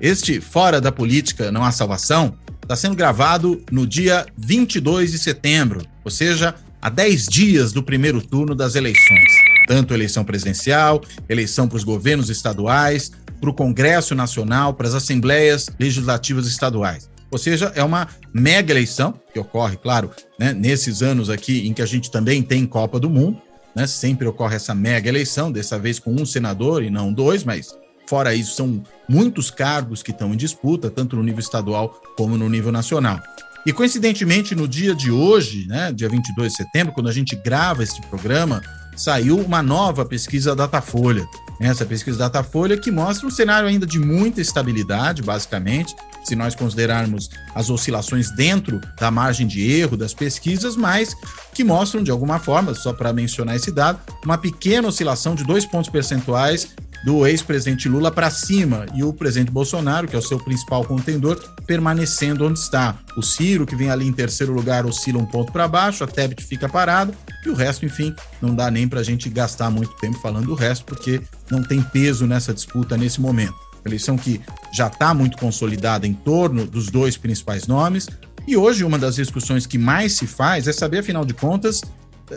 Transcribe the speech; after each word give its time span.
Este 0.00 0.40
Fora 0.40 0.80
da 0.80 0.92
Política 0.92 1.50
Não 1.50 1.64
Há 1.64 1.72
Salvação 1.72 2.34
está 2.62 2.76
sendo 2.76 2.94
gravado 2.94 3.60
no 3.70 3.84
dia 3.84 4.26
22 4.36 5.10
de 5.10 5.18
setembro, 5.18 5.84
ou 6.04 6.10
seja, 6.10 6.54
a 6.80 6.88
10 6.88 7.26
dias 7.26 7.72
do 7.72 7.82
primeiro 7.82 8.22
turno 8.22 8.54
das 8.54 8.76
eleições. 8.76 9.32
Tanto 9.66 9.92
eleição 9.92 10.24
presidencial, 10.24 11.02
eleição 11.28 11.66
para 11.66 11.76
os 11.76 11.82
governos 11.82 12.30
estaduais, 12.30 13.10
para 13.40 13.50
o 13.50 13.54
Congresso 13.54 14.14
Nacional, 14.14 14.72
para 14.72 14.86
as 14.86 14.94
assembleias 14.94 15.68
legislativas 15.80 16.46
estaduais. 16.46 17.10
Ou 17.30 17.38
seja, 17.38 17.72
é 17.74 17.82
uma 17.82 18.06
mega 18.32 18.72
eleição, 18.72 19.14
que 19.32 19.38
ocorre, 19.40 19.76
claro, 19.76 20.10
né, 20.38 20.52
nesses 20.52 21.02
anos 21.02 21.28
aqui 21.28 21.66
em 21.66 21.72
que 21.72 21.82
a 21.82 21.86
gente 21.86 22.10
também 22.10 22.40
tem 22.40 22.64
Copa 22.64 23.00
do 23.00 23.10
Mundo, 23.10 23.42
né, 23.74 23.86
sempre 23.86 24.28
ocorre 24.28 24.56
essa 24.56 24.74
mega 24.74 25.08
eleição, 25.08 25.50
dessa 25.50 25.76
vez 25.76 25.98
com 25.98 26.12
um 26.12 26.24
senador 26.24 26.84
e 26.84 26.88
não 26.88 27.12
dois, 27.12 27.44
mas 27.44 27.76
Fora 28.08 28.34
isso, 28.34 28.54
são 28.54 28.82
muitos 29.06 29.50
cargos 29.50 30.02
que 30.02 30.12
estão 30.12 30.32
em 30.32 30.36
disputa, 30.36 30.90
tanto 30.90 31.14
no 31.14 31.22
nível 31.22 31.40
estadual 31.40 32.00
como 32.16 32.38
no 32.38 32.48
nível 32.48 32.72
nacional. 32.72 33.20
E 33.66 33.72
coincidentemente, 33.72 34.54
no 34.54 34.66
dia 34.66 34.94
de 34.94 35.10
hoje, 35.10 35.66
né, 35.66 35.92
dia 35.92 36.08
22 36.08 36.52
de 36.52 36.56
setembro, 36.56 36.94
quando 36.94 37.10
a 37.10 37.12
gente 37.12 37.36
grava 37.36 37.82
este 37.82 38.00
programa, 38.06 38.62
saiu 38.96 39.38
uma 39.38 39.62
nova 39.62 40.06
pesquisa 40.06 40.56
Datafolha. 40.56 41.26
Essa 41.60 41.84
pesquisa 41.84 42.16
Datafolha 42.16 42.78
que 42.78 42.90
mostra 42.90 43.26
um 43.26 43.30
cenário 43.30 43.68
ainda 43.68 43.84
de 43.84 43.98
muita 43.98 44.40
estabilidade, 44.40 45.20
basicamente, 45.20 45.94
se 46.24 46.34
nós 46.34 46.54
considerarmos 46.54 47.28
as 47.54 47.68
oscilações 47.68 48.30
dentro 48.34 48.80
da 48.98 49.10
margem 49.10 49.46
de 49.46 49.70
erro 49.70 49.98
das 49.98 50.14
pesquisas, 50.14 50.76
mas 50.76 51.14
que 51.52 51.62
mostram, 51.62 52.02
de 52.02 52.10
alguma 52.10 52.38
forma, 52.38 52.74
só 52.74 52.94
para 52.94 53.12
mencionar 53.12 53.56
esse 53.56 53.70
dado, 53.70 54.00
uma 54.24 54.38
pequena 54.38 54.88
oscilação 54.88 55.34
de 55.34 55.44
dois 55.44 55.66
pontos 55.66 55.90
percentuais 55.90 56.68
do 57.04 57.26
ex-presidente 57.26 57.88
Lula 57.88 58.10
para 58.10 58.30
cima 58.30 58.86
e 58.94 59.02
o 59.04 59.12
presidente 59.12 59.50
Bolsonaro, 59.50 60.08
que 60.08 60.16
é 60.16 60.18
o 60.18 60.22
seu 60.22 60.38
principal 60.38 60.84
contendor, 60.84 61.38
permanecendo 61.66 62.46
onde 62.46 62.58
está. 62.58 62.98
O 63.16 63.22
Ciro, 63.22 63.66
que 63.66 63.76
vem 63.76 63.90
ali 63.90 64.06
em 64.06 64.12
terceiro 64.12 64.52
lugar, 64.52 64.86
oscila 64.86 65.18
um 65.18 65.26
ponto 65.26 65.52
para 65.52 65.68
baixo, 65.68 66.02
a 66.02 66.06
Tebet 66.06 66.44
fica 66.44 66.68
parado 66.68 67.14
e 67.44 67.48
o 67.48 67.54
resto, 67.54 67.86
enfim, 67.86 68.14
não 68.42 68.54
dá 68.54 68.70
nem 68.70 68.88
para 68.88 69.00
a 69.00 69.04
gente 69.04 69.28
gastar 69.28 69.70
muito 69.70 69.94
tempo 69.96 70.18
falando 70.18 70.46
do 70.46 70.54
resto, 70.54 70.84
porque 70.84 71.20
não 71.50 71.62
tem 71.62 71.82
peso 71.82 72.26
nessa 72.26 72.52
disputa 72.52 72.96
nesse 72.96 73.20
momento. 73.20 73.54
Eleição 73.84 74.16
que 74.16 74.40
já 74.72 74.88
está 74.88 75.14
muito 75.14 75.36
consolidada 75.38 76.06
em 76.06 76.12
torno 76.12 76.66
dos 76.66 76.90
dois 76.90 77.16
principais 77.16 77.66
nomes. 77.66 78.08
E 78.46 78.56
hoje, 78.56 78.84
uma 78.84 78.98
das 78.98 79.16
discussões 79.16 79.66
que 79.66 79.78
mais 79.78 80.14
se 80.14 80.26
faz 80.26 80.66
é 80.66 80.72
saber, 80.72 80.98
afinal 80.98 81.24
de 81.24 81.34
contas, 81.34 81.80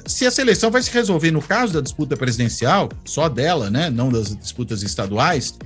se 0.06 0.26
a 0.26 0.32
seleção 0.32 0.72
vai 0.72 0.82
se 0.82 0.92
resolver 0.92 1.32
no 1.32 1.42
caso 1.42 1.74
da 1.74 1.82
disputa 1.82 2.16
presidencial, 2.16 2.90
só 3.06 3.28
dela, 3.28 3.70
né, 3.70 3.90
não 3.90 4.10
das 4.10 4.36
disputas 4.36 4.84
estaduais, 4.84 5.58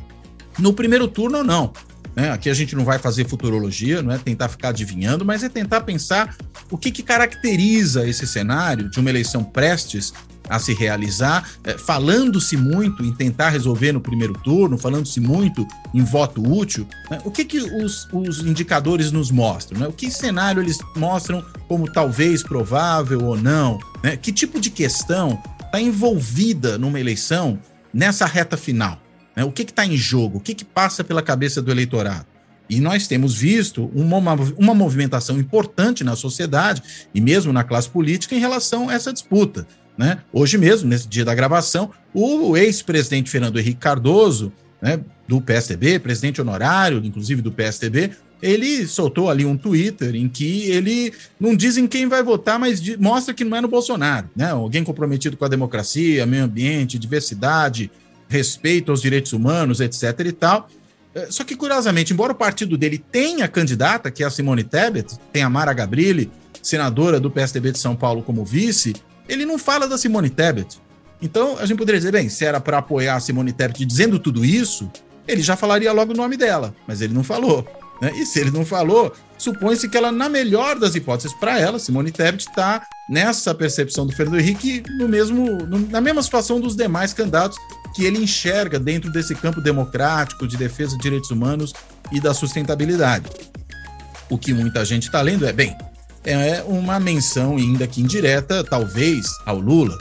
no 0.58 0.74
primeiro 0.74 1.08
turno 1.08 1.40
ou 1.40 1.44
não. 1.44 1.74
Né? 2.16 2.32
Aqui 2.32 2.50
a 2.50 2.54
gente 2.54 2.76
não 2.76 2.86
vai 2.86 2.98
fazer 2.98 3.28
futurologia, 3.28 4.02
não 4.02 4.12
é 4.12 4.18
tentar 4.18 4.48
ficar 4.48 4.70
adivinhando, 4.70 5.26
mas 5.26 5.44
é 5.44 5.50
tentar 5.50 5.82
pensar 5.82 6.36
o 6.72 6.78
que, 6.78 6.92
que 6.92 7.04
caracteriza 7.04 8.08
esse 8.08 8.26
cenário 8.26 8.90
de 8.90 9.00
uma 9.00 9.10
eleição 9.10 9.44
prestes 9.44 10.14
a 10.50 10.60
se 10.60 10.74
realizar, 10.74 11.50
é, 11.64 11.78
falando-se 11.78 12.56
muito 12.58 13.04
em 13.04 13.12
tentar 13.12 13.50
resolver 13.50 13.92
no 13.92 14.02
primeiro 14.02 14.34
turno, 14.34 14.78
falando-se 14.78 15.20
muito 15.20 15.68
em 15.94 16.04
voto 16.04 16.42
útil, 16.42 16.88
né? 17.10 17.20
o 17.24 17.32
que, 17.32 17.46
que 17.46 17.58
os, 17.58 18.08
os, 18.12 18.40
indicadores 18.40 19.12
nos 19.12 19.32
mostram? 19.32 19.80
Né? 19.80 19.88
O 19.88 19.94
que 19.94 20.12
cenário 20.12 20.62
eles 20.62 20.78
mostram 20.96 21.44
como 21.68 21.92
talvez 21.92 22.44
provável 22.44 23.24
ou 23.24 23.38
não? 23.38 23.80
Né? 24.04 24.18
Que 24.18 24.32
tipo 24.32 24.60
de 24.60 24.70
questão 24.70 25.42
está 25.60 25.80
envolvida 25.80 26.78
numa 26.78 27.00
eleição 27.00 27.60
nessa 27.94 28.26
reta 28.26 28.58
final? 28.58 29.00
Né? 29.36 29.44
O 29.44 29.52
que 29.52 29.64
está 29.64 29.86
em 29.86 29.98
jogo? 29.98 30.38
O 30.38 30.42
que, 30.42 30.54
que 30.54 30.66
passa 30.66 31.04
pela 31.04 31.22
cabeça 31.22 31.62
do 31.62 31.72
eleitorado? 31.72 32.26
E 32.70 32.80
nós 32.80 33.08
temos 33.08 33.36
visto 33.36 33.92
uma, 33.94 34.18
uma 34.58 34.74
movimentação 34.74 35.40
importante 35.40 36.04
na 36.04 36.16
sociedade 36.16 36.82
e 37.14 37.22
mesmo 37.22 37.54
na 37.54 37.64
classe 37.64 37.88
política 37.88 38.36
em 38.36 38.40
relação 38.40 38.90
a 38.90 38.94
essa 38.94 39.14
disputa. 39.14 39.68
Né? 39.98 40.20
Hoje 40.34 40.58
mesmo, 40.58 40.90
nesse 40.90 41.08
dia 41.08 41.24
da 41.24 41.34
gravação, 41.34 41.92
o 42.14 42.58
ex-presidente 42.58 43.30
Fernando 43.30 43.60
Henrique 43.60 43.80
Cardoso, 43.80 44.52
né, 44.82 45.00
do 45.28 45.42
PSDB, 45.42 46.00
presidente 46.00 46.42
honorário, 46.42 47.02
inclusive 47.04 47.42
do 47.42 47.52
PSDB, 47.52 48.12
ele 48.42 48.86
soltou 48.86 49.30
ali 49.30 49.46
um 49.46 49.58
Twitter 49.58 50.16
em 50.16 50.28
que 50.28 50.70
ele 50.70 51.14
não 51.40 51.56
diz 51.56 51.78
em 51.78 51.88
quem 51.88 52.08
vai 52.08 52.22
votar, 52.22 52.60
mas 52.60 52.82
mostra 52.98 53.34
que 53.34 53.44
não 53.44 53.58
é 53.58 53.62
no 53.62 53.68
Bolsonaro, 53.68 54.30
né? 54.36 54.52
Alguém 54.52 54.84
comprometido 54.84 55.38
com 55.38 55.46
a 55.46 55.48
democracia, 55.48 56.26
meio 56.26 56.44
ambiente, 56.44 57.00
diversidade, 57.00 57.90
respeito 58.28 58.92
aos 58.92 59.02
direitos 59.02 59.34
humanos, 59.34 59.80
etc. 59.80 60.20
e 60.26 60.32
tal. 60.32 60.70
É, 61.14 61.28
só 61.32 61.44
que, 61.44 61.56
curiosamente, 61.56 62.12
embora 62.12 62.34
o 62.34 62.36
partido 62.36 62.78
dele 62.78 62.98
tenha 62.98 63.48
candidata, 63.48 64.12
que 64.12 64.22
é 64.22 64.28
a 64.28 64.30
Simone 64.30 64.64
Tebet, 64.64 65.18
tem 65.32 65.42
a 65.42 65.50
Mara 65.50 65.74
Gabrilli, 65.74 66.30
senadora 66.62 67.20
do 67.20 67.32
PSDB 67.32 67.72
de 67.72 67.80
São 67.80 67.96
Paulo 67.96 68.22
como 68.22 68.44
vice, 68.44 68.94
ele 69.28 69.46
não 69.46 69.58
fala 69.58 69.88
da 69.88 69.98
Simone 69.98 70.30
Tebet. 70.30 70.80
Então, 71.22 71.58
a 71.58 71.66
gente 71.66 71.78
poderia 71.78 72.00
dizer, 72.00 72.12
bem, 72.12 72.30
se 72.30 72.46
era 72.46 72.60
para 72.60 72.78
apoiar 72.78 73.16
a 73.16 73.20
Simone 73.20 73.54
Tebet 73.54 73.86
dizendo 73.86 74.20
tudo 74.20 74.44
isso, 74.44 74.92
ele 75.28 75.42
já 75.42 75.56
falaria 75.56 75.92
logo 75.92 76.14
o 76.14 76.16
nome 76.16 76.38
dela, 76.38 76.76
mas 76.88 77.02
ele 77.02 77.14
não 77.14 77.24
falou. 77.24 77.66
Né? 78.02 78.12
E 78.16 78.26
se 78.26 78.40
ele 78.40 78.52
não 78.52 78.66
falou, 78.66 79.14
supõe-se 79.38 79.90
que 79.90 79.98
ela, 79.98 80.12
na 80.12 80.28
melhor 80.28 80.78
das 80.78 80.96
hipóteses 80.96 81.34
para 81.34 81.60
ela, 81.60 81.80
Simone 81.80 82.12
Tebet 82.12 82.48
está 82.48 82.86
nessa 83.10 83.54
percepção 83.54 84.06
do 84.06 84.14
Fernando 84.14 84.40
Henrique 84.40 84.84
no 84.98 85.08
mesmo, 85.08 85.46
no, 85.46 85.80
na 85.80 86.02
mesma 86.02 86.22
situação 86.22 86.60
dos 86.60 86.76
demais 86.76 87.14
candidatos 87.14 87.58
que 87.96 88.04
ele 88.04 88.22
enxerga 88.22 88.78
dentro 88.78 89.12
desse 89.12 89.34
campo 89.34 89.62
democrático 89.62 90.48
de 90.48 90.58
defesa 90.58 90.98
de 90.98 91.04
direitos 91.04 91.32
humanos 91.32 91.74
e 92.12 92.20
da 92.20 92.34
sustentabilidade. 92.34 93.30
O 94.30 94.38
que 94.38 94.54
muita 94.54 94.84
gente 94.84 95.04
está 95.04 95.22
lendo 95.22 95.46
é, 95.46 95.54
bem, 95.54 95.78
é 96.26 96.64
uma 96.68 97.00
menção, 97.00 97.58
ainda 97.58 97.88
que 97.88 98.02
indireta, 98.02 98.64
talvez, 98.64 99.26
ao 99.46 99.60
Lula. 99.60 99.98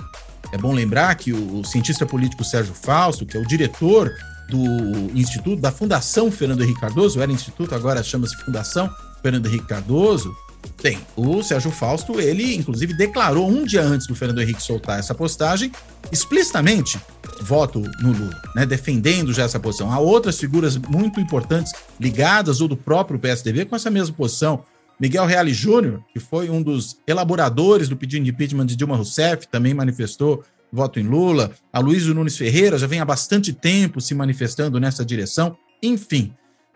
É 0.52 0.58
bom 0.58 0.72
lembrar 0.72 1.14
que 1.16 1.32
o, 1.32 1.64
cientista 1.64 2.06
político 2.06 2.44
Sérgio 2.44 2.74
Fausto, 2.74 3.26
que 3.26 3.36
é 3.36 3.40
o 3.40 3.46
diretor 3.46 4.12
do 4.48 5.10
Instituto, 5.14 5.60
da 5.60 5.72
Fundação 5.72 6.30
Fernando 6.30 6.62
Henrique 6.62 6.80
Cardoso, 6.80 7.20
era 7.20 7.32
Instituto, 7.32 7.74
agora 7.74 8.02
chama-se 8.02 8.36
Fundação 8.44 8.88
Fernando 9.22 9.46
Henrique 9.46 9.66
Cardoso. 9.66 10.34
Tem, 10.80 10.98
o 11.16 11.42
Sérgio 11.42 11.70
Fausto, 11.70 12.20
ele 12.20 12.54
inclusive 12.54 12.94
declarou 12.94 13.48
um 13.48 13.64
dia 13.64 13.82
antes 13.82 14.06
do 14.06 14.14
Fernando 14.14 14.40
Henrique 14.40 14.62
soltar 14.62 14.98
essa 14.98 15.14
postagem, 15.14 15.70
explicitamente 16.10 16.98
voto 17.42 17.80
no 18.00 18.12
Lula, 18.12 18.40
né, 18.54 18.64
defendendo 18.64 19.32
já 19.32 19.42
essa 19.42 19.60
posição. 19.60 19.92
Há 19.92 19.98
outras 19.98 20.38
figuras 20.38 20.76
muito 20.76 21.20
importantes 21.20 21.72
ligadas 22.00 22.60
ou 22.60 22.68
do 22.68 22.76
próprio 22.76 23.18
PSDB 23.18 23.64
com 23.66 23.76
essa 23.76 23.90
mesma 23.90 24.14
posição. 24.14 24.64
Miguel 25.00 25.26
Reale 25.26 25.52
Júnior, 25.52 26.02
que 26.12 26.20
foi 26.20 26.48
um 26.48 26.62
dos 26.62 26.98
elaboradores 27.06 27.88
do 27.88 27.96
pedido 27.96 28.24
de 28.24 28.30
impeachment 28.30 28.66
de 28.66 28.76
Dilma 28.76 28.96
Rousseff, 28.96 29.48
também 29.48 29.74
manifestou 29.74 30.44
voto 30.72 30.98
em 30.98 31.04
Lula. 31.04 31.52
A 31.72 31.78
Luiz 31.78 32.06
Nunes 32.06 32.36
Ferreira 32.36 32.78
já 32.78 32.86
vem 32.86 33.00
há 33.00 33.04
bastante 33.04 33.52
tempo 33.52 34.00
se 34.00 34.14
manifestando 34.14 34.80
nessa 34.80 35.04
direção. 35.04 35.56
Enfim, 35.82 36.34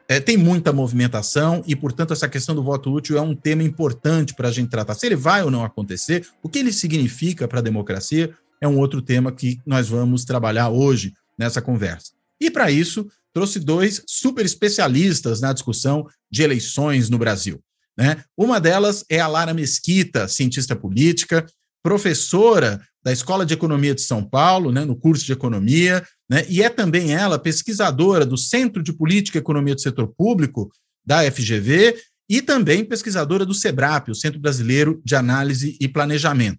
é, 0.08 0.20
tem 0.20 0.36
muita 0.36 0.72
movimentação 0.72 1.62
e, 1.66 1.76
portanto, 1.76 2.12
essa 2.12 2.28
questão 2.28 2.54
do 2.54 2.62
voto 2.62 2.92
útil 2.92 3.18
é 3.18 3.20
um 3.20 3.34
tema 3.34 3.62
importante 3.62 4.34
para 4.34 4.48
a 4.48 4.52
gente 4.52 4.70
tratar. 4.70 4.94
Se 4.94 5.06
ele 5.06 5.16
vai 5.16 5.42
ou 5.42 5.50
não 5.50 5.64
acontecer, 5.64 6.26
o 6.42 6.48
que 6.48 6.58
ele 6.58 6.72
significa 6.72 7.46
para 7.46 7.58
a 7.58 7.62
democracia 7.62 8.32
é 8.60 8.66
um 8.66 8.78
outro 8.78 9.02
tema 9.02 9.30
que 9.30 9.60
nós 9.66 9.88
vamos 9.88 10.24
trabalhar 10.24 10.70
hoje 10.70 11.12
nessa 11.36 11.60
conversa. 11.60 12.12
E 12.40 12.50
para 12.50 12.70
isso, 12.70 13.06
trouxe 13.32 13.60
dois 13.60 14.02
super 14.06 14.44
especialistas 14.44 15.40
na 15.40 15.52
discussão 15.52 16.06
de 16.30 16.42
eleições 16.42 17.10
no 17.10 17.18
Brasil. 17.18 17.60
Né? 17.98 18.22
Uma 18.36 18.60
delas 18.60 19.04
é 19.10 19.18
a 19.18 19.26
Lara 19.26 19.52
Mesquita, 19.52 20.28
cientista 20.28 20.76
política, 20.76 21.44
professora 21.82 22.80
da 23.02 23.12
Escola 23.12 23.44
de 23.44 23.54
Economia 23.54 23.94
de 23.94 24.02
São 24.02 24.22
Paulo, 24.22 24.70
né, 24.70 24.84
no 24.84 24.94
curso 24.94 25.24
de 25.24 25.32
Economia, 25.32 26.06
né, 26.30 26.44
e 26.48 26.62
é 26.62 26.68
também 26.68 27.12
ela 27.12 27.38
pesquisadora 27.38 28.26
do 28.26 28.36
Centro 28.36 28.82
de 28.82 28.92
Política 28.92 29.38
e 29.38 29.40
Economia 29.40 29.74
do 29.74 29.80
Setor 29.80 30.12
Público, 30.16 30.70
da 31.04 31.22
FGV, 31.30 31.96
e 32.28 32.42
também 32.42 32.84
pesquisadora 32.84 33.46
do 33.46 33.54
SEBRAP, 33.54 34.10
o 34.10 34.14
Centro 34.14 34.38
Brasileiro 34.38 35.00
de 35.04 35.16
Análise 35.16 35.76
e 35.80 35.88
Planejamento. 35.88 36.58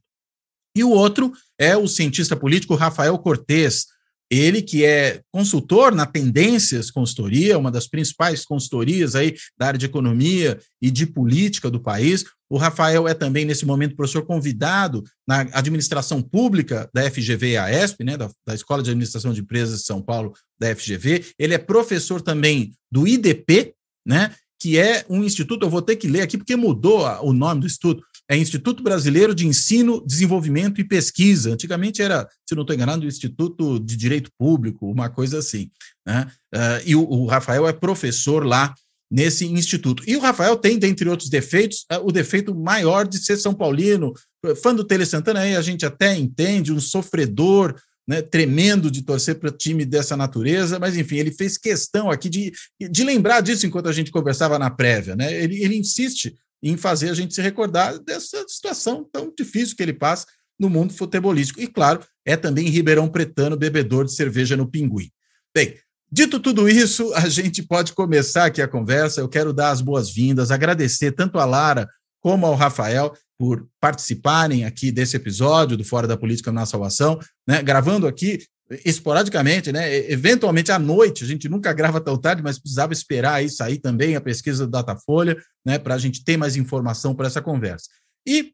E 0.75 0.83
o 0.83 0.89
outro 0.89 1.31
é 1.59 1.77
o 1.77 1.88
cientista 1.88 2.36
político 2.36 2.75
Rafael 2.75 3.18
Cortes, 3.19 3.86
Ele 4.29 4.61
que 4.61 4.85
é 4.85 5.21
consultor 5.31 5.93
na 5.93 6.05
Tendências 6.05 6.91
Consultoria, 6.91 7.57
uma 7.57 7.71
das 7.71 7.87
principais 7.87 8.45
consultorias 8.45 9.15
aí 9.15 9.35
da 9.57 9.67
área 9.67 9.77
de 9.77 9.85
economia 9.85 10.59
e 10.81 10.91
de 10.91 11.05
política 11.07 11.69
do 11.69 11.79
país. 11.79 12.25
O 12.49 12.57
Rafael 12.57 13.07
é 13.07 13.13
também, 13.13 13.45
nesse 13.45 13.65
momento, 13.65 13.95
professor 13.95 14.25
convidado 14.25 15.03
na 15.27 15.41
administração 15.53 16.21
pública 16.21 16.89
da 16.93 17.09
FGV 17.09 17.51
e 17.51 17.57
a 17.57 17.83
ESP, 17.83 18.03
né, 18.03 18.17
da, 18.17 18.29
da 18.45 18.53
Escola 18.53 18.83
de 18.83 18.89
Administração 18.91 19.33
de 19.33 19.41
Empresas 19.41 19.79
de 19.79 19.85
São 19.85 20.01
Paulo, 20.01 20.33
da 20.59 20.75
FGV. 20.75 21.25
Ele 21.37 21.53
é 21.53 21.57
professor 21.57 22.21
também 22.21 22.73
do 22.91 23.07
IDP, 23.07 23.73
né, 24.05 24.33
que 24.59 24.77
é 24.77 25.05
um 25.09 25.23
instituto, 25.23 25.65
eu 25.65 25.69
vou 25.69 25.81
ter 25.81 25.95
que 25.95 26.07
ler 26.07 26.21
aqui 26.21 26.37
porque 26.37 26.55
mudou 26.55 27.05
o 27.21 27.31
nome 27.31 27.61
do 27.61 27.67
instituto, 27.67 28.03
é 28.29 28.37
Instituto 28.37 28.83
Brasileiro 28.83 29.33
de 29.33 29.47
Ensino, 29.47 30.05
Desenvolvimento 30.05 30.79
e 30.79 30.83
Pesquisa. 30.83 31.51
Antigamente 31.51 31.99
era, 31.99 32.29
se 32.47 32.53
não 32.53 32.61
estou 32.61 32.75
enganado, 32.75 33.07
Instituto 33.07 33.79
de 33.79 33.97
Direito 33.97 34.29
Público, 34.37 34.89
uma 34.89 35.09
coisa 35.09 35.39
assim. 35.39 35.71
Né? 36.05 36.31
Uh, 36.53 36.59
e 36.85 36.95
o, 36.95 37.01
o, 37.01 37.25
Rafael 37.25 37.67
é 37.67 37.73
professor 37.73 38.45
lá 38.45 38.75
nesse 39.11 39.47
instituto. 39.47 40.03
E 40.05 40.15
o 40.15 40.19
Rafael 40.19 40.55
tem, 40.55 40.77
dentre 40.77 41.09
outros 41.09 41.27
defeitos, 41.27 41.87
uh, 41.91 42.05
o 42.07 42.11
defeito 42.11 42.53
maior 42.53 43.07
de 43.07 43.17
ser 43.17 43.35
São 43.35 43.53
Paulino, 43.53 44.13
fã 44.61 44.75
do 44.75 44.83
Tele 44.83 45.07
Santana, 45.07 45.39
aí 45.39 45.55
a 45.55 45.61
gente 45.63 45.83
até 45.83 46.15
entende, 46.15 46.71
um 46.71 46.79
sofredor, 46.79 47.75
né, 48.07 48.21
tremendo 48.21 48.91
de 48.91 49.01
torcer 49.01 49.39
para 49.39 49.51
time 49.51 49.85
dessa 49.85 50.15
natureza, 50.15 50.79
mas 50.79 50.95
enfim, 50.95 51.17
ele 51.17 51.31
fez 51.31 51.57
questão 51.57 52.09
aqui 52.09 52.29
de, 52.29 52.51
de 52.79 53.03
lembrar 53.03 53.41
disso 53.41 53.65
enquanto 53.65 53.89
a 53.89 53.91
gente 53.91 54.11
conversava 54.11 54.57
na 54.59 54.69
prévia. 54.69 55.15
Né? 55.15 55.33
Ele, 55.33 55.63
ele 55.63 55.77
insiste 55.77 56.35
em 56.61 56.77
fazer 56.77 57.09
a 57.09 57.13
gente 57.13 57.33
se 57.33 57.41
recordar 57.41 58.00
dessa 58.00 58.45
situação 58.47 59.07
tão 59.11 59.33
difícil 59.35 59.75
que 59.75 59.83
ele 59.83 59.94
passa 59.94 60.25
no 60.59 60.69
mundo 60.69 60.94
futebolístico. 60.94 61.61
E, 61.61 61.67
claro, 61.67 62.01
é 62.25 62.35
também 62.35 62.69
Ribeirão 62.69 63.07
Pretano, 63.07 63.57
bebedor 63.57 64.06
de 64.06 64.13
cerveja 64.13 64.57
no 64.57 64.69
Pinguim. 64.69 65.09
Bem, 65.56 65.75
dito 66.11 66.39
tudo 66.39 66.67
isso, 66.67 67.13
a 67.13 67.29
gente 67.29 67.63
pode 67.63 67.94
começar 67.94 68.45
aqui 68.45 68.61
a 68.61 68.67
conversa. 68.67 69.21
Eu 69.21 69.29
quero 69.29 69.53
dar 69.53 69.71
as 69.71 69.81
boas-vindas, 69.81 70.51
agradecer 70.51 71.13
tanto 71.13 71.39
a 71.39 71.45
Lara 71.45 71.88
como 72.21 72.45
ao 72.45 72.56
Rafael 72.56 73.13
por 73.38 73.65
participarem 73.79 74.65
aqui 74.65 74.91
desse 74.91 75.15
episódio 75.15 75.77
do 75.77 75.85
Fora 75.85 76.05
da 76.05 76.17
Política 76.17 76.51
na 76.51 76.65
Salvação, 76.65 77.17
né? 77.47 77.63
gravando 77.63 78.05
aqui 78.05 78.39
esporadicamente, 78.86 79.71
né? 79.71 80.12
Eventualmente 80.12 80.71
à 80.71 80.77
noite, 80.77 81.24
a 81.24 81.27
gente 81.27 81.50
nunca 81.50 81.74
grava 81.74 82.00
tão 82.00 82.18
tarde, 82.18 82.44
mas 82.44 82.60
precisava 82.60 82.94
esperar 82.94 83.36
aí 83.36 83.50
sair 83.50 83.80
também 83.80 84.16
a 84.16 84.21
pesquisa 84.21 84.66
do 84.66 84.71
Datafolha, 84.71 85.38
né? 85.66 85.80
Para 85.80 85.95
a 85.95 85.98
gente 85.98 86.24
ter 86.24 86.38
mais 86.38 86.56
informação 86.56 87.16
para 87.16 87.27
essa 87.27 87.42
conversa. 87.42 87.89
E, 88.27 88.54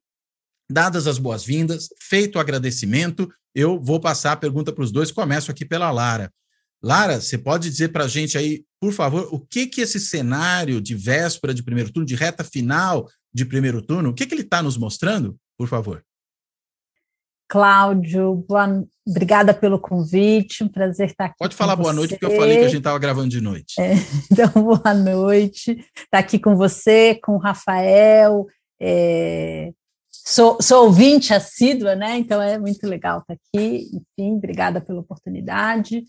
dadas 0.69 1.07
as 1.07 1.17
boas-vindas, 1.17 1.89
feito 1.99 2.37
o 2.37 2.39
agradecimento, 2.39 3.29
eu 3.53 3.79
vou 3.79 3.99
passar 3.99 4.33
a 4.33 4.37
pergunta 4.37 4.71
para 4.71 4.83
os 4.83 4.91
dois. 4.91 5.11
Começo 5.11 5.51
aqui 5.51 5.65
pela 5.65 5.91
Lara. 5.91 6.31
Lara, 6.81 7.19
você 7.19 7.37
pode 7.37 7.69
dizer 7.69 7.89
para 7.89 8.05
a 8.05 8.07
gente 8.07 8.37
aí, 8.37 8.63
por 8.79 8.93
favor, 8.93 9.27
o 9.31 9.39
que 9.39 9.67
que 9.67 9.81
esse 9.81 9.99
cenário 9.99 10.79
de 10.79 10.93
véspera 10.93 11.53
de 11.53 11.63
primeiro 11.63 11.91
turno, 11.91 12.05
de 12.05 12.15
reta 12.15 12.43
final 12.43 13.09
de 13.33 13.43
primeiro 13.43 13.81
turno, 13.81 14.09
o 14.09 14.13
que 14.13 14.25
que 14.25 14.33
ele 14.33 14.43
está 14.43 14.61
nos 14.61 14.77
mostrando, 14.77 15.35
por 15.57 15.67
favor? 15.67 16.03
Cláudio, 17.47 18.43
boa, 18.47 18.83
obrigada 19.07 19.53
pelo 19.53 19.79
convite, 19.79 20.63
um 20.63 20.67
prazer 20.67 21.09
estar 21.09 21.25
aqui. 21.25 21.35
Pode 21.37 21.55
falar 21.55 21.75
boa 21.75 21.91
você. 21.91 21.95
noite, 21.95 22.09
porque 22.11 22.25
eu 22.25 22.37
falei 22.37 22.57
que 22.57 22.63
a 22.63 22.67
gente 22.67 22.77
estava 22.79 22.97
gravando 22.97 23.29
de 23.29 23.39
noite. 23.39 23.79
É, 23.79 23.93
então, 24.31 24.49
boa 24.63 24.93
noite, 24.93 25.85
estar 25.95 26.17
aqui 26.17 26.39
com 26.39 26.55
você, 26.55 27.19
com 27.23 27.33
o 27.33 27.37
Rafael. 27.37 28.47
É, 28.81 29.71
sou, 30.11 30.57
sou 30.59 30.85
ouvinte 30.85 31.33
assídua, 31.33 31.95
né? 31.95 32.17
Então 32.17 32.41
é 32.41 32.57
muito 32.57 32.87
legal 32.87 33.19
estar 33.19 33.33
aqui. 33.33 33.91
Enfim, 33.93 34.37
obrigada 34.37 34.81
pela 34.81 35.01
oportunidade. 35.01 36.03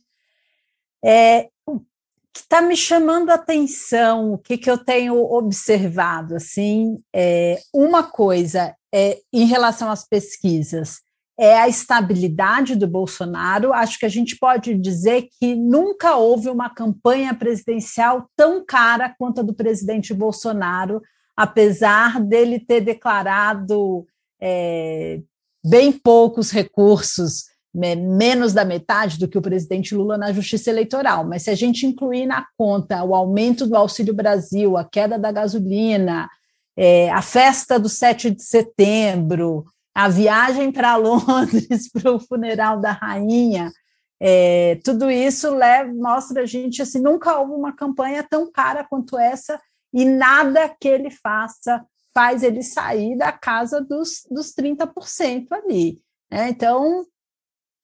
É, 1.04 1.48
o 1.66 1.80
que 1.80 2.40
está 2.40 2.62
me 2.62 2.76
chamando 2.76 3.28
a 3.28 3.34
atenção, 3.34 4.32
o 4.32 4.38
que, 4.38 4.56
que 4.56 4.70
eu 4.70 4.78
tenho 4.78 5.14
observado, 5.16 6.34
assim, 6.34 6.96
é, 7.14 7.60
uma 7.74 8.02
coisa 8.02 8.74
é 8.92 9.20
em 9.30 9.44
relação 9.44 9.90
às 9.90 10.08
pesquisas 10.08 11.05
é 11.38 11.58
a 11.58 11.68
estabilidade 11.68 12.74
do 12.74 12.86
Bolsonaro. 12.86 13.72
Acho 13.72 13.98
que 13.98 14.06
a 14.06 14.10
gente 14.10 14.36
pode 14.38 14.74
dizer 14.74 15.28
que 15.38 15.54
nunca 15.54 16.16
houve 16.16 16.48
uma 16.48 16.70
campanha 16.70 17.34
presidencial 17.34 18.28
tão 18.34 18.64
cara 18.64 19.14
quanto 19.18 19.40
a 19.40 19.44
do 19.44 19.52
presidente 19.52 20.14
Bolsonaro, 20.14 21.02
apesar 21.36 22.20
dele 22.20 22.58
ter 22.58 22.80
declarado 22.80 24.06
é, 24.40 25.20
bem 25.64 25.92
poucos 25.92 26.50
recursos, 26.50 27.44
menos 27.74 28.54
da 28.54 28.64
metade 28.64 29.18
do 29.18 29.28
que 29.28 29.36
o 29.36 29.42
presidente 29.42 29.94
Lula 29.94 30.16
na 30.16 30.32
justiça 30.32 30.70
eleitoral. 30.70 31.26
Mas 31.26 31.42
se 31.42 31.50
a 31.50 31.54
gente 31.54 31.84
incluir 31.84 32.24
na 32.24 32.46
conta 32.56 33.04
o 33.04 33.14
aumento 33.14 33.66
do 33.66 33.76
Auxílio 33.76 34.14
Brasil, 34.14 34.78
a 34.78 34.84
queda 34.84 35.18
da 35.18 35.30
gasolina, 35.30 36.26
é, 36.74 37.10
a 37.10 37.20
festa 37.20 37.78
do 37.78 37.88
7 37.88 38.30
de 38.30 38.42
setembro, 38.42 39.66
a 39.96 40.08
viagem 40.08 40.70
para 40.70 40.94
Londres 40.96 41.88
para 41.90 42.12
o 42.12 42.20
funeral 42.20 42.78
da 42.78 42.92
rainha, 42.92 43.72
é, 44.20 44.78
tudo 44.84 45.10
isso 45.10 45.48
leva, 45.54 45.90
mostra 45.94 46.42
a 46.42 46.46
gente 46.46 46.82
assim, 46.82 47.00
nunca 47.00 47.38
houve 47.38 47.52
uma 47.52 47.72
campanha 47.72 48.22
tão 48.22 48.52
cara 48.52 48.84
quanto 48.84 49.18
essa 49.18 49.58
e 49.94 50.04
nada 50.04 50.68
que 50.68 50.86
ele 50.86 51.10
faça 51.10 51.82
faz 52.14 52.42
ele 52.42 52.62
sair 52.62 53.16
da 53.16 53.32
casa 53.32 53.80
dos, 53.80 54.26
dos 54.30 54.54
30% 54.54 55.46
ali. 55.52 55.98
Né? 56.30 56.50
Então, 56.50 57.06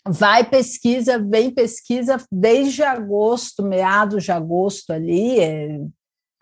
vai 0.07 0.45
pesquisa, 0.45 1.19
vem 1.19 1.51
pesquisa 1.51 2.23
desde 2.31 2.83
agosto, 2.83 3.63
meados 3.63 4.25
de 4.25 4.33
agosto 4.33 4.93
ali, 4.93 5.41
é, 5.41 5.81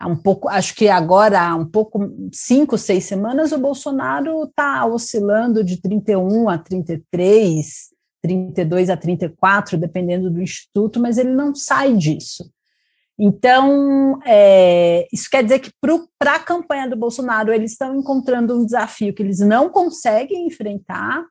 um 0.07 0.15
pouco, 0.15 0.49
acho 0.49 0.75
que 0.75 0.87
agora, 0.87 1.39
há 1.41 1.55
um 1.55 1.65
pouco, 1.65 1.99
cinco, 2.31 2.77
seis 2.77 3.05
semanas, 3.05 3.51
o 3.51 3.57
Bolsonaro 3.57 4.43
está 4.43 4.85
oscilando 4.85 5.63
de 5.63 5.81
31 5.81 6.49
a 6.49 6.57
33, 6.57 7.89
32 8.21 8.89
a 8.89 8.97
34, 8.97 9.77
dependendo 9.77 10.29
do 10.29 10.41
instituto, 10.41 10.99
mas 10.99 11.17
ele 11.17 11.31
não 11.31 11.53
sai 11.53 11.95
disso. 11.95 12.51
Então, 13.19 14.19
é, 14.25 15.07
isso 15.13 15.29
quer 15.29 15.43
dizer 15.43 15.59
que 15.59 15.71
para 16.17 16.35
a 16.35 16.39
campanha 16.39 16.89
do 16.89 16.95
Bolsonaro, 16.95 17.53
eles 17.53 17.73
estão 17.73 17.95
encontrando 17.95 18.59
um 18.59 18.65
desafio 18.65 19.13
que 19.13 19.21
eles 19.21 19.39
não 19.39 19.69
conseguem 19.69 20.47
enfrentar, 20.47 21.23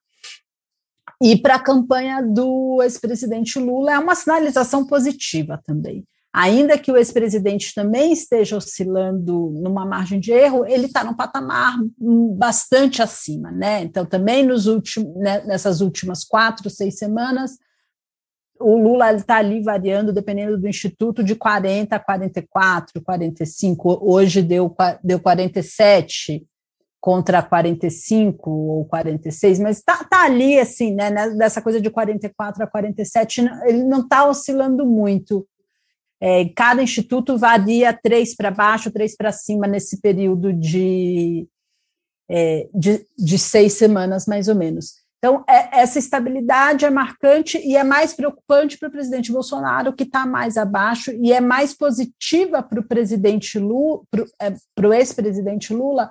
e 1.23 1.37
para 1.37 1.57
a 1.57 1.63
campanha 1.63 2.23
do 2.23 2.81
ex-presidente 2.83 3.59
Lula 3.59 3.93
é 3.93 3.99
uma 3.99 4.15
sinalização 4.15 4.87
positiva 4.87 5.61
também 5.67 6.07
ainda 6.33 6.79
que 6.79 6.93
o 6.93 6.97
ex-presidente 6.97 7.75
também 7.75 8.13
esteja 8.13 8.57
oscilando 8.57 9.51
numa 9.63 9.85
margem 9.85 10.21
de 10.21 10.33
erro, 10.33 10.65
ele 10.65 10.87
está 10.87 11.03
num 11.03 11.15
patamar 11.15 11.77
bastante 12.37 13.03
acima, 13.03 13.51
né? 13.51 13.83
Então, 13.83 14.07
também 14.07 14.45
nos 14.45 14.67
últimos, 14.67 15.15
né, 15.17 15.43
nessas 15.45 15.81
últimas 15.81 16.25
quatro, 16.25 16.71
seis 16.71 16.99
semanas, 16.99 17.59
o 18.61 18.77
Lula 18.77 19.13
está 19.15 19.39
ali 19.39 19.63
variando, 19.63 20.13
dependendo 20.13 20.59
do 20.59 20.69
instituto, 20.69 21.25
de 21.25 21.35
40 21.35 21.97
a 21.97 21.99
44, 21.99 23.03
45. 23.03 23.99
Hoje 24.03 24.43
deu, 24.43 24.75
deu 25.03 25.19
47 25.19 26.47
contra 27.01 27.43
45 27.43 28.51
ou 28.51 28.85
46, 28.85 29.59
mas 29.61 29.79
está 29.79 30.05
tá 30.05 30.25
ali, 30.25 30.61
assim, 30.61 30.95
né, 30.95 31.11
nessa 31.11 31.63
coisa 31.63 31.81
de 31.81 31.89
44 31.89 32.63
a 32.63 32.67
47, 32.67 33.41
ele 33.65 33.83
não 33.85 34.01
está 34.01 34.29
oscilando 34.29 34.85
muito. 34.85 35.47
É, 36.23 36.49
cada 36.55 36.83
instituto 36.83 37.39
varia 37.39 37.93
três 37.93 38.35
para 38.37 38.51
baixo, 38.51 38.91
três 38.91 39.17
para 39.17 39.33
cima 39.33 39.67
nesse 39.67 40.01
período 40.01 40.53
de, 40.53 41.49
é, 42.29 42.69
de, 42.75 43.07
de, 43.19 43.39
seis 43.39 43.75
semanas, 43.75 44.27
mais 44.27 44.47
ou 44.47 44.55
menos. 44.55 45.01
Então, 45.19 45.45
é, 45.49 45.81
essa 45.81 45.99
estabilidade 45.99 46.85
é 46.85 46.91
marcante 46.91 47.59
e 47.59 47.77
é 47.77 47.85
mais 47.85 48.15
preocupante 48.15 48.79
para 48.79 48.89
o 48.89 48.93
presidente 48.93 49.33
Bolsonaro, 49.33 49.93
que 49.93 50.05
está 50.05 50.27
mais 50.27 50.57
abaixo, 50.57 51.11
e 51.13 51.33
é 51.33 51.41
mais 51.41 51.75
positiva 51.75 52.63
para 52.63 52.81
o 52.81 52.87
presidente 52.87 53.59
Lula, 53.59 54.03
para 54.75 54.89
o 54.89 54.93
é, 54.93 54.99
ex-presidente 54.99 55.75
Lula, 55.75 56.11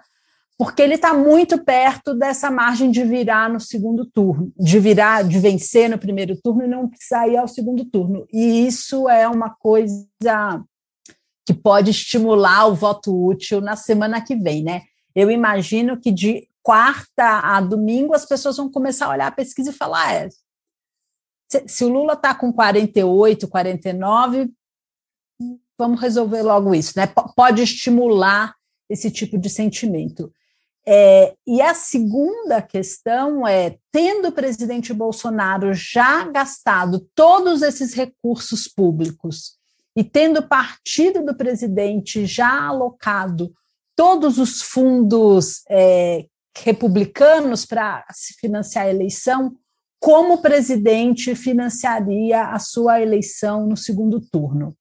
porque 0.59 0.81
ele 0.81 0.95
está 0.95 1.13
muito 1.13 1.63
perto 1.63 2.13
dessa 2.13 2.51
margem 2.51 2.91
de 2.91 3.01
virar 3.05 3.49
no 3.49 3.61
segundo 3.61 4.05
turno, 4.05 4.51
de 4.59 4.77
virar, 4.77 5.23
de 5.23 5.39
vencer 5.39 5.89
no 5.89 5.97
primeiro 5.97 6.35
turno 6.35 6.65
e 6.65 6.67
não 6.67 6.89
precisar 6.89 7.29
ir 7.29 7.37
ao 7.37 7.47
segundo 7.47 7.85
turno. 7.85 8.27
E 8.29 8.67
isso 8.67 9.07
é 9.07 9.25
uma 9.25 9.51
coisa 9.51 10.05
que 11.45 11.53
pode 11.53 11.91
estimular 11.91 12.67
o 12.67 12.75
voto 12.75 13.25
útil 13.25 13.61
na 13.61 13.77
semana 13.77 14.21
que 14.21 14.35
vem, 14.35 14.61
né? 14.61 14.81
Eu 15.15 15.31
imagino 15.31 15.97
que 15.97 16.11
de 16.11 16.49
quarta 16.61 17.39
a 17.39 17.61
domingo 17.61 18.13
as 18.13 18.25
pessoas 18.25 18.57
vão 18.57 18.69
começar 18.69 19.05
a 19.05 19.11
olhar 19.11 19.27
a 19.27 19.31
pesquisa 19.31 19.69
e 19.69 19.73
falar: 19.73 20.13
é, 20.13 20.29
se, 21.65 21.85
o 21.85 21.89
Lula 21.89 22.13
está 22.13 22.35
com 22.35 22.51
48, 22.51 23.47
49, 23.47 24.51
vamos 25.77 26.01
resolver 26.01 26.41
logo 26.41 26.75
isso, 26.75 26.95
né? 26.97 27.07
Pode 27.33 27.63
estimular 27.63 28.53
esse 28.89 29.09
tipo 29.09 29.37
de 29.37 29.49
sentimento. 29.49 30.29
É, 30.91 31.35
e 31.45 31.61
a 31.61 31.75
segunda 31.75 32.63
questão 32.63 33.47
é: 33.47 33.77
tendo 33.91 34.29
o 34.29 34.31
presidente 34.31 34.91
Bolsonaro 34.91 35.71
já 35.71 36.23
gastado 36.23 37.07
todos 37.13 37.61
esses 37.61 37.93
recursos 37.93 38.67
públicos 38.67 39.59
e 39.95 40.03
tendo 40.03 40.39
o 40.39 40.47
partido 40.47 41.23
do 41.23 41.37
presidente 41.37 42.25
já 42.25 42.63
alocado 42.63 43.53
todos 43.95 44.39
os 44.39 44.63
fundos 44.63 45.61
é, 45.69 46.25
republicanos 46.57 47.67
para 47.67 48.03
se 48.11 48.33
financiar 48.39 48.85
a 48.85 48.89
eleição, 48.89 49.55
como 49.99 50.35
o 50.35 50.41
presidente 50.41 51.35
financiaria 51.35 52.45
a 52.45 52.57
sua 52.57 52.99
eleição 52.99 53.67
no 53.67 53.77
segundo 53.77 54.19
turno? 54.19 54.75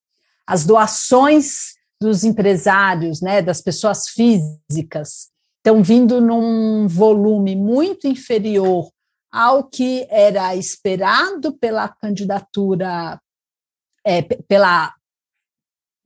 As 0.47 0.65
doações 0.65 1.75
dos 2.01 2.25
empresários, 2.25 3.21
né, 3.21 3.43
das 3.43 3.61
pessoas 3.61 4.09
físicas, 4.09 5.29
estão 5.69 5.83
vindo 5.83 6.19
num 6.19 6.89
volume 6.89 7.55
muito 7.55 8.07
inferior 8.07 8.89
ao 9.31 9.65
que 9.65 10.07
era 10.09 10.57
esperado 10.57 11.53
pela 11.59 11.87
candidatura, 11.87 13.21
é, 14.03 14.23
pela 14.23 14.95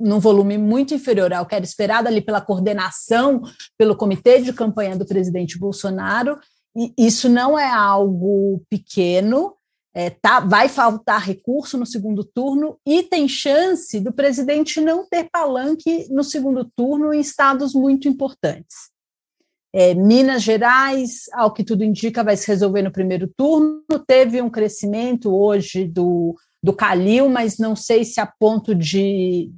num 0.01 0.19
volume 0.19 0.59
muito 0.59 0.93
inferior 0.93 1.33
ao 1.33 1.47
que 1.47 1.55
era 1.55 1.65
esperado 1.65 2.09
ali 2.09 2.21
pela 2.21 2.41
coordenação, 2.41 3.43
pelo 3.79 3.97
comitê 3.97 4.43
de 4.43 4.53
campanha 4.53 4.97
do 4.97 5.07
presidente 5.07 5.57
Bolsonaro, 5.57 6.41
e 6.77 6.93
isso 6.99 7.29
não 7.29 7.57
é 7.57 7.71
algo 7.71 8.65
pequeno, 8.69 9.55
é, 9.95 10.11
tá, 10.11 10.41
vai 10.41 10.69
faltar 10.69 11.21
recurso 11.21 11.79
no 11.79 11.87
segundo 11.87 12.25
turno 12.25 12.81
e 12.85 13.05
tem 13.05 13.29
chance 13.29 14.01
do 14.01 14.13
presidente 14.13 14.81
não 14.81 15.07
ter 15.09 15.29
palanque 15.31 16.09
no 16.11 16.25
segundo 16.25 16.69
turno 16.75 17.15
em 17.15 17.21
estados 17.21 17.73
muito 17.73 18.09
importantes. 18.09 18.92
É, 19.73 19.95
Minas 19.95 20.43
Gerais, 20.43 21.25
ao 21.33 21.53
que 21.53 21.65
tudo 21.65 21.83
indica, 21.83 22.23
vai 22.23 22.37
se 22.37 22.47
resolver 22.47 22.83
no 22.83 22.93
primeiro 22.93 23.27
turno. 23.27 23.83
Teve 24.07 24.43
um 24.43 24.51
crescimento 24.51 25.35
hoje 25.35 25.87
do, 25.87 26.37
do 26.63 26.75
Calil, 26.75 27.29
mas 27.31 27.59
não 27.59 27.75
sei 27.75 28.05
se 28.05 28.21
a 28.21 28.27
ponto 28.27 28.75
de 28.75 29.51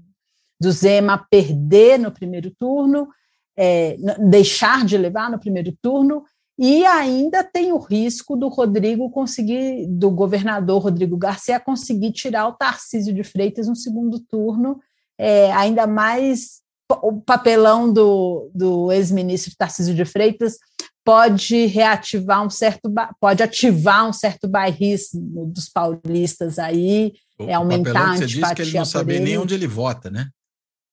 do 0.61 0.71
Zema 0.71 1.27
perder 1.29 1.99
no 1.99 2.13
primeiro 2.13 2.51
turno, 2.51 3.09
é, 3.57 3.97
deixar 4.31 4.85
de 4.85 4.97
levar 4.97 5.31
no 5.31 5.39
primeiro 5.39 5.77
turno. 5.83 6.23
E 6.57 6.87
ainda 6.87 7.43
tem 7.43 7.73
o 7.73 7.79
risco 7.79 8.37
do 8.37 8.49
Rodrigo 8.49 9.11
conseguir, 9.11 9.87
do 9.89 10.11
governador 10.11 10.81
Rodrigo 10.81 11.17
Garcia, 11.17 11.59
conseguir 11.59 12.13
tirar 12.13 12.47
o 12.47 12.53
Tarcísio 12.53 13.13
de 13.13 13.25
Freitas 13.25 13.67
no 13.67 13.75
segundo 13.75 14.21
turno, 14.21 14.79
é, 15.19 15.53
ainda 15.53 15.87
mais 15.87 16.64
o 16.91 17.21
papelão 17.21 17.93
do, 17.93 18.51
do 18.55 18.93
ex-ministro 18.93 19.55
Tarcísio 19.57 19.95
de 19.95 20.05
Freitas 20.05 20.59
pode 21.05 21.67
reativar 21.67 22.45
um 22.45 22.51
certo, 22.51 22.93
pode 23.21 23.43
ativar 23.43 24.09
um 24.09 24.13
certo 24.13 24.49
bairrismo 24.49 25.47
dos 25.47 25.69
paulistas 25.69 26.59
aí, 26.59 27.13
o 27.39 27.45
é 27.45 27.55
aumentar 27.55 28.01
a 28.01 28.11
antipatia. 28.13 28.27
Você 28.29 28.41
disse 28.41 28.55
que 28.55 28.63
ele 28.63 28.79
não 28.79 28.85
sabia 28.85 29.21
nem 29.21 29.39
onde 29.39 29.55
ele 29.55 29.67
vota, 29.67 30.11
né? 30.11 30.29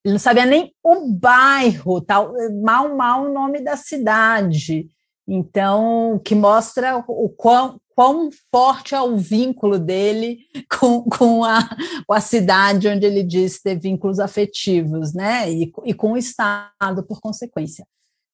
Ele 0.04 0.14
não 0.14 0.20
sabia 0.20 0.46
nem 0.46 0.74
o 0.84 1.12
bairro, 1.12 2.02
tal, 2.02 2.34
mal, 2.62 2.96
mal 2.96 3.26
o 3.26 3.34
nome 3.34 3.62
da 3.62 3.78
cidade. 3.78 4.88
Então, 5.28 6.20
que 6.26 6.36
mostra 6.36 6.98
o 7.08 7.30
quão, 7.30 7.80
quão 7.96 8.30
forte 8.52 8.96
é 8.96 9.02
o 9.02 9.18
vínculo 9.18 9.78
dele 9.80 10.40
com, 10.80 11.04
com, 11.04 11.44
a, 11.44 11.68
com 12.06 12.14
a 12.14 12.22
cidade 12.22 12.88
onde 12.88 13.06
ele 13.06 13.24
diz 13.24 13.62
ter 13.62 13.80
vínculos 13.80 14.20
afetivos, 14.20 15.14
né? 15.14 15.52
E, 15.52 15.72
e 15.86 15.94
com 15.94 16.14
o 16.14 16.18
Estado, 16.18 17.04
por 17.08 17.20
consequência. 17.20 17.86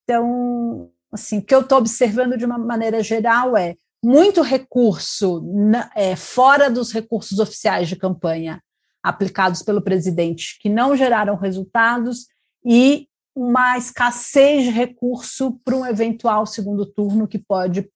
Então, 0.04 0.90
assim, 1.12 1.40
o 1.40 1.42
que 1.44 1.54
eu 1.54 1.62
estou 1.62 1.78
observando 1.78 2.38
de 2.38 2.46
uma 2.46 2.58
maneira 2.58 3.04
geral 3.04 3.58
é 3.58 3.76
muito 4.04 4.42
recurso 4.42 5.42
na, 5.44 5.92
é, 5.96 6.16
fora 6.16 6.70
dos 6.70 6.92
recursos 6.92 7.40
oficiais 7.40 7.90
de 7.90 7.96
campanha 7.96 8.62
aplicados 9.04 9.62
pelo 9.62 9.82
presidente 9.82 10.58
que 10.60 10.70
não 10.70 10.96
geraram 10.96 11.36
resultados 11.36 12.28
e 12.66 13.08
uma 13.36 13.78
escassez 13.78 14.64
de 14.64 14.72
recurso 14.72 15.60
para 15.64 15.76
um 15.76 15.86
eventual 15.86 16.46
segundo 16.46 16.86
turno 16.86 17.28
que 17.28 17.38
pode 17.38 17.88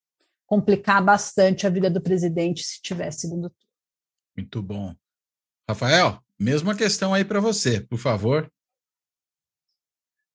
complicar 0.52 1.02
bastante 1.02 1.66
a 1.66 1.70
vida 1.70 1.90
do 1.90 2.02
presidente 2.02 2.62
se 2.62 2.82
tiver 2.82 3.10
segundo 3.12 3.50
turno. 3.50 3.72
Muito 4.36 4.62
bom. 4.62 4.94
Rafael, 5.66 6.22
mesma 6.38 6.76
questão 6.76 7.14
aí 7.14 7.24
para 7.24 7.40
você, 7.40 7.80
por 7.80 7.98
favor. 7.98 8.52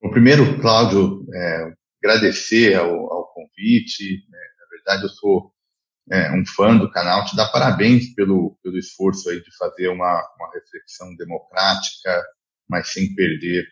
O 0.02 0.08
primeiro, 0.08 0.58
Cláudio, 0.58 1.23
é, 1.35 1.75
agradecer 2.02 2.73
ao, 2.76 3.12
ao 3.12 3.30
convite. 3.35 4.26
Né? 4.30 4.38
Na 4.58 4.66
verdade, 4.70 5.02
eu 5.02 5.11
sou 5.11 5.52
é, 6.11 6.32
um 6.32 6.46
fã 6.46 6.75
do 6.78 6.90
canal. 6.90 7.26
Te 7.26 7.37
dar 7.37 7.52
parabéns 7.52 8.14
pelo, 8.14 8.58
pelo 8.62 8.78
esforço 8.78 9.28
aí 9.28 9.42
de 9.42 9.54
fazer 9.54 9.88
uma, 9.88 10.26
uma 10.38 10.50
reflexão 10.54 11.14
democrática, 11.16 12.25
mas 12.66 12.88
sem 12.90 13.14
perder 13.14 13.66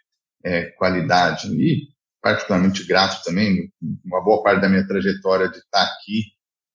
é, 0.44 0.64
qualidade. 0.72 1.48
E 1.54 1.88
particularmente 2.24 2.86
grato 2.86 3.22
também, 3.22 3.70
uma 4.02 4.24
boa 4.24 4.42
parte 4.42 4.62
da 4.62 4.68
minha 4.70 4.86
trajetória 4.86 5.46
de 5.46 5.58
estar 5.58 5.82
aqui 5.82 6.22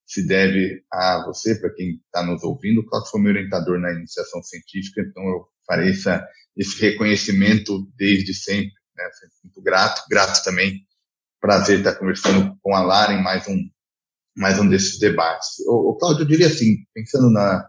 se 0.05 0.25
deve 0.27 0.83
a 0.93 1.23
você, 1.25 1.55
para 1.55 1.73
quem 1.73 1.99
está 2.05 2.23
nos 2.23 2.43
ouvindo. 2.43 2.81
O 2.81 2.85
Cláudio 2.85 3.09
foi 3.09 3.19
meu 3.19 3.31
orientador 3.31 3.79
na 3.79 3.91
iniciação 3.91 4.43
científica, 4.43 5.01
então 5.01 5.23
eu 5.27 5.47
farei 5.65 5.89
essa, 5.89 6.23
esse 6.55 6.79
reconhecimento 6.79 7.91
desde 7.95 8.31
sempre. 8.31 8.71
Né? 8.95 9.03
Muito 9.43 9.59
grato, 9.63 10.03
grato 10.07 10.43
também. 10.43 10.85
Prazer 11.41 11.79
estar 11.79 11.95
conversando 11.95 12.55
com 12.61 12.75
a 12.75 12.83
Lara 12.83 13.13
em 13.13 13.23
mais 13.23 13.47
um, 13.47 13.57
mais 14.37 14.59
um 14.59 14.69
desses 14.69 14.99
debates. 14.99 15.47
O, 15.65 15.91
o 15.91 15.97
Cláudio, 15.97 16.23
eu 16.23 16.27
diria 16.27 16.47
assim, 16.47 16.75
pensando 16.93 17.31
na, 17.31 17.67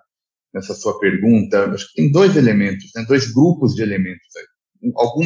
nessa 0.52 0.74
sua 0.74 0.98
pergunta, 1.00 1.64
acho 1.70 1.88
que 1.88 1.94
tem 1.94 2.12
dois 2.12 2.36
elementos, 2.36 2.90
né? 2.94 3.06
dois 3.08 3.32
grupos 3.32 3.74
de 3.74 3.80
elementos. 3.80 4.26
Algum 4.96 5.24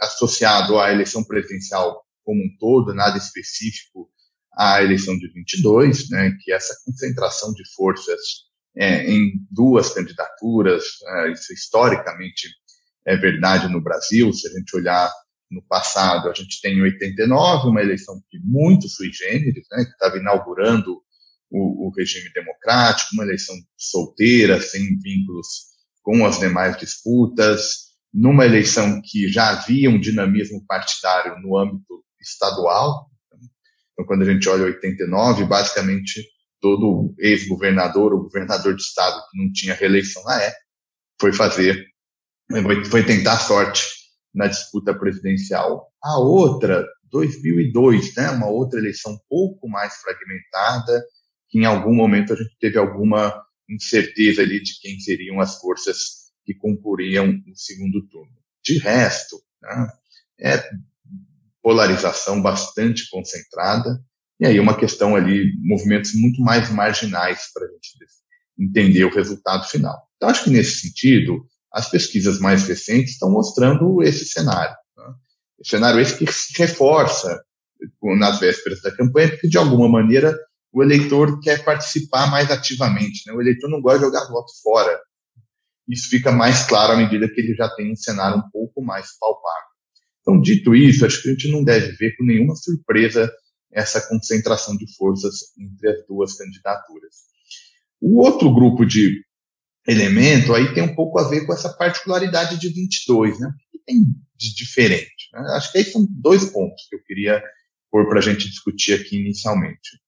associado 0.00 0.78
à 0.78 0.92
eleição 0.92 1.24
presidencial 1.24 2.02
como 2.24 2.42
um 2.42 2.56
todo, 2.58 2.94
nada 2.94 3.18
específico 3.18 4.08
à 4.56 4.82
eleição 4.82 5.16
de 5.18 5.32
22, 5.32 6.10
né, 6.10 6.36
que 6.42 6.52
é 6.52 6.56
essa 6.56 6.76
concentração 6.84 7.52
de 7.52 7.62
forças 7.74 8.20
é, 8.76 9.10
em 9.10 9.32
duas 9.50 9.92
candidaturas, 9.92 10.84
é, 11.06 11.32
isso 11.32 11.52
historicamente 11.52 12.48
é 13.06 13.16
verdade 13.16 13.68
no 13.68 13.80
Brasil, 13.80 14.32
se 14.32 14.46
a 14.48 14.50
gente 14.52 14.76
olhar 14.76 15.10
no 15.50 15.62
passado, 15.62 16.28
a 16.28 16.34
gente 16.34 16.60
tem 16.60 16.78
em 16.78 16.82
89 16.82 17.68
uma 17.68 17.82
eleição 17.82 18.22
que 18.30 18.38
muito 18.38 18.88
sui 18.88 19.10
generis, 19.12 19.66
né, 19.72 19.84
que 19.84 19.90
estava 19.90 20.16
inaugurando 20.16 21.00
o, 21.50 21.88
o, 21.88 21.92
regime 21.96 22.30
democrático, 22.32 23.10
uma 23.14 23.24
eleição 23.24 23.56
solteira, 23.76 24.60
sem 24.60 24.96
vínculos 25.00 25.70
com 26.02 26.24
as 26.24 26.38
demais 26.38 26.78
disputas, 26.78 27.89
numa 28.12 28.44
eleição 28.44 29.00
que 29.04 29.28
já 29.28 29.50
havia 29.50 29.88
um 29.88 30.00
dinamismo 30.00 30.64
partidário 30.66 31.38
no 31.40 31.56
âmbito 31.56 32.04
estadual, 32.20 33.10
então, 34.00 34.06
quando 34.06 34.22
a 34.22 34.32
gente 34.32 34.48
olha 34.48 34.64
89, 34.64 35.44
basicamente 35.44 36.26
todo 36.58 37.14
ex-governador 37.18 38.14
ou 38.14 38.22
governador 38.22 38.74
de 38.74 38.82
estado 38.82 39.22
que 39.30 39.38
não 39.38 39.52
tinha 39.52 39.74
reeleição 39.74 40.22
na 40.24 40.40
época 40.42 40.60
foi 41.20 41.32
fazer, 41.34 41.86
foi 42.90 43.04
tentar 43.04 43.38
sorte 43.38 43.82
na 44.34 44.46
disputa 44.46 44.94
presidencial. 44.94 45.92
A 46.02 46.18
outra, 46.18 46.86
2002, 47.10 48.14
né, 48.16 48.30
uma 48.30 48.48
outra 48.48 48.80
eleição 48.80 49.12
um 49.12 49.18
pouco 49.28 49.68
mais 49.68 49.94
fragmentada, 49.96 51.04
que 51.50 51.58
em 51.58 51.66
algum 51.66 51.94
momento 51.94 52.32
a 52.32 52.36
gente 52.36 52.56
teve 52.58 52.78
alguma 52.78 53.42
incerteza 53.68 54.40
ali 54.40 54.62
de 54.62 54.80
quem 54.80 54.98
seriam 54.98 55.40
as 55.40 55.60
forças 55.60 56.19
que 56.50 56.58
concorriam 56.58 57.26
no 57.46 57.56
segundo 57.56 58.02
turno. 58.08 58.32
De 58.64 58.78
resto, 58.78 59.40
né, 59.62 59.88
é 60.40 60.70
polarização 61.62 62.42
bastante 62.42 63.08
concentrada, 63.08 64.02
e 64.40 64.46
aí 64.46 64.58
uma 64.58 64.76
questão 64.76 65.14
ali, 65.14 65.52
movimentos 65.62 66.14
muito 66.14 66.40
mais 66.40 66.70
marginais 66.70 67.50
para 67.52 67.66
a 67.66 67.68
gente 67.68 67.96
entender 68.58 69.04
o 69.04 69.14
resultado 69.14 69.64
final. 69.68 70.08
Então, 70.16 70.28
acho 70.28 70.44
que 70.44 70.50
nesse 70.50 70.80
sentido, 70.80 71.46
as 71.72 71.88
pesquisas 71.88 72.40
mais 72.40 72.66
recentes 72.66 73.12
estão 73.12 73.30
mostrando 73.30 74.02
esse 74.02 74.24
cenário. 74.26 74.74
Né? 74.96 75.04
Esse 75.60 75.70
cenário 75.70 76.00
esse 76.00 76.16
que 76.16 76.30
se 76.32 76.58
reforça 76.58 77.40
nas 78.02 78.40
vésperas 78.40 78.82
da 78.82 78.90
campanha, 78.90 79.28
porque 79.28 79.48
de 79.48 79.58
alguma 79.58 79.88
maneira 79.88 80.36
o 80.72 80.82
eleitor 80.82 81.38
quer 81.40 81.64
participar 81.64 82.30
mais 82.30 82.50
ativamente. 82.50 83.22
Né? 83.26 83.32
O 83.32 83.40
eleitor 83.40 83.68
não 83.68 83.80
gosta 83.80 83.98
de 83.98 84.04
jogar 84.06 84.28
voto 84.28 84.52
fora. 84.62 84.98
Isso 85.90 86.08
fica 86.08 86.30
mais 86.30 86.64
claro 86.66 86.92
à 86.92 86.96
medida 86.96 87.28
que 87.28 87.40
ele 87.40 87.54
já 87.54 87.68
tem 87.74 87.92
um 87.92 87.96
cenário 87.96 88.38
um 88.38 88.50
pouco 88.50 88.80
mais 88.80 89.18
palpável. 89.18 89.70
Então, 90.20 90.40
dito 90.40 90.74
isso, 90.74 91.04
acho 91.04 91.20
que 91.20 91.28
a 91.28 91.32
gente 91.32 91.50
não 91.50 91.64
deve 91.64 91.92
ver 91.96 92.16
com 92.16 92.24
nenhuma 92.24 92.54
surpresa 92.54 93.30
essa 93.72 94.00
concentração 94.08 94.76
de 94.76 94.86
forças 94.96 95.56
entre 95.58 95.90
as 95.90 96.06
duas 96.06 96.34
candidaturas. 96.34 97.14
O 98.00 98.20
outro 98.20 98.52
grupo 98.54 98.84
de 98.84 99.24
elemento 99.86 100.54
aí 100.54 100.72
tem 100.74 100.82
um 100.82 100.94
pouco 100.94 101.18
a 101.18 101.28
ver 101.28 101.46
com 101.46 101.52
essa 101.52 101.72
particularidade 101.72 102.58
de 102.58 102.68
22, 102.68 103.40
né? 103.40 103.48
O 103.48 103.78
que 103.78 103.84
tem 103.84 104.04
de 104.36 104.54
diferente? 104.54 105.28
Né? 105.32 105.40
Acho 105.54 105.72
que 105.72 105.78
aí 105.78 105.84
são 105.84 106.06
dois 106.08 106.44
pontos 106.46 106.86
que 106.88 106.96
eu 106.96 107.02
queria 107.02 107.42
pôr 107.90 108.08
para 108.08 108.18
a 108.18 108.22
gente 108.22 108.48
discutir 108.48 108.94
aqui 108.94 109.16
inicialmente. 109.18 109.98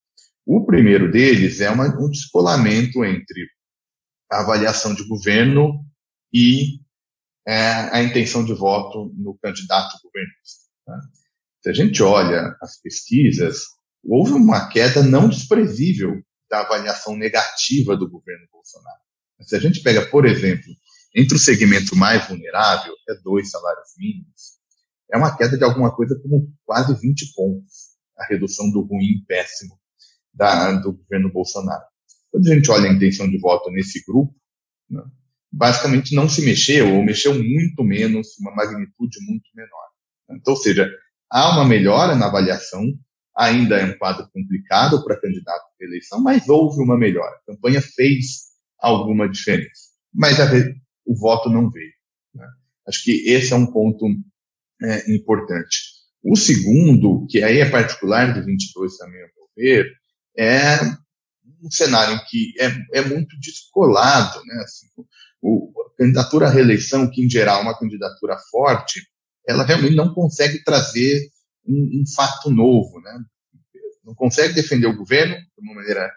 O 0.47 0.65
primeiro 0.65 1.11
deles 1.11 1.61
é 1.61 1.71
uma, 1.71 1.87
um 2.01 2.11
descolamento 2.11 3.05
entre 3.05 3.49
a 4.33 4.41
avaliação 4.41 4.95
de 4.95 5.07
governo 5.07 5.85
e 6.33 6.81
é, 7.47 7.55
a 7.93 8.03
intenção 8.03 8.43
de 8.43 8.55
voto 8.55 9.13
no 9.15 9.37
candidato 9.39 9.99
governista. 10.03 10.63
Tá? 10.87 10.99
Se 11.63 11.69
a 11.69 11.73
gente 11.75 12.03
olha 12.03 12.57
as 12.63 12.81
pesquisas, 12.81 13.67
houve 14.03 14.33
uma 14.33 14.71
queda 14.71 15.03
não 15.03 15.29
desprezível 15.29 16.23
da 16.51 16.61
avaliação 16.61 17.15
negativa 17.15 17.95
do 17.95 18.09
governo 18.09 18.47
Bolsonaro. 18.51 19.01
Se 19.43 19.55
a 19.55 19.61
gente 19.61 19.83
pega, 19.83 20.07
por 20.09 20.25
exemplo, 20.25 20.73
entre 21.15 21.37
o 21.37 21.41
segmento 21.41 21.95
mais 21.95 22.27
vulnerável, 22.27 22.95
é 23.11 23.15
dois 23.23 23.51
salários 23.51 23.91
mínimos, 23.99 24.59
é 25.13 25.17
uma 25.19 25.37
queda 25.37 25.59
de 25.59 25.65
alguma 25.65 25.95
coisa 25.95 26.19
como 26.23 26.51
quase 26.65 26.99
20 26.99 27.35
pontos, 27.35 27.93
a 28.17 28.25
redução 28.25 28.71
do 28.71 28.81
ruim 28.81 29.23
péssimo 29.29 29.79
da, 30.33 30.73
do 30.73 30.95
governo 30.95 31.31
Bolsonaro. 31.31 31.92
Quando 32.33 32.51
a 32.51 32.55
gente 32.55 32.71
olha 32.71 32.91
a 32.91 32.93
intenção 32.93 33.29
de 33.29 33.39
voto 33.39 33.71
nesse 33.71 34.03
grupo, 34.05 34.35
né, 34.91 35.03
basicamente 35.53 36.15
não 36.15 36.29
se 36.29 36.43
mexeu, 36.43 36.95
ou 36.95 37.05
mexeu 37.05 37.35
muito 37.35 37.85
menos, 37.85 38.29
uma 38.41 38.55
magnitude 38.55 39.19
muito 39.29 39.45
menor. 39.55 39.89
Então, 40.31 40.55
ou 40.55 40.57
seja, 40.59 40.91
há 41.31 41.51
uma 41.51 41.69
melhora 41.69 42.17
na 42.17 42.27
avaliação, 42.27 42.83
ainda 43.37 43.77
é 43.77 43.85
um 43.85 43.99
quadro 43.99 44.27
complicado 44.33 45.05
para 45.05 45.21
candidato 45.21 45.63
à 45.81 45.85
eleição, 45.85 46.23
mas 46.23 46.49
houve 46.49 46.83
uma 46.83 46.97
melhora. 46.97 47.37
A 47.37 47.53
campanha 47.53 47.83
fez 47.83 48.53
alguma 48.79 49.29
diferença, 49.29 49.91
mas 50.13 50.41
a, 50.41 50.47
o 51.05 51.15
voto 51.15 51.51
não 51.51 51.71
veio. 51.71 51.93
Né? 52.35 52.47
Acho 52.89 53.05
que 53.05 53.29
esse 53.29 53.53
é 53.53 53.57
um 53.57 53.71
ponto 53.71 54.07
é, 54.83 55.15
importante. 55.15 55.79
O 56.23 56.37
segundo, 56.37 57.27
que 57.29 57.43
aí 57.43 57.59
é 57.59 57.69
particular 57.69 58.33
do 58.33 58.45
22 58.45 58.97
também, 58.97 59.21
ao 59.21 59.29
meu 59.29 59.49
ver, 59.57 59.93
é 60.37 60.79
um 61.63 61.71
cenário 61.71 62.15
em 62.15 62.25
que 62.29 62.53
é, 62.59 62.99
é 62.99 63.03
muito 63.03 63.39
descolado, 63.39 64.45
né? 64.45 64.63
Assim, 64.65 64.87
o, 65.41 65.73
a 65.81 65.97
candidatura 65.97 66.47
à 66.47 66.51
reeleição, 66.51 67.11
que 67.11 67.25
em 67.25 67.31
geral 67.31 67.61
é 67.61 67.63
uma 67.63 67.79
candidatura 67.79 68.37
forte, 68.51 69.07
ela 69.47 69.65
realmente 69.65 69.95
não 69.95 70.13
consegue 70.13 70.63
trazer 70.65 71.29
um, 71.67 72.03
um 72.03 72.05
fato 72.15 72.51
novo, 72.51 73.01
né? 73.01 73.19
Não 74.05 74.15
consegue 74.15 74.55
defender 74.55 74.87
o 74.87 74.97
governo 74.97 75.35
de 75.35 75.65
uma 75.65 75.75
maneira 75.75 76.11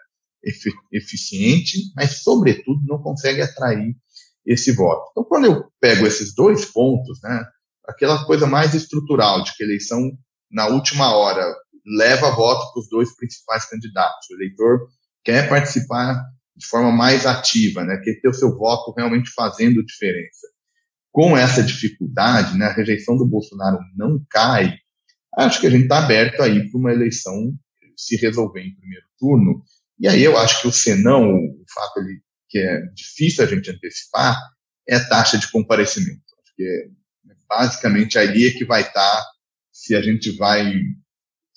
eficiente, 0.92 1.78
mas, 1.94 2.22
sobretudo, 2.22 2.80
não 2.84 2.98
consegue 2.98 3.42
atrair 3.42 3.96
esse 4.44 4.72
voto. 4.72 5.08
Então, 5.10 5.24
quando 5.24 5.46
eu 5.46 5.64
pego 5.80 6.06
esses 6.06 6.34
dois 6.34 6.64
pontos, 6.64 7.20
né, 7.22 7.44
aquela 7.86 8.24
coisa 8.24 8.46
mais 8.46 8.74
estrutural 8.74 9.42
de 9.42 9.56
que 9.56 9.64
a 9.64 9.66
eleição 9.66 10.12
na 10.50 10.68
última 10.68 11.14
hora 11.14 11.44
leva 11.84 12.30
voto 12.30 12.72
para 12.72 12.80
os 12.80 12.88
dois 12.88 13.14
principais 13.16 13.64
candidatos. 13.68 14.28
O 14.30 14.34
eleitor 14.34 14.88
quer 15.26 15.48
participar 15.48 16.24
de 16.56 16.64
forma 16.66 16.92
mais 16.92 17.26
ativa, 17.26 17.84
né? 17.84 18.00
quer 18.02 18.20
ter 18.20 18.28
o 18.28 18.32
seu 18.32 18.56
voto 18.56 18.94
realmente 18.96 19.28
fazendo 19.30 19.84
diferença. 19.84 20.46
Com 21.10 21.36
essa 21.36 21.62
dificuldade, 21.62 22.56
né, 22.56 22.66
a 22.66 22.72
rejeição 22.72 23.16
do 23.16 23.26
Bolsonaro 23.26 23.78
não 23.96 24.24
cai, 24.30 24.78
acho 25.36 25.60
que 25.60 25.66
a 25.66 25.70
gente 25.70 25.82
está 25.82 25.98
aberto 25.98 26.42
aí 26.42 26.70
para 26.70 26.78
uma 26.78 26.92
eleição 26.92 27.52
se 27.96 28.16
resolver 28.16 28.60
em 28.60 28.76
primeiro 28.76 29.04
turno. 29.18 29.62
E 29.98 30.06
aí 30.06 30.22
eu 30.22 30.38
acho 30.38 30.62
que 30.62 30.68
o 30.68 30.72
senão, 30.72 31.34
o 31.34 31.64
fato 31.74 32.00
que 32.48 32.58
é 32.58 32.82
difícil 32.94 33.44
a 33.44 33.48
gente 33.48 33.70
antecipar, 33.70 34.38
é 34.88 34.96
a 34.96 35.08
taxa 35.08 35.38
de 35.38 35.50
comparecimento. 35.50 36.22
Acho 36.42 36.54
que 36.54 36.62
é 36.62 37.34
basicamente 37.48 38.18
ali 38.18 38.46
é 38.46 38.52
que 38.52 38.64
vai 38.64 38.82
estar 38.82 38.92
tá, 38.92 39.26
se 39.72 39.96
a 39.96 40.02
gente 40.02 40.36
vai 40.36 40.70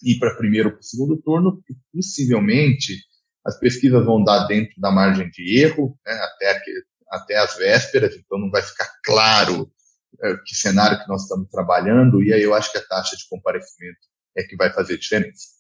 ir 0.01 0.19
para 0.19 0.35
primeiro 0.35 0.69
ou 0.69 0.73
para 0.75 0.81
segundo 0.81 1.21
turno, 1.21 1.57
porque 1.57 1.75
possivelmente 1.93 3.08
as 3.45 3.59
pesquisas 3.59 4.05
vão 4.05 4.23
dar 4.23 4.45
dentro 4.45 4.73
da 4.79 4.91
margem 4.91 5.29
de 5.29 5.59
erro, 5.59 5.97
né, 6.05 6.13
até, 6.13 6.59
que, 6.59 6.71
até 7.11 7.37
as 7.37 7.55
vésperas, 7.55 8.15
então 8.15 8.37
não 8.37 8.49
vai 8.49 8.61
ficar 8.61 8.89
claro 9.03 9.71
é, 10.21 10.35
que 10.45 10.55
cenário 10.55 10.99
que 10.99 11.07
nós 11.07 11.23
estamos 11.23 11.49
trabalhando, 11.49 12.21
e 12.23 12.33
aí 12.33 12.41
eu 12.41 12.53
acho 12.53 12.71
que 12.71 12.77
a 12.77 12.85
taxa 12.85 13.15
de 13.15 13.27
comparecimento 13.29 13.99
é 14.37 14.43
que 14.43 14.55
vai 14.55 14.71
fazer 14.71 14.97
diferença. 14.97 15.59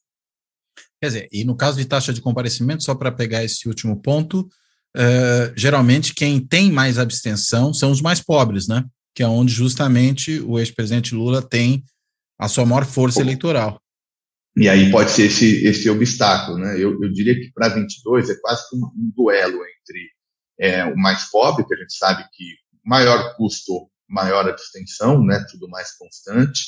Quer 1.01 1.07
dizer, 1.07 1.27
e 1.31 1.45
no 1.45 1.55
caso 1.55 1.77
de 1.77 1.85
taxa 1.85 2.11
de 2.11 2.21
comparecimento, 2.21 2.83
só 2.83 2.93
para 2.93 3.11
pegar 3.11 3.43
esse 3.43 3.67
último 3.67 4.01
ponto, 4.01 4.41
uh, 4.97 5.53
geralmente 5.55 6.13
quem 6.13 6.45
tem 6.45 6.71
mais 6.71 6.97
abstenção 6.97 7.73
são 7.73 7.89
os 7.89 8.01
mais 8.01 8.21
pobres, 8.21 8.67
né? 8.67 8.85
Que 9.15 9.23
é 9.23 9.27
onde 9.27 9.53
justamente 9.53 10.41
o 10.41 10.59
ex-presidente 10.59 11.15
Lula 11.15 11.41
tem 11.41 11.83
a 12.37 12.47
sua 12.47 12.65
maior 12.65 12.85
força 12.85 13.21
eleitoral. 13.21 13.81
E 14.59 14.67
aí 14.67 14.91
pode 14.91 15.11
ser 15.11 15.27
esse, 15.27 15.65
esse 15.65 15.89
obstáculo, 15.89 16.57
né? 16.57 16.75
Eu, 16.75 17.01
eu 17.01 17.09
diria 17.13 17.33
que 17.33 17.49
para 17.53 17.69
22 17.69 18.29
é 18.29 18.35
quase 18.41 18.63
um, 18.73 18.85
um 18.87 19.11
duelo 19.15 19.55
entre 19.55 20.09
é, 20.59 20.83
o 20.83 20.97
mais 20.97 21.29
pobre, 21.31 21.65
que 21.65 21.73
a 21.73 21.77
gente 21.77 21.93
sabe 21.93 22.25
que 22.33 22.43
maior 22.83 23.37
custo, 23.37 23.89
maior 24.05 24.49
abstenção, 24.49 25.23
né? 25.23 25.45
Tudo 25.49 25.69
mais 25.69 25.97
constante, 25.97 26.61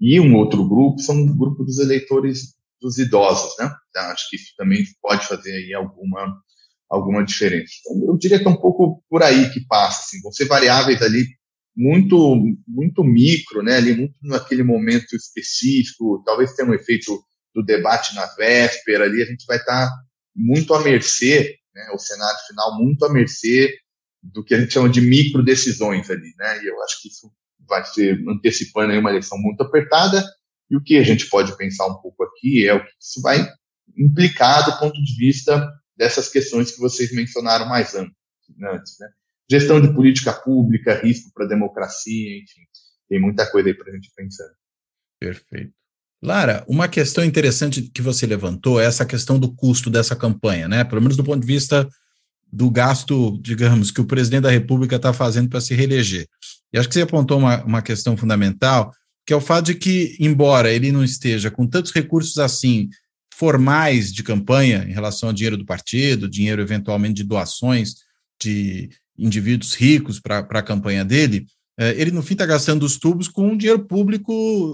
e 0.00 0.18
um 0.18 0.34
outro 0.34 0.66
grupo 0.66 0.98
são 0.98 1.14
o 1.14 1.36
grupo 1.36 1.62
dos 1.62 1.78
eleitores 1.78 2.54
dos 2.80 2.96
idosos, 2.96 3.54
né? 3.58 3.70
Então, 3.90 4.04
acho 4.04 4.30
que 4.30 4.36
isso 4.36 4.54
também 4.56 4.82
pode 5.02 5.26
fazer 5.26 5.52
aí 5.52 5.74
alguma 5.74 6.40
alguma 6.88 7.22
diferença. 7.22 7.70
Então, 7.80 8.12
eu 8.12 8.16
diria 8.16 8.38
que 8.38 8.46
é 8.46 8.50
um 8.50 8.60
pouco 8.60 9.04
por 9.10 9.22
aí 9.22 9.50
que 9.52 9.60
passa, 9.66 10.04
assim, 10.04 10.22
vão 10.22 10.32
ser 10.32 10.46
variáveis 10.46 11.02
ali 11.02 11.26
muito 11.76 12.42
muito 12.66 13.04
micro, 13.04 13.62
né? 13.62 13.76
Ali 13.76 13.94
muito 13.94 14.14
naquele 14.22 14.62
momento 14.62 15.14
específico. 15.14 16.22
Talvez 16.24 16.54
tenha 16.54 16.68
um 16.68 16.74
efeito 16.74 17.22
do 17.54 17.62
debate 17.62 18.14
na 18.14 18.26
véspera. 18.34 19.04
Ali 19.04 19.22
a 19.22 19.26
gente 19.26 19.44
vai 19.46 19.58
estar 19.58 19.90
muito 20.34 20.72
à 20.74 20.82
mercê, 20.82 21.56
né? 21.74 21.90
O 21.94 21.98
cenário 21.98 22.38
final 22.46 22.78
muito 22.78 23.04
à 23.04 23.12
mercê 23.12 23.74
do 24.22 24.42
que 24.42 24.54
a 24.54 24.60
gente 24.60 24.72
chama 24.72 24.88
de 24.88 25.00
micro 25.00 25.44
decisões 25.44 26.10
ali, 26.10 26.32
né? 26.38 26.62
E 26.62 26.66
eu 26.66 26.82
acho 26.82 27.02
que 27.02 27.08
isso 27.08 27.30
vai 27.68 27.84
ser 27.84 28.18
antecipando 28.28 28.92
aí 28.92 28.98
uma 28.98 29.10
eleição 29.10 29.38
muito 29.38 29.62
apertada. 29.62 30.24
E 30.70 30.76
o 30.76 30.82
que 30.82 30.96
a 30.96 31.02
gente 31.02 31.28
pode 31.28 31.56
pensar 31.56 31.86
um 31.86 32.00
pouco 32.00 32.24
aqui 32.24 32.66
é 32.66 32.74
o 32.74 32.84
que 32.84 32.90
isso 33.00 33.20
vai 33.20 33.46
implicar 33.96 34.64
do 34.64 34.78
ponto 34.78 35.00
de 35.00 35.16
vista 35.16 35.68
dessas 35.96 36.28
questões 36.28 36.72
que 36.72 36.80
vocês 36.80 37.12
mencionaram 37.12 37.68
mais 37.68 37.94
antes, 37.94 38.98
né? 38.98 39.08
Gestão 39.50 39.80
de 39.80 39.92
política 39.94 40.32
pública, 40.32 41.00
risco 41.00 41.30
para 41.34 41.44
a 41.44 41.48
democracia, 41.48 42.38
enfim, 42.38 42.60
tem 43.08 43.20
muita 43.20 43.50
coisa 43.50 43.68
aí 43.68 43.74
para 43.74 43.90
a 43.90 43.94
gente 43.94 44.10
pensar. 44.14 44.48
Perfeito. 45.20 45.72
Lara, 46.22 46.64
uma 46.66 46.88
questão 46.88 47.24
interessante 47.24 47.82
que 47.82 48.02
você 48.02 48.26
levantou 48.26 48.80
é 48.80 48.84
essa 48.84 49.04
questão 49.04 49.38
do 49.38 49.54
custo 49.54 49.90
dessa 49.90 50.16
campanha, 50.16 50.66
né? 50.66 50.82
Pelo 50.82 51.00
menos 51.00 51.16
do 51.16 51.22
ponto 51.22 51.40
de 51.40 51.46
vista 51.46 51.88
do 52.50 52.70
gasto, 52.70 53.38
digamos, 53.42 53.90
que 53.90 54.00
o 54.00 54.06
presidente 54.06 54.42
da 54.42 54.50
República 54.50 54.96
está 54.96 55.12
fazendo 55.12 55.48
para 55.48 55.60
se 55.60 55.74
reeleger. 55.74 56.26
E 56.72 56.78
acho 56.78 56.88
que 56.88 56.94
você 56.94 57.02
apontou 57.02 57.38
uma, 57.38 57.62
uma 57.64 57.82
questão 57.82 58.16
fundamental, 58.16 58.92
que 59.26 59.32
é 59.32 59.36
o 59.36 59.40
fato 59.40 59.66
de 59.66 59.74
que, 59.74 60.16
embora 60.18 60.72
ele 60.72 60.90
não 60.90 61.04
esteja 61.04 61.50
com 61.50 61.66
tantos 61.66 61.92
recursos 61.92 62.38
assim 62.38 62.88
formais 63.34 64.12
de 64.12 64.22
campanha 64.22 64.84
em 64.88 64.92
relação 64.92 65.28
ao 65.28 65.32
dinheiro 65.34 65.58
do 65.58 65.66
partido, 65.66 66.28
dinheiro 66.28 66.62
eventualmente 66.62 67.14
de 67.14 67.24
doações 67.24 67.96
de 68.40 68.88
indivíduos 69.18 69.74
ricos 69.74 70.20
para 70.20 70.38
a 70.38 70.62
campanha 70.62 71.04
dele, 71.04 71.46
é, 71.78 71.90
ele 72.00 72.10
no 72.10 72.22
fim 72.22 72.32
está 72.32 72.46
gastando 72.46 72.84
os 72.84 72.96
tubos 72.96 73.28
com 73.28 73.56
dinheiro 73.56 73.84
público 73.84 74.32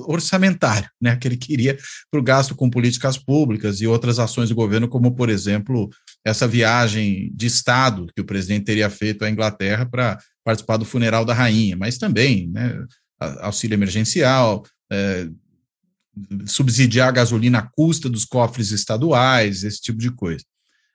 orçamentário, 0.08 0.88
né, 1.00 1.16
que 1.16 1.26
ele 1.26 1.36
queria 1.36 1.76
para 2.10 2.20
o 2.20 2.22
gasto 2.22 2.54
com 2.54 2.70
políticas 2.70 3.18
públicas 3.18 3.80
e 3.80 3.86
outras 3.86 4.20
ações 4.20 4.48
do 4.48 4.54
governo, 4.54 4.88
como, 4.88 5.12
por 5.12 5.28
exemplo, 5.28 5.90
essa 6.24 6.46
viagem 6.46 7.32
de 7.34 7.46
Estado 7.46 8.06
que 8.14 8.20
o 8.20 8.24
presidente 8.24 8.66
teria 8.66 8.88
feito 8.88 9.24
à 9.24 9.30
Inglaterra 9.30 9.84
para 9.84 10.18
participar 10.44 10.76
do 10.76 10.84
funeral 10.84 11.24
da 11.24 11.34
rainha, 11.34 11.76
mas 11.76 11.98
também 11.98 12.48
né, 12.48 12.84
auxílio 13.40 13.74
emergencial, 13.74 14.64
é, 14.90 15.28
subsidiar 16.46 17.08
a 17.08 17.12
gasolina 17.12 17.58
à 17.58 17.62
custa 17.62 18.08
dos 18.08 18.24
cofres 18.24 18.70
estaduais, 18.70 19.64
esse 19.64 19.80
tipo 19.80 19.98
de 19.98 20.10
coisa. 20.12 20.44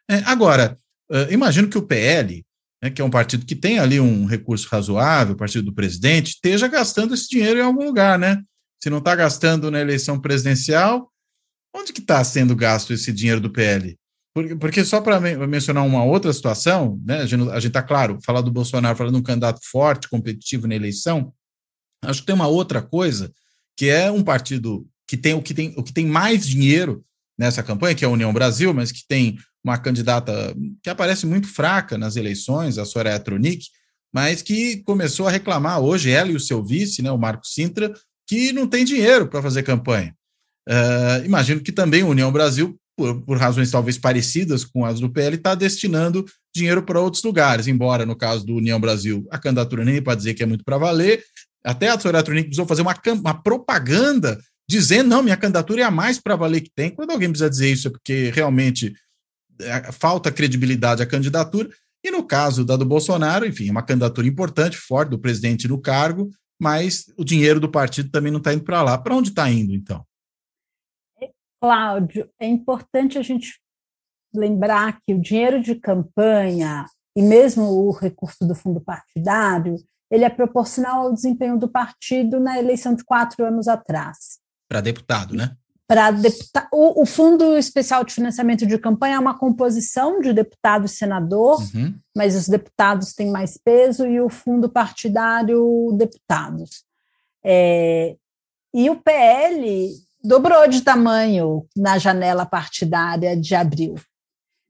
É, 0.10 0.18
agora, 0.26 0.78
é, 1.12 1.34
imagino 1.34 1.68
que 1.68 1.78
o 1.78 1.82
PL 1.82 2.46
né, 2.82 2.90
que 2.90 3.02
é 3.02 3.06
um 3.06 3.10
partido 3.10 3.46
que 3.46 3.56
tem 3.56 3.80
ali 3.80 4.00
um 4.00 4.26
recurso 4.26 4.68
razoável, 4.70 5.34
o 5.34 5.38
partido 5.38 5.66
do 5.66 5.74
presidente, 5.74 6.30
esteja 6.30 6.68
gastando 6.68 7.14
esse 7.14 7.28
dinheiro 7.28 7.60
em 7.60 7.64
algum 7.64 7.86
lugar, 7.86 8.18
né? 8.20 8.42
Se 8.82 8.90
não 8.90 9.00
está 9.00 9.16
gastando 9.16 9.72
na 9.72 9.80
eleição 9.80 10.20
presidencial, 10.20 11.12
onde 11.76 11.92
que 11.92 12.02
está 12.02 12.24
sendo 12.24 12.56
gasto 12.56 12.94
esse 12.94 13.12
dinheiro 13.12 13.42
do 13.42 13.50
PL? 13.50 13.98
Porque, 14.34 14.56
porque 14.56 14.86
só 14.86 15.02
para 15.02 15.20
mencionar 15.20 15.84
uma 15.84 16.04
outra 16.04 16.32
situação, 16.32 17.02
né, 17.04 17.22
a 17.22 17.26
gente 17.26 17.68
está, 17.68 17.82
claro, 17.82 18.20
falar 18.24 18.42
do 18.42 18.52
Bolsonaro, 18.52 18.96
falando 18.96 19.16
de 19.16 19.20
um 19.20 19.24
candidato 19.24 19.60
forte, 19.64 20.08
competitivo 20.08 20.68
na 20.68 20.76
eleição, 20.76 21.34
acho 22.04 22.22
que 22.22 22.28
tem 22.28 22.36
uma 22.36 22.48
outra 22.48 22.80
coisa, 22.82 23.32
que 23.76 23.90
é 23.90 24.12
um 24.12 24.24
partido 24.24 24.88
que 25.08 25.18
tem 25.18 25.34
o 25.34 25.42
que 25.42 25.54
tem, 25.54 25.74
o 25.76 25.84
que 25.84 25.94
tem 25.94 26.06
mais 26.06 26.46
dinheiro 26.46 27.04
nessa 27.38 27.64
campanha, 27.64 27.96
que 27.96 28.06
é 28.06 28.08
a 28.08 28.12
União 28.12 28.32
Brasil, 28.32 28.74
mas 28.74 28.92
que 28.92 29.08
tem 29.08 29.38
uma 29.68 29.78
candidata 29.78 30.56
que 30.82 30.90
aparece 30.90 31.26
muito 31.26 31.48
fraca 31.48 31.98
nas 31.98 32.16
eleições, 32.16 32.78
a 32.78 32.86
Soraya 32.86 33.20
Tronic, 33.20 33.66
mas 34.14 34.42
que 34.42 34.78
começou 34.84 35.28
a 35.28 35.32
reclamar 35.32 35.80
hoje, 35.80 36.10
ela 36.10 36.32
e 36.32 36.36
o 36.36 36.40
seu 36.40 36.64
vice, 36.64 37.02
né, 37.02 37.12
o 37.12 37.18
Marco 37.18 37.46
Sintra, 37.46 37.94
que 38.28 38.52
não 38.52 38.68
tem 38.68 38.84
dinheiro 38.84 39.28
para 39.28 39.42
fazer 39.42 39.64
campanha. 39.64 40.16
Uh, 40.68 41.26
imagino 41.26 41.62
que 41.62 41.72
também 41.72 42.02
a 42.02 42.08
União 42.08 42.32
Brasil, 42.32 42.78
por, 42.98 43.22
por, 43.22 43.38
razões 43.38 43.72
talvez 43.72 43.98
parecidas 43.98 44.66
com 44.66 44.86
as 44.86 45.00
do 45.00 45.10
PL, 45.10 45.36
está 45.36 45.56
destinando 45.56 46.26
dinheiro 46.54 46.84
para 46.84 47.00
outros 47.00 47.24
lugares, 47.24 47.68
embora 47.68 48.06
no 48.06 48.16
caso 48.16 48.46
do 48.46 48.56
União 48.56 48.80
Brasil 48.80 49.26
a 49.30 49.38
candidatura 49.38 49.86
nem 49.86 50.02
para 50.02 50.16
dizer 50.16 50.34
que 50.34 50.44
é 50.44 50.46
muito 50.46 50.66
para 50.66 50.78
valer, 50.78 51.24
até 51.64 51.90
a 51.90 52.00
Soraya 52.00 52.24
Tronic 52.24 52.48
precisou 52.48 52.66
fazer 52.66 52.82
uma, 52.82 52.96
uma 53.22 53.42
propaganda 53.42 54.40
dizendo, 54.70 55.10
não, 55.10 55.24
minha 55.24 55.38
candidatura 55.38 55.82
é 55.82 55.84
a 55.86 55.92
mais 55.92 56.20
para 56.20 56.36
valer 56.36 56.62
que 56.62 56.72
tem. 56.76 56.90
Quando 56.90 57.12
alguém 57.12 57.30
precisa 57.30 57.50
dizer 57.50 57.72
isso 57.72 57.88
é 57.88 57.92
porque 57.92 58.32
realmente 58.34 58.94
falta 59.94 60.32
credibilidade 60.32 61.02
à 61.02 61.06
candidatura. 61.06 61.70
E 62.04 62.12
no 62.12 62.24
caso 62.24 62.64
da 62.64 62.76
do 62.76 62.86
Bolsonaro, 62.86 63.46
enfim, 63.46 63.68
é 63.68 63.72
uma 63.72 63.84
candidatura 63.84 64.28
importante, 64.28 64.78
forte 64.78 65.10
do 65.10 65.20
presidente 65.20 65.68
no 65.68 65.82
cargo, 65.82 66.30
mas 66.60 67.06
o 67.18 67.24
dinheiro 67.24 67.60
do 67.60 67.70
partido 67.70 68.10
também 68.10 68.32
não 68.32 68.40
está 68.40 68.54
indo 68.54 68.64
para 68.64 68.82
lá. 68.82 68.98
Para 68.98 69.16
onde 69.16 69.30
está 69.30 69.50
indo, 69.50 69.74
então? 69.74 70.06
Cláudio, 71.62 72.30
é 72.40 72.48
importante 72.48 73.18
a 73.18 73.22
gente 73.22 73.60
lembrar 74.34 75.00
que 75.02 75.14
o 75.14 75.22
dinheiro 75.22 75.62
de 75.62 75.76
campanha 75.76 76.86
e 77.18 77.22
mesmo 77.22 77.64
o 77.64 77.92
recurso 77.92 78.46
do 78.46 78.54
fundo 78.54 78.80
partidário, 78.80 79.76
ele 80.10 80.24
é 80.24 80.30
proporcional 80.30 81.08
ao 81.08 81.14
desempenho 81.14 81.58
do 81.58 81.68
partido 81.68 82.40
na 82.40 82.60
eleição 82.60 82.94
de 82.94 83.04
quatro 83.04 83.44
anos 83.44 83.68
atrás. 83.68 84.40
Para 84.70 84.82
deputado, 84.82 85.34
né? 85.34 85.58
Para 85.88 86.12
deputado. 86.12 86.68
O, 86.72 87.06
Fundo 87.06 87.58
Especial 87.58 88.04
de 88.04 88.14
Financiamento 88.14 88.66
de 88.66 88.78
Campanha 88.78 89.16
é 89.16 89.20
uma 89.20 89.38
composição 89.38 90.20
de 90.20 90.34
deputado 90.34 90.86
e 90.86 90.90
senador, 90.90 91.62
uhum. 91.74 91.96
mas 92.16 92.36
os 92.36 92.50
deputados 92.50 93.14
têm 93.14 93.32
mais 93.32 93.58
peso 93.58 94.06
e 94.06 94.20
o 94.20 94.28
fundo 94.28 94.68
partidário, 94.68 95.96
deputados. 95.98 96.84
É, 97.44 98.18
e 98.74 98.90
o 98.90 98.98
PL 98.98 99.90
dobrou 100.22 100.68
de 100.68 100.82
tamanho 100.82 101.66
na 101.76 101.98
janela 101.98 102.46
partidária 102.46 103.36
de 103.38 103.56
abril. 103.56 103.96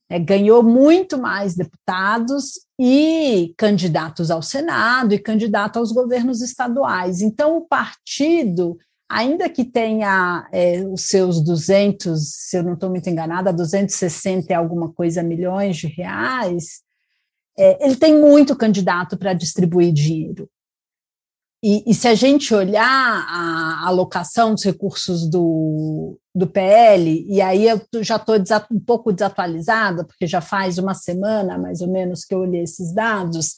É, 0.09 0.19
ganhou 0.19 0.63
muito 0.63 1.17
mais 1.17 1.55
deputados 1.55 2.61
e 2.79 3.53
candidatos 3.57 4.31
ao 4.31 4.41
Senado 4.41 5.13
e 5.13 5.19
candidato 5.19 5.77
aos 5.79 5.91
governos 5.91 6.41
estaduais. 6.41 7.21
Então, 7.21 7.57
o 7.57 7.67
partido 7.67 8.77
ainda 9.09 9.49
que 9.49 9.63
tenha 9.63 10.47
é, 10.51 10.81
os 10.81 11.03
seus 11.03 11.41
200, 11.41 12.19
se 12.21 12.57
eu 12.57 12.63
não 12.63 12.73
estou 12.73 12.89
muito 12.89 13.09
enganada, 13.09 13.53
260 13.53 14.51
e 14.51 14.55
alguma 14.55 14.91
coisa 14.91 15.23
milhões 15.23 15.77
de 15.77 15.87
reais, 15.87 16.81
é, 17.57 17.85
ele 17.85 17.95
tem 17.95 18.19
muito 18.19 18.55
candidato 18.55 19.17
para 19.17 19.33
distribuir 19.33 19.91
dinheiro. 19.91 20.49
E, 21.63 21.83
e, 21.89 21.93
se 21.95 22.07
a 22.07 22.13
gente 22.13 22.53
olhar 22.53 22.85
a 22.85 23.87
alocação 23.87 24.53
dos 24.53 24.63
recursos 24.63 25.27
do, 25.27 26.19
do 26.33 26.45
PL, 26.45 27.25
e 27.27 27.41
aí 27.41 27.67
eu 27.67 27.81
já 28.03 28.17
estou 28.17 28.35
um 28.71 28.79
pouco 28.79 29.11
desatualizada, 29.11 30.05
porque 30.05 30.27
já 30.27 30.39
faz 30.39 30.77
uma 30.77 30.93
semana, 30.93 31.57
mais 31.57 31.81
ou 31.81 31.87
menos, 31.87 32.23
que 32.23 32.35
eu 32.35 32.39
olhei 32.41 32.61
esses 32.61 32.93
dados, 32.93 33.55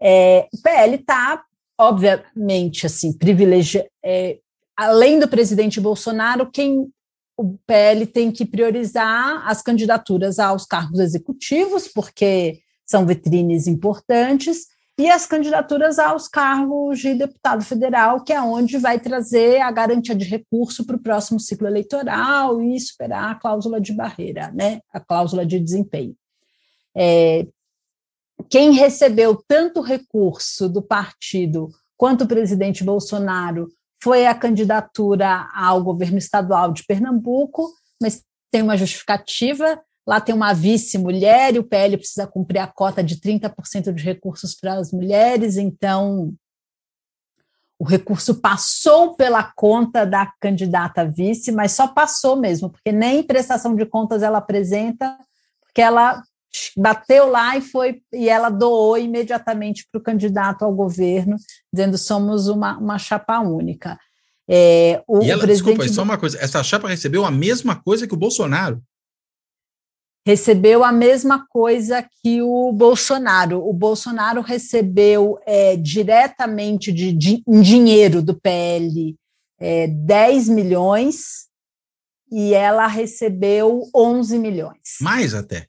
é, 0.00 0.48
o 0.54 0.62
PL 0.62 0.94
está, 0.94 1.42
obviamente, 1.76 2.86
assim, 2.86 3.12
privilegiado, 3.12 3.88
é, 4.04 4.38
além 4.76 5.18
do 5.18 5.28
presidente 5.28 5.80
Bolsonaro, 5.80 6.50
quem 6.50 6.88
o 7.36 7.58
PL 7.66 8.06
tem 8.06 8.30
que 8.30 8.44
priorizar 8.44 9.48
as 9.48 9.60
candidaturas 9.60 10.38
aos 10.38 10.64
cargos 10.64 11.00
executivos, 11.00 11.88
porque 11.88 12.60
são 12.86 13.06
vitrines 13.06 13.66
importantes, 13.66 14.66
e 14.96 15.10
as 15.10 15.26
candidaturas 15.26 15.98
aos 15.98 16.28
cargos 16.28 17.00
de 17.00 17.14
deputado 17.14 17.64
federal, 17.64 18.22
que 18.22 18.32
é 18.32 18.40
onde 18.40 18.78
vai 18.78 19.00
trazer 19.00 19.60
a 19.60 19.70
garantia 19.72 20.14
de 20.14 20.24
recurso 20.24 20.86
para 20.86 20.94
o 20.94 21.02
próximo 21.02 21.40
ciclo 21.40 21.66
eleitoral 21.66 22.62
e 22.62 22.78
superar 22.78 23.32
a 23.32 23.34
cláusula 23.34 23.80
de 23.80 23.92
barreira, 23.92 24.52
né, 24.52 24.80
a 24.92 25.00
cláusula 25.00 25.44
de 25.44 25.58
desempenho. 25.58 26.14
É, 26.96 27.44
quem 28.48 28.72
recebeu 28.72 29.42
tanto 29.48 29.80
recurso 29.80 30.68
do 30.68 30.80
partido 30.80 31.70
quanto 31.96 32.22
o 32.22 32.28
presidente 32.28 32.84
Bolsonaro 32.84 33.68
foi 34.04 34.26
a 34.26 34.34
candidatura 34.34 35.48
ao 35.54 35.82
governo 35.82 36.18
estadual 36.18 36.74
de 36.74 36.84
Pernambuco, 36.84 37.72
mas 37.98 38.22
tem 38.50 38.60
uma 38.60 38.76
justificativa. 38.76 39.80
Lá 40.06 40.20
tem 40.20 40.34
uma 40.34 40.52
vice-mulher 40.52 41.54
e 41.54 41.58
o 41.58 41.64
PL 41.64 41.96
precisa 41.96 42.26
cumprir 42.26 42.58
a 42.58 42.66
cota 42.66 43.02
de 43.02 43.16
30% 43.16 43.94
de 43.94 44.04
recursos 44.04 44.54
para 44.54 44.74
as 44.74 44.92
mulheres, 44.92 45.56
então 45.56 46.34
o 47.78 47.84
recurso 47.84 48.34
passou 48.42 49.14
pela 49.14 49.42
conta 49.42 50.04
da 50.04 50.30
candidata 50.38 51.10
vice, 51.10 51.50
mas 51.50 51.72
só 51.72 51.88
passou 51.88 52.36
mesmo, 52.36 52.68
porque 52.68 52.92
nem 52.92 53.22
prestação 53.22 53.74
de 53.74 53.86
contas 53.86 54.22
ela 54.22 54.36
apresenta, 54.36 55.16
porque 55.62 55.80
ela 55.80 56.22
bateu 56.76 57.28
lá 57.30 57.56
e 57.56 57.60
foi 57.60 58.02
e 58.12 58.28
ela 58.28 58.48
doou 58.48 58.96
imediatamente 58.98 59.86
para 59.90 59.98
o 59.98 60.02
candidato 60.02 60.64
ao 60.64 60.74
governo, 60.74 61.36
dizendo 61.72 61.98
somos 61.98 62.48
uma, 62.48 62.78
uma 62.78 62.98
chapa 62.98 63.40
única. 63.40 63.98
É, 64.48 65.02
o, 65.06 65.22
e 65.22 65.30
ela, 65.30 65.42
presidente... 65.42 65.76
desculpa, 65.76 65.88
só 65.88 66.02
uma 66.02 66.18
coisa, 66.18 66.38
essa 66.38 66.62
chapa 66.62 66.88
recebeu 66.88 67.24
a 67.24 67.30
mesma 67.30 67.76
coisa 67.76 68.06
que 68.06 68.14
o 68.14 68.18
Bolsonaro? 68.18 68.82
Recebeu 70.26 70.82
a 70.82 70.90
mesma 70.90 71.46
coisa 71.46 72.06
que 72.22 72.40
o 72.40 72.72
Bolsonaro. 72.72 73.66
O 73.66 73.72
Bolsonaro 73.74 74.40
recebeu 74.40 75.38
é, 75.46 75.76
diretamente 75.76 76.90
de, 76.92 77.12
de, 77.12 77.42
em 77.46 77.60
dinheiro 77.60 78.22
do 78.22 78.34
PL 78.34 79.14
é, 79.58 79.86
10 79.86 80.48
milhões 80.48 81.46
e 82.30 82.54
ela 82.54 82.86
recebeu 82.86 83.82
11 83.94 84.38
milhões. 84.38 84.96
Mais 85.00 85.34
até. 85.34 85.68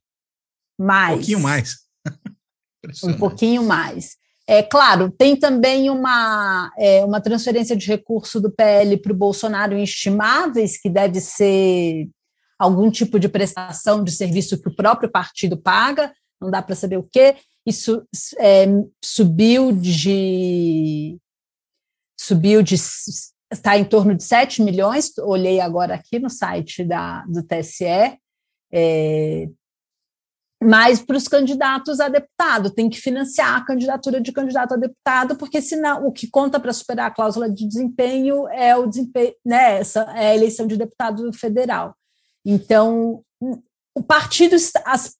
Mais. 0.77 1.13
Um 1.13 1.17
pouquinho 1.17 1.39
mais. 1.39 1.75
um 3.03 3.13
pouquinho 3.13 3.63
mais. 3.63 4.17
É 4.47 4.61
claro, 4.61 5.09
tem 5.09 5.35
também 5.35 5.89
uma, 5.89 6.71
é, 6.77 7.03
uma 7.03 7.19
transferência 7.19 7.75
de 7.75 7.87
recurso 7.87 8.39
do 8.39 8.51
PL 8.51 8.95
para 8.97 9.11
o 9.11 9.15
Bolsonaro 9.15 9.73
em 9.73 9.83
estimáveis, 9.83 10.79
que 10.79 10.87
deve 10.87 11.19
ser 11.19 12.07
algum 12.59 12.91
tipo 12.91 13.19
de 13.19 13.27
prestação 13.27 14.03
de 14.03 14.11
serviço 14.11 14.61
que 14.61 14.69
o 14.69 14.75
próprio 14.75 15.09
partido 15.09 15.57
paga, 15.57 16.13
não 16.39 16.51
dá 16.51 16.61
para 16.61 16.75
saber 16.75 16.97
o 16.97 17.09
quê. 17.11 17.35
Isso 17.65 18.05
é, 18.37 18.67
subiu 19.03 19.71
de. 19.71 21.17
subiu 22.19 22.61
de. 22.61 22.75
está 23.51 23.77
em 23.77 23.83
torno 23.83 24.13
de 24.13 24.23
7 24.23 24.61
milhões, 24.61 25.17
olhei 25.17 25.59
agora 25.59 25.95
aqui 25.95 26.19
no 26.19 26.29
site 26.29 26.83
da, 26.83 27.23
do 27.25 27.41
TSE. 27.41 28.19
É, 28.71 29.49
mas 30.63 31.01
para 31.01 31.17
os 31.17 31.27
candidatos 31.27 31.99
a 31.99 32.07
deputado, 32.07 32.69
tem 32.69 32.89
que 32.89 32.99
financiar 32.99 33.55
a 33.55 33.65
candidatura 33.65 34.21
de 34.21 34.31
candidato 34.31 34.73
a 34.73 34.77
deputado, 34.77 35.35
porque 35.35 35.61
senão 35.61 36.07
o 36.07 36.11
que 36.11 36.27
conta 36.27 36.59
para 36.59 36.73
superar 36.73 37.07
a 37.07 37.13
cláusula 37.13 37.49
de 37.49 37.67
desempenho 37.67 38.47
é 38.49 38.75
o 38.75 38.87
desempenho, 38.87 39.33
né, 39.45 39.79
essa 39.79 40.01
é 40.15 40.27
a 40.27 40.35
eleição 40.35 40.65
de 40.65 40.77
deputado 40.77 41.31
federal. 41.33 41.95
Então, 42.45 43.21
o 43.93 44.03
partido, 44.03 44.55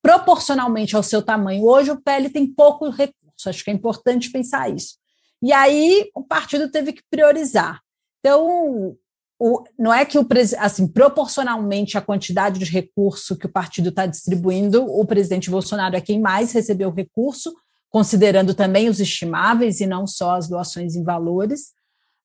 proporcionalmente 0.02 0.96
ao 0.96 1.04
seu 1.04 1.22
tamanho, 1.22 1.66
hoje 1.66 1.92
o 1.92 2.02
PL 2.02 2.30
tem 2.30 2.48
pouco 2.48 2.90
recurso, 2.90 3.50
acho 3.50 3.64
que 3.64 3.72
é 3.72 3.74
importante 3.74 4.32
pensar 4.32 4.70
isso. 4.70 4.96
E 5.42 5.52
aí 5.52 6.10
o 6.16 6.24
partido 6.24 6.70
teve 6.72 6.94
que 6.94 7.04
priorizar. 7.10 7.82
Então, 8.20 8.96
o, 9.40 9.64
não 9.78 9.94
é 9.94 10.06
que 10.06 10.18
o 10.18 10.26
assim 10.60 10.88
proporcionalmente 10.88 11.98
à 11.98 12.02
quantidade 12.02 12.60
de 12.60 12.66
recurso 12.66 13.36
que 13.36 13.46
o 13.46 13.52
partido 13.52 13.90
está 13.90 14.06
distribuindo, 14.06 14.86
o 14.86 15.06
presidente 15.06 15.50
Bolsonaro 15.50 15.96
é 15.96 16.02
quem 16.02 16.20
mais 16.22 16.54
recebeu 16.54 16.90
recurso, 16.92 17.54
considerando 17.90 18.54
também 18.54 18.90
os 18.90 19.00
estimáveis 19.00 19.80
e 19.82 19.86
não 19.86 20.08
só 20.08 20.36
as 20.36 20.48
doações 20.48 20.96
em 20.96 21.04
valores, 21.04 21.74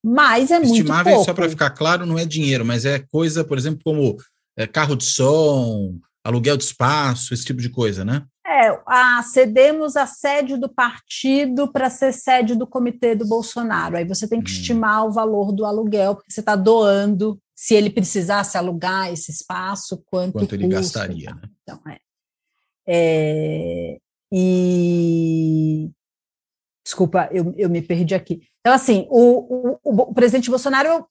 mas 0.02 0.50
é 0.50 0.60
estimáveis, 0.62 0.86
muito 0.86 1.04
pouco. 1.04 1.24
só 1.24 1.34
para 1.34 1.48
ficar 1.48 1.70
claro, 1.70 2.06
não 2.06 2.18
é 2.18 2.24
dinheiro, 2.24 2.64
mas 2.64 2.84
é 2.84 2.98
coisa, 2.98 3.44
por 3.44 3.58
exemplo, 3.58 3.80
como 3.84 4.16
é, 4.56 4.66
carro 4.66 4.96
de 4.96 5.04
som, 5.04 5.94
aluguel 6.24 6.56
de 6.56 6.64
espaço, 6.64 7.34
esse 7.34 7.44
tipo 7.44 7.60
de 7.60 7.68
coisa, 7.68 8.04
né? 8.04 8.24
É, 8.46 8.80
a, 8.86 9.22
cedemos 9.22 9.96
a 9.96 10.06
sede 10.06 10.56
do 10.56 10.68
partido 10.68 11.70
para 11.70 11.90
ser 11.90 12.12
sede 12.12 12.54
do 12.54 12.66
comitê 12.66 13.14
do 13.14 13.26
Bolsonaro. 13.26 13.96
Aí 13.96 14.04
você 14.04 14.26
tem 14.26 14.42
que 14.42 14.50
hum. 14.50 14.54
estimar 14.54 15.06
o 15.06 15.12
valor 15.12 15.52
do 15.52 15.64
aluguel, 15.64 16.16
porque 16.16 16.32
você 16.32 16.40
está 16.40 16.56
doando, 16.56 17.38
se 17.54 17.74
ele 17.74 17.90
precisasse 17.90 18.56
alugar 18.56 19.12
esse 19.12 19.30
espaço, 19.30 20.02
quanto, 20.06 20.32
quanto 20.32 20.54
ele 20.54 20.66
gastaria. 20.68 21.34
Né? 21.34 21.42
Então, 21.62 21.80
é. 21.86 21.98
é. 22.88 23.98
E. 24.32 25.90
Desculpa, 26.82 27.28
eu, 27.30 27.54
eu 27.58 27.68
me 27.68 27.82
perdi 27.82 28.14
aqui. 28.14 28.40
Então, 28.60 28.72
assim, 28.72 29.06
o, 29.10 29.76
o, 29.84 30.02
o 30.02 30.14
presidente 30.14 30.48
Bolsonaro 30.48 31.06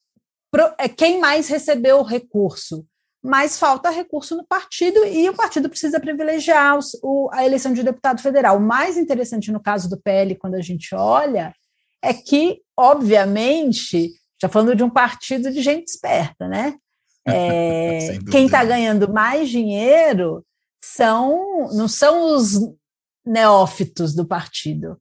é 0.80 0.89
quem 0.89 1.20
mais 1.20 1.48
recebeu 1.48 2.00
o 2.00 2.04
recurso 2.04 2.86
mas 3.23 3.60
falta 3.60 3.89
recurso 3.89 4.36
no 4.36 4.45
partido 4.45 5.05
e 5.05 5.29
o 5.29 5.36
partido 5.36 5.69
precisa 5.69 5.99
privilegiar 5.99 6.77
os, 6.77 6.97
o, 7.03 7.29
a 7.34 7.45
eleição 7.45 7.73
de 7.73 7.84
deputado 7.84 8.21
federal. 8.21 8.58
O 8.58 8.62
mais 8.62 8.97
interessante 8.97 9.51
no 9.51 9.60
caso 9.60 9.89
do 9.89 9.99
PL, 9.99 10.36
quando 10.36 10.55
a 10.55 10.62
gente 10.62 10.95
olha, 10.95 11.53
é 12.01 12.13
que, 12.13 12.62
obviamente, 12.77 14.13
já 14.41 14.47
falando 14.47 14.75
de 14.75 14.84
um 14.84 14.89
partido 14.89 15.51
de 15.51 15.62
gente 15.62 15.88
esperta, 15.88 16.47
né? 16.47 16.77
É, 17.27 18.17
quem 18.32 18.45
está 18.45 18.63
ganhando 18.63 19.12
mais 19.12 19.49
dinheiro 19.49 20.45
são 20.82 21.67
não 21.73 21.89
são 21.89 22.36
os 22.36 22.58
neófitos 23.25 24.15
do 24.15 24.25
partido, 24.25 24.97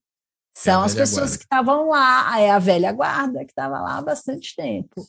são 0.52 0.82
é 0.82 0.86
as 0.86 0.94
pessoas 0.94 1.30
guarda. 1.30 1.38
que 1.38 1.44
estavam 1.44 1.88
lá, 1.88 2.40
é 2.40 2.50
a 2.50 2.58
velha 2.58 2.90
guarda 2.90 3.44
que 3.44 3.52
estava 3.52 3.80
lá 3.80 3.98
há 3.98 4.02
bastante 4.02 4.56
tempo. 4.56 5.06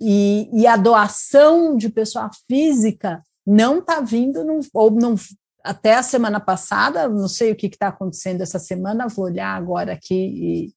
E, 0.00 0.48
e 0.52 0.66
a 0.66 0.76
doação 0.76 1.76
de 1.76 1.88
pessoa 1.88 2.30
física 2.48 3.22
não 3.46 3.78
está 3.78 4.00
vindo, 4.00 4.44
num, 4.44 4.60
ou 4.72 4.90
não, 4.90 5.14
até 5.62 5.94
a 5.94 6.02
semana 6.02 6.40
passada, 6.40 7.08
não 7.08 7.28
sei 7.28 7.52
o 7.52 7.56
que 7.56 7.66
está 7.66 7.88
acontecendo 7.88 8.42
essa 8.42 8.58
semana, 8.58 9.08
vou 9.08 9.26
olhar 9.26 9.54
agora 9.54 9.92
aqui 9.92 10.14
e, 10.14 10.74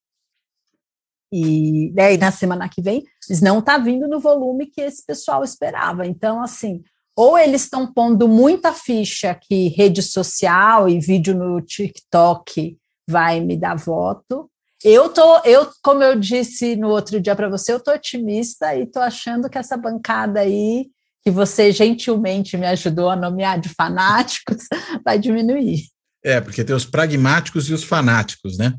e, 1.31 1.91
né, 1.93 2.13
e 2.13 2.17
na 2.17 2.31
semana 2.31 2.69
que 2.69 2.81
vem, 2.81 3.03
mas 3.29 3.41
não 3.41 3.59
está 3.59 3.77
vindo 3.77 4.07
no 4.07 4.19
volume 4.19 4.67
que 4.67 4.81
esse 4.81 5.05
pessoal 5.05 5.43
esperava. 5.43 6.05
Então, 6.05 6.41
assim, 6.41 6.83
ou 7.15 7.37
eles 7.37 7.63
estão 7.63 7.91
pondo 7.91 8.27
muita 8.27 8.71
ficha 8.71 9.33
que 9.35 9.69
rede 9.69 10.01
social 10.01 10.87
e 10.87 10.99
vídeo 10.99 11.35
no 11.35 11.59
TikTok 11.61 12.77
vai 13.09 13.39
me 13.39 13.57
dar 13.57 13.75
voto, 13.75 14.49
eu 14.83 15.09
tô, 15.09 15.39
eu, 15.43 15.69
como 15.81 16.03
eu 16.03 16.19
disse 16.19 16.75
no 16.75 16.89
outro 16.89 17.19
dia 17.19 17.35
para 17.35 17.49
você, 17.49 17.73
eu 17.73 17.79
tô 17.79 17.91
otimista 17.91 18.75
e 18.75 18.85
tô 18.85 18.99
achando 18.99 19.49
que 19.49 19.57
essa 19.57 19.75
bancada 19.75 20.41
aí 20.41 20.87
que 21.23 21.31
você 21.31 21.71
gentilmente 21.71 22.55
me 22.55 22.65
ajudou 22.67 23.09
a 23.09 23.15
nomear 23.15 23.59
de 23.59 23.69
fanáticos 23.69 24.63
vai 25.03 25.19
diminuir. 25.19 25.89
É, 26.23 26.39
porque 26.39 26.63
tem 26.63 26.75
os 26.75 26.85
pragmáticos 26.85 27.69
e 27.69 27.73
os 27.73 27.83
fanáticos, 27.83 28.57
né? 28.57 28.73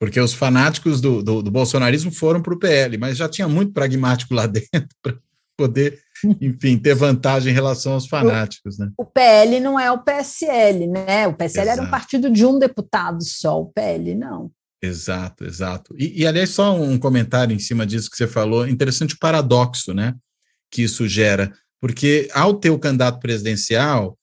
Porque 0.00 0.18
os 0.18 0.34
fanáticos 0.34 1.00
do, 1.00 1.22
do, 1.22 1.42
do 1.42 1.50
bolsonarismo 1.50 2.10
foram 2.10 2.42
para 2.42 2.54
o 2.54 2.58
PL, 2.58 2.98
mas 2.98 3.16
já 3.16 3.28
tinha 3.28 3.46
muito 3.46 3.72
pragmático 3.72 4.34
lá 4.34 4.46
dentro 4.48 4.88
para 5.02 5.16
poder, 5.56 6.02
enfim, 6.40 6.78
ter 6.78 6.94
vantagem 6.94 7.52
em 7.52 7.54
relação 7.54 7.94
aos 7.94 8.06
fanáticos, 8.06 8.78
né? 8.78 8.90
O 8.96 9.04
PL 9.04 9.60
não 9.60 9.78
é 9.78 9.90
o 9.90 10.02
PSL, 10.02 10.86
né? 10.86 11.26
O 11.26 11.34
PSL 11.34 11.68
Exato. 11.68 11.78
era 11.80 11.88
um 11.88 11.90
partido 11.90 12.30
de 12.30 12.44
um 12.44 12.58
deputado 12.58 13.22
só, 13.24 13.60
o 13.60 13.66
PL 13.66 14.14
não. 14.14 14.50
Exato, 14.82 15.44
exato. 15.44 15.94
E, 15.96 16.22
e, 16.22 16.26
aliás, 16.26 16.50
só 16.50 16.74
um 16.74 16.98
comentário 16.98 17.54
em 17.54 17.58
cima 17.58 17.86
disso 17.86 18.10
que 18.10 18.16
você 18.16 18.26
falou, 18.26 18.66
interessante 18.66 19.14
o 19.14 19.18
paradoxo, 19.18 19.94
né, 19.94 20.14
que 20.70 20.82
isso 20.82 21.06
gera, 21.06 21.52
porque 21.80 22.28
ao 22.32 22.54
ter 22.54 22.70
o 22.70 22.78
candidato 22.78 23.20
presidencial, 23.20 24.18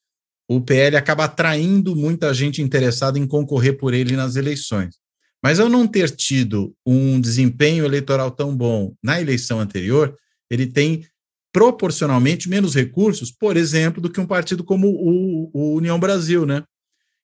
o 0.49 0.59
PL 0.59 0.97
acaba 0.97 1.25
atraindo 1.25 1.95
muita 1.95 2.33
gente 2.33 2.61
interessada 2.61 3.19
em 3.19 3.27
concorrer 3.27 3.77
por 3.77 3.93
ele 3.93 4.15
nas 4.15 4.35
eleições. 4.35 4.95
Mas 5.41 5.59
ao 5.59 5.69
não 5.69 5.87
ter 5.87 6.09
tido 6.09 6.75
um 6.85 7.21
desempenho 7.21 7.85
eleitoral 7.85 8.31
tão 8.31 8.55
bom 8.55 8.93
na 9.01 9.21
eleição 9.21 9.59
anterior, 9.59 10.15
ele 10.49 10.67
tem 10.67 11.05
proporcionalmente 11.51 12.49
menos 12.49 12.75
recursos, 12.75 13.31
por 13.31 13.57
exemplo, 13.57 14.01
do 14.01 14.09
que 14.09 14.19
um 14.19 14.27
partido 14.27 14.63
como 14.63 14.87
o, 14.87 15.49
o 15.53 15.75
União 15.75 15.99
Brasil, 15.99 16.45
né? 16.45 16.63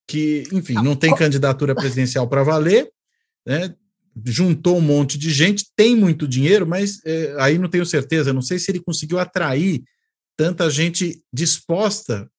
Que, 0.07 0.43
enfim, 0.51 0.73
não 0.75 0.95
tem 0.95 1.15
candidatura 1.15 1.75
presidencial 1.75 2.27
para 2.27 2.43
valer, 2.43 2.89
né? 3.45 3.73
juntou 4.23 4.77
um 4.77 4.81
monte 4.81 5.17
de 5.17 5.29
gente, 5.31 5.65
tem 5.75 5.95
muito 5.95 6.27
dinheiro, 6.27 6.65
mas 6.65 6.99
é, 7.05 7.35
aí 7.39 7.57
não 7.57 7.67
tenho 7.67 7.85
certeza, 7.85 8.31
não 8.31 8.41
sei 8.41 8.57
se 8.59 8.71
ele 8.71 8.79
conseguiu 8.79 9.19
atrair 9.19 9.83
tanta 10.37 10.69
gente 10.69 11.21
disposta 11.33 12.29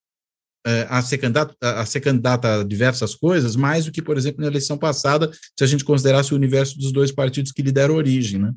é, 0.65 0.87
a, 0.89 1.01
ser 1.01 1.17
candidato, 1.17 1.55
a, 1.61 1.81
a 1.81 1.85
ser 1.85 2.01
candidata 2.01 2.61
a 2.61 2.63
diversas 2.63 3.15
coisas, 3.15 3.55
mais 3.55 3.85
do 3.85 3.91
que, 3.91 4.01
por 4.01 4.17
exemplo, 4.17 4.41
na 4.41 4.47
eleição 4.47 4.77
passada, 4.77 5.31
se 5.31 5.63
a 5.63 5.67
gente 5.67 5.83
considerasse 5.83 6.33
o 6.33 6.35
universo 6.35 6.77
dos 6.77 6.91
dois 6.91 7.11
partidos 7.11 7.51
que 7.51 7.61
lhe 7.61 7.71
deram 7.71 7.95
origem, 7.95 8.39
né? 8.39 8.53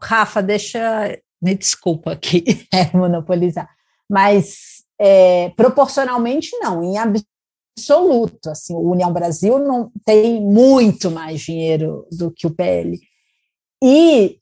Rafa, 0.00 0.42
deixa, 0.42 1.18
me 1.42 1.54
desculpa 1.54 2.12
aqui 2.12 2.44
é, 2.72 2.96
monopolizar, 2.96 3.68
mas 4.08 4.84
é, 5.00 5.50
proporcionalmente 5.56 6.56
não, 6.58 6.82
em 6.82 6.96
absoluto. 6.96 8.50
Assim, 8.50 8.74
o 8.74 8.90
União 8.90 9.12
Brasil 9.12 9.58
não 9.58 9.90
tem 10.04 10.40
muito 10.40 11.10
mais 11.10 11.40
dinheiro 11.40 12.06
do 12.12 12.30
que 12.30 12.46
o 12.46 12.54
PL. 12.54 12.98
E 13.82 14.38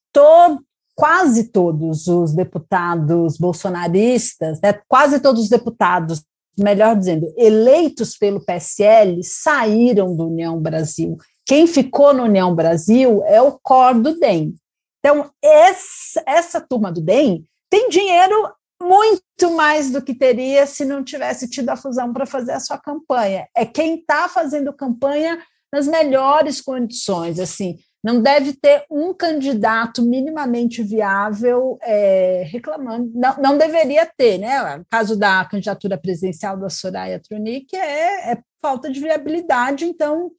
quase 0.94 1.44
todos 1.44 2.08
os 2.08 2.34
deputados 2.34 3.38
bolsonaristas, 3.38 4.60
né, 4.60 4.78
quase 4.86 5.18
todos 5.20 5.44
os 5.44 5.48
deputados, 5.48 6.22
melhor 6.58 6.94
dizendo, 6.94 7.32
eleitos 7.38 8.18
pelo 8.18 8.44
PSL, 8.44 9.22
saíram 9.22 10.14
do 10.14 10.26
União 10.26 10.60
Brasil. 10.60 11.16
Quem 11.46 11.66
ficou 11.66 12.12
no 12.12 12.24
União 12.24 12.54
Brasil 12.54 13.24
é 13.24 13.40
o 13.40 13.58
cor 13.62 13.94
do 13.94 14.18
DEM. 14.18 14.54
Então, 15.00 15.30
essa, 15.42 16.22
essa 16.26 16.60
turma 16.60 16.92
do 16.92 17.00
DEM 17.00 17.44
tem 17.70 17.88
dinheiro 17.88 18.52
muito 18.82 19.50
mais 19.54 19.90
do 19.90 20.02
que 20.02 20.14
teria 20.14 20.66
se 20.66 20.84
não 20.84 21.04
tivesse 21.04 21.48
tido 21.48 21.68
a 21.68 21.76
fusão 21.76 22.12
para 22.12 22.26
fazer 22.26 22.52
a 22.52 22.60
sua 22.60 22.78
campanha. 22.78 23.46
É 23.56 23.66
quem 23.66 23.96
está 23.96 24.28
fazendo 24.28 24.72
campanha 24.72 25.42
nas 25.72 25.86
melhores 25.86 26.60
condições, 26.60 27.38
assim, 27.38 27.78
não 28.02 28.22
deve 28.22 28.54
ter 28.54 28.84
um 28.90 29.12
candidato 29.12 30.02
minimamente 30.02 30.82
viável 30.82 31.78
é, 31.82 32.44
reclamando, 32.46 33.10
não, 33.14 33.36
não 33.36 33.58
deveria 33.58 34.06
ter, 34.06 34.38
né? 34.38 34.78
O 34.78 34.84
caso 34.90 35.16
da 35.16 35.44
candidatura 35.44 35.98
presidencial 35.98 36.56
da 36.56 36.70
Soraya 36.70 37.20
Tronic 37.20 37.76
é, 37.76 38.32
é 38.32 38.38
falta 38.60 38.90
de 38.90 38.98
viabilidade, 38.98 39.84
então 39.84 40.32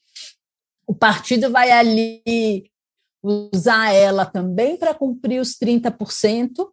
o 0.88 0.94
partido 0.94 1.52
vai 1.52 1.72
ali 1.72 2.71
usar 3.24 3.94
ela 3.94 4.26
também 4.26 4.78
para 4.78 4.94
cumprir 4.94 5.40
os 5.40 5.58
30%, 5.58 6.68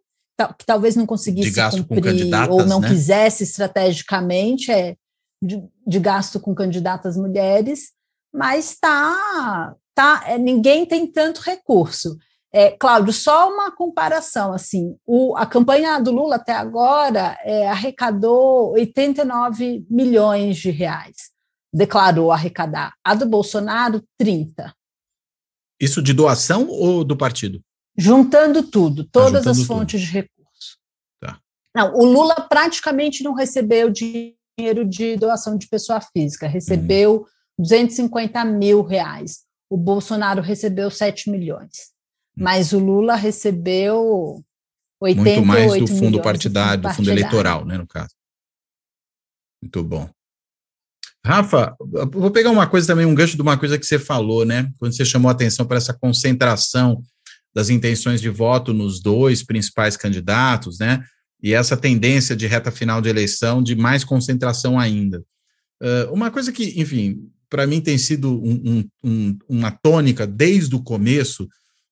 que 0.57 0.65
talvez 0.65 0.95
não 0.95 1.05
conseguisse 1.05 1.59
cumprir 1.71 2.33
ou 2.49 2.65
não 2.65 2.79
né? 2.79 2.87
quisesse 2.87 3.43
estrategicamente 3.43 4.71
é, 4.71 4.95
de, 5.41 5.61
de, 5.85 5.99
gasto 5.99 6.39
com 6.39 6.55
candidatas 6.55 7.17
mulheres, 7.17 7.91
mas 8.33 8.77
tá, 8.79 9.75
tá, 9.93 10.23
é, 10.25 10.37
ninguém 10.37 10.85
tem 10.85 11.05
tanto 11.05 11.41
recurso. 11.41 12.17
É, 12.51 12.71
Cláudio, 12.71 13.13
só 13.13 13.53
uma 13.53 13.71
comparação, 13.71 14.53
assim, 14.53 14.95
o, 15.05 15.37
a 15.37 15.45
campanha 15.45 15.99
do 15.99 16.11
Lula 16.11 16.37
até 16.37 16.53
agora 16.53 17.37
é, 17.43 17.67
arrecadou 17.67 18.71
89 18.71 19.85
milhões 19.89 20.57
de 20.57 20.71
reais, 20.71 21.29
declarou 21.71 22.31
arrecadar. 22.31 22.93
A 23.03 23.13
do 23.13 23.27
Bolsonaro, 23.27 24.01
30. 24.17 24.73
Isso 25.79 26.01
de 26.01 26.13
doação 26.13 26.67
ou 26.67 27.03
do 27.03 27.15
partido? 27.15 27.61
Juntando 27.97 28.63
tudo, 28.63 29.03
tá 29.03 29.09
todas 29.11 29.43
juntando 29.43 29.61
as 29.61 29.67
fontes 29.67 30.01
tudo. 30.01 30.07
de 30.07 30.13
recurso. 30.13 30.77
Tá. 31.19 31.39
Não, 31.75 31.93
o 31.95 32.05
Lula 32.05 32.35
praticamente 32.35 33.23
não 33.23 33.33
recebeu 33.33 33.89
dinheiro 33.89 34.85
de 34.85 35.15
doação 35.17 35.57
de 35.57 35.67
pessoa 35.67 36.01
física, 36.01 36.47
recebeu 36.47 37.17
uhum. 37.17 37.25
250 37.59 38.45
mil 38.45 38.83
reais. 38.83 39.45
O 39.69 39.77
Bolsonaro 39.77 40.41
recebeu 40.41 40.89
7 40.89 41.29
milhões. 41.29 41.91
Uhum. 42.37 42.43
Mas 42.43 42.73
o 42.73 42.79
Lula 42.79 43.15
recebeu 43.15 44.43
88 45.01 45.45
Muito 45.45 45.47
mais 45.47 45.79
do 45.79 45.87
fundo 45.87 46.21
partidário, 46.21 46.83
do 46.83 46.93
fundo 46.93 47.09
eleitoral, 47.09 47.65
né, 47.65 47.77
no 47.77 47.87
caso. 47.87 48.13
Muito 49.61 49.83
bom. 49.83 50.09
Rafa, 51.25 51.75
vou 52.11 52.31
pegar 52.31 52.49
uma 52.49 52.67
coisa 52.67 52.87
também, 52.87 53.05
um 53.05 53.13
gancho 53.13 53.35
de 53.35 53.41
uma 53.41 53.57
coisa 53.57 53.77
que 53.77 53.85
você 53.85 53.99
falou, 53.99 54.45
né? 54.45 54.71
Quando 54.79 54.95
você 54.95 55.03
chamou 55.03 55.29
a 55.29 55.33
atenção 55.33 55.65
para 55.65 55.77
essa 55.77 55.93
concentração 55.93 57.01
das 57.53 57.69
intenções 57.69 58.21
de 58.21 58.29
voto 58.29 58.73
nos 58.73 59.01
dois 59.01 59.43
principais 59.43 59.97
candidatos, 59.97 60.79
né? 60.79 61.03
E 61.41 61.53
essa 61.53 61.75
tendência 61.75 62.35
de 62.35 62.47
reta 62.47 62.71
final 62.71 63.01
de 63.01 63.09
eleição 63.09 63.61
de 63.61 63.75
mais 63.75 64.03
concentração 64.03 64.79
ainda. 64.79 65.23
Uh, 65.81 66.13
uma 66.13 66.29
coisa 66.31 66.51
que, 66.51 66.79
enfim, 66.79 67.29
para 67.49 67.65
mim 67.65 67.81
tem 67.81 67.97
sido 67.97 68.41
um, 68.43 68.83
um, 69.03 69.37
uma 69.47 69.71
tônica 69.71 70.27
desde 70.27 70.75
o 70.75 70.83
começo 70.83 71.47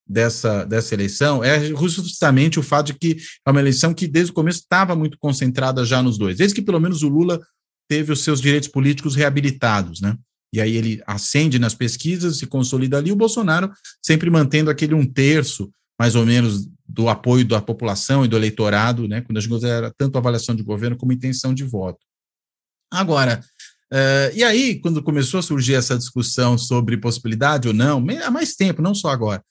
dessa, 0.08 0.64
dessa 0.64 0.94
eleição 0.94 1.44
é 1.44 1.66
justamente 1.66 2.60
o 2.60 2.64
fato 2.64 2.88
de 2.88 2.94
que 2.94 3.18
é 3.46 3.52
uma 3.52 3.60
eleição 3.60 3.94
que 3.94 4.08
desde 4.08 4.32
o 4.32 4.36
começo 4.36 4.60
estava 4.60 4.96
muito 4.96 5.18
concentrada 5.18 5.84
já 5.84 6.02
nos 6.02 6.18
dois, 6.18 6.38
desde 6.38 6.56
que 6.56 6.62
pelo 6.62 6.80
menos 6.80 7.04
o 7.04 7.10
Lula 7.10 7.42
teve 7.88 8.12
os 8.12 8.24
seus 8.24 8.42
direitos 8.42 8.70
políticos 8.70 9.16
reabilitados, 9.16 10.02
né? 10.02 10.18
e 10.54 10.62
aí 10.62 10.76
ele 10.76 11.02
ascende 11.06 11.60
nas 11.60 11.76
pesquisas, 11.76 12.38
se 12.38 12.48
consolida 12.48 12.98
ali, 12.98 13.12
o 13.12 13.16
Bolsonaro 13.16 13.72
sempre 14.02 14.30
mantendo 14.30 14.70
aquele 14.70 14.94
um 14.94 15.06
terço, 15.06 15.70
mais 16.00 16.16
ou 16.16 16.26
menos, 16.26 16.68
do 16.88 17.10
apoio 17.10 17.46
da 17.46 17.62
população 17.62 18.24
e 18.24 18.28
do 18.28 18.38
eleitorado, 18.38 19.08
né, 19.08 19.22
quando 19.22 19.38
a 19.38 19.42
gente 19.42 19.50
considera 19.50 19.94
tanto 19.98 20.18
avaliação 20.18 20.56
de 20.56 20.64
governo 20.64 20.96
como 20.96 21.12
intenção 21.12 21.54
de 21.54 21.64
voto. 21.64 22.00
Agora, 22.90 23.44
uh, 23.92 24.36
e 24.36 24.44
aí, 24.44 24.80
quando 24.80 25.04
começou 25.04 25.40
a 25.40 25.44
surgir 25.44 25.74
essa 25.74 25.98
discussão 25.98 26.58
sobre 26.58 26.98
possibilidade 26.98 27.68
ou 27.68 27.74
não, 27.74 28.04
há 28.24 28.32
mais 28.32 28.56
tempo, 28.56 28.82
não 28.82 28.96
só 28.96 29.10
agora, 29.10 29.44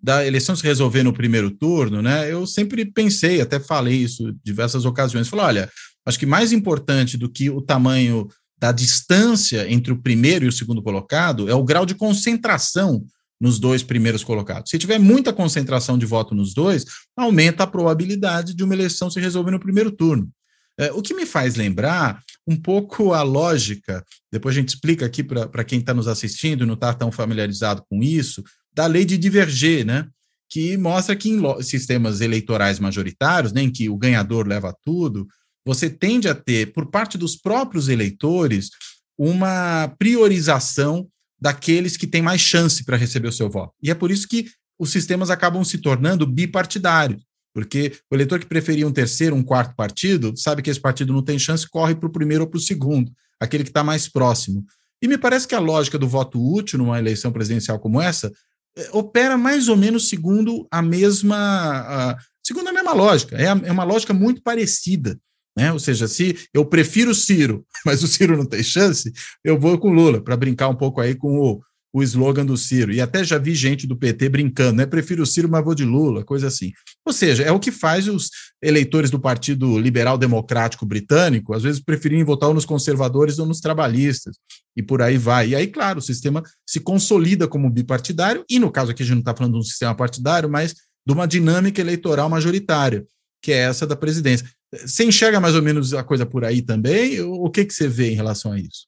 da 0.00 0.26
eleição 0.26 0.54
se 0.54 0.64
resolver 0.64 1.02
no 1.02 1.12
primeiro 1.12 1.50
turno, 1.50 2.02
né, 2.02 2.30
eu 2.30 2.46
sempre 2.46 2.84
pensei, 2.84 3.40
até 3.40 3.58
falei 3.58 3.96
isso 3.96 4.36
diversas 4.44 4.84
ocasiões, 4.84 5.28
falei, 5.28 5.46
olha, 5.46 5.70
acho 6.06 6.18
que 6.18 6.26
mais 6.26 6.52
importante 6.52 7.16
do 7.16 7.30
que 7.30 7.50
o 7.50 7.60
tamanho 7.60 8.28
da 8.58 8.70
distância 8.70 9.68
entre 9.70 9.92
o 9.92 10.00
primeiro 10.00 10.44
e 10.44 10.48
o 10.48 10.52
segundo 10.52 10.82
colocado 10.82 11.48
é 11.48 11.54
o 11.54 11.64
grau 11.64 11.84
de 11.84 11.94
concentração 11.94 13.04
nos 13.40 13.58
dois 13.58 13.82
primeiros 13.82 14.22
colocados. 14.22 14.70
Se 14.70 14.78
tiver 14.78 14.98
muita 14.98 15.32
concentração 15.32 15.98
de 15.98 16.06
voto 16.06 16.32
nos 16.32 16.54
dois, 16.54 16.84
aumenta 17.16 17.64
a 17.64 17.66
probabilidade 17.66 18.54
de 18.54 18.62
uma 18.62 18.72
eleição 18.72 19.10
se 19.10 19.18
resolver 19.18 19.50
no 19.50 19.58
primeiro 19.58 19.90
turno. 19.90 20.30
É, 20.78 20.92
o 20.92 21.02
que 21.02 21.12
me 21.12 21.26
faz 21.26 21.56
lembrar 21.56 22.22
um 22.46 22.56
pouco 22.56 23.12
a 23.12 23.22
lógica, 23.22 24.04
depois 24.30 24.54
a 24.56 24.60
gente 24.60 24.68
explica 24.68 25.04
aqui 25.04 25.24
para 25.24 25.64
quem 25.64 25.80
está 25.80 25.92
nos 25.92 26.06
assistindo 26.06 26.62
e 26.62 26.66
não 26.66 26.74
está 26.74 26.94
tão 26.94 27.10
familiarizado 27.10 27.82
com 27.90 28.00
isso, 28.00 28.44
da 28.72 28.86
lei 28.86 29.04
de 29.04 29.18
Diverger, 29.18 29.84
né? 29.84 30.06
que 30.52 30.76
mostra 30.76 31.16
que 31.16 31.30
em 31.30 31.62
sistemas 31.62 32.20
eleitorais 32.20 32.78
majoritários, 32.78 33.54
né, 33.54 33.62
em 33.62 33.72
que 33.72 33.88
o 33.88 33.96
ganhador 33.96 34.46
leva 34.46 34.76
tudo, 34.84 35.26
você 35.64 35.88
tende 35.88 36.28
a 36.28 36.34
ter, 36.34 36.72
por 36.72 36.86
parte 36.90 37.16
dos 37.16 37.36
próprios 37.36 37.88
eleitores, 37.88 38.70
uma 39.18 39.88
priorização 39.98 41.08
daqueles 41.40 41.96
que 41.96 42.06
têm 42.06 42.22
mais 42.22 42.40
chance 42.40 42.84
para 42.84 42.96
receber 42.96 43.28
o 43.28 43.32
seu 43.32 43.50
voto. 43.50 43.74
E 43.82 43.90
é 43.90 43.94
por 43.94 44.10
isso 44.10 44.28
que 44.28 44.46
os 44.78 44.90
sistemas 44.90 45.30
acabam 45.30 45.64
se 45.64 45.78
tornando 45.78 46.26
bipartidários. 46.26 47.22
Porque 47.54 47.92
o 48.10 48.14
eleitor 48.14 48.38
que 48.38 48.46
preferia 48.46 48.86
um 48.86 48.92
terceiro, 48.92 49.36
um 49.36 49.42
quarto 49.42 49.76
partido, 49.76 50.34
sabe 50.36 50.62
que 50.62 50.70
esse 50.70 50.80
partido 50.80 51.12
não 51.12 51.22
tem 51.22 51.38
chance, 51.38 51.68
corre 51.68 51.94
para 51.94 52.08
o 52.08 52.12
primeiro 52.12 52.44
ou 52.44 52.50
para 52.50 52.56
o 52.56 52.60
segundo, 52.60 53.12
aquele 53.38 53.62
que 53.62 53.70
está 53.70 53.84
mais 53.84 54.08
próximo. 54.08 54.64
E 55.02 55.08
me 55.08 55.18
parece 55.18 55.46
que 55.46 55.54
a 55.54 55.60
lógica 55.60 55.98
do 55.98 56.08
voto 56.08 56.40
útil 56.40 56.78
numa 56.78 56.98
eleição 56.98 57.30
presidencial 57.30 57.78
como 57.78 58.00
essa 58.00 58.32
é, 58.76 58.88
opera 58.92 59.36
mais 59.36 59.68
ou 59.68 59.76
menos 59.76 60.08
segundo 60.08 60.66
a 60.70 60.80
mesma, 60.80 61.36
a, 61.36 62.18
segundo 62.42 62.68
a 62.68 62.72
mesma 62.72 62.92
lógica. 62.92 63.36
É, 63.36 63.48
a, 63.48 63.60
é 63.64 63.72
uma 63.72 63.84
lógica 63.84 64.14
muito 64.14 64.42
parecida. 64.42 65.18
Né? 65.56 65.72
Ou 65.72 65.78
seja, 65.78 66.08
se 66.08 66.36
eu 66.52 66.64
prefiro 66.64 67.10
o 67.10 67.14
Ciro, 67.14 67.64
mas 67.84 68.02
o 68.02 68.08
Ciro 68.08 68.36
não 68.36 68.46
tem 68.46 68.62
chance, 68.62 69.12
eu 69.44 69.58
vou 69.58 69.78
com 69.78 69.92
Lula, 69.92 70.20
para 70.20 70.36
brincar 70.36 70.68
um 70.68 70.74
pouco 70.74 71.00
aí 71.00 71.14
com 71.14 71.38
o, 71.38 71.60
o 71.92 72.02
slogan 72.02 72.46
do 72.46 72.56
Ciro. 72.56 72.92
E 72.92 73.00
até 73.00 73.22
já 73.22 73.36
vi 73.36 73.54
gente 73.54 73.86
do 73.86 73.96
PT 73.96 74.30
brincando, 74.30 74.78
né? 74.78 74.86
Prefiro 74.86 75.22
o 75.22 75.26
Ciro, 75.26 75.48
mas 75.48 75.62
vou 75.62 75.74
de 75.74 75.84
Lula, 75.84 76.24
coisa 76.24 76.46
assim. 76.46 76.72
Ou 77.04 77.12
seja, 77.12 77.42
é 77.42 77.52
o 77.52 77.60
que 77.60 77.70
faz 77.70 78.08
os 78.08 78.30
eleitores 78.62 79.10
do 79.10 79.20
Partido 79.20 79.78
Liberal 79.78 80.16
Democrático 80.16 80.86
Britânico, 80.86 81.54
às 81.54 81.62
vezes, 81.62 81.80
preferirem 81.80 82.24
votar 82.24 82.52
nos 82.54 82.64
conservadores 82.64 83.38
ou 83.38 83.44
nos 83.44 83.60
trabalhistas, 83.60 84.36
e 84.74 84.82
por 84.82 85.02
aí 85.02 85.18
vai. 85.18 85.48
E 85.48 85.56
aí, 85.56 85.66
claro, 85.66 85.98
o 85.98 86.02
sistema 86.02 86.42
se 86.66 86.80
consolida 86.80 87.46
como 87.46 87.68
bipartidário, 87.68 88.42
e 88.48 88.58
no 88.58 88.70
caso 88.70 88.92
aqui 88.92 89.02
a 89.02 89.06
gente 89.06 89.16
não 89.16 89.20
está 89.20 89.36
falando 89.36 89.54
de 89.54 89.58
um 89.58 89.64
sistema 89.64 89.94
partidário, 89.94 90.48
mas 90.48 90.74
de 91.06 91.12
uma 91.12 91.26
dinâmica 91.26 91.80
eleitoral 91.80 92.30
majoritária, 92.30 93.04
que 93.42 93.52
é 93.52 93.58
essa 93.58 93.86
da 93.86 93.96
presidência. 93.96 94.48
Você 94.72 95.04
enxerga 95.04 95.38
mais 95.38 95.54
ou 95.54 95.62
menos 95.62 95.92
a 95.92 96.02
coisa 96.02 96.24
por 96.24 96.44
aí 96.44 96.62
também? 96.62 97.20
O 97.20 97.50
que, 97.50 97.64
que 97.64 97.74
você 97.74 97.88
vê 97.88 98.10
em 98.10 98.14
relação 98.14 98.52
a 98.52 98.58
isso? 98.58 98.86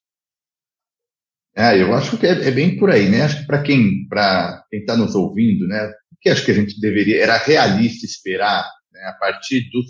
É, 1.56 1.80
eu 1.80 1.94
acho 1.94 2.18
que 2.18 2.26
é, 2.26 2.48
é 2.48 2.50
bem 2.50 2.76
por 2.78 2.90
aí, 2.90 3.08
né? 3.08 3.22
Acho 3.22 3.40
que 3.40 3.46
para 3.46 3.62
quem 3.62 4.08
para 4.08 4.64
quem 4.70 4.80
está 4.80 4.96
nos 4.96 5.14
ouvindo, 5.14 5.68
né? 5.68 5.86
O 6.12 6.16
que 6.20 6.30
acho 6.30 6.44
que 6.44 6.50
a 6.50 6.54
gente 6.54 6.80
deveria 6.80 7.22
era 7.22 7.36
realista 7.36 8.04
esperar, 8.04 8.68
né, 8.90 9.00
a 9.04 9.12
partir 9.12 9.70
do, 9.70 9.80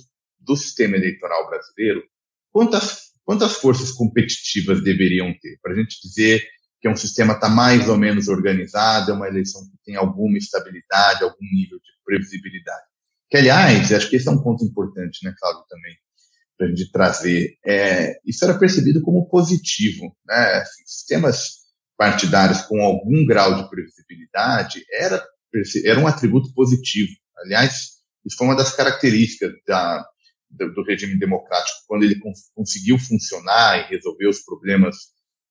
do 0.41 0.57
sistema 0.57 0.97
eleitoral 0.97 1.49
brasileiro, 1.49 2.03
quantas 2.53 3.05
quantas 3.25 3.55
forças 3.55 3.93
competitivas 3.93 4.83
deveriam 4.83 5.33
ter 5.41 5.59
para 5.63 5.73
a 5.73 5.77
gente 5.77 5.99
dizer 6.03 6.45
que 6.83 6.89
é 6.89 6.91
um 6.91 6.97
sistema 6.97 7.33
está 7.33 7.49
mais 7.49 7.89
ou 7.89 7.97
menos 7.97 8.29
organizado, 8.29 9.11
é 9.11 9.15
uma 9.15 9.29
eleição 9.29 9.63
que 9.63 9.79
tem 9.87 9.97
alguma 9.97 10.37
estabilidade, 10.37 11.25
algum 11.25 11.47
nível 11.55 11.79
de 11.79 11.91
previsibilidade. 12.05 12.85
Que 13.35 13.39
aliás, 13.39 13.91
acho 13.91 14.09
que 14.09 14.15
esse 14.15 14.29
é 14.29 14.31
um 14.31 14.41
ponto 14.41 14.65
importante, 14.65 15.25
né, 15.25 15.35
Cláudio, 15.37 15.65
também 15.69 15.93
para 16.57 16.69
a 16.69 16.71
gente 16.71 16.89
trazer. 16.93 17.59
É, 17.67 18.17
isso 18.25 18.45
era 18.45 18.57
percebido 18.57 19.03
como 19.03 19.29
positivo. 19.29 20.17
Né? 20.25 20.37
Assim, 20.63 20.85
sistemas 20.87 21.55
partidários 21.97 22.63
com 22.63 22.81
algum 22.81 23.27
grau 23.27 23.57
de 23.57 23.69
previsibilidade 23.69 24.85
era, 24.89 25.21
era 25.85 25.99
um 25.99 26.07
atributo 26.07 26.55
positivo. 26.55 27.11
Aliás, 27.39 27.95
isso 28.25 28.37
foi 28.39 28.47
uma 28.47 28.57
das 28.57 28.73
características 28.73 29.51
da, 29.67 30.07
do, 30.49 30.73
do, 30.73 30.85
regime 30.85 31.19
democrático, 31.19 31.81
quando 31.89 32.05
ele 32.05 32.21
cons 32.21 32.53
conseguiu 32.55 33.01
funcionar 33.01 33.81
e 33.81 33.97
resolver 33.97 34.29
os 34.29 34.45
problemas 34.45 34.95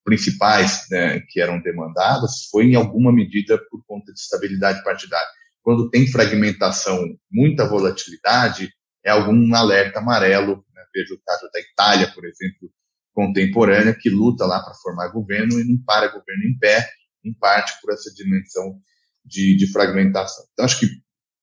principais 0.06 0.86
né, 0.90 1.20
que 1.28 1.42
eram 1.42 1.62
demandados, 1.62 2.48
foi 2.50 2.64
em 2.64 2.76
alguma 2.76 3.12
medida 3.12 3.58
por 3.70 3.84
conta 3.86 4.14
de 4.14 4.20
estabilidade 4.22 4.82
partidária. 4.86 5.28
Quando 5.64 5.90
tem 5.90 6.08
fragmentação, 6.08 7.00
muita 7.32 7.68
volatilidade, 7.68 8.70
é 9.04 9.10
algum 9.10 9.56
alerta 9.56 10.00
amarelo 10.00 10.64
vejo 10.94 11.16
o 11.16 11.22
caso 11.26 11.50
da 11.52 11.60
Itália, 11.60 12.12
por 12.14 12.24
exemplo, 12.26 12.72
contemporânea, 13.14 13.98
que 14.00 14.10
luta 14.10 14.46
lá 14.46 14.62
para 14.64 14.76
formar 14.76 15.10
governo 15.10 15.60
e 15.60 15.64
não 15.64 15.84
para 15.84 16.08
governo 16.08 16.44
em 16.46 16.58
pé, 16.58 16.88
em 17.26 17.34
parte 17.34 17.74
por 17.82 17.92
essa 17.92 18.14
dimensão 18.14 18.80
de, 19.26 19.58
de 19.58 19.72
fragmentação. 19.72 20.46
Então, 20.54 20.66
acho 20.66 20.80
que 20.80 20.88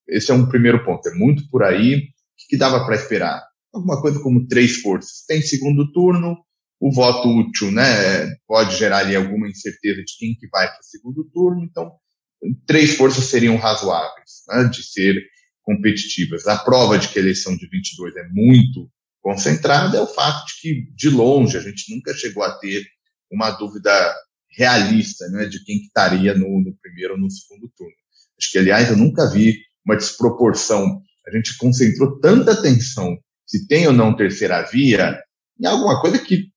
esse 0.09 0.31
é 0.31 0.35
um 0.35 0.49
primeiro 0.49 0.85
ponto. 0.85 1.09
É 1.09 1.15
muito 1.15 1.49
por 1.51 1.63
aí. 1.63 1.97
O 1.97 2.49
que 2.49 2.57
dava 2.57 2.85
para 2.85 2.95
esperar? 2.95 3.45
Alguma 3.73 4.01
coisa 4.01 4.21
como 4.21 4.47
três 4.47 4.81
forças. 4.81 5.25
Tem 5.27 5.41
segundo 5.41 5.93
turno, 5.93 6.37
o 6.81 6.93
voto 6.93 7.29
útil, 7.29 7.71
né? 7.71 8.35
Pode 8.47 8.77
gerar 8.77 8.99
ali 8.99 9.15
alguma 9.15 9.49
incerteza 9.49 10.03
de 10.03 10.17
quem 10.19 10.35
que 10.35 10.49
vai 10.49 10.67
para 10.67 10.81
o 10.81 10.85
segundo 10.85 11.25
turno. 11.33 11.65
Então, 11.65 11.93
três 12.67 12.97
forças 12.97 13.25
seriam 13.25 13.57
razoáveis, 13.57 14.43
né? 14.49 14.65
De 14.65 14.83
ser 14.83 15.23
competitivas. 15.63 16.47
A 16.47 16.57
prova 16.57 16.99
de 16.99 17.09
que 17.09 17.19
a 17.19 17.23
eleição 17.23 17.57
de 17.57 17.69
22 17.69 18.17
é 18.17 18.29
muito 18.31 18.91
concentrada 19.21 19.99
é 19.99 20.01
o 20.01 20.07
fato 20.07 20.47
de 20.47 20.61
que, 20.61 20.93
de 20.95 21.11
longe, 21.11 21.57
a 21.57 21.61
gente 21.61 21.95
nunca 21.95 22.15
chegou 22.15 22.43
a 22.43 22.59
ter 22.59 22.87
uma 23.31 23.51
dúvida 23.51 23.93
realista 24.57 25.29
né, 25.29 25.47
de 25.47 25.63
quem 25.63 25.79
que 25.79 25.87
estaria 25.87 26.35
no, 26.35 26.61
no 26.61 26.75
primeiro 26.81 27.15
ou 27.15 27.21
no 27.21 27.31
segundo 27.31 27.71
turno. 27.77 27.95
Acho 28.39 28.51
que, 28.51 28.59
aliás, 28.59 28.89
eu 28.89 28.97
nunca 28.97 29.31
vi 29.31 29.59
uma 29.85 29.97
desproporção. 29.97 31.03
A 31.27 31.31
gente 31.31 31.57
concentrou 31.59 32.19
tanta 32.19 32.53
atenção 32.53 33.17
se 33.47 33.67
tem 33.67 33.87
ou 33.87 33.93
não 33.93 34.17
terceira 34.17 34.63
via 34.63 35.21
em 35.61 35.67
alguma 35.67 36.01
coisa 36.01 36.19
que 36.19 36.51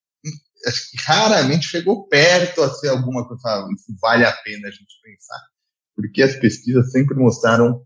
acho 0.65 0.91
que 0.91 0.97
raramente 1.03 1.67
chegou 1.67 2.07
perto 2.07 2.61
a 2.61 2.73
ser 2.73 2.89
alguma 2.89 3.27
coisa, 3.27 3.67
isso 3.75 3.93
vale 3.99 4.25
a 4.25 4.31
pena 4.31 4.67
a 4.67 4.71
gente 4.71 4.93
pensar, 5.03 5.39
porque 5.95 6.21
as 6.21 6.35
pesquisas 6.35 6.91
sempre 6.91 7.15
mostraram 7.15 7.81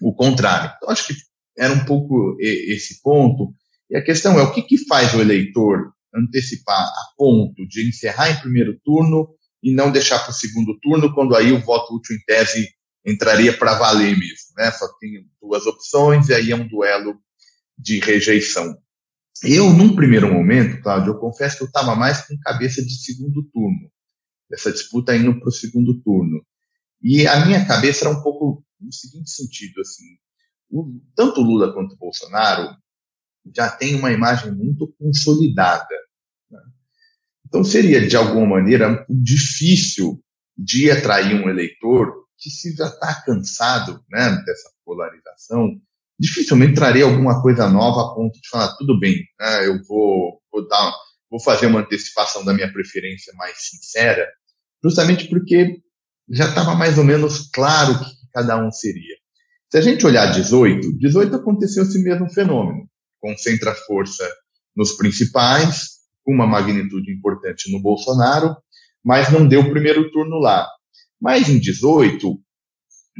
o 0.00 0.14
contrário. 0.14 0.72
Então, 0.76 0.90
acho 0.90 1.08
que 1.08 1.14
era 1.56 1.72
um 1.72 1.84
pouco 1.84 2.36
esse 2.40 3.00
ponto. 3.00 3.54
E 3.90 3.96
a 3.96 4.02
questão 4.02 4.38
é 4.38 4.42
o 4.42 4.52
que, 4.52 4.62
que 4.62 4.78
faz 4.86 5.14
o 5.14 5.20
eleitor 5.20 5.92
antecipar 6.14 6.78
a 6.78 7.04
ponto 7.16 7.66
de 7.66 7.88
encerrar 7.88 8.30
em 8.30 8.40
primeiro 8.40 8.78
turno 8.84 9.28
e 9.62 9.72
não 9.72 9.90
deixar 9.90 10.20
para 10.20 10.30
o 10.30 10.34
segundo 10.34 10.78
turno, 10.80 11.12
quando 11.14 11.34
aí 11.34 11.52
o 11.52 11.60
voto 11.60 11.96
útil 11.96 12.16
em 12.16 12.20
tese 12.24 12.68
entraria 13.04 13.56
para 13.56 13.74
valer 13.74 14.16
mesmo, 14.16 14.52
né? 14.56 14.70
Só 14.70 14.86
tem 14.98 15.26
duas 15.40 15.66
opções 15.66 16.28
e 16.28 16.34
aí 16.34 16.50
é 16.50 16.56
um 16.56 16.66
duelo 16.66 17.18
de 17.76 17.98
rejeição. 17.98 18.76
Eu, 19.42 19.70
num 19.70 19.94
primeiro 19.94 20.32
momento, 20.32 20.80
Cláudio, 20.80 21.12
eu 21.12 21.18
confesso 21.18 21.56
que 21.58 21.62
eu 21.64 21.66
estava 21.66 21.94
mais 21.94 22.26
com 22.26 22.38
cabeça 22.38 22.82
de 22.82 22.94
segundo 22.94 23.42
turno, 23.52 23.90
essa 24.52 24.72
disputa 24.72 25.16
indo 25.16 25.38
para 25.38 25.48
o 25.48 25.52
segundo 25.52 26.00
turno. 26.02 26.44
E 27.04 27.26
a 27.26 27.44
minha 27.44 27.66
cabeça 27.66 28.06
era 28.06 28.16
um 28.16 28.22
pouco 28.22 28.64
no 28.80 28.90
seguinte 28.90 29.30
sentido, 29.30 29.82
assim, 29.82 30.04
o, 30.70 30.98
tanto 31.14 31.42
Lula 31.42 31.74
quanto 31.74 31.98
Bolsonaro 31.98 32.74
já 33.54 33.68
tem 33.68 33.94
uma 33.94 34.10
imagem 34.10 34.50
muito 34.52 34.90
consolidada. 34.98 35.94
Né? 36.50 36.60
Então 37.46 37.62
seria, 37.62 38.08
de 38.08 38.16
alguma 38.16 38.46
maneira, 38.46 39.04
difícil 39.10 40.24
de 40.56 40.90
atrair 40.90 41.34
um 41.34 41.50
eleitor 41.50 42.24
que 42.38 42.48
se 42.48 42.74
já 42.74 42.86
está 42.86 43.22
cansado 43.22 44.02
né, 44.10 44.42
dessa 44.46 44.70
polarização, 44.82 45.78
dificilmente 46.18 46.74
traria 46.74 47.04
alguma 47.04 47.42
coisa 47.42 47.68
nova 47.68 48.00
a 48.00 48.14
ponto 48.14 48.40
de 48.40 48.48
falar, 48.48 48.74
tudo 48.76 48.98
bem, 48.98 49.16
né, 49.38 49.66
eu 49.66 49.82
vou, 49.84 50.40
vou, 50.50 50.66
dar, 50.66 50.90
vou 51.30 51.40
fazer 51.40 51.66
uma 51.66 51.80
antecipação 51.80 52.44
da 52.46 52.54
minha 52.54 52.72
preferência 52.72 53.32
mais 53.34 53.56
sincera, 53.58 54.26
justamente 54.82 55.28
porque 55.28 55.82
já 56.28 56.48
estava 56.48 56.74
mais 56.74 56.98
ou 56.98 57.04
menos 57.04 57.48
claro 57.52 57.92
o 57.92 57.98
que 57.98 58.10
cada 58.32 58.56
um 58.56 58.70
seria. 58.70 59.16
Se 59.70 59.78
a 59.78 59.80
gente 59.80 60.06
olhar 60.06 60.32
18, 60.32 60.98
18 60.98 61.36
aconteceu 61.36 61.82
esse 61.82 62.02
mesmo 62.02 62.30
fenômeno 62.30 62.88
concentra 63.20 63.74
força 63.74 64.28
nos 64.76 64.92
principais, 64.92 65.94
uma 66.26 66.46
magnitude 66.46 67.10
importante 67.10 67.72
no 67.72 67.80
Bolsonaro, 67.80 68.54
mas 69.02 69.32
não 69.32 69.48
deu 69.48 69.60
o 69.60 69.70
primeiro 69.70 70.10
turno 70.10 70.38
lá. 70.38 70.68
Mas 71.20 71.48
em 71.48 71.58
18, 71.58 72.38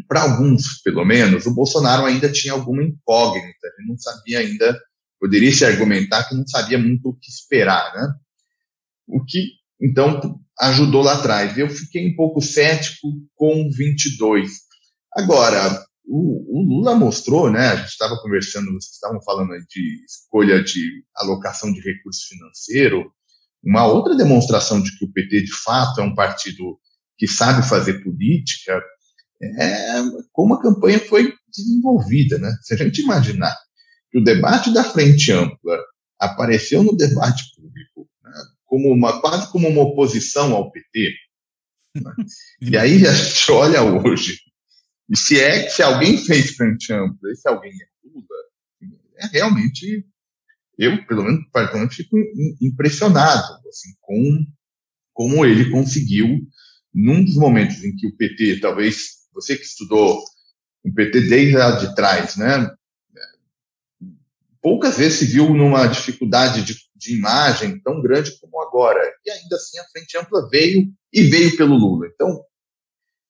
para 0.07 0.23
alguns, 0.23 0.83
pelo 0.83 1.05
menos, 1.05 1.47
o 1.47 1.55
Bolsonaro 1.55 2.05
ainda 2.05 2.31
tinha 2.31 2.53
alguma 2.53 2.83
incógnita, 2.83 3.67
ele 3.79 3.89
não 3.89 3.99
sabia 3.99 4.41
ainda, 4.41 4.79
poderia 5.19 5.53
se 5.53 5.65
argumentar 5.65 6.29
que 6.29 6.35
não 6.35 6.47
sabia 6.47 6.79
muito 6.79 7.09
o 7.09 7.15
que 7.15 7.31
esperar, 7.31 7.95
né? 7.95 8.13
O 9.07 9.25
que, 9.25 9.53
então, 9.81 10.39
ajudou 10.61 11.03
lá 11.03 11.15
atrás. 11.15 11.57
Eu 11.59 11.69
fiquei 11.69 12.09
um 12.09 12.17
pouco 12.17 12.41
cético 12.41 13.09
com 13.35 13.69
22. 13.71 14.51
Agora, 15.15 15.85
o, 16.07 16.59
o, 16.59 16.63
Lula 16.63 16.95
mostrou, 16.95 17.51
né? 17.51 17.69
A 17.69 17.77
gente 17.77 17.89
estava 17.89 18.17
conversando, 18.21 18.73
vocês 18.73 18.95
estavam 18.95 19.21
falando 19.23 19.51
de 19.69 20.05
escolha 20.05 20.63
de 20.63 21.05
alocação 21.17 21.73
de 21.73 21.81
recurso 21.81 22.29
financeiro, 22.29 23.11
uma 23.65 23.87
outra 23.87 24.15
demonstração 24.15 24.83
de 24.83 24.97
que 24.97 25.05
o 25.05 25.13
PT 25.13 25.43
de 25.45 25.53
fato 25.53 26.01
é 26.01 26.05
um 26.05 26.15
partido 26.15 26.79
que 27.17 27.27
sabe 27.27 27.67
fazer 27.67 28.03
política 28.03 28.83
é 29.43 30.03
como 30.33 30.55
a 30.55 30.63
campanha 30.63 31.01
foi 31.01 31.35
desenvolvida. 31.49 32.39
Né? 32.39 32.53
Se 32.63 32.75
a 32.75 32.77
gente 32.77 33.03
imaginar 33.03 33.55
que 34.11 34.19
o 34.19 34.25
debate 34.25 34.73
da 34.73 34.85
frente 34.85 35.33
ampla 35.33 35.79
apareceu 36.19 36.83
no 36.83 36.97
debate 36.97 37.45
como 38.75 38.93
uma, 38.93 39.21
quase 39.21 39.53
como 39.53 39.69
uma 39.69 39.83
oposição 39.83 40.53
ao 40.53 40.69
PT, 40.73 41.15
né? 41.95 42.13
e 42.61 42.77
aí 42.77 43.07
a 43.07 43.13
gente 43.13 43.53
olha 43.53 43.83
hoje, 43.85 44.41
e 45.09 45.17
se 45.17 45.41
é 45.41 45.69
se 45.69 45.81
alguém 45.81 46.19
fez 46.19 46.57
frente 46.57 46.93
ampla, 46.93 47.31
e 47.31 47.37
se 47.37 47.49
alguém 47.49 47.71
é 47.71 48.09
Lula, 48.09 48.27
é 49.19 49.27
realmente 49.27 50.05
eu, 50.77 51.07
pelo 51.07 51.23
menos, 51.23 51.45
particularmente, 51.53 51.95
fico 51.95 52.17
impressionado 52.61 53.61
assim, 53.69 53.91
com 54.01 54.45
como 55.13 55.47
ele 55.47 55.71
conseguiu, 55.71 56.41
num 56.93 57.25
dos 57.25 57.37
momentos 57.37 57.85
em 57.85 57.95
que 57.95 58.09
o 58.09 58.17
PT, 58.17 58.59
talvez 58.59 59.29
você 59.33 59.57
que 59.57 59.63
estudou 59.63 60.21
o 60.85 60.93
PT 60.93 61.21
desde 61.29 61.57
lá 61.57 61.71
de 61.79 61.95
trás, 61.95 62.37
né? 62.37 62.75
Poucas 64.61 64.99
vezes 64.99 65.21
se 65.21 65.27
viu 65.27 65.55
numa 65.55 65.87
dificuldade 65.87 66.63
de, 66.63 66.75
de 66.95 67.17
imagem 67.17 67.81
tão 67.81 68.01
grande 68.01 68.39
como 68.41 68.63
agora. 68.63 69.01
E 69.25 69.31
ainda 69.31 69.57
assim 69.57 69.79
a 69.79 69.85
Frente 69.85 70.17
Ampla 70.17 70.49
veio 70.49 70.89
e 71.13 71.23
veio 71.25 71.57
pelo 71.57 71.77
Lula. 71.77 72.07
Então, 72.13 72.45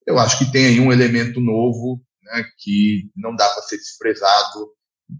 eu 0.06 0.18
acho 0.18 0.38
que 0.38 0.52
tem 0.52 0.66
aí 0.66 0.80
um 0.80 0.92
elemento 0.92 1.40
novo 1.40 2.02
né, 2.22 2.44
que 2.58 3.10
não 3.16 3.34
dá 3.34 3.48
para 3.48 3.62
ser 3.62 3.76
desprezado, 3.76 4.70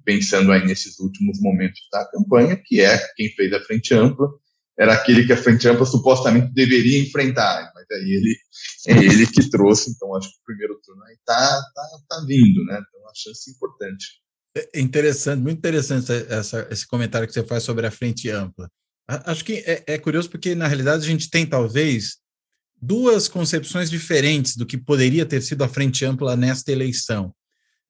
pensando 0.05 0.53
aí 0.53 0.65
nesses 0.67 0.99
últimos 0.99 1.41
momentos 1.41 1.81
da 1.93 2.05
campanha, 2.11 2.61
que 2.63 2.81
é 2.81 2.99
quem 3.17 3.31
fez 3.31 3.53
a 3.53 3.61
Frente 3.61 3.95
Ampla, 3.95 4.29
era 4.79 4.95
aquele 4.95 5.25
que 5.25 5.33
a 5.33 5.37
Frente 5.37 5.69
Ampla 5.69 5.87
supostamente 5.87 6.53
deveria 6.53 7.01
enfrentar, 7.01 7.71
mas 7.75 7.85
aí 7.93 8.11
ele 8.11 8.37
é 8.89 9.05
ele 9.05 9.27
que 9.27 9.49
trouxe, 9.49 9.91
então 9.91 10.15
acho 10.17 10.29
que 10.31 10.39
o 10.39 10.45
primeiro 10.45 10.81
turno 10.85 11.03
aí 11.05 11.17
tá, 11.25 11.63
tá, 11.75 11.83
tá 12.09 12.25
vindo, 12.27 12.65
né? 12.65 12.81
Então, 12.81 13.01
uma 13.01 13.13
chance 13.15 13.51
importante. 13.51 14.24
É 14.57 14.81
interessante, 14.81 15.41
muito 15.41 15.59
interessante 15.59 16.13
essa, 16.29 16.67
esse 16.71 16.87
comentário 16.87 17.27
que 17.27 17.35
você 17.35 17.43
faz 17.43 17.65
sobre 17.65 17.87
a 17.87 17.91
frente 17.91 18.31
ampla. 18.31 18.71
Acho 19.07 19.45
que 19.45 19.55
é, 19.67 19.83
é, 19.87 19.99
curioso 19.99 20.31
porque, 20.31 20.55
na 20.55 20.67
realidade, 20.67 21.05
a 21.05 21.07
gente 21.07 21.29
tem 21.29 21.45
talvez 21.45 22.19
duas 22.81 23.29
concepções 23.29 23.91
diferentes 23.91 24.57
do 24.57 24.65
que 24.65 24.79
poderia 24.79 25.27
ter 25.27 25.43
sido 25.43 25.63
a 25.65 25.69
frente 25.69 26.05
ampla 26.05 26.37
nesta 26.37 26.71
eleição. 26.71 27.35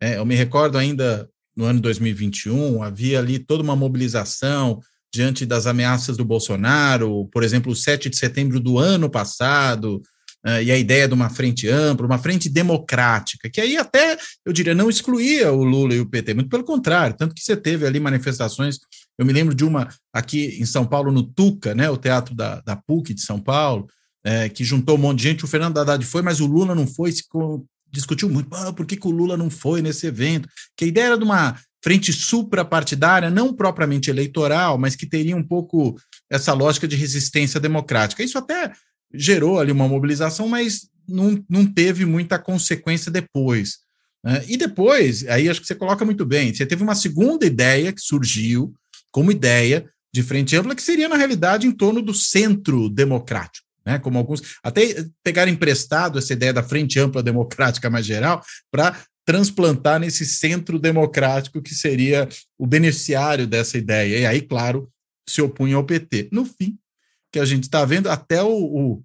É, 0.00 0.16
eu 0.16 0.24
me 0.24 0.34
recordo 0.34 0.78
ainda 0.78 1.28
no 1.54 1.64
ano 1.64 1.80
2021, 1.80 2.82
havia 2.82 3.18
ali 3.18 3.38
toda 3.38 3.62
uma 3.62 3.76
mobilização 3.76 4.80
diante 5.12 5.46
das 5.46 5.66
ameaças 5.66 6.16
do 6.16 6.24
Bolsonaro, 6.24 7.28
por 7.32 7.44
exemplo, 7.44 7.70
o 7.70 7.76
7 7.76 8.10
de 8.10 8.16
setembro 8.16 8.58
do 8.58 8.78
ano 8.78 9.08
passado, 9.08 10.02
uh, 10.46 10.62
e 10.62 10.70
a 10.70 10.78
ideia 10.78 11.08
de 11.08 11.14
uma 11.14 11.30
frente 11.30 11.68
ampla, 11.68 12.06
uma 12.06 12.18
frente 12.18 12.48
democrática, 12.48 13.50
que 13.50 13.60
aí 13.60 13.76
até, 13.76 14.16
eu 14.44 14.52
diria, 14.52 14.74
não 14.74 14.90
excluía 14.90 15.52
o 15.52 15.64
Lula 15.64 15.94
e 15.94 16.00
o 16.00 16.06
PT, 16.06 16.34
muito 16.34 16.50
pelo 16.50 16.64
contrário, 16.64 17.16
tanto 17.16 17.34
que 17.34 17.42
você 17.42 17.56
teve 17.56 17.86
ali 17.86 18.00
manifestações, 18.00 18.78
eu 19.18 19.24
me 19.24 19.32
lembro 19.32 19.54
de 19.54 19.64
uma 19.64 19.88
aqui 20.12 20.56
em 20.60 20.66
São 20.66 20.86
Paulo, 20.86 21.12
no 21.12 21.22
Tuca, 21.22 21.74
né, 21.74 21.88
o 21.88 21.96
teatro 21.96 22.34
da, 22.34 22.60
da 22.60 22.76
PUC 22.76 23.14
de 23.14 23.22
São 23.22 23.40
Paulo, 23.40 23.86
é, 24.24 24.48
que 24.48 24.64
juntou 24.64 24.96
um 24.96 25.00
monte 25.00 25.18
de 25.18 25.24
gente, 25.24 25.44
o 25.44 25.48
Fernando 25.48 25.78
Haddad 25.78 26.04
foi, 26.04 26.22
mas 26.22 26.40
o 26.40 26.46
Lula 26.46 26.74
não 26.74 26.86
foi, 26.86 27.12
se 27.12 27.22
discutiu 27.92 28.28
muito, 28.28 28.52
ah, 28.54 28.72
por 28.72 28.86
que, 28.86 28.96
que 28.96 29.06
o 29.06 29.10
Lula 29.10 29.36
não 29.36 29.48
foi 29.48 29.80
nesse 29.80 30.06
evento? 30.06 30.48
Que 30.76 30.84
a 30.84 30.88
ideia 30.88 31.06
era 31.06 31.18
de 31.18 31.24
uma 31.24 31.56
frente 31.82 32.12
suprapartidária, 32.14 33.30
não 33.30 33.52
propriamente 33.52 34.08
eleitoral, 34.08 34.78
mas 34.78 34.96
que 34.96 35.06
teria 35.06 35.36
um 35.36 35.46
pouco 35.46 35.94
essa 36.30 36.54
lógica 36.54 36.88
de 36.88 36.96
resistência 36.96 37.60
democrática. 37.60 38.22
Isso 38.22 38.38
até 38.38 38.72
gerou 39.14 39.58
ali 39.58 39.72
uma 39.72 39.88
mobilização, 39.88 40.48
mas 40.48 40.88
não, 41.08 41.42
não 41.48 41.64
teve 41.64 42.04
muita 42.04 42.38
consequência 42.38 43.10
depois. 43.10 43.78
Né? 44.22 44.44
E 44.48 44.56
depois, 44.56 45.26
aí 45.28 45.48
acho 45.48 45.60
que 45.60 45.66
você 45.66 45.74
coloca 45.74 46.04
muito 46.04 46.24
bem, 46.24 46.52
você 46.52 46.66
teve 46.66 46.82
uma 46.82 46.94
segunda 46.94 47.46
ideia 47.46 47.92
que 47.92 48.00
surgiu 48.00 48.74
como 49.12 49.30
ideia 49.30 49.88
de 50.12 50.22
frente 50.22 50.56
ampla, 50.56 50.74
que 50.74 50.82
seria, 50.82 51.08
na 51.08 51.16
realidade, 51.16 51.66
em 51.66 51.72
torno 51.72 52.00
do 52.00 52.14
centro 52.14 52.88
democrático. 52.88 53.64
Né, 53.86 53.98
como 53.98 54.16
alguns 54.16 54.40
até 54.62 55.04
pegaram 55.22 55.52
emprestado 55.52 56.18
essa 56.18 56.32
ideia 56.32 56.54
da 56.54 56.62
frente 56.62 56.98
ampla 56.98 57.22
democrática 57.22 57.90
mais 57.90 58.06
geral 58.06 58.42
para 58.70 58.98
transplantar 59.26 60.00
nesse 60.00 60.24
centro 60.24 60.78
democrático 60.78 61.60
que 61.60 61.74
seria 61.74 62.26
o 62.58 62.66
beneficiário 62.66 63.46
dessa 63.46 63.76
ideia. 63.76 64.20
E 64.20 64.24
aí, 64.24 64.40
claro, 64.40 64.88
se 65.28 65.42
opunha 65.42 65.76
ao 65.76 65.84
PT. 65.84 66.30
No 66.32 66.46
fim, 66.46 66.78
que 67.34 67.40
a 67.40 67.44
gente 67.44 67.64
está 67.64 67.84
vendo, 67.84 68.08
até 68.08 68.40
o, 68.44 68.48
o, 68.48 69.02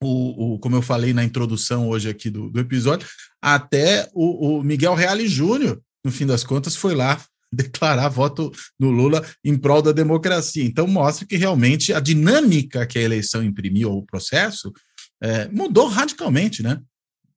o, 0.00 0.54
o, 0.54 0.58
como 0.60 0.76
eu 0.76 0.82
falei 0.82 1.12
na 1.12 1.24
introdução 1.24 1.88
hoje 1.88 2.08
aqui 2.08 2.30
do, 2.30 2.48
do 2.48 2.60
episódio, 2.60 3.08
até 3.42 4.08
o, 4.14 4.58
o 4.58 4.62
Miguel 4.62 4.94
Reale 4.94 5.26
Júnior, 5.26 5.82
no 6.04 6.12
fim 6.12 6.24
das 6.24 6.44
contas, 6.44 6.76
foi 6.76 6.94
lá 6.94 7.20
declarar 7.52 8.08
voto 8.10 8.52
no 8.78 8.90
Lula 8.90 9.26
em 9.44 9.56
prol 9.58 9.82
da 9.82 9.90
democracia. 9.90 10.64
Então, 10.64 10.86
mostra 10.86 11.26
que 11.26 11.36
realmente 11.36 11.92
a 11.92 11.98
dinâmica 11.98 12.86
que 12.86 12.96
a 12.96 13.02
eleição 13.02 13.42
imprimiu 13.42 13.90
ao 13.90 14.04
processo 14.04 14.72
é, 15.20 15.48
mudou 15.48 15.88
radicalmente, 15.88 16.62
né? 16.62 16.80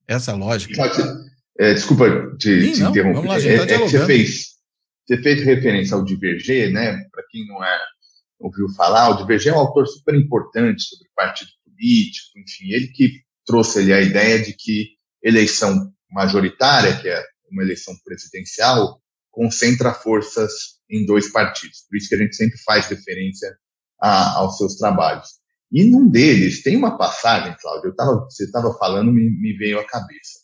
Essa 0.06 0.36
lógica. 0.36 0.72
É, 1.58 1.74
desculpa 1.74 2.36
te, 2.38 2.66
Sim, 2.66 2.72
te 2.74 2.80
não, 2.80 2.90
interromper. 2.90 3.28
Lá, 3.28 3.40
tá 3.66 3.72
é, 3.72 3.74
é 3.74 3.78
você, 3.78 4.06
fez, 4.06 4.44
você 5.04 5.20
fez 5.20 5.42
referência 5.42 5.96
ao 5.96 6.04
Diverger, 6.04 6.70
né? 6.70 6.92
Para 7.10 7.24
quem 7.28 7.44
não 7.48 7.64
é 7.64 7.76
ouviu 8.42 8.68
falar, 8.70 9.10
o 9.10 9.16
Diverger 9.16 9.52
é 9.52 9.56
um 9.56 9.60
autor 9.60 9.86
super 9.86 10.14
importante 10.14 10.82
sobre 10.82 11.08
partido 11.14 11.50
político, 11.64 12.38
enfim, 12.38 12.72
ele 12.72 12.88
que 12.88 13.22
trouxe 13.46 13.78
ali 13.78 13.92
a 13.92 14.00
ideia 14.00 14.42
de 14.42 14.52
que 14.52 14.90
eleição 15.22 15.92
majoritária, 16.10 16.96
que 17.00 17.08
é 17.08 17.24
uma 17.50 17.62
eleição 17.62 17.94
presidencial, 18.04 19.00
concentra 19.30 19.94
forças 19.94 20.52
em 20.90 21.06
dois 21.06 21.30
partidos. 21.30 21.84
Por 21.88 21.96
isso 21.96 22.08
que 22.08 22.14
a 22.14 22.18
gente 22.18 22.36
sempre 22.36 22.58
faz 22.58 22.86
referência 22.86 23.56
a, 24.00 24.38
aos 24.38 24.58
seus 24.58 24.76
trabalhos. 24.76 25.28
E 25.70 25.84
num 25.84 26.08
deles 26.10 26.62
tem 26.62 26.76
uma 26.76 26.98
passagem, 26.98 27.56
Cláudio, 27.58 27.90
eu 27.90 27.96
tava, 27.96 28.24
você 28.24 28.44
estava 28.44 28.76
falando, 28.76 29.10
me, 29.10 29.30
me, 29.30 29.56
veio 29.56 29.80
à 29.80 29.86
cabeça. 29.86 30.40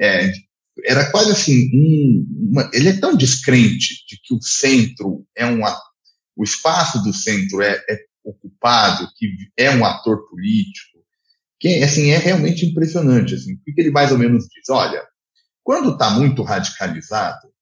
É, 0.00 0.32
era 0.84 1.10
quase 1.10 1.32
assim, 1.32 1.68
um, 1.74 2.50
uma, 2.52 2.70
ele 2.72 2.90
é 2.90 3.00
tão 3.00 3.16
descrente 3.16 4.06
de 4.06 4.20
que 4.22 4.34
o 4.34 4.40
centro 4.40 5.26
é 5.36 5.44
um 5.44 5.66
o 6.36 6.44
espaço 6.44 7.02
do 7.02 7.12
centro 7.12 7.62
é, 7.62 7.82
é 7.88 7.98
ocupado, 8.24 9.08
que 9.16 9.26
é 9.56 9.70
um 9.70 9.84
ator 9.84 10.28
político, 10.28 10.98
que 11.58 11.82
assim 11.82 12.10
é 12.10 12.18
realmente 12.18 12.66
impressionante. 12.66 13.34
Assim, 13.34 13.56
porque 13.56 13.80
ele 13.80 13.90
mais 13.90 14.12
ou 14.12 14.18
menos 14.18 14.44
diz, 14.44 14.68
olha, 14.70 15.02
quando 15.62 15.92
está 15.92 16.10
muito 16.10 16.42
radicalizado, 16.42 17.52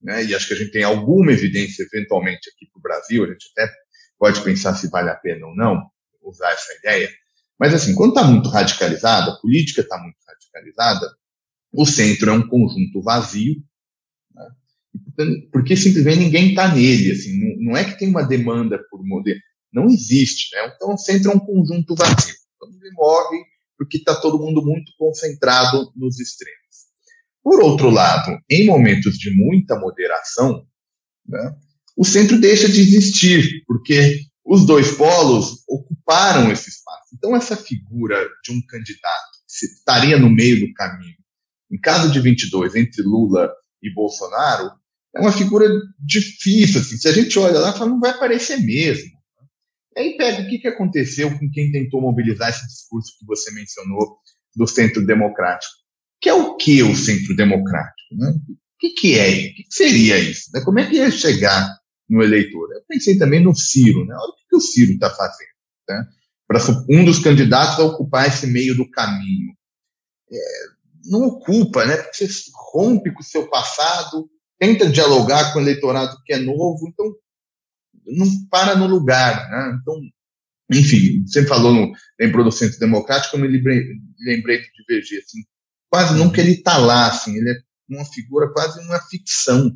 né, 0.00 0.24
e 0.24 0.34
acho 0.34 0.46
que 0.48 0.54
a 0.54 0.56
gente 0.56 0.70
tem 0.70 0.84
alguma 0.84 1.32
evidência 1.32 1.82
eventualmente 1.82 2.50
aqui 2.50 2.66
para 2.70 2.78
o 2.78 2.82
Brasil, 2.82 3.24
a 3.24 3.28
gente 3.28 3.48
até 3.56 3.72
pode 4.18 4.40
pensar 4.42 4.74
se 4.74 4.88
vale 4.88 5.10
a 5.10 5.16
pena 5.16 5.46
ou 5.46 5.54
não 5.54 5.90
usar 6.22 6.50
essa 6.52 6.72
ideia, 6.74 7.10
mas 7.58 7.74
assim, 7.74 7.94
quando 7.94 8.10
está 8.10 8.22
muito 8.22 8.48
radicalizado, 8.48 9.30
a 9.30 9.40
política 9.40 9.80
está 9.80 9.98
muito 9.98 10.16
radicalizada, 10.26 11.10
o 11.72 11.84
centro 11.84 12.30
é 12.30 12.32
um 12.32 12.46
conjunto 12.46 13.02
vazio, 13.02 13.56
porque 15.52 15.76
simplesmente 15.76 16.20
ninguém 16.20 16.50
está 16.50 16.72
nele, 16.72 17.12
assim, 17.12 17.38
não, 17.38 17.72
não, 17.72 17.76
é 17.76 17.84
que 17.84 17.98
tem 17.98 18.08
uma 18.08 18.22
demanda 18.22 18.78
por 18.90 19.04
modelo, 19.04 19.40
não 19.72 19.86
existe, 19.86 20.54
né? 20.54 20.72
Então 20.74 20.96
centro 20.96 21.30
é 21.30 21.34
um 21.34 21.40
conjunto 21.40 21.94
vazio, 21.94 22.34
então 22.56 22.68
ele 22.70 22.94
morre 22.94 23.38
porque 23.76 23.98
está 23.98 24.14
todo 24.20 24.38
mundo 24.38 24.62
muito 24.62 24.92
concentrado 24.98 25.92
nos 25.94 26.18
extremos. 26.18 26.58
Por 27.42 27.60
outro 27.62 27.90
lado, 27.90 28.36
em 28.50 28.66
momentos 28.66 29.16
de 29.16 29.34
muita 29.34 29.78
moderação, 29.78 30.66
né, 31.26 31.54
o 31.96 32.04
centro 32.04 32.40
deixa 32.40 32.68
de 32.68 32.80
existir, 32.80 33.64
porque 33.66 34.20
os 34.44 34.66
dois 34.66 34.92
polos 34.92 35.62
ocuparam 35.68 36.50
esse 36.50 36.70
espaço. 36.70 37.14
Então 37.14 37.36
essa 37.36 37.56
figura 37.56 38.26
de 38.44 38.52
um 38.52 38.60
candidato 38.66 39.38
que 39.46 39.66
estaria 39.66 40.18
no 40.18 40.30
meio 40.30 40.60
do 40.60 40.72
caminho, 40.74 41.16
em 41.70 41.78
caso 41.78 42.10
de 42.10 42.20
22, 42.20 42.74
entre 42.74 43.02
Lula 43.02 43.52
e 43.82 43.92
Bolsonaro, 43.92 44.70
é 45.14 45.20
uma 45.20 45.32
figura 45.32 45.66
difícil. 45.98 46.80
Assim. 46.80 46.96
Se 46.96 47.08
a 47.08 47.12
gente 47.12 47.38
olha 47.38 47.58
lá, 47.58 47.72
fala, 47.72 47.90
não 47.90 48.00
vai 48.00 48.10
aparecer 48.10 48.58
mesmo. 48.58 49.10
E 49.96 50.00
aí 50.00 50.16
pega 50.16 50.42
o 50.42 50.48
que, 50.48 50.58
que 50.58 50.68
aconteceu 50.68 51.30
com 51.36 51.50
quem 51.50 51.72
tentou 51.72 52.00
mobilizar 52.00 52.50
esse 52.50 52.66
discurso 52.66 53.12
que 53.18 53.26
você 53.26 53.50
mencionou 53.50 54.18
do 54.54 54.66
centro 54.66 55.04
democrático. 55.04 55.72
Que 56.20 56.28
é 56.28 56.34
o 56.34 56.56
que 56.56 56.82
o 56.82 56.94
centro 56.94 57.34
democrático? 57.34 58.14
Né? 58.16 58.30
O 58.30 58.78
que, 58.78 58.90
que 58.90 59.18
é? 59.18 59.28
O 59.28 59.54
que, 59.54 59.64
seria 59.70 60.18
isso? 60.18 60.50
Né? 60.52 60.60
Como 60.64 60.78
é 60.78 60.88
que 60.88 60.96
ia 60.96 61.10
chegar 61.10 61.76
no 62.08 62.22
eleitor? 62.22 62.68
Eu 62.72 62.82
pensei 62.88 63.18
também 63.18 63.42
no 63.42 63.54
Ciro. 63.54 64.04
Né? 64.04 64.14
Olha 64.14 64.30
o 64.30 64.36
que, 64.36 64.48
que 64.48 64.56
o 64.56 64.60
Ciro 64.60 64.92
está 64.92 65.10
fazendo. 65.10 65.48
Né? 65.88 66.06
Para 66.46 66.60
um 66.88 67.04
dos 67.04 67.18
candidatos 67.18 67.78
a 67.78 67.84
ocupar 67.84 68.28
esse 68.28 68.46
meio 68.46 68.76
do 68.76 68.88
caminho. 68.90 69.52
É, 70.30 70.38
não 71.06 71.24
ocupa, 71.24 71.84
né? 71.84 71.96
Porque 71.96 72.26
você 72.26 72.50
rompe 72.72 73.12
com 73.12 73.20
o 73.20 73.24
seu 73.24 73.48
passado, 73.48 74.28
tenta 74.58 74.88
dialogar 74.88 75.52
com 75.52 75.58
o 75.58 75.62
eleitorado 75.62 76.16
que 76.24 76.32
é 76.32 76.38
novo, 76.38 76.88
então 76.88 77.06
não 78.06 78.26
para 78.50 78.76
no 78.76 78.86
lugar. 78.86 79.48
Né? 79.50 79.78
Então, 79.80 79.94
enfim, 80.72 81.24
você 81.26 81.46
falou 81.46 81.72
no, 81.72 81.92
em 82.20 82.32
produção 82.32 82.68
democrática, 82.78 83.36
eu 83.36 83.40
me 83.40 83.48
lembrei, 83.48 83.84
lembrei 84.20 84.58
de 84.60 84.68
divergir. 84.78 85.22
Assim, 85.24 85.40
quase 85.90 86.18
nunca 86.18 86.40
ele 86.40 86.52
está 86.52 86.78
lá, 86.78 87.08
assim, 87.08 87.36
ele 87.36 87.50
é 87.50 87.54
uma 87.88 88.04
figura 88.04 88.52
quase 88.52 88.80
uma 88.80 89.00
ficção 89.00 89.74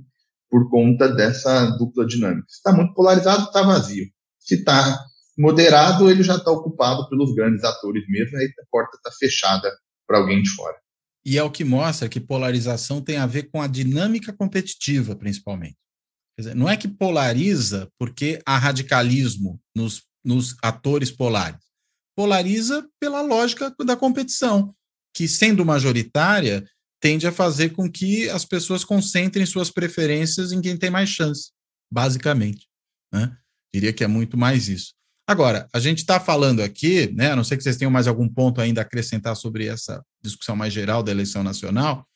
por 0.51 0.69
conta 0.69 1.09
dessa 1.09 1.71
dupla 1.79 2.07
dinâmica. 2.07 2.47
Se 2.49 2.57
está 2.57 2.73
muito 2.73 2.93
polarizado, 2.93 3.45
está 3.45 3.63
vazio. 3.63 4.05
Se 4.39 4.57
está 4.57 5.03
moderado, 5.39 6.11
ele 6.11 6.23
já 6.23 6.37
está 6.37 6.51
ocupado 6.51 7.09
pelos 7.09 7.35
grandes 7.35 7.65
atores 7.65 8.05
mesmo, 8.09 8.37
aí 8.37 8.47
a 8.47 8.67
porta 8.71 8.97
está 8.97 9.11
fechada 9.19 9.71
para 10.07 10.19
alguém 10.19 10.43
de 10.43 10.51
fora. 10.51 10.77
E 11.25 11.39
é 11.39 11.43
o 11.43 11.51
que 11.51 11.65
mostra 11.65 12.09
que 12.09 12.21
polarização 12.21 13.01
tem 13.01 13.17
a 13.17 13.27
ver 13.27 13.45
com 13.45 13.63
a 13.63 13.67
dinâmica 13.67 14.33
competitiva, 14.33 15.15
principalmente. 15.15 15.77
Dizer, 16.39 16.55
não 16.55 16.69
é 16.69 16.77
que 16.77 16.89
polariza 16.89 17.89
porque 17.99 18.41
há 18.45 18.59
radicalismo 18.59 19.61
nos, 19.77 20.03
nos 20.25 20.57
atores 20.63 21.11
polares. 21.11 21.61
Polariza 22.17 22.87
pela 23.01 23.23
lógica 23.23 23.75
da 23.85 23.97
competição, 23.97 24.75
que, 25.15 25.29
sendo 25.29 25.65
majoritária, 25.65 26.65
tende 27.01 27.27
a 27.27 27.33
fazer 27.33 27.71
com 27.71 27.91
que 27.91 28.29
as 28.31 28.45
pessoas 28.45 28.85
concentrem 28.85 29.45
suas 29.47 29.71
preferências 29.71 30.53
em 30.53 30.61
quem 30.61 30.77
tem 30.77 30.91
mais 30.91 31.09
chance, 31.09 31.51
basicamente. 31.93 32.69
Né? 33.13 33.37
Diria 33.73 33.93
que 33.93 34.05
é 34.05 34.07
muito 34.07 34.37
mais 34.37 34.69
isso. 34.69 34.95
Agora, 35.27 35.69
a 35.73 35.79
gente 35.79 35.99
está 35.99 36.19
falando 36.19 36.63
aqui, 36.63 37.13
né, 37.13 37.31
a 37.31 37.37
não 37.37 37.45
sei 37.45 37.57
que 37.57 37.63
vocês 37.63 37.77
tenham 37.77 37.91
mais 37.91 38.07
algum 38.07 38.29
ponto 38.29 38.61
ainda 38.61 38.81
a 38.81 38.85
acrescentar 38.85 39.37
sobre 39.37 39.67
essa 39.67 40.05
discussão 40.23 40.57
mais 40.57 40.73
geral 40.73 41.03
da 41.03 41.11
eleição 41.11 41.43
nacional, 41.43 42.07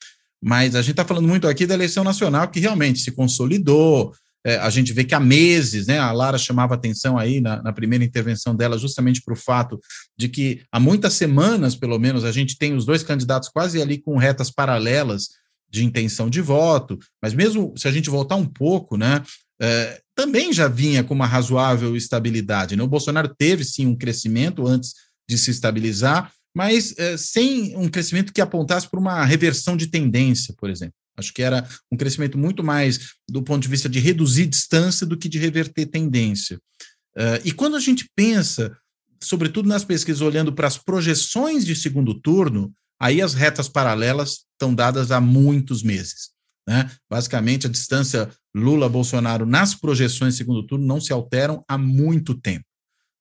mas 0.43 0.75
a 0.75 0.83
gente 0.83 0.93
está 0.93 1.05
falando 1.05 1.27
muito 1.27 1.49
aqui 1.49 1.67
da 1.67 1.75
eleição 1.75 2.05
nacional 2.05 2.49
que 2.49 2.61
realmente 2.61 3.01
se 3.01 3.11
consolidou. 3.11 4.15
É, 4.45 4.59
a 4.59 4.71
gente 4.71 4.93
vê 4.93 5.03
que 5.03 5.15
há 5.15 5.19
meses, 5.19 5.89
né, 5.89 5.99
a 5.99 6.13
Lara 6.13 6.39
chamava 6.39 6.75
atenção 6.75 7.19
aí 7.19 7.41
na, 7.41 7.61
na 7.63 7.73
primeira 7.73 8.05
intervenção 8.05 8.55
dela, 8.55 8.79
justamente 8.79 9.21
para 9.23 9.35
o 9.35 9.37
fato 9.37 9.81
de 10.17 10.29
que 10.29 10.63
há 10.71 10.79
muitas 10.79 11.15
semanas, 11.15 11.75
pelo 11.75 11.99
menos, 11.99 12.23
a 12.25 12.31
gente 12.31 12.57
tem 12.57 12.75
os 12.75 12.85
dois 12.85 13.03
candidatos 13.03 13.49
quase 13.49 13.83
ali 13.83 13.99
com 13.99 14.17
retas 14.17 14.51
paralelas 14.51 15.31
de 15.69 15.85
intenção 15.85 16.31
de 16.31 16.41
voto, 16.41 16.97
mas 17.21 17.35
mesmo 17.35 17.75
se 17.77 17.89
a 17.89 17.91
gente 17.91 18.09
voltar 18.09 18.37
um 18.37 18.47
pouco, 18.47 18.97
né, 18.97 19.21
é, 19.61 20.01
também 20.15 20.53
já 20.53 20.69
vinha 20.69 21.03
com 21.03 21.15
uma 21.15 21.27
razoável 21.27 21.97
estabilidade. 21.97 22.77
Né? 22.77 22.83
O 22.83 22.89
Bolsonaro 22.89 23.35
teve 23.37 23.65
sim 23.65 23.87
um 23.87 23.97
crescimento 23.97 24.67
antes 24.67 24.95
de 25.29 25.37
se 25.37 25.51
estabilizar, 25.51 26.31
mas 26.57 26.95
é, 26.97 27.19
sem 27.19 27.77
um 27.77 27.87
crescimento 27.87 28.33
que 28.33 28.41
apontasse 28.41 28.89
para 28.89 28.99
uma 28.99 29.23
reversão 29.27 29.77
de 29.77 29.89
tendência, 29.89 30.55
por 30.57 30.71
exemplo. 30.71 30.95
Acho 31.15 31.31
que 31.35 31.43
era 31.43 31.69
um 31.93 31.99
crescimento 31.99 32.39
muito 32.39 32.65
mais 32.65 33.11
do 33.29 33.43
ponto 33.43 33.63
de 33.63 33.69
vista 33.69 33.91
de 33.91 33.99
reduzir 34.01 34.47
distância 34.47 35.07
do 35.07 35.19
que 35.19 35.29
de 35.29 35.39
reverter 35.39 35.85
tendência. 35.85 36.57
Uh, 37.15 37.45
e 37.45 37.53
quando 37.53 37.77
a 37.77 37.81
gente 37.81 38.11
pensa, 38.17 38.75
sobretudo 39.23 39.69
nas 39.69 39.85
pesquisas, 39.85 40.23
olhando 40.23 40.51
para 40.51 40.67
as 40.67 40.79
projeções 40.79 41.63
de 41.63 41.77
segundo 41.77 42.19
turno, 42.19 42.73
aí 42.99 43.21
as 43.21 43.35
retas 43.35 43.69
paralelas 43.69 44.47
estão 44.53 44.75
dadas 44.75 45.11
há 45.11 45.21
muitos 45.21 45.83
meses. 45.83 46.31
Né? 46.67 46.91
Basicamente, 47.11 47.67
a 47.67 47.71
distância 47.71 48.31
Lula-Bolsonaro 48.55 49.45
nas 49.45 49.75
projeções 49.75 50.33
de 50.33 50.39
segundo 50.39 50.67
turno 50.67 50.87
não 50.87 51.03
se 51.03 51.13
alteram 51.13 51.63
há 51.69 51.77
muito 51.77 52.35
tempo. 52.35 52.65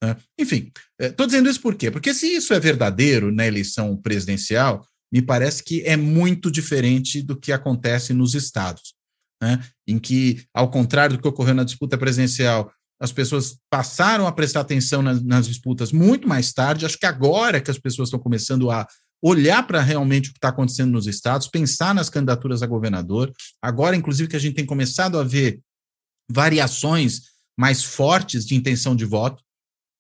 Né? 0.04 0.16
Enfim, 0.40 0.72
estou 1.00 1.26
eh, 1.26 1.28
dizendo 1.28 1.50
isso 1.50 1.62
por 1.62 1.76
quê? 1.76 1.90
Porque 1.90 2.14
se 2.14 2.28
isso 2.28 2.54
é 2.54 2.60
verdadeiro 2.60 3.32
na 3.32 3.46
eleição 3.46 3.96
presidencial, 3.98 4.86
me 5.12 5.22
parece 5.22 5.64
que 5.64 5.82
é 5.82 5.96
muito 5.96 6.52
diferente 6.52 7.22
do 7.22 7.36
que 7.36 7.52
acontece 7.52 8.14
nos 8.14 8.34
estados, 8.36 8.94
né? 9.42 9.64
em 9.88 9.98
que, 9.98 10.44
ao 10.54 10.70
contrário 10.70 11.16
do 11.16 11.22
que 11.22 11.28
ocorreu 11.28 11.56
na 11.56 11.64
disputa 11.64 11.98
presidencial, 11.98 12.72
as 13.00 13.12
pessoas 13.12 13.58
passaram 13.70 14.26
a 14.26 14.32
prestar 14.32 14.62
atenção 14.62 15.02
nas, 15.02 15.22
nas 15.24 15.48
disputas 15.48 15.92
muito 15.92 16.28
mais 16.28 16.54
tarde. 16.54 16.86
Acho 16.86 16.98
que 16.98 17.06
agora 17.06 17.60
que 17.60 17.72
as 17.72 17.78
pessoas 17.78 18.08
estão 18.08 18.20
começando 18.20 18.72
a 18.72 18.88
olhar 19.22 19.66
para 19.66 19.82
realmente 19.82 20.30
o 20.30 20.34
que 20.34 20.38
está 20.38 20.50
acontecendo 20.50 20.92
nos 20.92 21.08
estados, 21.08 21.48
pensar 21.48 21.94
nas 21.94 22.10
candidaturas 22.10 22.62
a 22.62 22.68
governador. 22.68 23.34
Agora, 23.62 23.96
inclusive, 23.96 24.30
que 24.30 24.36
a 24.36 24.40
gente 24.40 24.56
tem 24.56 24.66
começado 24.66 25.20
a 25.20 25.24
ver 25.24 25.60
variações 26.30 27.22
mais 27.58 27.84
fortes 27.84 28.46
de 28.46 28.56
intenção 28.56 28.96
de 28.96 29.06
voto 29.06 29.45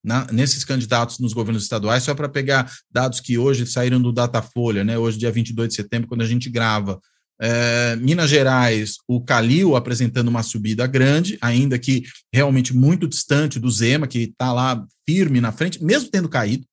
na, 0.06 0.28
nesses 0.32 0.64
candidatos 0.64 1.20
nos 1.20 1.34
governos 1.34 1.64
estaduais, 1.64 2.04
só 2.04 2.14
para 2.14 2.30
pegar 2.30 2.72
dados 2.92 3.20
que 3.20 3.38
hoje 3.38 3.66
saíram 3.66 4.02
do 4.02 4.14
Datafolha, 4.14 4.84
né? 4.84 4.98
hoje, 4.98 5.18
dia 5.18 5.32
22 5.32 5.70
de 5.70 5.76
setembro, 5.76 6.08
quando 6.08 6.22
a 6.22 6.28
gente 6.28 6.50
grava. 6.50 7.00
É, 7.42 7.98
Minas 7.98 8.30
Gerais, 8.30 8.96
o 9.08 9.20
Calil 9.20 9.76
apresentando 9.76 10.30
uma 10.30 10.42
subida 10.42 10.88
grande, 10.88 11.38
ainda 11.42 11.78
que 11.78 12.04
realmente 12.34 12.74
muito 12.74 13.08
distante 13.08 13.60
do 13.60 13.70
Zema, 13.70 14.08
que 14.08 14.20
está 14.20 14.54
lá 14.54 14.86
firme 15.06 15.42
na 15.42 15.52
frente, 15.52 15.84
mesmo 15.84 16.10
tendo 16.10 16.30
caído 16.30 16.66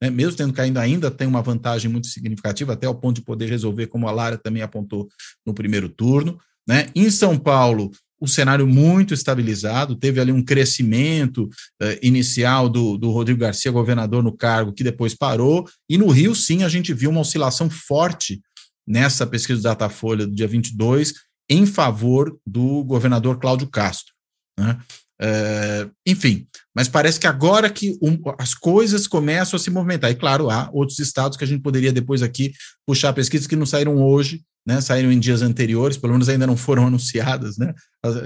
né, 0.00 0.10
mesmo 0.10 0.36
tendo 0.36 0.52
caído 0.52 0.78
ainda, 0.78 1.10
tem 1.10 1.26
uma 1.26 1.42
vantagem 1.42 1.90
muito 1.90 2.06
significativa, 2.06 2.72
até 2.72 2.88
o 2.88 2.94
ponto 2.94 3.16
de 3.16 3.22
poder 3.22 3.48
resolver, 3.48 3.86
como 3.86 4.08
a 4.08 4.12
Lara 4.12 4.36
também 4.36 4.62
apontou 4.62 5.08
no 5.44 5.54
primeiro 5.54 5.88
turno. 5.88 6.38
Né? 6.68 6.88
Em 6.94 7.10
São 7.10 7.38
Paulo, 7.38 7.90
o 8.20 8.26
cenário 8.26 8.66
muito 8.66 9.12
estabilizado, 9.12 9.94
teve 9.94 10.20
ali 10.20 10.32
um 10.32 10.42
crescimento 10.42 11.48
eh, 11.80 11.98
inicial 12.02 12.68
do, 12.68 12.96
do 12.96 13.10
Rodrigo 13.10 13.40
Garcia, 13.40 13.70
governador 13.70 14.22
no 14.22 14.36
cargo, 14.36 14.72
que 14.72 14.84
depois 14.84 15.14
parou, 15.14 15.68
e 15.88 15.98
no 15.98 16.08
Rio, 16.08 16.34
sim, 16.34 16.62
a 16.62 16.68
gente 16.68 16.94
viu 16.94 17.10
uma 17.10 17.20
oscilação 17.20 17.68
forte 17.68 18.40
nessa 18.86 19.26
pesquisa 19.26 19.60
do 19.60 19.64
Datafolha 19.64 20.26
do 20.26 20.34
dia 20.34 20.48
22, 20.48 21.14
em 21.48 21.66
favor 21.66 22.38
do 22.46 22.82
governador 22.84 23.38
Cláudio 23.38 23.68
Castro. 23.68 24.14
Né? 24.58 24.78
É, 25.20 25.88
enfim, 26.06 26.46
mas 26.74 26.88
parece 26.88 27.18
que 27.18 27.26
agora 27.26 27.70
que 27.70 27.98
um, 28.02 28.18
as 28.38 28.54
coisas 28.54 29.06
começam 29.06 29.56
a 29.56 29.60
se 29.60 29.70
movimentar. 29.70 30.10
E 30.10 30.14
claro, 30.14 30.50
há 30.50 30.68
outros 30.72 30.98
estados 30.98 31.38
que 31.38 31.44
a 31.44 31.46
gente 31.46 31.62
poderia 31.62 31.92
depois 31.92 32.22
aqui 32.22 32.52
puxar 32.86 33.12
pesquisas 33.12 33.46
que 33.46 33.56
não 33.56 33.64
saíram 33.64 33.96
hoje, 33.96 34.44
né, 34.66 34.80
saíram 34.80 35.12
em 35.12 35.18
dias 35.18 35.42
anteriores, 35.42 35.96
pelo 35.96 36.12
menos 36.12 36.28
ainda 36.28 36.46
não 36.46 36.56
foram 36.56 36.84
anunciadas, 36.88 37.56
né, 37.56 37.72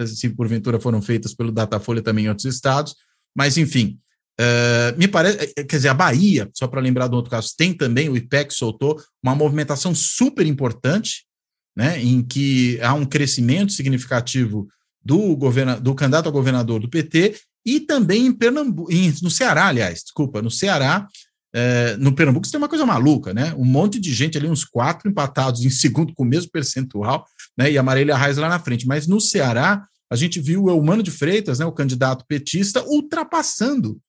se 0.06 0.30
porventura 0.30 0.80
foram 0.80 1.00
feitas 1.00 1.34
pelo 1.34 1.52
Datafolha 1.52 2.02
também 2.02 2.24
em 2.24 2.28
outros 2.28 2.46
estados, 2.46 2.94
mas 3.36 3.56
enfim, 3.56 3.98
uh, 4.40 4.98
me 4.98 5.06
parece, 5.06 5.54
quer 5.54 5.76
dizer, 5.76 5.88
a 5.88 5.94
Bahia, 5.94 6.50
só 6.54 6.66
para 6.66 6.80
lembrar 6.80 7.08
de 7.08 7.14
outro 7.14 7.30
caso, 7.30 7.52
tem 7.56 7.74
também, 7.74 8.08
o 8.08 8.16
IPEC 8.16 8.52
soltou 8.52 9.00
uma 9.22 9.34
movimentação 9.34 9.94
super 9.94 10.46
importante, 10.46 11.26
né, 11.76 12.02
em 12.02 12.22
que 12.22 12.80
há 12.80 12.94
um 12.94 13.04
crescimento 13.04 13.72
significativo 13.72 14.66
do, 15.02 15.36
do 15.80 15.94
candidato 15.94 16.28
a 16.28 16.32
governador 16.32 16.80
do 16.80 16.88
PT 16.88 17.38
e 17.64 17.80
também 17.80 18.26
em 18.26 18.32
Pernambuco, 18.32 18.92
em, 18.92 19.12
no 19.22 19.30
Ceará, 19.30 19.66
aliás, 19.66 20.02
desculpa, 20.02 20.40
no 20.40 20.50
Ceará, 20.50 21.06
é, 21.52 21.96
no 21.96 22.14
Pernambuco 22.14 22.46
você 22.46 22.52
tem 22.52 22.58
uma 22.58 22.68
coisa 22.68 22.86
maluca, 22.86 23.34
né? 23.34 23.54
Um 23.56 23.64
monte 23.64 23.98
de 23.98 24.12
gente 24.14 24.38
ali, 24.38 24.48
uns 24.48 24.64
quatro 24.64 25.08
empatados 25.10 25.64
em 25.64 25.70
segundo 25.70 26.14
com 26.14 26.22
o 26.22 26.26
mesmo 26.26 26.50
percentual, 26.50 27.26
né? 27.58 27.70
E 27.70 27.76
a 27.76 27.82
Marília 27.82 28.16
Reis 28.16 28.36
lá 28.36 28.48
na 28.48 28.60
frente. 28.60 28.86
Mas 28.86 29.06
no 29.06 29.20
Ceará, 29.20 29.84
a 30.10 30.16
gente 30.16 30.40
viu 30.40 30.64
o 30.64 30.70
Eumano 30.70 31.02
de 31.02 31.10
Freitas, 31.10 31.58
né, 31.58 31.66
o 31.66 31.72
candidato 31.72 32.24
petista, 32.26 32.84
ultrapassando 32.84 34.00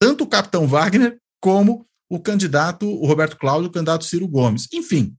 tanto 0.00 0.24
o 0.24 0.26
capitão 0.26 0.66
Wagner 0.66 1.18
como 1.40 1.86
o 2.10 2.20
candidato, 2.20 2.86
o 2.86 3.06
Roberto 3.06 3.36
Cláudio, 3.36 3.68
o 3.68 3.72
candidato 3.72 4.04
Ciro 4.04 4.28
Gomes. 4.28 4.68
Enfim, 4.72 5.14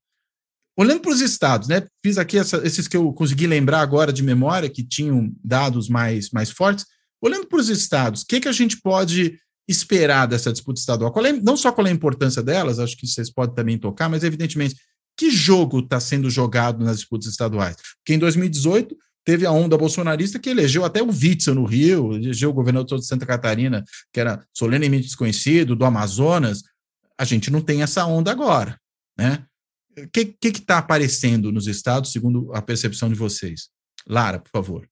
Olhando 0.80 1.02
para 1.02 1.12
os 1.12 1.20
estados, 1.20 1.68
né? 1.68 1.86
Fiz 2.02 2.18
aqui 2.18 2.38
essa, 2.38 2.66
esses 2.66 2.88
que 2.88 2.96
eu 2.96 3.12
consegui 3.12 3.46
lembrar 3.46 3.82
agora 3.82 4.14
de 4.14 4.24
memória, 4.24 4.70
que 4.70 4.82
tinham 4.82 5.30
dados 5.44 5.90
mais, 5.90 6.30
mais 6.30 6.52
fortes. 6.52 6.86
Olhando 7.22 7.48
para 7.48 7.60
os 7.60 7.68
estados, 7.68 8.22
o 8.22 8.26
que, 8.26 8.40
que 8.40 8.48
a 8.48 8.54
gente 8.54 8.78
pode 8.78 9.38
esperar 9.68 10.26
dessa 10.26 10.54
disputa 10.54 10.80
estadual? 10.80 11.14
É, 11.26 11.34
não 11.34 11.58
só 11.58 11.70
qual 11.74 11.86
é 11.86 11.90
a 11.90 11.94
importância 11.94 12.42
delas, 12.42 12.80
acho 12.80 12.96
que 12.96 13.06
vocês 13.06 13.30
podem 13.30 13.54
também 13.54 13.78
tocar, 13.78 14.08
mas 14.08 14.24
evidentemente, 14.24 14.78
que 15.18 15.30
jogo 15.30 15.80
está 15.80 16.00
sendo 16.00 16.30
jogado 16.30 16.82
nas 16.82 17.00
disputas 17.00 17.28
estaduais? 17.28 17.76
Porque 17.98 18.14
em 18.14 18.20
2018 18.20 18.96
teve 19.26 19.46
a 19.46 19.52
onda 19.52 19.78
bolsonarista 19.78 20.40
que 20.40 20.50
elegeu 20.50 20.86
até 20.86 21.04
o 21.04 21.10
Witzel 21.10 21.56
no 21.56 21.66
Rio, 21.66 22.14
elegeu 22.16 22.52
o 22.52 22.54
governador 22.54 23.00
de 23.00 23.06
Santa 23.06 23.26
Catarina, 23.26 23.84
que 24.14 24.20
era 24.22 24.42
solenemente 24.54 25.08
desconhecido, 25.08 25.76
do 25.76 25.84
Amazonas. 25.84 26.64
A 27.18 27.26
gente 27.26 27.52
não 27.52 27.60
tem 27.60 27.82
essa 27.82 28.06
onda 28.06 28.32
agora, 28.32 28.80
né? 29.18 29.44
O 30.06 30.10
que 30.10 30.38
está 30.44 30.78
aparecendo 30.78 31.52
nos 31.52 31.68
estados, 31.68 32.12
segundo 32.12 32.54
a 32.54 32.62
percepção 32.62 33.10
de 33.10 33.16
vocês? 33.16 33.70
Lara, 34.08 34.40
por 34.40 34.50
favor. 34.50 34.90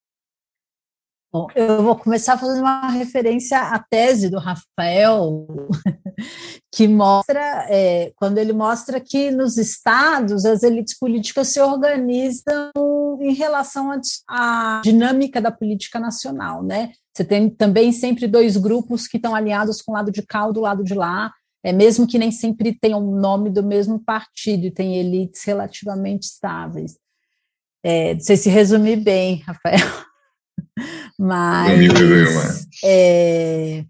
Bom, 1.32 1.48
eu 1.56 1.84
vou 1.84 1.96
começar 1.98 2.38
fazendo 2.38 2.62
uma 2.62 2.90
referência 2.90 3.60
à 3.60 3.78
tese 3.78 4.30
do 4.30 4.40
Rafael, 4.40 5.46
que 6.74 6.88
mostra, 6.88 7.68
é, 7.70 8.14
quando 8.16 8.38
ele 8.38 8.54
mostra 8.54 9.00
que 9.02 9.30
nos 9.30 9.58
estados 9.58 10.46
as 10.46 10.64
elites 10.64 10.98
políticas 10.98 11.50
se 11.50 11.60
organizam 11.60 12.72
em 13.20 13.34
relação 13.34 13.92
à 14.30 14.82
dinâmica 14.84 15.42
da 15.42 15.52
política 15.52 16.00
nacional, 16.00 16.64
né? 16.64 16.94
Você 17.14 17.26
tem 17.26 17.50
também 17.50 17.92
sempre 17.92 18.26
dois 18.26 18.56
grupos 18.56 19.06
que 19.06 19.18
estão 19.18 19.36
alinhados 19.36 19.82
com 19.82 19.92
o 19.92 19.96
lado 19.96 20.12
de 20.12 20.22
cá 20.22 20.46
ou 20.46 20.54
do 20.54 20.62
lado 20.62 20.84
de 20.84 20.94
lá, 20.94 21.34
é, 21.64 21.74
mesmo 21.74 22.08
que 22.08 22.18
nem 22.18 22.32
sempre 22.32 22.78
tenham 22.80 23.00
o 23.00 23.20
nome 23.20 23.50
do 23.50 23.64
mesmo 23.64 24.00
partido 24.00 24.66
e 24.66 24.72
tem 24.72 24.98
elites 24.98 25.44
relativamente 25.44 26.24
estáveis. 26.24 26.98
É, 27.84 28.14
não 28.14 28.22
sei 28.22 28.38
se 28.38 28.50
resumir 28.50 28.98
bem, 28.98 29.44
Rafael, 29.46 29.88
mas... 31.18 32.68
É, 32.84 33.86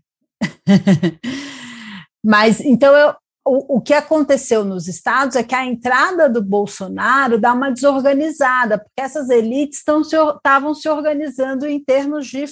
mas, 2.24 2.60
então, 2.62 2.96
eu, 2.96 3.16
o, 3.48 3.78
o 3.78 3.82
que 3.82 3.94
aconteceu 3.94 4.64
nos 4.66 4.88
estados 4.88 5.36
é 5.36 5.44
que 5.44 5.56
a 5.56 5.66
entrada 5.66 6.30
do 6.30 6.44
Bolsonaro 6.44 7.40
dá 7.40 7.54
uma 7.54 7.72
desorganizada, 7.72 8.78
porque 8.78 9.02
essas 9.02 9.30
elites 9.30 9.80
estavam 9.80 10.74
se, 10.74 10.82
se 10.82 10.90
organizando 10.90 11.66
em 11.66 11.84
termos 11.84 12.28
de, 12.28 12.46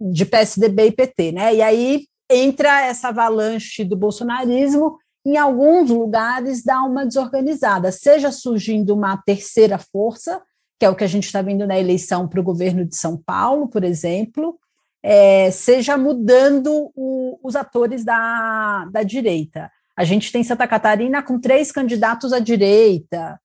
de 0.00 0.24
PSDB 0.24 0.86
e 0.86 0.92
PT, 0.92 1.32
né? 1.32 1.54
E 1.54 1.62
aí 1.62 2.06
entra 2.30 2.82
essa 2.84 3.08
avalanche 3.08 3.84
do 3.84 3.96
bolsonarismo, 3.96 4.98
em 5.26 5.36
alguns 5.36 5.90
lugares 5.90 6.62
dá 6.64 6.82
uma 6.82 7.04
desorganizada, 7.04 7.92
seja 7.92 8.30
surgindo 8.30 8.94
uma 8.94 9.16
terceira 9.16 9.78
força, 9.78 10.42
que 10.78 10.86
é 10.86 10.90
o 10.90 10.94
que 10.94 11.04
a 11.04 11.08
gente 11.08 11.24
está 11.24 11.42
vendo 11.42 11.66
na 11.66 11.78
eleição 11.78 12.28
para 12.28 12.40
o 12.40 12.44
governo 12.44 12.84
de 12.84 12.96
São 12.96 13.16
Paulo, 13.16 13.68
por 13.68 13.82
exemplo, 13.82 14.58
é, 15.02 15.50
seja 15.50 15.96
mudando 15.96 16.90
o, 16.94 17.38
os 17.42 17.56
atores 17.56 18.04
da, 18.04 18.86
da 18.90 19.02
direita. 19.02 19.70
A 19.96 20.04
gente 20.04 20.30
tem 20.30 20.44
Santa 20.44 20.66
Catarina 20.66 21.22
com 21.22 21.40
três 21.40 21.72
candidatos 21.72 22.32
à 22.32 22.38
direita, 22.38 23.38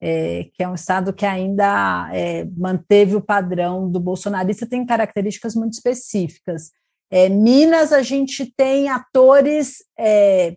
é, 0.00 0.48
que 0.54 0.62
é 0.62 0.68
um 0.68 0.74
estado 0.74 1.12
que 1.12 1.26
ainda 1.26 2.10
é, 2.12 2.44
manteve 2.56 3.14
o 3.14 3.20
padrão 3.20 3.90
do 3.90 4.00
bolsonarista, 4.00 4.66
tem 4.66 4.84
características 4.84 5.54
muito 5.54 5.74
específicas. 5.74 6.72
É, 7.10 7.28
Minas, 7.28 7.92
a 7.92 8.02
gente 8.02 8.46
tem 8.56 8.88
atores 8.88 9.78
é, 9.98 10.56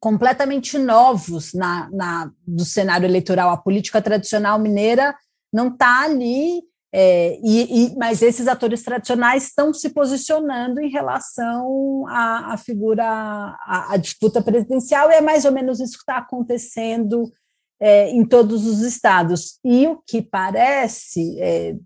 completamente 0.00 0.78
novos 0.78 1.52
na, 1.52 1.90
na, 1.90 2.30
do 2.46 2.64
cenário 2.64 3.06
eleitoral. 3.06 3.50
A 3.50 3.56
política 3.56 4.00
tradicional 4.00 4.58
mineira 4.58 5.14
não 5.52 5.68
está 5.68 6.02
ali 6.02 6.62
é, 6.98 7.38
e, 7.42 7.88
e, 7.88 7.96
mas 7.96 8.22
esses 8.22 8.48
atores 8.48 8.82
tradicionais 8.82 9.48
estão 9.48 9.70
se 9.74 9.90
posicionando 9.90 10.80
em 10.80 10.88
relação 10.88 12.06
à, 12.08 12.54
à 12.54 12.56
figura, 12.56 13.04
à, 13.04 13.92
à, 13.92 13.96
disputa 13.98 14.40
presidencial, 14.40 15.10
e 15.10 15.14
é 15.14 15.20
mais 15.20 15.44
ou 15.44 15.52
menos 15.52 15.78
isso 15.78 15.92
que 15.92 16.04
está 16.04 16.16
acontecendo 16.16 17.30
é, 17.78 18.08
em 18.08 18.24
todos 18.24 18.66
os 18.66 18.80
estados. 18.80 19.58
E 19.62 19.86
o 19.86 20.00
que 20.06 20.22
parece, 20.22 21.38
é, 21.38 21.76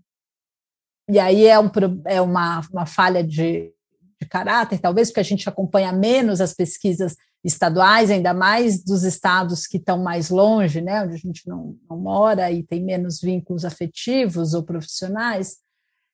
e 1.09 1.19
aí 1.19 1.45
é, 1.45 1.59
um, 1.59 1.69
é 2.05 2.21
uma, 2.21 2.61
uma 2.71 2.85
falha 2.85 3.21
de, 3.21 3.73
de 4.21 4.27
caráter, 4.27 4.79
talvez, 4.79 5.09
porque 5.09 5.19
a 5.19 5.23
gente 5.23 5.49
acompanha 5.49 5.91
menos 5.91 6.39
as 6.39 6.53
pesquisas 6.53 7.15
estaduais, 7.43 8.11
ainda 8.11 8.33
mais 8.33 8.83
dos 8.83 9.03
estados 9.03 9.65
que 9.65 9.77
estão 9.77 9.97
mais 9.97 10.29
longe, 10.29 10.79
né, 10.79 11.01
onde 11.01 11.15
a 11.15 11.17
gente 11.17 11.47
não, 11.47 11.75
não 11.89 11.97
mora 11.97 12.51
e 12.51 12.61
tem 12.61 12.83
menos 12.83 13.19
vínculos 13.19 13.65
afetivos 13.65 14.53
ou 14.53 14.63
profissionais, 14.63 15.57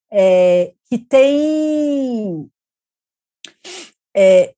é, 0.10 0.74
que 0.90 0.98
tem 0.98 2.50
é, 4.16 4.54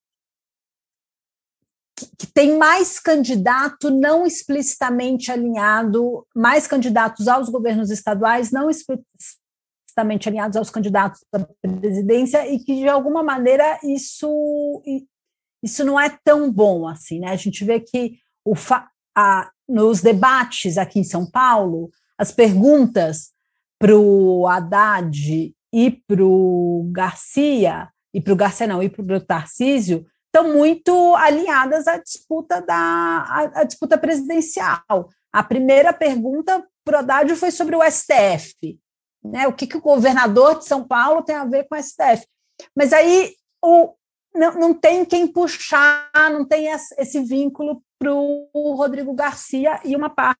que 2.18 2.28
tem 2.28 2.58
mais 2.58 3.00
candidato 3.00 3.89
não 3.89 4.26
explicitamente 4.26 5.32
alinhado, 5.32 6.26
mais 6.36 6.68
candidatos 6.68 7.28
aos 7.28 7.50
governos 7.50 7.89
estaduais 7.89 8.52
não 8.52 8.70
explicitamente 10.00 10.28
alinhados 10.28 10.58
aos 10.58 10.70
candidatos 10.70 11.24
à 11.34 11.39
presidência 11.80 12.47
e 12.47 12.60
que 12.60 12.76
de 12.76 12.88
alguma 12.88 13.24
maneira 13.24 13.80
isso 13.84 14.82
isso 15.62 15.84
não 15.84 16.00
é 16.00 16.10
tão 16.24 16.52
bom 16.52 16.88
assim, 16.88 17.20
né? 17.20 17.32
A 17.32 17.36
gente 17.36 17.66
vê 17.66 17.80
que 17.80 18.18
o 18.45 18.54
a, 19.16 19.50
nos 19.68 20.02
debates 20.02 20.78
aqui 20.78 21.00
em 21.00 21.04
São 21.04 21.30
Paulo, 21.30 21.89
as 22.18 22.32
perguntas 22.32 23.32
para 23.78 23.95
o 23.97 24.47
Haddad 24.47 25.54
e 25.74 25.91
para 25.91 26.24
o 26.24 26.89
Garcia, 26.91 27.89
e 28.14 28.22
para 28.22 28.34
o 28.34 28.36
Garcia 28.36 28.68
não, 28.68 28.82
e 28.82 28.89
para 28.89 29.18
o 29.18 29.22
Tarcísio, 29.22 30.06
estão 30.26 30.54
muito 30.54 31.16
alinhadas 31.16 31.88
à 31.88 31.97
disputa 31.97 32.62
da 32.62 32.76
à, 32.76 33.62
à 33.62 33.64
disputa 33.66 33.97
presidencial. 33.97 35.10
A 35.32 35.43
primeira 35.43 35.91
pergunta 35.91 36.66
para 36.86 36.97
o 36.97 37.00
Haddad 37.00 37.36
foi 37.36 37.52
sobre 37.52 37.76
o 37.76 37.84
STF. 37.84 38.80
Né? 39.24 39.47
O 39.47 39.53
que, 39.53 39.67
que 39.67 39.78
o 39.78 39.82
governador 39.82 40.59
de 40.59 40.65
São 40.65 40.88
Paulo 40.88 41.24
tem 41.24 41.36
a 41.36 41.45
ver 41.45 41.67
com 41.67 41.76
o 41.76 41.82
STF? 41.82 42.26
Mas 42.76 42.93
aí 42.93 43.34
o, 43.63 43.93
não, 44.34 44.53
não 44.59 44.74
tem 44.74 45.05
quem 45.05 45.28
puxar, 45.28 46.09
não 46.32 46.45
tem 46.45 46.67
esse 46.97 47.24
vínculo 47.24 47.84
para 47.99 48.13
o 48.13 48.76
Rodrigo 48.76 49.13
Garcia 49.13 49.80
e 49.84 49.95
uma 49.95 50.09
parte 50.09 50.39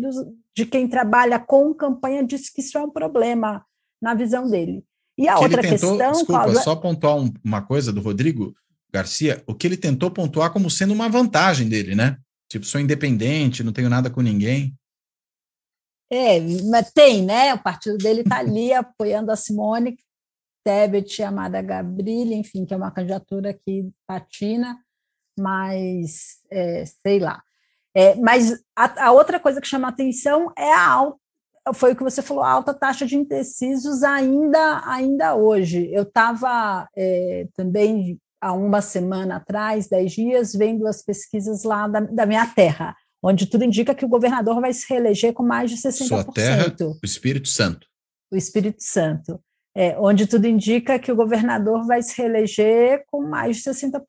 dos, 0.00 0.16
de 0.54 0.64
quem 0.64 0.88
trabalha 0.88 1.38
com 1.38 1.74
campanha 1.74 2.24
diz 2.24 2.48
que 2.50 2.60
isso 2.60 2.78
é 2.78 2.80
um 2.80 2.90
problema 2.90 3.64
na 4.00 4.14
visão 4.14 4.48
dele. 4.48 4.84
E 5.16 5.26
a 5.28 5.34
que 5.34 5.42
outra 5.42 5.62
tentou, 5.62 5.90
questão. 5.90 6.12
Desculpa, 6.12 6.42
Cláudio, 6.44 6.62
só 6.62 6.76
pontuar 6.76 7.16
um, 7.16 7.32
uma 7.44 7.60
coisa 7.60 7.92
do 7.92 8.00
Rodrigo 8.00 8.54
Garcia, 8.92 9.42
o 9.46 9.54
que 9.54 9.66
ele 9.66 9.76
tentou 9.76 10.10
pontuar 10.10 10.52
como 10.52 10.70
sendo 10.70 10.94
uma 10.94 11.08
vantagem 11.08 11.68
dele, 11.68 11.96
né? 11.96 12.16
Tipo, 12.48 12.64
sou 12.64 12.80
independente, 12.80 13.64
não 13.64 13.72
tenho 13.72 13.90
nada 13.90 14.08
com 14.08 14.22
ninguém. 14.22 14.77
É, 16.10 16.40
mas 16.70 16.90
tem, 16.92 17.24
né? 17.24 17.54
O 17.54 17.62
partido 17.62 17.98
dele 17.98 18.22
está 18.22 18.38
ali 18.38 18.72
apoiando 18.74 19.30
a 19.30 19.36
Simone, 19.36 19.96
Tebet, 20.64 21.22
Amada 21.22 21.62
Gabrilha, 21.62 22.34
enfim, 22.34 22.64
que 22.64 22.74
é 22.74 22.76
uma 22.76 22.90
candidatura 22.90 23.52
que 23.52 23.90
patina, 24.06 24.78
mas 25.38 26.38
é, 26.50 26.84
sei 26.84 27.18
lá. 27.18 27.42
É, 27.94 28.14
mas 28.16 28.62
a, 28.76 29.06
a, 29.06 29.12
outra 29.12 29.40
coisa 29.40 29.60
que 29.60 29.66
chama 29.66 29.88
atenção 29.88 30.52
é 30.56 30.72
a 30.72 30.88
alta, 30.88 31.18
foi 31.74 31.92
o 31.92 31.96
que 31.96 32.02
você 32.02 32.22
falou, 32.22 32.42
a 32.42 32.50
alta 32.50 32.72
taxa 32.72 33.06
de 33.06 33.16
indecisos 33.16 34.02
ainda, 34.02 34.82
ainda 34.86 35.34
hoje. 35.34 35.90
Eu 35.92 36.02
estava 36.02 36.88
é, 36.96 37.46
também 37.54 38.18
há 38.40 38.52
uma 38.52 38.80
semana 38.80 39.36
atrás, 39.36 39.88
dez 39.88 40.12
dias, 40.12 40.52
vendo 40.52 40.86
as 40.86 41.02
pesquisas 41.02 41.64
lá 41.64 41.88
da, 41.88 42.00
da 42.00 42.26
minha 42.26 42.46
terra, 42.46 42.94
onde 43.22 43.46
tudo 43.46 43.64
indica 43.64 43.94
que 43.94 44.04
o 44.04 44.08
governador 44.08 44.60
vai 44.60 44.72
se 44.72 44.86
reeleger 44.88 45.32
com 45.32 45.42
mais 45.42 45.70
de 45.70 45.76
60%. 45.76 46.06
Sua 46.06 46.24
terra, 46.24 46.74
o 46.80 46.98
Espírito 47.04 47.48
Santo. 47.48 47.86
O 48.30 48.36
Espírito 48.36 48.82
Santo 48.82 49.40
é, 49.78 49.96
onde 49.96 50.26
tudo 50.26 50.44
indica 50.48 50.98
que 50.98 51.12
o 51.12 51.14
governador 51.14 51.86
vai 51.86 52.02
se 52.02 52.20
reeleger 52.20 53.04
com 53.06 53.22
mais 53.22 53.58
de 53.58 53.62
60%. 53.62 54.02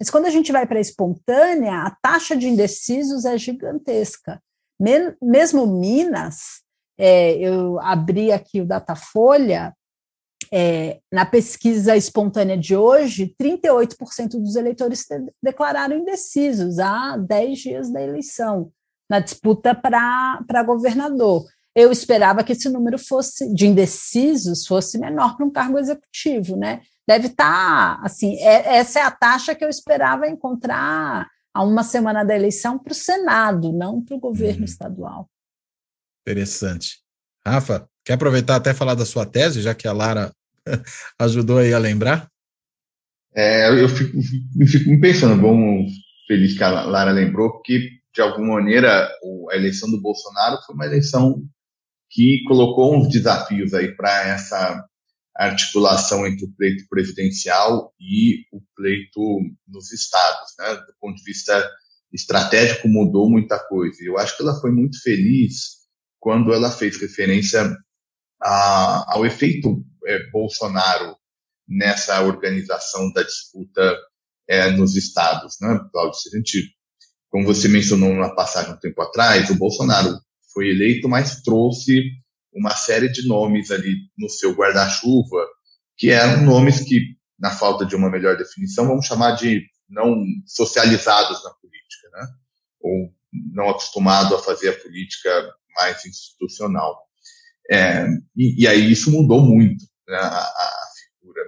Mas 0.00 0.08
quando 0.08 0.24
a 0.24 0.30
gente 0.30 0.50
vai 0.50 0.66
para 0.66 0.78
a 0.78 0.80
espontânea, 0.80 1.82
a 1.82 1.90
taxa 2.00 2.34
de 2.34 2.48
indecisos 2.48 3.26
é 3.26 3.36
gigantesca. 3.36 4.40
Mesmo 5.20 5.66
Minas, 5.66 6.62
é, 6.98 7.34
eu 7.34 7.78
abri 7.80 8.32
aqui 8.32 8.62
o 8.62 8.66
Datafolha, 8.66 9.74
é, 10.52 11.00
na 11.12 11.26
pesquisa 11.26 11.96
espontânea 11.96 12.56
de 12.56 12.76
hoje, 12.76 13.34
38% 13.40 14.30
dos 14.40 14.56
eleitores 14.56 15.06
declararam 15.42 15.96
indecisos 15.96 16.78
há 16.78 17.16
10 17.16 17.58
dias 17.58 17.92
da 17.92 18.02
eleição, 18.02 18.70
na 19.10 19.20
disputa 19.20 19.74
para 19.74 20.62
governador 20.64 21.44
eu 21.78 21.92
esperava 21.92 22.42
que 22.42 22.52
esse 22.52 22.68
número 22.68 22.98
fosse 22.98 23.54
de 23.54 23.64
indecisos 23.64 24.66
fosse 24.66 24.98
menor 24.98 25.36
para 25.36 25.46
um 25.46 25.50
cargo 25.50 25.78
executivo, 25.78 26.56
né? 26.56 26.82
Deve 27.06 27.28
estar, 27.28 27.98
tá, 27.98 28.04
assim, 28.04 28.36
é, 28.40 28.78
essa 28.78 28.98
é 28.98 29.02
a 29.02 29.12
taxa 29.12 29.54
que 29.54 29.64
eu 29.64 29.68
esperava 29.68 30.28
encontrar 30.28 31.30
há 31.54 31.62
uma 31.62 31.84
semana 31.84 32.24
da 32.24 32.34
eleição 32.34 32.78
para 32.80 32.90
o 32.90 32.96
Senado, 32.96 33.72
não 33.72 34.02
para 34.02 34.16
o 34.16 34.20
governo 34.20 34.58
uhum. 34.58 34.64
estadual. 34.64 35.30
Interessante. 36.26 36.98
Rafa, 37.46 37.88
quer 38.04 38.14
aproveitar 38.14 38.56
até 38.56 38.74
falar 38.74 38.96
da 38.96 39.06
sua 39.06 39.24
tese, 39.24 39.62
já 39.62 39.72
que 39.72 39.86
a 39.86 39.92
Lara 39.92 40.32
ajudou 41.18 41.58
aí 41.58 41.72
a 41.72 41.78
lembrar? 41.78 42.28
É, 43.34 43.70
eu 43.70 43.88
fico, 43.88 44.18
fico 44.66 45.00
pensando, 45.00 45.40
bom, 45.40 45.86
feliz 46.26 46.56
que 46.56 46.62
a 46.62 46.84
Lara 46.84 47.12
lembrou, 47.12 47.52
porque 47.52 47.98
de 48.14 48.20
alguma 48.20 48.54
maneira 48.54 49.08
a 49.50 49.56
eleição 49.56 49.90
do 49.90 50.00
Bolsonaro 50.00 50.58
foi 50.66 50.74
uma 50.74 50.86
eleição 50.86 51.42
que 52.10 52.42
colocou 52.46 52.96
uns 52.96 53.08
desafios 53.08 53.74
aí 53.74 53.94
para 53.94 54.28
essa 54.28 54.84
articulação 55.36 56.26
entre 56.26 56.46
o 56.46 56.52
pleito 56.52 56.84
presidencial 56.88 57.94
e 58.00 58.44
o 58.52 58.60
pleito 58.74 59.20
nos 59.68 59.92
estados, 59.92 60.52
né? 60.58 60.74
Do 60.74 60.94
ponto 61.00 61.16
de 61.16 61.22
vista 61.22 61.64
estratégico 62.12 62.88
mudou 62.88 63.30
muita 63.30 63.58
coisa. 63.58 63.98
Eu 64.02 64.18
acho 64.18 64.36
que 64.36 64.42
ela 64.42 64.58
foi 64.60 64.72
muito 64.72 65.00
feliz 65.00 65.78
quando 66.18 66.52
ela 66.52 66.70
fez 66.70 67.00
referência 67.00 67.76
a, 68.42 69.14
ao 69.14 69.24
efeito 69.24 69.84
Bolsonaro 70.30 71.16
nessa 71.68 72.22
organização 72.22 73.12
da 73.12 73.22
disputa 73.22 73.96
é, 74.48 74.70
nos 74.70 74.96
estados, 74.96 75.56
né, 75.60 75.68
a 75.68 76.36
gente, 76.36 76.74
como 77.28 77.44
você 77.44 77.68
mencionou 77.68 78.14
na 78.14 78.30
passagem 78.34 78.72
um 78.72 78.78
tempo 78.78 79.02
atrás, 79.02 79.50
o 79.50 79.54
Bolsonaro 79.54 80.18
foi 80.52 80.70
eleito, 80.70 81.08
mas 81.08 81.42
trouxe 81.42 82.02
uma 82.52 82.74
série 82.74 83.10
de 83.10 83.26
nomes 83.28 83.70
ali 83.70 83.94
no 84.16 84.28
seu 84.30 84.52
guarda-chuva, 84.54 85.46
que 85.96 86.10
eram 86.10 86.42
nomes 86.42 86.80
que, 86.80 87.16
na 87.38 87.50
falta 87.50 87.84
de 87.84 87.94
uma 87.94 88.10
melhor 88.10 88.36
definição, 88.36 88.86
vamos 88.86 89.06
chamar 89.06 89.32
de 89.32 89.66
não 89.88 90.24
socializados 90.46 91.44
na 91.44 91.50
política, 91.50 92.08
né? 92.14 92.26
ou 92.80 93.12
não 93.54 93.68
acostumado 93.68 94.34
a 94.34 94.42
fazer 94.42 94.70
a 94.70 94.78
política 94.80 95.30
mais 95.76 96.04
institucional. 96.06 96.98
É, 97.70 98.06
e, 98.34 98.62
e, 98.62 98.66
aí 98.66 98.90
isso 98.90 99.10
mudou 99.10 99.42
muito 99.42 99.84
a, 100.16 100.38
a, 100.38 100.70
figura. 101.18 101.42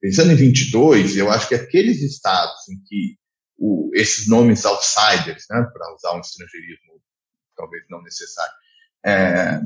Pensando 0.00 0.32
em 0.32 0.36
22, 0.36 1.16
eu 1.16 1.30
acho 1.30 1.48
que 1.48 1.54
aqueles 1.54 2.02
estados 2.02 2.68
em 2.68 2.78
que 2.84 3.16
o, 3.58 3.90
esses 3.94 4.26
nomes 4.26 4.64
outsiders, 4.64 5.44
né, 5.50 5.66
para 5.72 5.94
usar 5.94 6.16
um 6.16 6.20
estrangeirismo 6.20 6.94
talvez 7.56 7.84
não 7.88 8.02
necessário, 8.02 8.52
é, 9.06 9.60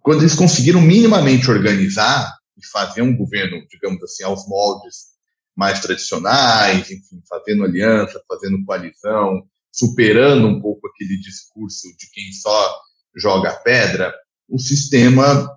quando 0.00 0.22
eles 0.22 0.34
conseguiram 0.34 0.80
minimamente 0.80 1.50
organizar 1.50 2.38
e 2.56 2.66
fazer 2.66 3.02
um 3.02 3.16
governo, 3.16 3.66
digamos 3.68 4.02
assim, 4.02 4.24
aos 4.24 4.46
moldes 4.48 5.10
mais 5.56 5.80
tradicionais, 5.80 6.90
enfim, 6.90 7.22
fazendo 7.28 7.64
aliança, 7.64 8.22
fazendo 8.26 8.64
coalizão, 8.64 9.42
superando 9.72 10.46
um 10.46 10.60
pouco 10.60 10.88
aquele 10.88 11.18
discurso 11.20 11.88
de 11.98 12.10
quem 12.10 12.32
só 12.32 12.80
joga 13.16 13.52
pedra, 13.52 14.14
o 14.48 14.58
sistema 14.58 15.48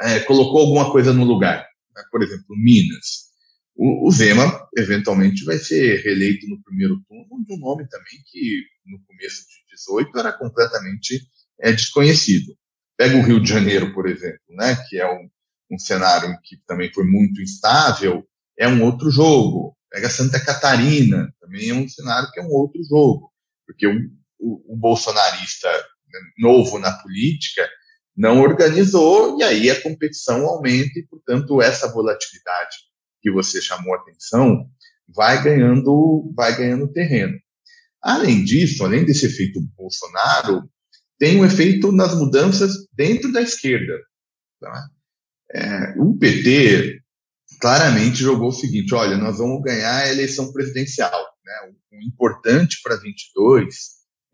é, 0.00 0.20
colocou 0.20 0.60
alguma 0.60 0.90
coisa 0.90 1.12
no 1.12 1.24
lugar. 1.24 1.66
Né? 1.94 2.02
Por 2.10 2.22
exemplo, 2.22 2.56
Minas. 2.56 3.26
O, 3.74 4.08
o, 4.08 4.10
Zema, 4.10 4.66
eventualmente, 4.76 5.44
vai 5.44 5.58
ser 5.58 6.02
reeleito 6.02 6.46
no 6.48 6.62
primeiro 6.62 6.98
turno 7.06 7.44
de 7.44 7.54
um 7.54 7.58
nome 7.58 7.86
também 7.88 8.22
que, 8.30 8.62
no 8.86 8.98
começo 9.04 9.42
de 9.42 9.76
18, 9.76 10.18
era 10.18 10.32
completamente 10.32 11.20
é, 11.60 11.72
desconhecido. 11.72 12.56
Pega 12.96 13.18
o 13.18 13.22
Rio 13.22 13.40
de 13.40 13.48
Janeiro, 13.48 13.92
por 13.92 14.08
exemplo, 14.08 14.40
né, 14.50 14.76
que 14.88 14.98
é 14.98 15.06
um, 15.06 15.28
um 15.70 15.78
cenário 15.78 16.38
que 16.42 16.56
também 16.66 16.90
foi 16.92 17.04
muito 17.04 17.42
instável, 17.42 18.26
é 18.58 18.66
um 18.66 18.82
outro 18.82 19.10
jogo. 19.10 19.76
Pega 19.90 20.08
Santa 20.08 20.40
Catarina, 20.40 21.30
também 21.40 21.68
é 21.68 21.74
um 21.74 21.88
cenário 21.88 22.30
que 22.32 22.40
é 22.40 22.42
um 22.42 22.50
outro 22.50 22.82
jogo, 22.88 23.30
porque 23.66 23.86
o, 23.86 23.94
o, 24.38 24.74
o 24.74 24.76
bolsonarista 24.76 25.68
novo 26.38 26.78
na 26.78 26.92
política 26.92 27.68
não 28.16 28.40
organizou 28.40 29.38
e 29.38 29.42
aí 29.42 29.70
a 29.70 29.80
competição 29.80 30.46
aumenta 30.46 30.98
e, 30.98 31.06
portanto, 31.06 31.60
essa 31.60 31.92
volatilidade 31.92 32.76
que 33.20 33.30
você 33.30 33.60
chamou 33.60 33.94
a 33.94 33.98
atenção 33.98 34.66
vai 35.08 35.42
ganhando, 35.42 36.32
vai 36.34 36.56
ganhando 36.56 36.92
terreno. 36.92 37.38
Além 38.02 38.44
disso, 38.44 38.84
além 38.84 39.04
desse 39.04 39.26
efeito 39.26 39.60
Bolsonaro, 39.76 40.62
tem 41.18 41.40
um 41.40 41.44
efeito 41.44 41.92
nas 41.92 42.14
mudanças 42.14 42.72
dentro 42.92 43.32
da 43.32 43.42
esquerda. 43.42 43.98
Tá? 44.60 44.88
É, 45.52 45.94
o 45.98 46.16
PT 46.16 47.00
claramente 47.60 48.18
jogou 48.18 48.48
o 48.48 48.52
seguinte: 48.52 48.94
olha, 48.94 49.16
nós 49.16 49.38
vamos 49.38 49.62
ganhar 49.62 49.96
a 49.96 50.08
eleição 50.08 50.52
presidencial. 50.52 51.20
Né? 51.44 51.72
O 51.92 52.02
importante 52.02 52.78
para 52.82 52.96
22 52.96 53.74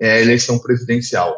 é 0.00 0.12
a 0.12 0.20
eleição 0.20 0.58
presidencial. 0.58 1.34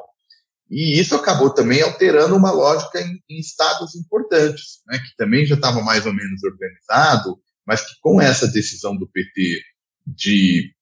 E 0.71 0.99
isso 0.99 1.15
acabou 1.15 1.51
também 1.51 1.83
alterando 1.83 2.37
uma 2.37 2.51
lógica 2.51 3.01
em, 3.01 3.23
em 3.29 3.39
estados 3.39 3.95
importantes, 3.95 4.81
né? 4.87 4.99
que 4.99 5.15
também 5.17 5.45
já 5.45 5.55
estava 5.55 5.83
mais 5.83 6.07
ou 6.07 6.12
menos 6.12 6.43
organizado, 6.43 7.39
mas 7.67 7.83
que 7.83 7.95
com 8.01 8.21
essa 8.21 8.49
decisão 8.49 8.97
do 8.97 9.09
PT 9.09 9.61
de, 10.07 10.73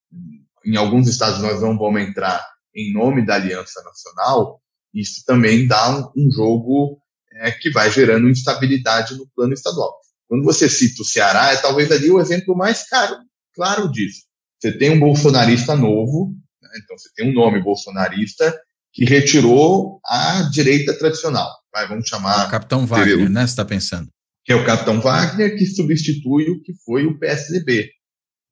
em 0.64 0.76
alguns 0.76 1.08
estados 1.08 1.40
nós 1.40 1.60
não 1.60 1.76
vamos 1.76 2.02
entrar 2.02 2.44
em 2.74 2.92
nome 2.92 3.24
da 3.24 3.34
Aliança 3.34 3.82
Nacional, 3.82 4.60
isso 4.94 5.24
também 5.26 5.66
dá 5.66 5.90
um, 5.90 6.26
um 6.26 6.30
jogo 6.30 6.98
é, 7.34 7.50
que 7.50 7.70
vai 7.70 7.90
gerando 7.90 8.28
instabilidade 8.28 9.16
no 9.16 9.28
plano 9.34 9.52
estadual. 9.52 9.94
Quando 10.28 10.44
você 10.44 10.68
cita 10.68 11.02
o 11.02 11.04
Ceará, 11.04 11.52
é 11.52 11.56
talvez 11.56 11.90
ali 11.92 12.10
o 12.10 12.20
exemplo 12.20 12.56
mais 12.56 12.88
caro, 12.88 13.16
claro 13.54 13.90
disso. 13.90 14.22
Você 14.58 14.72
tem 14.72 14.90
um 14.90 15.00
bolsonarista 15.00 15.74
novo, 15.74 16.34
né, 16.60 16.70
então 16.82 16.96
você 16.96 17.10
tem 17.14 17.30
um 17.30 17.34
nome 17.34 17.62
bolsonarista 17.62 18.58
que 18.92 19.04
retirou 19.04 20.00
a 20.04 20.42
direita 20.52 20.96
tradicional. 20.98 21.50
Vai, 21.72 21.88
vamos 21.88 22.08
chamar. 22.08 22.48
O 22.48 22.50
Capitão 22.50 22.86
Wagner, 22.86 23.30
né? 23.30 23.40
Você 23.40 23.52
está 23.52 23.64
pensando? 23.64 24.08
Que 24.44 24.52
é 24.52 24.56
o 24.56 24.66
Capitão 24.66 25.00
Wagner, 25.00 25.56
que 25.56 25.64
substitui 25.64 26.50
o 26.50 26.62
que 26.62 26.74
foi 26.84 27.06
o 27.06 27.18
PSDB, 27.18 27.90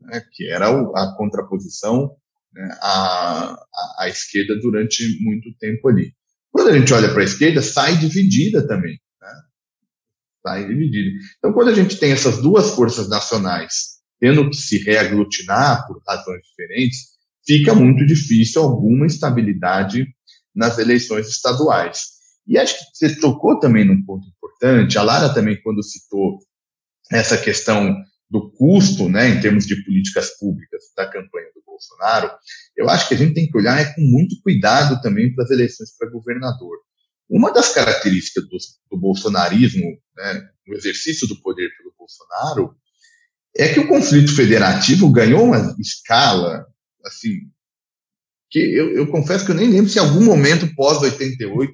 né, 0.01 0.23
que 0.33 0.49
era 0.49 0.69
a 0.69 1.15
contraposição 1.17 2.11
né, 2.55 2.79
à, 2.81 3.57
à, 3.99 4.09
esquerda 4.09 4.59
durante 4.61 5.23
muito 5.23 5.53
tempo 5.59 5.89
ali. 5.89 6.15
Quando 6.51 6.69
a 6.69 6.79
gente 6.79 6.93
olha 6.95 7.11
para 7.11 7.21
a 7.21 7.25
esquerda, 7.25 7.61
sai 7.61 7.97
dividida 7.97 8.67
também. 8.67 8.99
Né? 9.21 9.33
Sai 10.47 10.67
dividida. 10.67 11.11
Então, 11.39 11.53
quando 11.53 11.69
a 11.69 11.75
gente 11.75 11.97
tem 11.97 12.13
essas 12.13 12.41
duas 12.41 12.71
forças 12.71 13.09
nacionais 13.09 14.01
tendo 14.21 14.49
que 14.49 14.57
se 14.57 14.79
reaglutinar 14.79 15.87
por 15.87 16.01
razões 16.07 16.43
diferentes, 16.43 17.11
fica 17.45 17.75
muito 17.75 18.05
difícil 18.07 18.63
alguma 18.63 19.07
estabilidade 19.07 20.07
nas 20.55 20.79
eleições 20.79 21.29
estaduais. 21.29 22.21
E 22.47 22.59
acho 22.59 22.77
que 22.79 22.85
você 22.95 23.21
tocou 23.21 23.59
também 23.59 23.85
num 23.85 24.05
ponto 24.05 24.27
importante, 24.27 24.99
a 24.99 25.03
Lara 25.03 25.33
também, 25.33 25.61
quando 25.63 25.83
citou 25.83 26.39
essa 27.11 27.37
questão 27.37 27.97
do 28.31 28.51
custo, 28.53 29.09
né, 29.09 29.29
em 29.29 29.41
termos 29.41 29.67
de 29.67 29.83
políticas 29.85 30.39
públicas 30.39 30.85
da 30.97 31.05
campanha 31.05 31.49
do 31.55 31.63
Bolsonaro, 31.67 32.31
eu 32.77 32.89
acho 32.89 33.09
que 33.09 33.15
a 33.15 33.17
gente 33.17 33.35
tem 33.35 33.51
que 33.51 33.59
olhar 33.59 33.81
é, 33.81 33.93
com 33.93 34.01
muito 34.03 34.41
cuidado 34.43 35.01
também 35.01 35.35
para 35.35 35.45
as 35.45 35.51
eleições 35.51 35.97
para 35.99 36.11
governador. 36.11 36.79
Uma 37.29 37.53
das 37.53 37.73
características 37.73 38.45
do, 38.45 38.57
do 38.91 39.01
bolsonarismo, 39.01 39.85
né, 40.17 40.49
no 40.67 40.77
exercício 40.77 41.27
do 41.27 41.41
poder 41.41 41.71
pelo 41.77 41.95
Bolsonaro, 41.99 42.77
é 43.57 43.73
que 43.73 43.81
o 43.81 43.89
conflito 43.89 44.35
federativo 44.35 45.11
ganhou 45.11 45.45
uma 45.45 45.75
escala, 45.79 46.67
assim, 47.05 47.51
que 48.51 48.59
eu, 48.59 48.91
eu 48.91 49.07
confesso 49.07 49.45
que 49.45 49.53
eu 49.53 49.57
nem 49.57 49.71
lembro 49.71 49.89
se 49.89 49.99
em 49.99 50.03
algum 50.03 50.25
momento 50.25 50.75
pós-88 50.75 51.71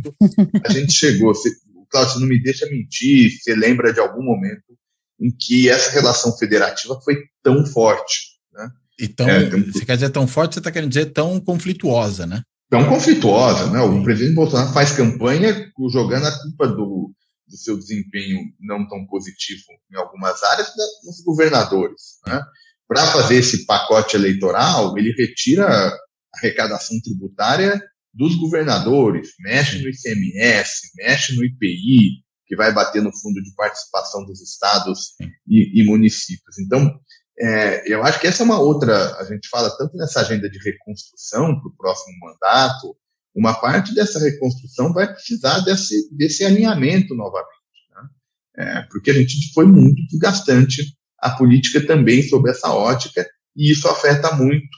a 0.64 0.72
gente 0.72 0.92
chegou. 0.92 1.34
Se, 1.34 1.50
Cláudio, 1.88 2.14
você 2.14 2.20
não 2.20 2.28
me 2.28 2.42
deixa 2.42 2.66
mentir, 2.66 3.30
você 3.30 3.54
lembra 3.54 3.92
de 3.92 4.00
algum 4.00 4.22
momento 4.22 4.76
em 5.18 5.30
que 5.30 5.70
essa 5.70 5.90
relação 5.90 6.36
federativa 6.36 7.00
foi 7.02 7.16
tão 7.42 7.64
forte. 7.64 8.36
Né? 8.52 8.68
Então, 9.00 9.28
é, 9.28 9.48
você 9.48 9.84
quer 9.86 9.94
dizer 9.94 10.10
tão 10.10 10.26
forte, 10.26 10.54
você 10.54 10.60
está 10.60 10.70
querendo 10.70 10.90
dizer 10.90 11.06
tão 11.06 11.40
conflituosa, 11.40 12.26
né? 12.26 12.42
Tão 12.68 12.86
conflituosa, 12.88 13.70
né? 13.70 13.80
O 13.80 14.02
presidente 14.02 14.34
Bolsonaro 14.34 14.72
faz 14.72 14.92
campanha 14.92 15.70
jogando 15.90 16.26
a 16.26 16.38
culpa 16.42 16.66
do, 16.66 17.12
do 17.48 17.56
seu 17.56 17.78
desempenho 17.78 18.40
não 18.60 18.86
tão 18.88 19.06
positivo 19.06 19.62
em 19.90 19.96
algumas 19.96 20.42
áreas 20.42 20.68
nos 21.04 21.22
governadores, 21.24 22.18
né? 22.26 22.42
Para 22.88 23.06
fazer 23.06 23.36
esse 23.36 23.64
pacote 23.64 24.16
eleitoral, 24.16 24.96
ele 24.98 25.12
retira 25.12 25.92
arrecadação 26.36 27.00
tributária 27.02 27.80
dos 28.12 28.34
governadores, 28.36 29.30
mexe 29.40 29.82
no 29.82 29.90
ICMS, 29.90 30.92
mexe 30.96 31.36
no 31.36 31.44
IPI, 31.44 32.24
que 32.46 32.56
vai 32.56 32.72
bater 32.72 33.02
no 33.02 33.12
fundo 33.12 33.42
de 33.42 33.54
participação 33.54 34.24
dos 34.24 34.40
estados 34.40 35.14
e, 35.46 35.82
e 35.82 35.84
municípios. 35.84 36.58
Então, 36.58 36.98
é, 37.38 37.92
eu 37.92 38.02
acho 38.02 38.18
que 38.18 38.26
essa 38.26 38.42
é 38.42 38.46
uma 38.46 38.58
outra, 38.58 39.16
a 39.18 39.24
gente 39.24 39.48
fala 39.48 39.70
tanto 39.76 39.96
nessa 39.96 40.20
agenda 40.20 40.48
de 40.48 40.58
reconstrução 40.58 41.60
para 41.60 41.68
o 41.68 41.76
próximo 41.76 42.16
mandato, 42.20 42.96
uma 43.34 43.52
parte 43.52 43.94
dessa 43.94 44.18
reconstrução 44.18 44.94
vai 44.94 45.12
precisar 45.12 45.60
desse, 45.60 46.08
desse 46.16 46.42
alinhamento 46.42 47.14
novamente, 47.14 47.50
né? 47.94 48.08
é, 48.56 48.82
porque 48.90 49.10
a 49.10 49.14
gente 49.14 49.52
foi 49.52 49.66
muito 49.66 50.00
desgastante 50.06 50.96
a 51.18 51.30
política 51.30 51.86
também 51.86 52.22
sob 52.22 52.48
essa 52.48 52.72
ótica, 52.72 53.28
e 53.54 53.70
isso 53.70 53.88
afeta 53.88 54.34
muito 54.34 54.68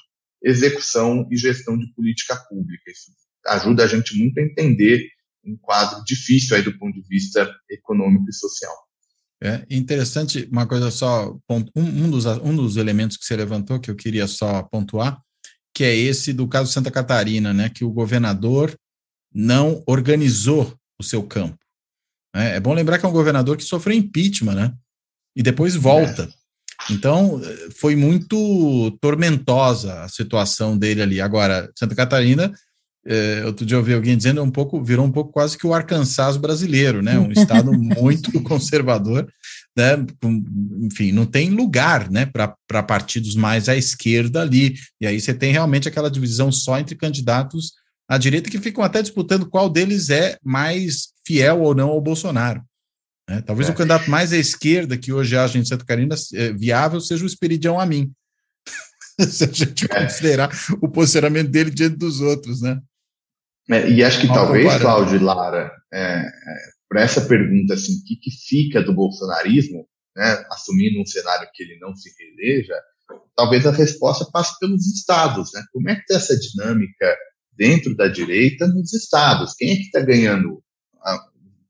execução 0.42 1.26
e 1.30 1.36
gestão 1.36 1.76
de 1.78 1.92
política 1.94 2.36
pública. 2.48 2.90
Isso 2.90 3.12
ajuda 3.46 3.84
a 3.84 3.86
gente 3.86 4.16
muito 4.16 4.38
a 4.38 4.42
entender 4.42 5.06
um 5.44 5.56
quadro 5.56 6.02
difícil 6.04 6.56
aí 6.56 6.62
do 6.62 6.76
ponto 6.78 6.94
de 6.94 7.08
vista 7.08 7.50
econômico 7.70 8.28
e 8.28 8.32
social. 8.32 8.74
É 9.40 9.64
interessante, 9.70 10.48
uma 10.50 10.66
coisa 10.66 10.90
só, 10.90 11.32
um, 11.48 11.64
um, 11.76 12.10
dos, 12.10 12.26
um 12.26 12.56
dos 12.56 12.76
elementos 12.76 13.16
que 13.16 13.24
você 13.24 13.36
levantou 13.36 13.78
que 13.78 13.90
eu 13.90 13.94
queria 13.94 14.26
só 14.26 14.64
pontuar, 14.64 15.20
que 15.72 15.84
é 15.84 15.94
esse 15.94 16.32
do 16.32 16.48
caso 16.48 16.72
Santa 16.72 16.90
Catarina, 16.90 17.54
né, 17.54 17.68
que 17.68 17.84
o 17.84 17.90
governador 17.90 18.76
não 19.32 19.82
organizou 19.86 20.76
o 20.98 21.04
seu 21.04 21.22
campo. 21.22 21.58
É, 22.34 22.56
é 22.56 22.60
bom 22.60 22.74
lembrar 22.74 22.98
que 22.98 23.06
é 23.06 23.08
um 23.08 23.12
governador 23.12 23.56
que 23.56 23.62
sofreu 23.62 23.96
impeachment, 23.96 24.54
né, 24.54 24.74
e 25.36 25.42
depois 25.42 25.76
volta. 25.76 26.24
É. 26.24 26.37
Então, 26.90 27.40
foi 27.76 27.94
muito 27.94 28.90
tormentosa 29.00 30.02
a 30.02 30.08
situação 30.08 30.76
dele 30.76 31.02
ali. 31.02 31.20
Agora, 31.20 31.70
Santa 31.76 31.94
Catarina 31.94 32.52
é, 33.10 33.42
outro 33.46 33.64
dia 33.64 33.74
eu 33.74 33.78
ouvi 33.78 33.94
alguém 33.94 34.14
dizendo, 34.16 34.38
é 34.38 34.42
um 34.42 34.50
pouco, 34.50 34.84
virou 34.84 35.06
um 35.06 35.10
pouco 35.10 35.32
quase 35.32 35.56
que 35.56 35.66
o 35.66 35.72
Arkansas 35.72 36.36
brasileiro, 36.36 37.00
né? 37.00 37.18
Um 37.18 37.32
estado 37.32 37.72
muito 37.72 38.30
conservador, 38.42 39.26
né? 39.74 40.04
Enfim, 40.82 41.10
não 41.12 41.24
tem 41.24 41.48
lugar, 41.48 42.10
né, 42.10 42.26
para 42.26 42.82
partidos 42.82 43.34
mais 43.34 43.66
à 43.66 43.74
esquerda 43.74 44.42
ali. 44.42 44.74
E 45.00 45.06
aí 45.06 45.18
você 45.18 45.32
tem 45.32 45.52
realmente 45.52 45.88
aquela 45.88 46.10
divisão 46.10 46.52
só 46.52 46.78
entre 46.78 46.96
candidatos 46.96 47.72
à 48.06 48.18
direita 48.18 48.50
que 48.50 48.60
ficam 48.60 48.84
até 48.84 49.00
disputando 49.00 49.48
qual 49.48 49.70
deles 49.70 50.10
é 50.10 50.36
mais 50.44 51.08
fiel 51.26 51.62
ou 51.62 51.74
não 51.74 51.88
ao 51.88 52.02
Bolsonaro. 52.02 52.62
Né? 53.28 53.42
Talvez 53.42 53.68
é. 53.68 53.72
o 53.72 53.74
candidato 53.74 54.10
mais 54.10 54.32
à 54.32 54.38
esquerda 54.38 54.96
que 54.96 55.12
hoje 55.12 55.36
age 55.36 55.58
em 55.58 55.64
Santa 55.64 55.84
Catarina 55.84 56.16
é, 56.34 56.52
viável 56.52 57.00
seja 57.00 57.24
o 57.24 57.26
Esperidião 57.26 57.78
Amin. 57.78 58.10
Se 59.20 59.44
a 59.44 59.52
gente 59.52 59.84
é. 59.84 60.02
considerar 60.02 60.50
o 60.80 60.88
posicionamento 60.88 61.50
dele 61.50 61.70
diante 61.70 61.96
dos 61.96 62.20
outros, 62.20 62.62
né? 62.62 62.80
É, 63.70 63.90
e 63.90 64.02
acho 64.02 64.22
que 64.22 64.28
talvez, 64.28 64.78
Cláudio 64.78 65.16
e 65.16 65.18
Lara, 65.18 65.70
é, 65.92 66.22
para 66.88 67.02
essa 67.02 67.20
pergunta, 67.26 67.74
assim, 67.74 67.98
o 67.98 68.04
que, 68.04 68.16
que 68.16 68.30
fica 68.30 68.82
do 68.82 68.94
bolsonarismo, 68.94 69.86
né, 70.16 70.42
assumindo 70.50 70.98
um 70.98 71.04
cenário 71.04 71.46
que 71.52 71.64
ele 71.64 71.78
não 71.78 71.94
se 71.94 72.10
reeleja, 72.18 72.74
talvez 73.36 73.66
a 73.66 73.70
resposta 73.70 74.24
passe 74.32 74.58
pelos 74.58 74.86
estados, 74.86 75.50
né? 75.52 75.62
Como 75.70 75.88
é 75.90 75.96
que 75.96 76.00
está 76.00 76.14
essa 76.14 76.38
dinâmica 76.38 77.14
dentro 77.52 77.94
da 77.94 78.08
direita 78.08 78.66
nos 78.66 78.94
estados? 78.94 79.54
Quem 79.54 79.72
é 79.72 79.76
que 79.76 79.82
está 79.82 80.00
ganhando 80.00 80.62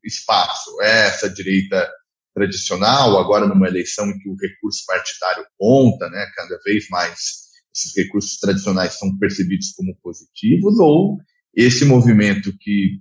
espaço? 0.05 0.71
É 0.83 1.07
essa 1.07 1.29
direita 1.29 1.89
tradicional, 2.35 3.19
agora 3.19 3.47
numa 3.47 3.67
eleição 3.67 4.09
em 4.09 4.19
que 4.19 4.29
o 4.29 4.37
recurso 4.37 4.85
partidário 4.87 5.45
conta, 5.59 6.09
né? 6.09 6.27
Cada 6.37 6.59
vez 6.65 6.89
mais 6.89 7.49
esses 7.75 7.97
recursos 7.97 8.39
tradicionais 8.39 8.99
são 8.99 9.17
percebidos 9.19 9.73
como 9.73 9.97
positivos, 10.03 10.79
ou 10.79 11.19
esse 11.55 11.85
movimento 11.85 12.53
que 12.59 13.01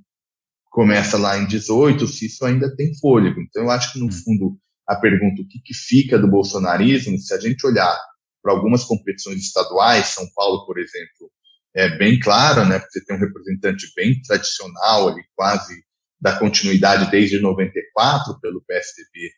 começa 0.70 1.18
lá 1.18 1.38
em 1.38 1.48
18, 1.48 2.08
se 2.08 2.28
isso 2.28 2.46
ainda 2.46 2.74
tem 2.76 2.96
fôlego. 3.00 3.42
Então, 3.42 3.64
eu 3.64 3.72
acho 3.72 3.94
que, 3.94 4.00
no 4.00 4.06
hum. 4.06 4.12
fundo, 4.12 4.60
a 4.88 4.96
pergunta 4.96 5.42
o 5.42 5.48
que, 5.48 5.60
que 5.60 5.74
fica 5.74 6.18
do 6.18 6.30
bolsonarismo, 6.30 7.18
se 7.18 7.34
a 7.34 7.40
gente 7.40 7.66
olhar 7.66 7.98
para 8.42 8.54
algumas 8.54 8.84
competições 8.84 9.42
estaduais, 9.42 10.08
São 10.08 10.26
Paulo, 10.36 10.66
por 10.66 10.80
exemplo, 10.80 11.32
é 11.76 11.98
bem 11.98 12.20
claro, 12.20 12.66
né, 12.66 12.80
porque 12.80 13.00
você 13.00 13.06
tem 13.06 13.16
um 13.16 13.20
representante 13.20 13.92
bem 13.96 14.22
tradicional 14.22 15.10
ali, 15.10 15.22
quase 15.36 15.74
da 16.20 16.38
continuidade 16.38 17.12
desde 17.12 17.40
94 17.40 18.40
pelo 18.40 18.62
PSDB, 18.62 19.32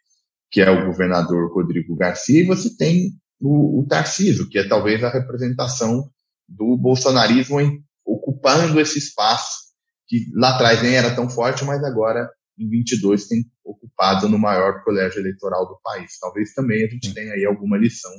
que 0.52 0.62
é 0.62 0.70
o 0.70 0.86
governador 0.86 1.54
Rodrigo 1.54 1.96
Garcia, 1.96 2.42
e 2.42 2.46
você 2.46 2.76
tem 2.76 3.12
o, 3.40 3.82
o 3.82 3.88
Tarcísio, 3.88 4.50
que 4.50 4.58
é 4.58 4.68
talvez 4.68 5.04
a 5.04 5.10
representação 5.10 6.10
do 6.48 6.78
bolsonarismo 6.78 7.60
em, 7.60 7.84
ocupando 8.06 8.80
esse 8.80 8.98
espaço 8.98 9.70
que 10.08 10.26
lá 10.34 10.56
atrás 10.56 10.82
nem 10.82 10.96
era 10.96 11.16
tão 11.16 11.30
forte, 11.30 11.64
mas 11.64 11.84
agora 11.84 12.28
em 12.58 12.68
22 12.68 13.28
tem 13.28 13.46
ocupado 13.64 14.28
no 14.28 14.40
maior 14.40 14.84
colégio 14.84 15.20
eleitoral 15.20 15.68
do 15.68 15.80
país. 15.84 16.18
Talvez 16.20 16.54
também 16.54 16.84
a 16.84 16.90
gente 16.90 17.14
tenha 17.14 17.34
aí 17.34 17.46
alguma 17.46 17.78
lição 17.78 18.12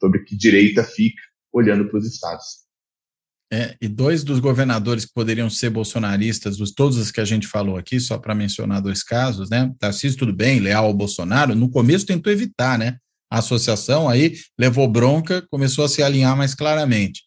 sobre 0.00 0.24
que 0.24 0.36
direita 0.36 0.82
fica 0.82 1.22
olhando 1.52 1.88
para 1.88 1.98
os 1.98 2.06
estados. 2.06 2.63
É, 3.54 3.76
e 3.80 3.86
dois 3.86 4.24
dos 4.24 4.40
governadores 4.40 5.04
que 5.04 5.12
poderiam 5.14 5.48
ser 5.48 5.70
bolsonaristas, 5.70 6.56
dos 6.56 6.72
todos 6.72 6.98
os 6.98 7.12
que 7.12 7.20
a 7.20 7.24
gente 7.24 7.46
falou 7.46 7.76
aqui, 7.76 8.00
só 8.00 8.18
para 8.18 8.34
mencionar 8.34 8.82
dois 8.82 9.04
casos, 9.04 9.48
né? 9.48 9.72
Tarcísio, 9.78 10.18
tudo 10.18 10.32
bem, 10.32 10.58
leal 10.58 10.86
ao 10.86 10.92
Bolsonaro, 10.92 11.54
no 11.54 11.70
começo 11.70 12.04
tentou 12.04 12.32
evitar, 12.32 12.76
né? 12.76 12.96
A 13.30 13.38
associação 13.38 14.08
aí 14.08 14.34
levou 14.58 14.88
bronca, 14.88 15.40
começou 15.52 15.84
a 15.84 15.88
se 15.88 16.02
alinhar 16.02 16.36
mais 16.36 16.52
claramente. 16.52 17.22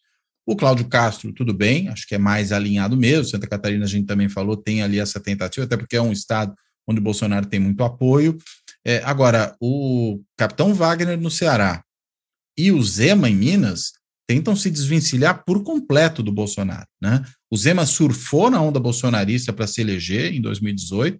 O 0.46 0.54
Cláudio 0.54 0.86
Castro, 0.86 1.32
tudo 1.32 1.54
bem, 1.54 1.88
acho 1.88 2.06
que 2.06 2.14
é 2.14 2.18
mais 2.18 2.52
alinhado 2.52 2.94
mesmo. 2.94 3.24
Santa 3.24 3.46
Catarina, 3.46 3.86
a 3.86 3.88
gente 3.88 4.06
também 4.06 4.28
falou, 4.28 4.54
tem 4.54 4.82
ali 4.82 4.98
essa 4.98 5.18
tentativa, 5.18 5.64
até 5.64 5.78
porque 5.78 5.96
é 5.96 6.02
um 6.02 6.12
estado 6.12 6.54
onde 6.86 7.00
o 7.00 7.02
Bolsonaro 7.02 7.46
tem 7.46 7.58
muito 7.58 7.82
apoio. 7.82 8.36
É, 8.84 9.02
agora, 9.02 9.56
o 9.62 10.20
capitão 10.36 10.74
Wagner 10.74 11.18
no 11.18 11.30
Ceará 11.30 11.82
e 12.54 12.70
o 12.70 12.82
Zema 12.82 13.30
em 13.30 13.34
Minas 13.34 13.92
tentam 14.28 14.54
se 14.54 14.70
desvencilhar 14.70 15.42
por 15.44 15.62
completo 15.62 16.22
do 16.22 16.30
Bolsonaro. 16.30 16.86
Né? 17.00 17.24
O 17.50 17.56
Zema 17.56 17.86
surfou 17.86 18.50
na 18.50 18.60
onda 18.60 18.78
bolsonarista 18.78 19.52
para 19.52 19.66
se 19.66 19.80
eleger 19.80 20.34
em 20.34 20.40
2018, 20.40 21.18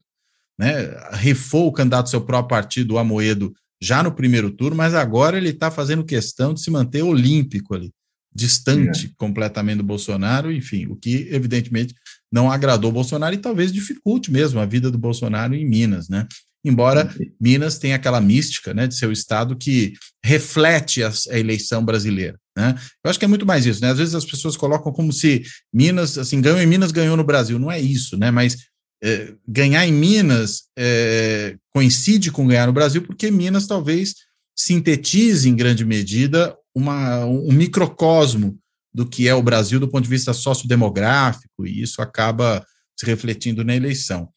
né? 0.58 0.74
rifou 1.14 1.66
o 1.66 1.72
candidato 1.72 2.06
do 2.06 2.10
seu 2.10 2.20
próprio 2.20 2.48
partido, 2.48 2.94
o 2.94 2.98
Amoedo, 2.98 3.54
já 3.80 4.02
no 4.02 4.12
primeiro 4.12 4.50
turno, 4.50 4.76
mas 4.76 4.94
agora 4.94 5.38
ele 5.38 5.50
está 5.50 5.70
fazendo 5.70 6.04
questão 6.04 6.52
de 6.52 6.60
se 6.60 6.70
manter 6.70 7.02
olímpico 7.02 7.74
ali 7.74 7.90
distante 8.34 9.06
é. 9.06 9.10
completamente 9.16 9.78
do 9.78 9.84
Bolsonaro, 9.84 10.52
enfim, 10.52 10.86
o 10.86 10.94
que 10.94 11.28
evidentemente 11.30 11.94
não 12.30 12.50
agradou 12.50 12.90
o 12.90 12.94
Bolsonaro 12.94 13.34
e 13.34 13.38
talvez 13.38 13.72
dificulte 13.72 14.30
mesmo 14.30 14.60
a 14.60 14.66
vida 14.66 14.90
do 14.90 14.98
Bolsonaro 14.98 15.54
em 15.54 15.66
Minas, 15.66 16.08
né? 16.08 16.26
Embora 16.64 17.12
Minas 17.40 17.78
tenha 17.78 17.96
aquela 17.96 18.20
mística, 18.20 18.74
né, 18.74 18.86
de 18.86 18.94
ser 18.94 19.06
o 19.06 19.12
estado 19.12 19.56
que 19.56 19.94
reflete 20.24 21.02
a, 21.02 21.10
a, 21.30 21.38
eleição 21.38 21.84
brasileira, 21.84 22.38
né? 22.58 22.74
Eu 23.04 23.08
acho 23.08 23.20
que 23.20 23.24
é 23.24 23.28
muito 23.28 23.46
mais 23.46 23.64
isso, 23.64 23.80
né? 23.80 23.90
Às 23.92 23.98
vezes 23.98 24.16
as 24.16 24.24
pessoas 24.24 24.56
colocam 24.56 24.92
como 24.92 25.12
se 25.12 25.44
Minas, 25.72 26.18
assim, 26.18 26.40
ganhou 26.40 26.60
em 26.60 26.66
Minas, 26.66 26.90
ganhou 26.90 27.16
no 27.16 27.22
Brasil. 27.22 27.56
Não 27.56 27.70
é 27.70 27.80
isso, 27.80 28.16
né? 28.16 28.32
Mas 28.32 28.56
é, 29.00 29.32
ganhar 29.46 29.86
em 29.86 29.92
Minas 29.92 30.64
é, 30.76 31.56
coincide 31.72 32.32
com 32.32 32.48
ganhar 32.48 32.66
no 32.66 32.72
Brasil, 32.72 33.00
porque 33.02 33.30
Minas 33.30 33.68
talvez 33.68 34.14
sintetize 34.56 35.48
em 35.48 35.54
grande 35.54 35.84
medida 35.84 36.56
uma, 36.74 37.24
um 37.24 37.52
microcosmo 37.52 38.58
do 38.92 39.06
que 39.06 39.28
é 39.28 39.34
o 39.34 39.42
Brasil 39.42 39.78
do 39.78 39.86
ponto 39.86 40.02
de 40.02 40.10
vista 40.10 40.32
sociodemográfico, 40.32 41.64
e 41.64 41.80
isso 41.80 42.02
acaba 42.02 42.66
se 42.98 43.06
refletindo 43.06 43.64
na 43.64 43.76
eleição. 43.76 44.28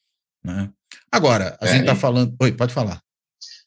Né? 0.45 0.69
Agora, 1.11 1.57
a 1.59 1.67
é, 1.67 1.71
gente 1.71 1.81
está 1.81 1.95
falando. 1.95 2.35
Oi, 2.39 2.51
pode 2.51 2.71
falar. 2.71 3.01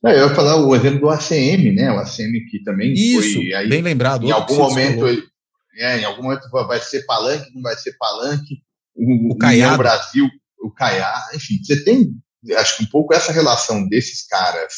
Não, 0.04 0.12
eu 0.12 0.28
ia 0.28 0.34
falar 0.34 0.56
o 0.56 0.76
exemplo 0.76 1.00
do 1.00 1.08
ACM, 1.08 1.74
né? 1.74 1.90
O 1.90 1.98
ACM 1.98 2.44
que 2.50 2.62
também 2.62 2.92
isso, 2.92 3.36
foi. 3.36 3.54
Aí, 3.54 3.68
bem 3.70 3.80
lembrado. 3.80 4.26
Em 4.26 4.30
algum 4.30 4.54
momento, 4.54 5.06
é, 5.78 6.00
em 6.00 6.04
algum 6.04 6.24
momento 6.24 6.46
vai 6.50 6.78
ser 6.78 7.06
palanque, 7.06 7.50
não 7.54 7.62
vai 7.62 7.74
ser 7.74 7.96
palanque. 7.96 8.58
O, 8.94 9.32
o 9.32 9.38
Caiado. 9.38 9.78
Brasil, 9.78 10.28
o 10.60 10.70
Caiá, 10.70 11.30
enfim, 11.34 11.54
você 11.64 11.82
tem, 11.82 12.12
acho 12.54 12.76
que 12.76 12.84
um 12.84 12.88
pouco 12.88 13.14
essa 13.14 13.32
relação 13.32 13.88
desses 13.88 14.26
caras 14.26 14.72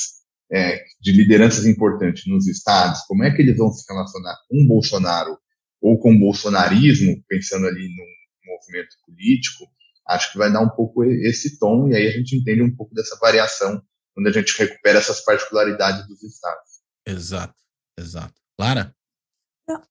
é, 0.52 0.84
de 1.00 1.10
lideranças 1.10 1.66
importantes 1.66 2.22
nos 2.28 2.46
estados, 2.46 3.00
como 3.08 3.24
é 3.24 3.34
que 3.34 3.42
eles 3.42 3.56
vão 3.56 3.72
se 3.72 3.84
relacionar 3.92 4.36
com 4.48 4.64
Bolsonaro 4.68 5.36
ou 5.82 5.98
com 5.98 6.14
o 6.14 6.18
bolsonarismo, 6.20 7.20
pensando 7.28 7.66
ali 7.66 7.88
no 7.88 8.52
movimento 8.52 8.94
político, 9.04 9.64
acho 10.06 10.30
que 10.30 10.38
vai 10.38 10.52
dar 10.52 10.60
um 10.60 10.70
pouco 10.70 11.02
esse 11.02 11.58
tom, 11.58 11.88
e 11.88 11.96
aí 11.96 12.06
a 12.06 12.12
gente 12.12 12.36
entende 12.36 12.62
um 12.62 12.74
pouco 12.74 12.94
dessa 12.94 13.18
variação 13.20 13.82
quando 14.16 14.28
a 14.28 14.32
gente 14.32 14.56
recupera 14.56 14.98
essas 14.98 15.20
particularidades 15.20 16.08
dos 16.08 16.22
estados. 16.22 16.80
Exato, 17.06 17.54
exato. 18.00 18.32
Lara? 18.58 18.96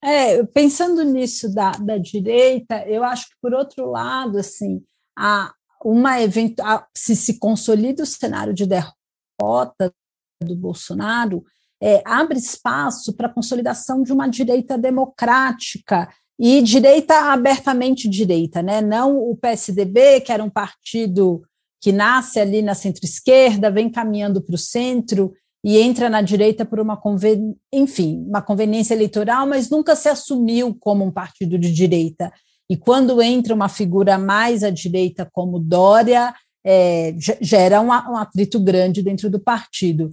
É, 0.04 0.44
pensando 0.46 1.04
nisso 1.04 1.54
da, 1.54 1.72
da 1.74 2.00
direita, 2.00 2.84
eu 2.88 3.04
acho 3.04 3.28
que, 3.28 3.36
por 3.40 3.54
outro 3.54 3.92
lado, 3.92 4.40
assim, 4.40 4.84
a, 5.16 5.54
uma 5.84 6.20
eventual, 6.20 6.88
se 6.98 7.16
se 7.16 7.38
consolida 7.38 8.02
o 8.02 8.08
cenário 8.08 8.52
de 8.52 8.66
derrota 8.66 9.94
do 10.42 10.56
Bolsonaro 10.56 11.44
é, 11.80 12.02
abre 12.04 12.40
espaço 12.40 13.14
para 13.14 13.28
a 13.28 13.34
consolidação 13.34 14.02
de 14.02 14.12
uma 14.12 14.28
direita 14.28 14.76
democrática 14.76 16.10
e 16.40 16.64
direita 16.64 17.32
abertamente 17.32 18.10
direita, 18.10 18.64
né? 18.64 18.82
não 18.82 19.18
o 19.18 19.38
PSDB, 19.38 20.22
que 20.22 20.32
era 20.32 20.44
um 20.44 20.50
partido 20.50 21.44
que 21.86 21.92
nasce 21.92 22.40
ali 22.40 22.64
na 22.64 22.74
centro-esquerda, 22.74 23.70
vem 23.70 23.92
caminhando 23.92 24.42
para 24.42 24.56
o 24.56 24.58
centro 24.58 25.32
e 25.64 25.78
entra 25.78 26.10
na 26.10 26.20
direita 26.20 26.66
por 26.66 26.80
uma 26.80 26.98
conven... 26.98 27.56
enfim, 27.72 28.26
uma 28.28 28.42
conveniência 28.42 28.96
eleitoral, 28.96 29.46
mas 29.46 29.70
nunca 29.70 29.96
se 29.96 30.10
assumiu 30.10 30.76
como 30.80 31.06
um 31.06 31.12
partido 31.12 31.60
de 31.60 31.72
direita. 31.72 32.34
E 32.68 32.76
quando 32.76 33.22
entra 33.22 33.54
uma 33.54 33.70
figura 33.70 34.18
mais 34.18 34.64
à 34.64 34.72
direita 34.72 35.30
como 35.32 35.60
Dória, 35.60 36.34
é, 36.66 37.14
gera 37.40 37.80
um, 37.80 37.90
um 37.90 38.18
atrito 38.18 38.60
grande 38.60 39.04
dentro 39.04 39.30
do 39.30 39.40
partido. 39.40 40.12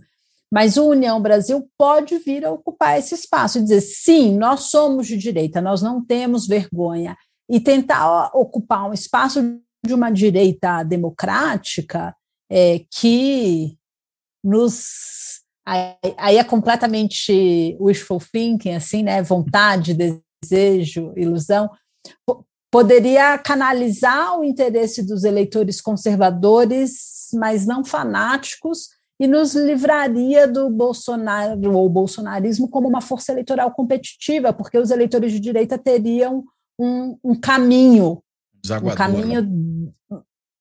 Mas 0.53 0.77
o 0.77 0.89
União 0.89 1.19
Brasil 1.23 1.67
pode 1.79 2.19
vir 2.19 2.45
a 2.45 2.53
ocupar 2.53 2.99
esse 2.99 3.15
espaço 3.15 3.57
e 3.57 3.63
dizer: 3.63 3.81
sim, 3.81 4.37
nós 4.37 4.65
somos 4.65 5.07
de 5.07 5.17
direita, 5.17 5.59
nós 5.63 5.81
não 5.81 6.05
temos 6.05 6.47
vergonha. 6.47 7.17
E 7.49 7.59
tentar 7.59 8.31
ocupar 8.35 8.91
um 8.91 8.93
espaço 8.93 9.41
de 9.85 9.95
uma 9.95 10.11
direita 10.11 10.83
democrática 10.83 12.15
é, 12.51 12.85
que 12.91 13.77
nos. 14.43 15.41
Aí 15.65 16.39
é 16.39 16.45
completamente 16.45 17.77
wishful 17.81 18.21
thinking, 18.21 18.75
assim, 18.75 19.03
né? 19.03 19.23
Vontade, 19.23 19.97
desejo, 20.43 21.13
ilusão. 21.17 21.71
Poderia 22.71 23.39
canalizar 23.39 24.39
o 24.39 24.45
interesse 24.45 25.07
dos 25.07 25.25
eleitores 25.25 25.81
conservadores, 25.81 27.29
mas 27.35 27.65
não 27.65 27.85
fanáticos, 27.85 28.89
e 29.21 29.27
nos 29.29 29.55
livraria 29.55 30.49
do 30.49 30.69
Bolsonaro 30.69 31.77
ou 31.77 31.89
bolsonarismo 31.89 32.69
como 32.69 32.89
uma 32.89 33.01
força 33.01 33.31
eleitoral 33.31 33.71
competitiva, 33.71 34.53
porque 34.53 34.77
os 34.77 34.91
eleitores 34.91 35.31
de 35.31 35.39
direita 35.39 35.79
teriam 35.79 36.43
um, 36.77 37.17
um 37.23 37.35
caminho, 37.35 38.21
um 38.71 38.95
caminho, 38.95 39.93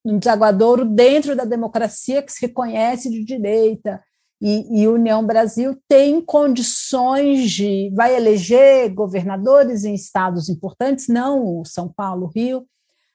um 0.04 0.18
desaguadouro 0.18 0.86
dentro 0.86 1.36
da 1.36 1.45
democracia 1.45 2.22
que 2.22 2.32
se 2.32 2.41
reconhece 2.45 3.10
de 3.10 3.24
direita. 3.24 4.02
E, 4.41 4.82
e 4.82 4.88
União 4.88 5.24
Brasil 5.24 5.80
tem 5.88 6.20
condições 6.20 7.52
de 7.52 7.91
vai 7.93 8.16
eleger 8.16 8.91
governadores 8.91 9.84
em 9.84 9.93
estados 9.93 10.49
importantes, 10.49 11.08
não 11.08 11.64
São 11.64 11.88
Paulo, 11.88 12.32
Rio, 12.36 12.66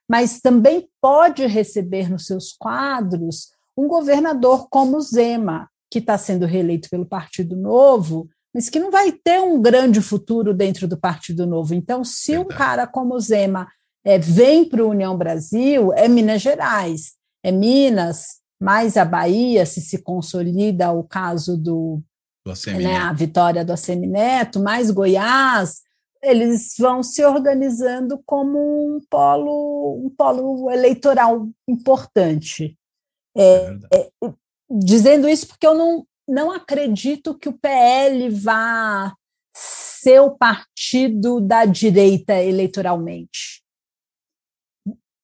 mas 0.08 0.40
também 0.40 0.88
pode 1.00 1.44
receber 1.46 2.08
nos 2.08 2.26
seus 2.26 2.52
quadros 2.52 3.48
um 3.76 3.88
governador 3.88 4.68
como 4.70 5.00
Zema, 5.00 5.68
que 5.90 5.98
está 5.98 6.16
sendo 6.16 6.46
reeleito 6.46 6.88
pelo 6.88 7.04
Partido 7.04 7.56
Novo, 7.56 8.28
mas 8.54 8.70
que 8.70 8.78
não 8.78 8.90
vai 8.90 9.12
ter 9.12 9.40
um 9.40 9.60
grande 9.60 10.00
futuro 10.00 10.54
dentro 10.54 10.88
do 10.88 10.96
Partido 10.96 11.44
Novo. 11.44 11.74
Então, 11.74 12.04
se 12.04 12.32
Verdade. 12.32 12.54
um 12.54 12.56
cara 12.56 12.86
como 12.86 13.18
Zema 13.20 13.68
é, 14.06 14.20
vem 14.20 14.64
para 14.64 14.82
a 14.82 14.86
União 14.86 15.18
Brasil, 15.18 15.92
é 15.92 16.06
Minas 16.06 16.40
Gerais, 16.40 17.14
é 17.42 17.50
Minas, 17.50 18.40
mais 18.60 18.96
a 18.96 19.04
Bahia, 19.04 19.66
se 19.66 19.80
se 19.80 19.98
consolida 19.98 20.92
o 20.92 21.02
caso 21.02 21.56
do, 21.58 22.00
né, 22.78 22.96
a 22.96 23.12
vitória 23.12 23.64
do 23.64 23.72
Assemineto, 23.72 24.60
mais 24.60 24.92
Goiás, 24.92 25.82
eles 26.22 26.76
vão 26.78 27.02
se 27.02 27.24
organizando 27.24 28.22
como 28.24 28.96
um 28.96 29.00
polo, 29.10 30.00
um 30.04 30.08
polo 30.08 30.70
eleitoral 30.70 31.48
importante. 31.68 32.78
É, 33.36 33.76
é, 33.92 34.10
dizendo 34.70 35.28
isso 35.28 35.48
porque 35.48 35.66
eu 35.66 35.74
não, 35.74 36.06
não 36.28 36.52
acredito 36.52 37.36
que 37.36 37.48
o 37.48 37.58
PL 37.58 38.30
vá 38.30 39.12
ser 39.52 40.20
o 40.20 40.30
partido 40.30 41.40
da 41.40 41.64
direita 41.64 42.40
eleitoralmente. 42.40 43.65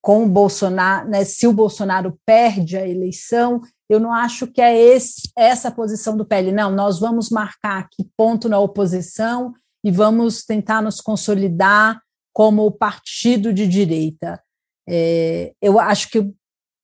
Com 0.03 0.25
o 0.25 0.29
Bolsonaro, 0.29 1.09
né, 1.09 1.25
se 1.25 1.47
o 1.47 1.53
Bolsonaro 1.53 2.19
perde 2.27 2.77
a 2.77 2.87
eleição, 2.87 3.61
eu 3.89 4.01
não 4.01 4.13
acho 4.13 4.47
que 4.47 4.61
é 4.61 4.77
esse, 4.77 5.31
essa 5.37 5.69
a 5.69 5.73
posição 5.73 6.17
do 6.17 6.25
PL. 6.27 6.51
Não, 6.51 6.71
nós 6.71 6.99
vamos 6.99 7.31
marcar 7.31 7.79
aqui 7.79 8.11
ponto 8.17 8.49
na 8.49 8.59
oposição 8.59 9.55
e 9.85 9.91
vamos 9.91 10.45
tentar 10.45 10.83
nos 10.83 11.01
consolidar 11.01 12.01
como 12.35 12.71
partido 12.71 13.53
de 13.53 13.69
direita. 13.69 14.43
É, 14.89 15.53
eu 15.63 15.79
acho 15.79 16.09
que 16.11 16.33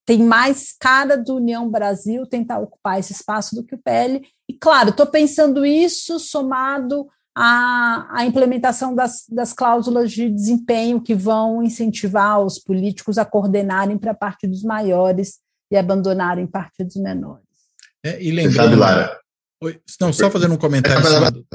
tem 0.07 0.23
mais 0.23 0.75
cara 0.79 1.17
do 1.17 1.37
União 1.37 1.69
Brasil 1.69 2.27
tentar 2.27 2.61
ocupar 2.61 2.99
esse 2.99 3.13
espaço 3.13 3.55
do 3.55 3.63
que 3.63 3.75
o 3.75 3.79
PL. 3.79 4.27
E, 4.49 4.55
claro, 4.55 4.91
estou 4.91 5.07
pensando 5.07 5.67
isso 5.67 6.19
somado 6.19 7.07
à, 7.41 8.09
à 8.11 8.27
implementação 8.27 8.97
das, 8.97 9.25
das, 9.29 9.53
cláusulas 9.53 10.11
de 10.11 10.29
desempenho 10.29 11.01
que 11.01 11.15
vão 11.15 11.63
incentivar 11.63 12.41
os 12.45 12.59
políticos 12.59 13.17
a 13.17 13.25
coordenarem 13.25 13.97
para 13.97 14.13
partidos 14.13 14.65
maiores 14.65 15.39
e 15.71 15.77
abandonarem 15.77 16.49
partidos 16.49 16.97
menores. 16.97 17.45
É, 18.05 18.21
e 18.21 18.33
lembrando, 18.33 18.77
Lara, 18.77 19.17
Oi, 19.63 19.81
não, 20.01 20.13
só 20.13 20.29
fazendo 20.31 20.55
um 20.55 20.59
comentário 20.59 21.01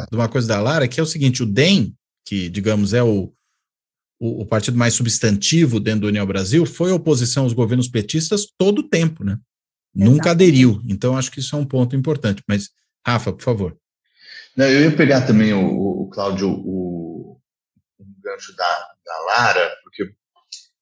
de 0.10 0.16
uma 0.16 0.30
coisa 0.30 0.48
da 0.48 0.62
Lara, 0.62 0.88
que 0.88 1.02
é 1.02 1.04
o 1.04 1.06
seguinte, 1.06 1.44
o 1.44 1.46
DEM, 1.46 1.94
que, 2.26 2.48
digamos, 2.48 2.94
é 2.94 3.04
o, 3.04 3.34
o, 4.20 4.42
o, 4.42 4.46
partido 4.46 4.78
mais 4.78 4.94
substantivo 4.94 5.82
dentro 5.82 6.02
do 6.02 6.08
União 6.08 6.26
Brasil, 6.26 6.66
foi 6.66 6.94
oposição 6.94 7.44
aos 7.44 7.54
governos 7.54 7.90
petistas 7.90 8.48
todo 8.58 8.80
o 8.80 8.90
tempo, 8.90 9.24
né? 9.24 9.38
Exato. 9.96 10.12
Nunca 10.12 10.32
aderiu. 10.32 10.82
Então, 10.88 11.18
acho 11.18 11.30
que 11.30 11.40
isso 11.40 11.56
é 11.56 11.60
um 11.60 11.66
ponto 11.66 11.96
importante. 11.96 12.42
Mas, 12.48 12.70
Rafa, 13.06 13.34
por 13.34 13.44
favor. 13.44 13.78
Não, 14.56 14.66
eu 14.66 14.82
ia 14.82 14.96
pegar 14.96 15.22
também, 15.22 15.54
o, 15.54 16.04
o 16.04 16.10
Cláudio, 16.10 16.50
o, 16.50 17.38
o 18.00 18.06
gancho 18.24 18.56
da, 18.56 18.88
da 19.06 19.20
Lara, 19.26 19.72
porque 19.84 20.12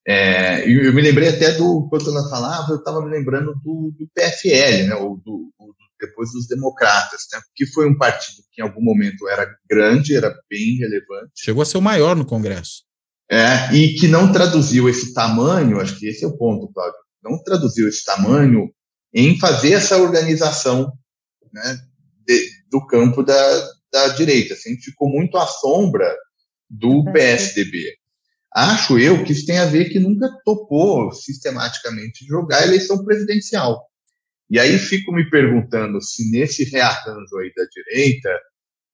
é, 0.08 0.70
eu, 0.70 0.84
eu, 0.84 0.94
me 0.94 1.02
lembrei 1.02 1.30
até 1.30 1.54
do, 1.54 1.88
quando 1.90 2.10
ela 2.10 2.30
falava, 2.30 2.72
eu 2.72 2.78
estava 2.78 3.02
me 3.02 3.10
lembrando 3.10 3.54
do, 3.64 3.94
do 3.98 4.10
PFL, 4.14 4.88
né, 4.88 4.96
ou 4.96 5.18
do, 5.18 5.52
do 5.58 5.76
depois 6.02 6.32
dos 6.32 6.48
democratas, 6.48 7.28
né? 7.32 7.40
que 7.56 7.66
foi 7.68 7.88
um 7.88 7.96
partido 7.96 8.44
que 8.52 8.62
em 8.62 8.66
algum 8.66 8.82
momento 8.82 9.30
era 9.30 9.48
grande, 9.70 10.16
era 10.16 10.36
bem 10.50 10.78
relevante. 10.78 11.32
Chegou 11.38 11.62
a 11.62 11.66
ser 11.66 11.78
o 11.78 11.82
maior 11.82 12.16
no 12.16 12.26
Congresso. 12.26 12.84
É, 13.30 13.74
e 13.74 13.94
que 13.96 14.08
não 14.08 14.32
traduziu 14.32 14.90
esse 14.90 15.14
tamanho, 15.14 15.80
acho 15.80 15.98
que 15.98 16.08
esse 16.08 16.26
é 16.26 16.28
o 16.28 16.36
ponto, 16.36 16.74
Cláudio, 16.74 16.98
não 17.24 17.42
traduziu 17.42 17.88
esse 17.88 18.04
tamanho 18.04 18.70
em 19.14 19.40
fazer 19.40 19.74
essa 19.74 19.98
organização 19.98 20.92
né, 21.54 21.78
de, 22.28 22.46
do 22.72 22.86
campo 22.88 23.22
da, 23.22 23.70
da 23.92 24.08
direita. 24.10 24.54
Assim, 24.54 24.78
ficou 24.78 25.10
muito 25.10 25.38
à 25.38 25.46
sombra 25.46 26.16
do 26.70 27.04
PSDB. 27.12 27.96
Acho 28.54 28.98
eu 28.98 29.24
que 29.24 29.34
isso 29.34 29.46
tem 29.46 29.60
a 29.60 29.66
ver 29.66 29.90
que 29.90 30.00
nunca 30.00 30.30
topou 30.44 31.12
sistematicamente 31.12 32.26
jogar 32.26 32.60
a 32.60 32.68
eleição 32.68 33.04
presidencial. 33.04 33.86
E 34.50 34.60
aí 34.60 34.78
fico 34.78 35.14
me 35.14 35.30
perguntando 35.30 36.02
se 36.02 36.30
nesse 36.30 36.66
rearranjo 36.66 37.38
aí 37.38 37.52
da 37.56 37.64
direita, 37.66 38.40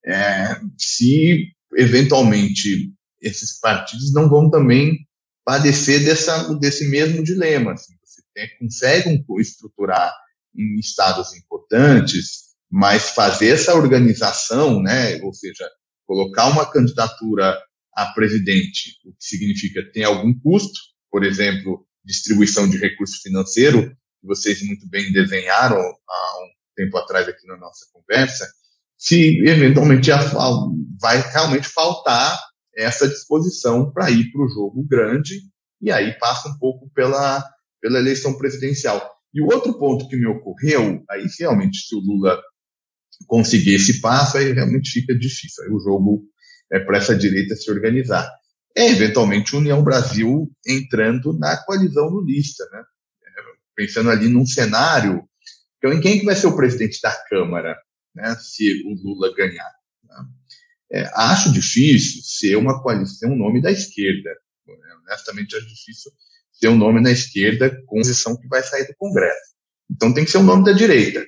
é, 0.06 0.60
se 0.78 1.48
eventualmente 1.76 2.92
esses 3.20 3.58
partidos 3.58 4.12
não 4.12 4.28
vão 4.28 4.48
também 4.48 4.96
padecer 5.44 6.04
dessa, 6.04 6.54
desse 6.58 6.88
mesmo 6.88 7.24
dilema. 7.24 7.72
Assim, 7.72 7.94
você 8.04 8.22
tem, 8.32 8.48
consegue 8.58 9.24
estruturar 9.40 10.14
em 10.56 10.78
estados 10.78 11.34
importantes, 11.34 12.47
mas 12.70 13.10
fazer 13.10 13.48
essa 13.48 13.74
organização, 13.74 14.82
né, 14.82 15.20
ou 15.22 15.32
seja, 15.32 15.68
colocar 16.06 16.48
uma 16.48 16.70
candidatura 16.70 17.58
a 17.94 18.06
presidente, 18.12 18.96
o 19.04 19.10
que 19.10 19.24
significa 19.24 19.82
tem 19.92 20.04
algum 20.04 20.32
custo, 20.38 20.78
por 21.10 21.24
exemplo, 21.24 21.84
distribuição 22.04 22.68
de 22.68 22.78
recurso 22.78 23.20
financeiro, 23.22 23.90
que 24.20 24.26
vocês 24.26 24.62
muito 24.62 24.88
bem 24.88 25.12
desenharam 25.12 25.78
há 25.78 26.44
um 26.44 26.48
tempo 26.76 26.96
atrás 26.96 27.28
aqui 27.28 27.46
na 27.46 27.56
nossa 27.56 27.86
conversa, 27.92 28.48
se 28.96 29.40
eventualmente 29.46 30.10
vai 31.00 31.20
realmente 31.32 31.68
faltar 31.68 32.38
essa 32.76 33.08
disposição 33.08 33.90
para 33.90 34.10
ir 34.10 34.30
para 34.30 34.44
o 34.44 34.48
jogo 34.48 34.84
grande, 34.84 35.40
e 35.80 35.90
aí 35.90 36.16
passa 36.18 36.48
um 36.48 36.58
pouco 36.58 36.88
pela, 36.90 37.44
pela 37.80 37.98
eleição 37.98 38.36
presidencial. 38.36 39.12
E 39.34 39.42
o 39.42 39.46
outro 39.46 39.78
ponto 39.78 40.08
que 40.08 40.16
me 40.16 40.26
ocorreu, 40.26 41.02
aí 41.10 41.26
realmente 41.38 41.78
se 41.78 41.94
o 41.94 42.00
Lula 42.00 42.40
conseguir 43.26 43.74
esse 43.74 44.00
passo, 44.00 44.38
aí 44.38 44.52
realmente 44.52 44.90
fica 44.90 45.14
difícil. 45.16 45.64
Aí 45.64 45.70
o 45.70 45.80
jogo 45.80 46.24
é 46.72 46.78
para 46.78 46.98
essa 46.98 47.16
direita 47.16 47.56
se 47.56 47.70
organizar. 47.70 48.30
É 48.76 48.90
eventualmente 48.90 49.56
União 49.56 49.82
Brasil 49.82 50.50
entrando 50.66 51.36
na 51.38 51.56
coalizão 51.64 52.08
lulista, 52.08 52.64
né? 52.72 52.82
pensando 53.74 54.10
ali 54.10 54.28
num 54.28 54.44
cenário, 54.44 55.28
então 55.78 55.92
em 55.92 56.00
quem 56.00 56.18
que 56.18 56.24
vai 56.24 56.34
ser 56.34 56.48
o 56.48 56.56
presidente 56.56 57.00
da 57.00 57.12
Câmara, 57.28 57.76
né, 58.14 58.36
se 58.40 58.82
o 58.84 58.94
Lula 58.94 59.32
ganhar? 59.34 59.70
Né? 60.02 60.24
É, 60.90 61.10
acho 61.14 61.52
difícil 61.52 62.22
ser 62.22 62.56
uma 62.56 62.82
coalição, 62.82 63.30
um 63.30 63.36
nome 63.36 63.62
da 63.62 63.70
esquerda. 63.70 64.30
Honestamente, 65.06 65.56
acho 65.56 65.66
difícil 65.66 66.10
ser 66.52 66.68
um 66.68 66.76
nome 66.76 67.00
na 67.00 67.12
esquerda 67.12 67.70
com 67.86 67.96
posição 67.96 68.36
que 68.36 68.48
vai 68.48 68.62
sair 68.62 68.86
do 68.86 68.94
Congresso. 68.96 69.54
Então 69.90 70.12
tem 70.12 70.24
que 70.24 70.30
ser 70.30 70.38
um 70.38 70.42
nome 70.42 70.64
da 70.64 70.72
direita. 70.72 71.24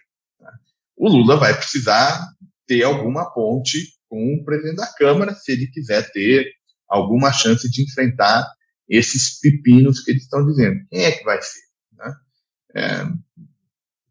Né? 1.00 1.08
O 1.08 1.08
Lula 1.08 1.36
vai 1.36 1.56
precisar 1.56 2.28
ter 2.66 2.82
alguma 2.82 3.32
ponte 3.32 3.94
com 4.08 4.34
o 4.34 4.44
presidente 4.44 4.76
da 4.76 4.86
Câmara, 4.86 5.34
se 5.34 5.52
ele 5.52 5.66
quiser 5.68 6.10
ter 6.12 6.52
alguma 6.88 7.32
chance 7.32 7.70
de 7.70 7.82
enfrentar 7.82 8.46
esses 8.88 9.38
pepinos 9.40 10.00
que 10.00 10.10
eles 10.10 10.24
estão 10.24 10.44
dizendo. 10.44 10.80
Quem 10.90 11.04
é 11.04 11.12
que 11.12 11.24
vai 11.24 11.40
ser? 11.40 11.70
É, 12.74 13.04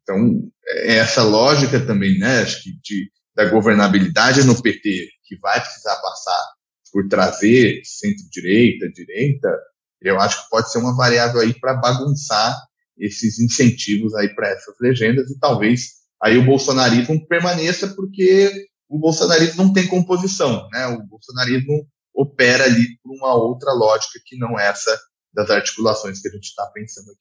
então, 0.02 0.52
é 0.68 0.96
essa 0.96 1.24
lógica 1.24 1.80
também, 1.86 2.18
né, 2.18 2.42
acho 2.42 2.64
que 2.64 2.72
de, 2.84 3.12
da 3.36 3.46
governabilidade 3.46 4.44
no 4.44 4.62
PT, 4.62 5.10
que 5.24 5.38
vai 5.40 5.62
precisar 5.62 5.96
passar 5.98 6.46
por 6.92 7.08
trazer 7.08 7.82
centro-direita, 7.86 8.90
direita, 8.90 9.56
eu 10.02 10.20
acho 10.20 10.44
que 10.44 10.50
pode 10.50 10.72
ser 10.72 10.80
uma 10.80 10.96
variável 10.96 11.42
aí 11.42 11.54
para 11.54 11.76
bagunçar 11.76 12.58
esses 12.98 13.40
incentivos 13.40 14.14
aí 14.16 14.34
para 14.34 14.50
essas 14.50 14.76
legendas 14.82 15.30
e 15.30 15.40
talvez 15.40 15.99
aí 16.22 16.38
o 16.38 16.46
bolsonarismo 16.46 17.26
permaneça 17.28 17.88
porque 17.90 18.68
o 18.88 18.98
bolsonarismo 18.98 19.64
não 19.64 19.74
tem 19.74 19.88
composição, 19.88 20.68
né? 20.72 20.88
O 20.88 21.04
bolsonarismo 21.04 21.88
opera 22.14 22.66
ali 22.66 22.98
por 23.02 23.16
uma 23.16 23.34
outra 23.34 23.72
lógica 23.74 24.20
que 24.26 24.38
não 24.38 24.60
essa 24.60 25.00
das 25.34 25.50
articulações 25.50 26.20
que 26.20 26.28
a 26.28 26.32
gente 26.32 26.46
está 26.46 26.66
pensando 26.68 27.12
aqui. 27.12 27.20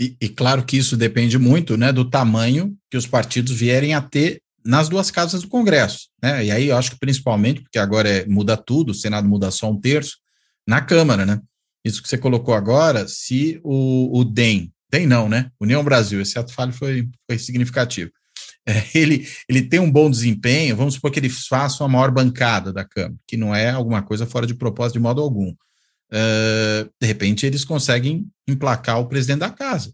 E, 0.00 0.16
e, 0.20 0.28
claro 0.28 0.64
que 0.64 0.76
isso 0.76 0.96
depende 0.96 1.38
muito 1.38 1.76
né, 1.76 1.92
do 1.92 2.08
tamanho 2.08 2.76
que 2.88 2.96
os 2.96 3.06
partidos 3.06 3.52
vierem 3.52 3.94
a 3.94 4.00
ter 4.00 4.40
nas 4.64 4.88
duas 4.88 5.10
casas 5.10 5.42
do 5.42 5.48
Congresso. 5.48 6.08
Né? 6.22 6.44
E 6.44 6.50
aí 6.50 6.68
eu 6.68 6.76
acho 6.76 6.92
que 6.92 6.98
principalmente, 6.98 7.62
porque 7.62 7.78
agora 7.78 8.08
é, 8.08 8.26
muda 8.26 8.56
tudo, 8.56 8.90
o 8.90 8.94
Senado 8.94 9.28
muda 9.28 9.50
só 9.50 9.70
um 9.70 9.80
terço, 9.80 10.18
na 10.66 10.80
Câmara, 10.80 11.24
né? 11.24 11.40
Isso 11.84 12.02
que 12.02 12.08
você 12.08 12.18
colocou 12.18 12.54
agora, 12.54 13.08
se 13.08 13.60
o, 13.64 14.20
o 14.20 14.24
DEM, 14.24 14.70
DEM 14.90 15.06
não, 15.06 15.28
né? 15.28 15.50
União 15.60 15.84
Brasil, 15.84 16.20
esse 16.20 16.38
ato 16.38 16.52
falho 16.52 16.72
foi, 16.72 17.08
foi 17.26 17.38
significativo. 17.38 18.10
É, 18.66 18.84
ele, 18.94 19.26
ele 19.48 19.62
tem 19.62 19.80
um 19.80 19.90
bom 19.90 20.10
desempenho, 20.10 20.76
vamos 20.76 20.94
supor 20.94 21.10
que 21.10 21.18
ele 21.18 21.30
faça 21.30 21.82
uma 21.82 21.88
maior 21.88 22.10
bancada 22.10 22.72
da 22.72 22.84
Câmara, 22.84 23.16
que 23.26 23.36
não 23.36 23.54
é 23.54 23.70
alguma 23.70 24.02
coisa 24.02 24.26
fora 24.26 24.46
de 24.46 24.54
propósito 24.54 24.94
de 24.94 25.00
modo 25.00 25.22
algum 25.22 25.54
uh, 26.12 26.90
de 27.00 27.06
repente 27.06 27.46
eles 27.46 27.64
conseguem 27.64 28.26
emplacar 28.46 29.00
o 29.00 29.06
presidente 29.06 29.40
da 29.40 29.50
casa. 29.50 29.92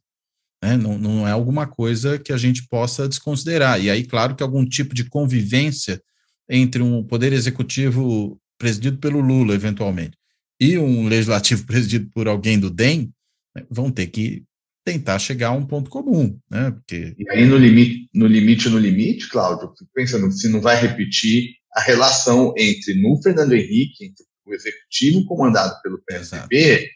Né? 0.63 0.77
Não, 0.77 0.99
não 0.99 1.29
é 1.29 1.33
alguma 1.33 1.67
coisa 1.67 2.19
que 2.19 2.33
a 2.33 2.37
gente 2.37 2.67
possa 2.69 3.09
desconsiderar. 3.09 3.81
E 3.81 3.91
aí, 3.91 4.05
claro 4.05 4.35
que 4.35 4.43
algum 4.43 4.65
tipo 4.65 4.95
de 4.95 5.05
convivência 5.05 6.01
entre 6.49 6.83
um 6.83 7.03
poder 7.03 7.33
executivo 7.33 8.41
presidido 8.59 8.99
pelo 8.99 9.21
Lula, 9.21 9.55
eventualmente, 9.55 10.17
e 10.61 10.79
um 10.79 11.09
legislativo 11.09 11.65
presidido 11.67 12.09
por 12.11 12.29
alguém 12.29 12.59
do 12.59 12.71
DEM, 12.71 13.13
né, 13.55 13.65
vão 13.71 13.91
ter 13.91 14.07
que 14.07 14.45
tentar 14.85 15.19
chegar 15.19 15.49
a 15.49 15.53
um 15.53 15.67
ponto 15.67 15.89
comum, 15.89 16.39
né? 16.51 16.71
Porque... 16.71 17.15
E 17.19 17.31
aí, 17.31 17.45
no 17.47 17.57
limite, 17.57 18.09
no 18.15 18.27
limite, 18.27 18.69
no 18.69 18.79
limite, 18.79 19.29
Cláudio, 19.29 19.73
fico 19.79 19.91
pensando 19.95 20.31
se 20.31 20.49
não 20.49 20.61
vai 20.61 20.77
repetir 20.77 21.55
a 21.75 21.81
relação 21.81 22.53
entre 22.57 22.95
no 23.01 23.21
Fernando 23.23 23.53
Henrique, 23.53 24.05
entre 24.05 24.25
o 24.47 24.55
executivo 24.55 25.25
comandado 25.25 25.75
pelo 25.83 26.03
PSDB 26.05 26.57
Exato. 26.57 26.89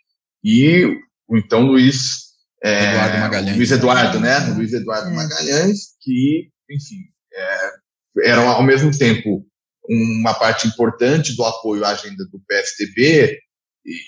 e 0.45 0.85
o 1.27 1.37
então 1.37 1.63
Luiz 1.63 2.29
é, 2.63 2.91
Eduardo 2.91 3.19
Magalhães. 3.19 3.57
Luiz 3.57 3.71
Eduardo, 3.71 4.21
né? 4.21 4.39
Luiz 4.55 4.73
Eduardo 4.73 5.09
é. 5.09 5.15
Magalhães, 5.15 5.79
que, 6.01 6.51
enfim, 6.71 7.01
é, 7.33 8.29
eram 8.31 8.49
ao 8.49 8.63
mesmo 8.63 8.97
tempo 8.97 9.47
uma 9.89 10.35
parte 10.35 10.69
importante 10.69 11.35
do 11.35 11.45
apoio 11.45 11.85
à 11.85 11.91
agenda 11.91 12.25
do 12.27 12.41
PSDB 12.47 13.39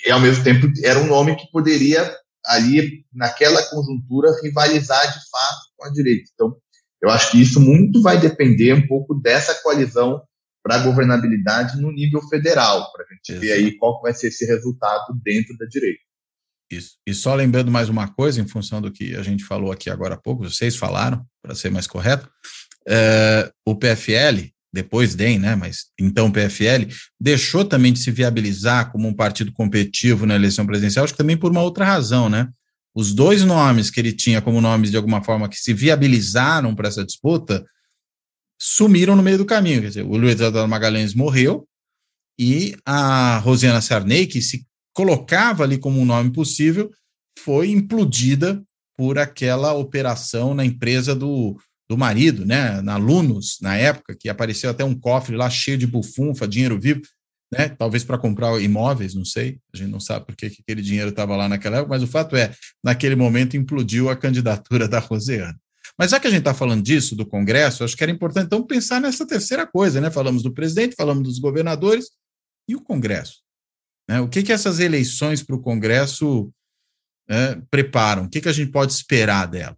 e, 0.07 0.11
ao 0.11 0.21
mesmo 0.21 0.45
tempo 0.45 0.67
era 0.85 0.99
um 0.99 1.07
nome 1.07 1.37
que 1.37 1.51
poderia 1.51 2.15
ali 2.47 3.05
naquela 3.13 3.63
conjuntura 3.65 4.35
rivalizar 4.43 5.07
de 5.07 5.31
fato 5.31 5.61
com 5.77 5.87
a 5.87 5.91
direita. 5.91 6.31
Então, 6.35 6.57
eu 7.03 7.11
acho 7.11 7.31
que 7.31 7.41
isso 7.41 7.61
muito 7.61 8.03
vai 8.03 8.21
depender 8.21 8.75
um 8.75 8.87
pouco 8.87 9.15
dessa 9.15 9.55
coalizão 9.63 10.23
para 10.63 10.77
a 10.77 10.85
governabilidade 10.85 11.81
no 11.81 11.91
nível 11.91 12.21
federal, 12.29 12.93
para 12.93 13.05
a 13.05 13.15
gente 13.15 13.33
Exato. 13.33 13.41
ver 13.41 13.53
aí 13.53 13.77
qual 13.79 14.01
vai 14.03 14.13
ser 14.13 14.29
esse 14.29 14.45
resultado 14.45 15.19
dentro 15.23 15.57
da 15.57 15.67
direita. 15.67 16.01
Isso. 16.71 16.99
E 17.07 17.13
só 17.13 17.35
lembrando 17.35 17.71
mais 17.71 17.89
uma 17.89 18.13
coisa, 18.13 18.41
em 18.41 18.47
função 18.47 18.81
do 18.81 18.93
que 18.93 19.17
a 19.17 19.23
gente 19.23 19.45
falou 19.45 19.73
aqui 19.73 19.91
agora 19.91 20.15
há 20.15 20.19
pouco, 20.19 20.49
vocês 20.49 20.77
falaram, 20.77 21.25
para 21.43 21.55
ser 21.55 21.71
mais 21.71 21.87
correto, 21.87 22.31
é, 22.87 23.51
o 23.67 23.75
PFL, 23.75 24.51
depois 24.73 25.15
DEM, 25.15 25.39
né, 25.39 25.57
mas 25.57 25.87
então 25.99 26.31
PFL, 26.31 26.87
deixou 27.21 27.65
também 27.65 27.93
de 27.93 27.99
se 27.99 28.11
viabilizar 28.11 28.93
como 28.93 29.09
um 29.09 29.15
partido 29.15 29.53
competitivo 29.53 30.27
na 30.27 30.37
eleição 30.37 30.65
presidencial, 30.65 31.05
acho 31.05 31.15
que 31.15 31.19
também 31.19 31.37
por 31.37 31.51
uma 31.51 31.63
outra 31.63 31.85
razão, 31.85 32.29
né? 32.29 32.49
Os 32.95 33.13
dois 33.13 33.45
nomes 33.45 33.91
que 33.91 34.01
ele 34.01 34.13
tinha 34.13 34.41
como 34.43 34.61
nomes, 34.61 34.91
de 34.91 34.97
alguma 34.97 35.23
forma, 35.23 35.49
que 35.49 35.57
se 35.57 35.73
viabilizaram 35.73 36.75
para 36.75 36.89
essa 36.89 37.05
disputa, 37.05 37.65
sumiram 38.61 39.15
no 39.15 39.23
meio 39.23 39.39
do 39.39 39.45
caminho. 39.45 39.81
Quer 39.81 39.89
dizer, 39.89 40.03
o 40.05 40.17
Luiz 40.17 40.41
Eduardo 40.41 40.69
Magalhães 40.69 41.15
morreu 41.15 41.67
e 42.39 42.77
a 42.85 43.39
Rosiana 43.39 43.81
Sarney, 43.81 44.27
que 44.27 44.43
se 44.43 44.67
colocava 44.93 45.63
ali 45.63 45.79
como 45.79 46.01
um 46.01 46.05
nome 46.05 46.33
possível, 46.33 46.91
foi 47.39 47.71
implodida 47.71 48.63
por 48.97 49.19
aquela 49.19 49.73
operação 49.73 50.53
na 50.53 50.65
empresa 50.65 51.15
do, 51.15 51.57
do 51.91 51.99
marido, 51.99 52.47
né, 52.47 52.81
na 52.83 52.97
Lunos, 52.97 53.59
na 53.61 53.77
época, 53.77 54.15
que 54.15 54.29
apareceu 54.29 54.71
até 54.71 54.85
um 54.85 54.95
cofre 54.95 55.35
lá 55.35 55.51
cheio 55.51 55.77
de 55.77 55.89
bufunfa, 55.89 56.47
dinheiro 56.47 56.79
vivo, 56.81 57.03
né, 57.53 57.69
talvez 57.69 58.05
para 58.05 58.17
comprar 58.17 58.63
imóveis, 58.63 59.13
não 59.13 59.25
sei, 59.25 59.59
a 59.75 59.77
gente 59.77 59.91
não 59.91 59.99
sabe 59.99 60.25
por 60.25 60.37
que 60.37 60.47
aquele 60.47 60.83
dinheiro 60.83 61.11
estava 61.11 61.35
lá 61.35 61.49
naquela 61.49 61.79
época, 61.79 61.91
mas 61.91 62.01
o 62.05 62.07
fato 62.07 62.37
é, 62.37 62.55
naquele 62.81 63.17
momento 63.17 63.57
implodiu 63.57 64.09
a 64.09 64.15
candidatura 64.15 64.87
da 64.89 65.01
Rosiana. 65.01 65.59
Mas 65.99 66.13
já 66.13 66.21
que 66.21 66.29
a 66.29 66.31
gente 66.31 66.39
está 66.39 66.55
falando 66.55 66.81
disso, 66.81 67.17
do 67.17 67.27
Congresso, 67.27 67.83
acho 67.83 67.97
que 67.97 68.05
era 68.05 68.13
importante 68.13 68.47
então 68.47 68.65
pensar 68.65 69.01
nessa 69.01 69.27
terceira 69.27 69.67
coisa, 69.67 70.01
né? 70.01 70.13
Falamos 70.13 70.45
do 70.45 70.55
presidente, 70.55 70.95
falamos 70.95 71.25
dos 71.25 71.41
governadores 71.41 72.07
e 72.69 72.77
o 72.77 72.81
Congresso. 72.81 73.41
Né? 74.09 74.21
O 74.21 74.29
que, 74.29 74.45
que 74.45 74.53
essas 74.53 74.79
eleições 74.79 75.43
para 75.43 75.57
o 75.57 75.61
Congresso 75.61 76.51
né, 77.29 77.61
preparam? 77.69 78.27
O 78.27 78.31
que, 78.31 78.41
que 78.41 78.49
a 78.49 78.53
gente 78.53 78.71
pode 78.71 78.93
esperar 78.93 79.47
delas? 79.47 79.77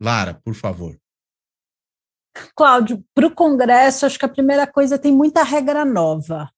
Lara, 0.00 0.34
por 0.34 0.54
favor. 0.54 0.98
Cláudio, 2.56 3.04
para 3.14 3.26
o 3.26 3.34
Congresso, 3.34 4.06
acho 4.06 4.18
que 4.18 4.24
a 4.24 4.28
primeira 4.28 4.66
coisa 4.66 4.98
tem 4.98 5.12
muita 5.12 5.42
regra 5.42 5.84
nova. 5.84 6.50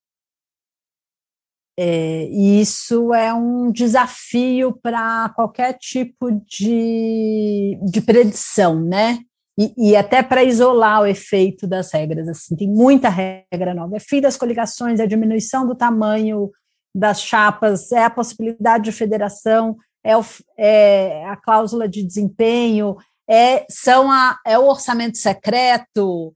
É, 1.79 2.27
e 2.31 2.61
isso 2.61 3.13
é 3.13 3.35
um 3.35 3.71
desafio 3.71 4.73
para 4.83 5.29
qualquer 5.37 5.75
tipo 5.75 6.31
de, 6.47 7.79
de 7.83 8.01
predição, 8.01 8.81
né? 8.81 9.19
E, 9.59 9.91
e 9.91 9.97
até 9.97 10.23
para 10.23 10.43
isolar 10.43 11.03
o 11.03 11.07
efeito 11.07 11.67
das 11.67 11.93
regras. 11.93 12.29
Assim, 12.29 12.57
tem 12.57 12.69
muita 12.69 13.11
regra 13.11 13.75
nova. 13.75 13.97
É 13.97 14.01
fim 14.01 14.21
das 14.23 14.37
coligações, 14.39 15.01
é 15.01 15.03
a 15.03 15.09
diminuição 15.09 15.67
do 15.67 15.75
tamanho 15.75 16.51
das 16.95 17.21
chapas, 17.21 17.93
é 17.93 18.05
a 18.05 18.11
possibilidade 18.11 18.85
de 18.85 18.93
federação, 18.93 19.77
é, 20.03 20.17
o, 20.17 20.25
é 20.57 21.27
a 21.27 21.37
cláusula 21.37 21.87
de 21.87 22.03
desempenho, 22.03 22.97
é, 23.29 23.67
são 23.71 24.11
a, 24.11 24.39
é 24.47 24.59
o 24.59 24.67
orçamento 24.67 25.19
secreto, 25.19 26.35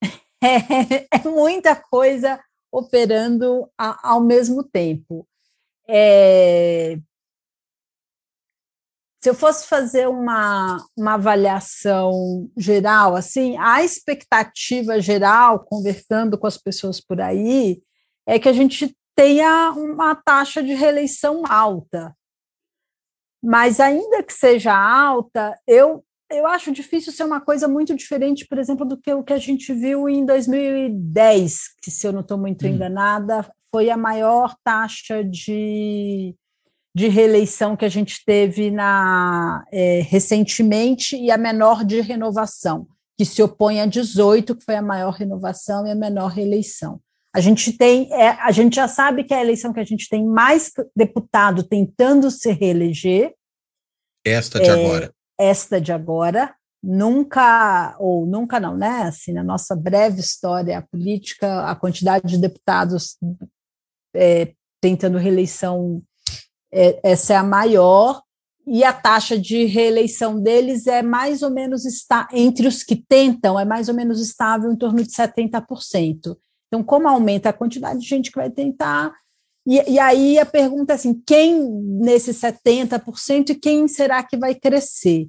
é, 0.42 1.06
é 1.10 1.28
muita 1.28 1.76
coisa 1.76 2.40
operando 2.70 3.70
a, 3.78 4.10
ao 4.10 4.20
mesmo 4.20 4.64
tempo. 4.64 5.26
É, 5.88 6.96
se 9.22 9.30
eu 9.30 9.34
fosse 9.34 9.68
fazer 9.68 10.08
uma, 10.08 10.84
uma 10.96 11.14
avaliação 11.14 12.50
geral, 12.56 13.14
assim, 13.14 13.56
a 13.56 13.84
expectativa 13.84 15.00
geral, 15.00 15.60
conversando 15.60 16.36
com 16.36 16.48
as 16.48 16.58
pessoas 16.58 17.00
por 17.00 17.20
aí, 17.20 17.80
é 18.26 18.36
que 18.36 18.48
a 18.48 18.52
gente 18.52 18.96
tenha 19.14 19.70
uma 19.76 20.16
taxa 20.16 20.60
de 20.60 20.74
reeleição 20.74 21.44
alta. 21.48 22.16
Mas 23.40 23.78
ainda 23.78 24.24
que 24.24 24.32
seja 24.32 24.74
alta, 24.74 25.56
eu 25.68 26.04
eu 26.32 26.46
acho 26.46 26.72
difícil 26.72 27.12
ser 27.12 27.24
uma 27.24 27.40
coisa 27.40 27.68
muito 27.68 27.94
diferente, 27.94 28.46
por 28.46 28.58
exemplo, 28.58 28.86
do 28.86 28.96
que 28.96 29.12
o 29.12 29.22
que 29.22 29.32
a 29.32 29.38
gente 29.38 29.72
viu 29.72 30.08
em 30.08 30.24
2010, 30.24 31.60
que, 31.82 31.90
se 31.90 32.06
eu 32.06 32.12
não 32.12 32.20
estou 32.20 32.38
muito 32.38 32.64
hum. 32.64 32.68
enganada, 32.68 33.48
foi 33.70 33.90
a 33.90 33.96
maior 33.96 34.54
taxa 34.64 35.22
de, 35.22 36.34
de 36.94 37.08
reeleição 37.08 37.76
que 37.76 37.84
a 37.84 37.88
gente 37.88 38.24
teve 38.24 38.70
na, 38.70 39.64
é, 39.72 40.00
recentemente 40.02 41.16
e 41.16 41.30
a 41.30 41.38
menor 41.38 41.84
de 41.84 42.00
renovação, 42.00 42.86
que 43.18 43.24
se 43.24 43.42
opõe 43.42 43.80
a 43.80 43.86
18, 43.86 44.56
que 44.56 44.64
foi 44.64 44.76
a 44.76 44.82
maior 44.82 45.12
renovação 45.12 45.86
e 45.86 45.90
a 45.90 45.94
menor 45.94 46.28
reeleição. 46.28 47.00
A 47.34 47.40
gente 47.40 47.72
tem, 47.72 48.12
é, 48.12 48.28
a 48.28 48.52
gente 48.52 48.76
já 48.76 48.86
sabe 48.86 49.24
que 49.24 49.32
é 49.32 49.38
a 49.38 49.42
eleição 49.42 49.72
que 49.72 49.80
a 49.80 49.84
gente 49.84 50.06
tem 50.08 50.26
mais 50.26 50.70
deputado 50.94 51.62
tentando 51.62 52.30
se 52.30 52.52
reeleger. 52.52 53.32
Esta 54.24 54.60
de 54.60 54.68
é, 54.68 54.72
agora 54.72 55.12
esta 55.42 55.80
de 55.80 55.92
agora, 55.92 56.54
nunca, 56.82 57.96
ou 57.98 58.26
nunca 58.26 58.60
não, 58.60 58.76
né? 58.76 59.02
Assim, 59.02 59.32
na 59.32 59.42
nossa 59.42 59.74
breve 59.74 60.20
história 60.20 60.86
política, 60.90 61.64
a 61.68 61.74
quantidade 61.74 62.26
de 62.26 62.38
deputados 62.38 63.16
é, 64.14 64.52
tentando 64.80 65.18
reeleição, 65.18 66.02
é, 66.72 67.00
essa 67.02 67.34
é 67.34 67.36
a 67.36 67.42
maior, 67.42 68.22
e 68.66 68.84
a 68.84 68.92
taxa 68.92 69.36
de 69.38 69.64
reeleição 69.64 70.40
deles 70.40 70.86
é 70.86 71.02
mais 71.02 71.42
ou 71.42 71.50
menos, 71.50 71.84
está, 71.84 72.28
entre 72.32 72.66
os 72.68 72.84
que 72.84 72.94
tentam, 72.94 73.58
é 73.58 73.64
mais 73.64 73.88
ou 73.88 73.94
menos 73.94 74.20
estável 74.20 74.70
em 74.70 74.76
torno 74.76 75.02
de 75.02 75.10
70%. 75.10 76.36
Então, 76.68 76.82
como 76.82 77.08
aumenta 77.08 77.48
a 77.48 77.52
quantidade 77.52 78.00
de 78.00 78.06
gente 78.06 78.30
que 78.30 78.38
vai 78.38 78.50
tentar, 78.50 79.12
e, 79.66 79.92
e, 79.92 79.98
aí 79.98 80.38
a 80.38 80.46
pergunta 80.46 80.92
é 80.92 80.96
assim: 80.96 81.22
quem 81.26 81.62
nesses 81.62 82.40
70% 82.40 83.50
e 83.50 83.54
quem 83.54 83.86
será 83.86 84.22
que 84.22 84.36
vai 84.36 84.54
crescer? 84.54 85.28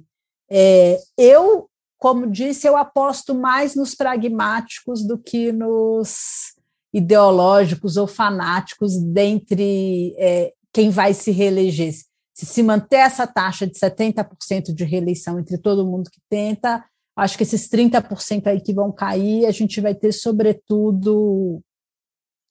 É, 0.50 0.98
eu, 1.16 1.68
como 1.98 2.30
disse, 2.30 2.66
eu 2.66 2.76
aposto 2.76 3.34
mais 3.34 3.74
nos 3.74 3.94
pragmáticos 3.94 5.06
do 5.06 5.16
que 5.16 5.52
nos 5.52 6.52
ideológicos 6.92 7.96
ou 7.96 8.06
fanáticos 8.06 8.96
dentre 8.96 10.14
é, 10.16 10.52
quem 10.72 10.90
vai 10.90 11.14
se 11.14 11.30
reeleger. 11.30 11.92
Se 12.36 12.46
se 12.46 12.62
manter 12.62 12.96
essa 12.96 13.26
taxa 13.26 13.66
de 13.66 13.74
70% 13.74 14.74
de 14.74 14.84
reeleição 14.84 15.38
entre 15.38 15.56
todo 15.56 15.86
mundo 15.86 16.10
que 16.10 16.20
tenta, 16.28 16.84
acho 17.16 17.36
que 17.36 17.44
esses 17.44 17.68
30% 17.68 18.48
aí 18.48 18.60
que 18.60 18.74
vão 18.74 18.90
cair, 18.90 19.46
a 19.46 19.52
gente 19.52 19.80
vai 19.80 19.94
ter, 19.94 20.12
sobretudo, 20.12 21.62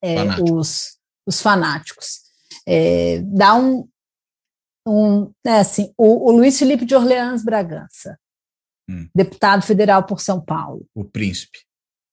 é, 0.02 0.24
os 0.52 0.98
os 1.26 1.42
fanáticos. 1.42 2.22
É, 2.68 3.22
dá 3.22 3.56
um, 3.56 3.88
um 4.88 5.34
é 5.46 5.60
assim, 5.60 5.94
o, 5.98 6.30
o, 6.30 6.32
Luiz 6.32 6.58
Felipe 6.58 6.86
de 6.86 6.96
Orleans 6.96 7.44
Bragança, 7.44 8.20
hum. 8.90 9.08
deputado 9.14 9.64
federal 9.64 10.06
por 10.06 10.22
São 10.22 10.44
Paulo. 10.44 10.88
O 10.94 11.06
príncipe. 11.06 11.60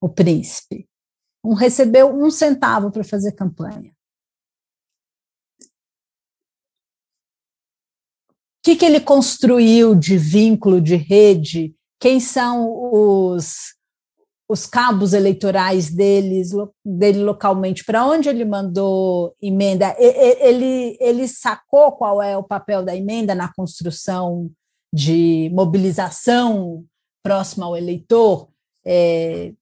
O 0.01 0.09
príncipe. 0.09 0.89
Um 1.45 1.55
recebeu 1.55 2.15
um 2.15 2.31
centavo 2.31 2.91
para 2.91 3.05
fazer 3.05 3.33
campanha. 3.33 3.93
O 8.61 8.63
que, 8.63 8.77
que 8.77 8.85
ele 8.85 9.01
construiu 9.01 9.95
de 9.95 10.19
vínculo, 10.19 10.83
de 10.83 10.95
rede? 10.95 11.75
Quem 11.99 12.21
são 12.21 12.71
os 12.93 13.75
os 14.51 14.67
cabos 14.67 15.13
eleitorais 15.13 15.91
deles, 15.91 16.51
dele 16.85 17.23
localmente, 17.23 17.85
para 17.85 18.05
onde 18.05 18.29
ele 18.29 18.45
mandou 18.45 19.33
emenda, 19.41 19.95
ele, 19.97 20.99
ele 21.01 21.29
sacou 21.29 21.93
qual 21.93 22.21
é 22.21 22.37
o 22.37 22.43
papel 22.43 22.85
da 22.85 22.97
emenda 22.97 23.33
na 23.33 23.53
construção 23.55 24.51
de 24.93 25.49
mobilização 25.55 26.85
próxima 27.23 27.65
ao 27.67 27.77
eleitor. 27.77 28.49
É, 28.85 29.53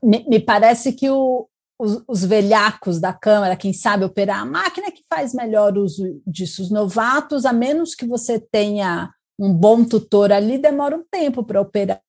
me, 0.00 0.24
me, 0.28 0.38
parece 0.38 0.92
que 0.92 1.10
o, 1.10 1.48
os, 1.76 2.00
os, 2.06 2.24
velhacos 2.24 3.00
da 3.00 3.12
Câmara, 3.12 3.56
quem 3.56 3.72
sabe 3.72 4.04
operar 4.04 4.38
a 4.38 4.46
máquina, 4.46 4.92
que 4.92 5.02
faz 5.12 5.34
melhor 5.34 5.76
uso 5.76 6.22
disso. 6.24 6.62
Os 6.62 6.70
novatos, 6.70 7.44
a 7.44 7.52
menos 7.52 7.92
que 7.92 8.06
você 8.06 8.38
tenha 8.38 9.12
um 9.36 9.52
bom 9.52 9.84
tutor 9.84 10.30
ali, 10.30 10.58
demora 10.58 10.96
um 10.96 11.04
tempo 11.10 11.42
para 11.42 11.60
operar 11.60 12.00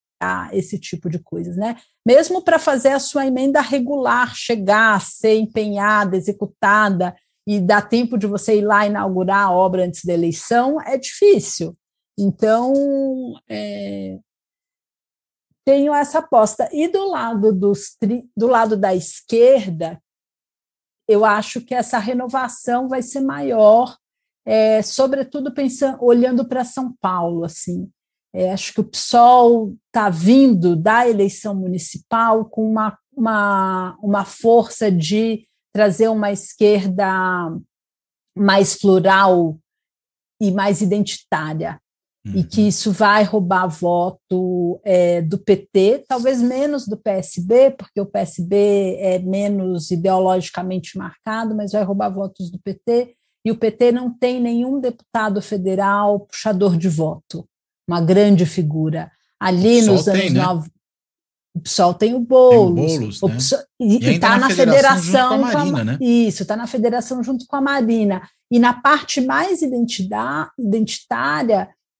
esse 0.51 0.79
tipo 0.79 1.09
de 1.09 1.19
coisas, 1.19 1.55
né? 1.55 1.77
Mesmo 2.05 2.41
para 2.41 2.57
fazer 2.57 2.89
a 2.89 2.99
sua 2.99 3.27
emenda 3.27 3.61
regular 3.61 4.33
chegar, 4.35 5.01
ser 5.01 5.37
empenhada, 5.37 6.17
executada 6.17 7.15
e 7.47 7.59
dar 7.59 7.87
tempo 7.87 8.17
de 8.17 8.25
você 8.25 8.57
ir 8.57 8.61
lá 8.61 8.85
inaugurar 8.87 9.47
a 9.47 9.51
obra 9.51 9.85
antes 9.85 10.03
da 10.03 10.13
eleição, 10.13 10.81
é 10.81 10.97
difícil. 10.97 11.77
Então, 12.17 12.73
é, 13.49 14.17
tenho 15.65 15.93
essa 15.93 16.19
aposta. 16.19 16.69
E 16.71 16.87
do 16.87 17.09
lado, 17.09 17.51
dos, 17.51 17.97
do 18.35 18.47
lado 18.47 18.77
da 18.77 18.95
esquerda, 18.95 20.01
eu 21.07 21.25
acho 21.25 21.61
que 21.61 21.75
essa 21.75 21.99
renovação 21.99 22.87
vai 22.87 23.01
ser 23.01 23.21
maior, 23.21 23.95
é, 24.45 24.81
sobretudo 24.81 25.53
pensando, 25.53 25.97
olhando 26.03 26.47
para 26.47 26.63
São 26.63 26.95
Paulo, 27.01 27.43
assim. 27.43 27.91
É, 28.35 28.51
acho 28.51 28.73
que 28.73 28.81
o 28.81 28.83
PSOL 28.83 29.73
está 29.87 30.09
vindo 30.09 30.75
da 30.75 31.07
eleição 31.07 31.55
municipal 31.55 32.43
com 32.43 32.69
uma, 32.69 32.97
uma, 33.15 33.97
uma 34.03 34.25
força 34.25 34.91
de 34.91 35.47
trazer 35.73 36.09
uma 36.09 36.33
esquerda 36.33 37.07
mais 38.37 38.75
plural 38.75 39.57
e 40.41 40.51
mais 40.51 40.81
identitária. 40.81 41.79
E 42.33 42.43
que 42.43 42.61
uhum. 42.61 42.67
isso 42.67 42.91
vai 42.91 43.23
roubar 43.23 43.67
voto 43.67 44.81
é, 44.83 45.21
do 45.21 45.37
PT, 45.37 46.05
talvez 46.07 46.41
menos 46.41 46.87
do 46.87 46.97
PSB, 46.97 47.71
porque 47.71 48.01
o 48.01 48.05
PSB 48.05 48.97
é 48.99 49.19
menos 49.19 49.91
ideologicamente 49.91 50.97
marcado, 50.97 51.55
mas 51.55 51.71
vai 51.71 51.83
roubar 51.83 52.09
votos 52.09 52.49
do 52.49 52.59
PT, 52.59 53.15
e 53.45 53.51
o 53.51 53.55
PT 53.55 53.91
não 53.91 54.09
tem 54.09 54.41
nenhum 54.41 54.81
deputado 54.81 55.39
federal 55.39 56.21
puxador 56.21 56.75
de 56.75 56.89
voto, 56.89 57.47
uma 57.87 58.01
grande 58.01 58.45
figura. 58.45 59.11
Ali 59.39 59.81
nos 59.81 60.07
anos 60.07 60.31
né? 60.31 60.41
90, 60.41 60.75
o 61.55 61.61
PSOL 61.61 61.93
tem 61.93 62.13
o 62.13 62.19
Boulos, 62.19 62.75
tem 62.75 62.97
o 62.97 62.99
Boulos 62.99 63.21
né? 63.21 63.35
PSOL, 63.35 63.59
e 63.79 63.97
está 63.97 64.37
na, 64.37 64.49
federação, 64.49 64.99
federação 65.01 65.29
com 65.29 65.35
a 65.35 65.37
Marina, 65.37 65.81
a, 65.81 65.83
né? 65.85 65.97
Isso, 66.01 66.41
está 66.41 66.57
na 66.57 66.67
federação 66.67 67.23
junto 67.23 67.45
com 67.47 67.55
a 67.55 67.61
Marina. 67.61 68.21
E 68.51 68.59
na 68.59 68.73
parte 68.73 69.21
mais 69.21 69.61
identitária, 69.61 70.49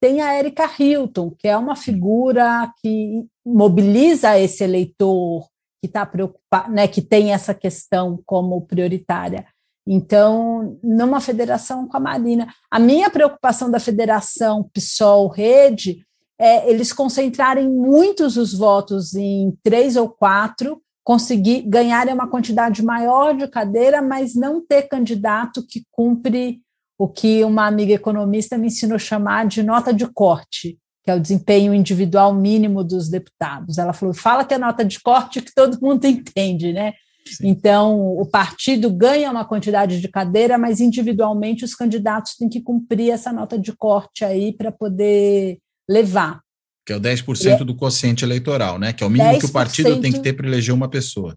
tem 0.01 0.21
a 0.21 0.37
Erika 0.37 0.69
Hilton, 0.77 1.31
que 1.31 1.47
é 1.47 1.57
uma 1.57 1.75
figura 1.75 2.71
que 2.81 3.25
mobiliza 3.45 4.37
esse 4.37 4.63
eleitor 4.63 5.47
que 5.81 5.87
está 5.87 6.05
preocupado, 6.05 6.71
né, 6.71 6.87
que 6.87 7.01
tem 7.01 7.33
essa 7.33 7.53
questão 7.53 8.19
como 8.25 8.61
prioritária. 8.61 9.45
Então, 9.87 10.79
numa 10.83 11.21
federação 11.21 11.87
com 11.87 11.95
a 11.95 11.99
Marina. 11.99 12.47
A 12.71 12.79
minha 12.79 13.09
preocupação 13.09 13.69
da 13.69 13.79
federação 13.79 14.67
PSOL-Rede 14.73 16.05
é 16.39 16.69
eles 16.69 16.91
concentrarem 16.91 17.69
muitos 17.69 18.35
os 18.35 18.53
votos 18.53 19.13
em 19.13 19.55
três 19.63 19.95
ou 19.95 20.09
quatro, 20.09 20.81
conseguir 21.03 21.61
ganharem 21.61 22.13
uma 22.13 22.27
quantidade 22.27 22.83
maior 22.83 23.35
de 23.35 23.47
cadeira, 23.47 24.01
mas 24.01 24.35
não 24.35 24.65
ter 24.65 24.83
candidato 24.83 25.65
que 25.65 25.83
cumpre 25.91 26.61
o 26.97 27.07
que 27.07 27.43
uma 27.43 27.67
amiga 27.67 27.93
economista 27.93 28.57
me 28.57 28.67
ensinou 28.67 28.97
chamar 28.97 29.45
de 29.45 29.61
nota 29.61 29.93
de 29.93 30.07
corte, 30.07 30.79
que 31.03 31.11
é 31.11 31.15
o 31.15 31.19
desempenho 31.19 31.73
individual 31.73 32.33
mínimo 32.33 32.83
dos 32.83 33.07
deputados. 33.07 33.77
Ela 33.77 33.93
falou: 33.93 34.13
fala 34.13 34.43
que 34.43 34.53
é 34.53 34.57
nota 34.57 34.83
de 34.83 34.99
corte 34.99 35.41
que 35.41 35.53
todo 35.53 35.79
mundo 35.79 36.03
entende, 36.07 36.73
né? 36.73 36.93
Sim. 37.27 37.47
Então, 37.47 37.99
o 38.17 38.25
partido 38.25 38.89
ganha 38.89 39.31
uma 39.31 39.45
quantidade 39.45 39.99
de 39.99 40.07
cadeira, 40.07 40.57
mas 40.57 40.79
individualmente 40.79 41.65
os 41.65 41.73
candidatos 41.73 42.35
têm 42.35 42.47
que 42.47 42.61
cumprir 42.61 43.11
essa 43.11 43.33
nota 43.33 43.57
de 43.57 43.73
corte 43.73 44.23
aí 44.23 44.53
para 44.53 44.71
poder 44.71 45.57
levar. 45.89 46.41
Que 46.85 46.93
é 46.93 46.97
o 46.97 47.01
10% 47.01 47.61
é, 47.61 47.63
do 47.63 47.75
quociente 47.75 48.23
eleitoral, 48.23 48.77
né? 48.77 48.93
Que 48.93 49.03
é 49.03 49.07
o 49.07 49.09
mínimo 49.09 49.39
que 49.39 49.45
o 49.45 49.51
partido 49.51 49.99
tem 49.99 50.11
que 50.11 50.19
ter 50.19 50.33
para 50.33 50.47
eleger 50.47 50.73
uma 50.73 50.87
pessoa. 50.87 51.35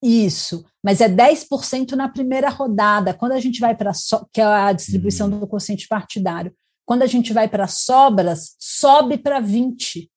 Isso, 0.00 0.64
mas 0.84 1.00
é 1.00 1.08
10% 1.08 1.92
na 1.92 2.08
primeira 2.08 2.48
rodada. 2.48 3.12
Quando 3.12 3.32
a 3.32 3.40
gente 3.40 3.58
vai 3.58 3.74
para 3.76 3.92
so 3.92 4.24
que 4.32 4.40
é 4.40 4.44
a 4.44 4.72
distribuição 4.72 5.28
uhum. 5.28 5.40
do 5.40 5.46
quociente 5.46 5.88
partidário. 5.88 6.54
Quando 6.86 7.02
a 7.02 7.06
gente 7.06 7.32
vai 7.32 7.48
para 7.48 7.66
sobras, 7.66 8.54
sobe 8.58 9.18
para 9.18 9.40
20. 9.40 10.08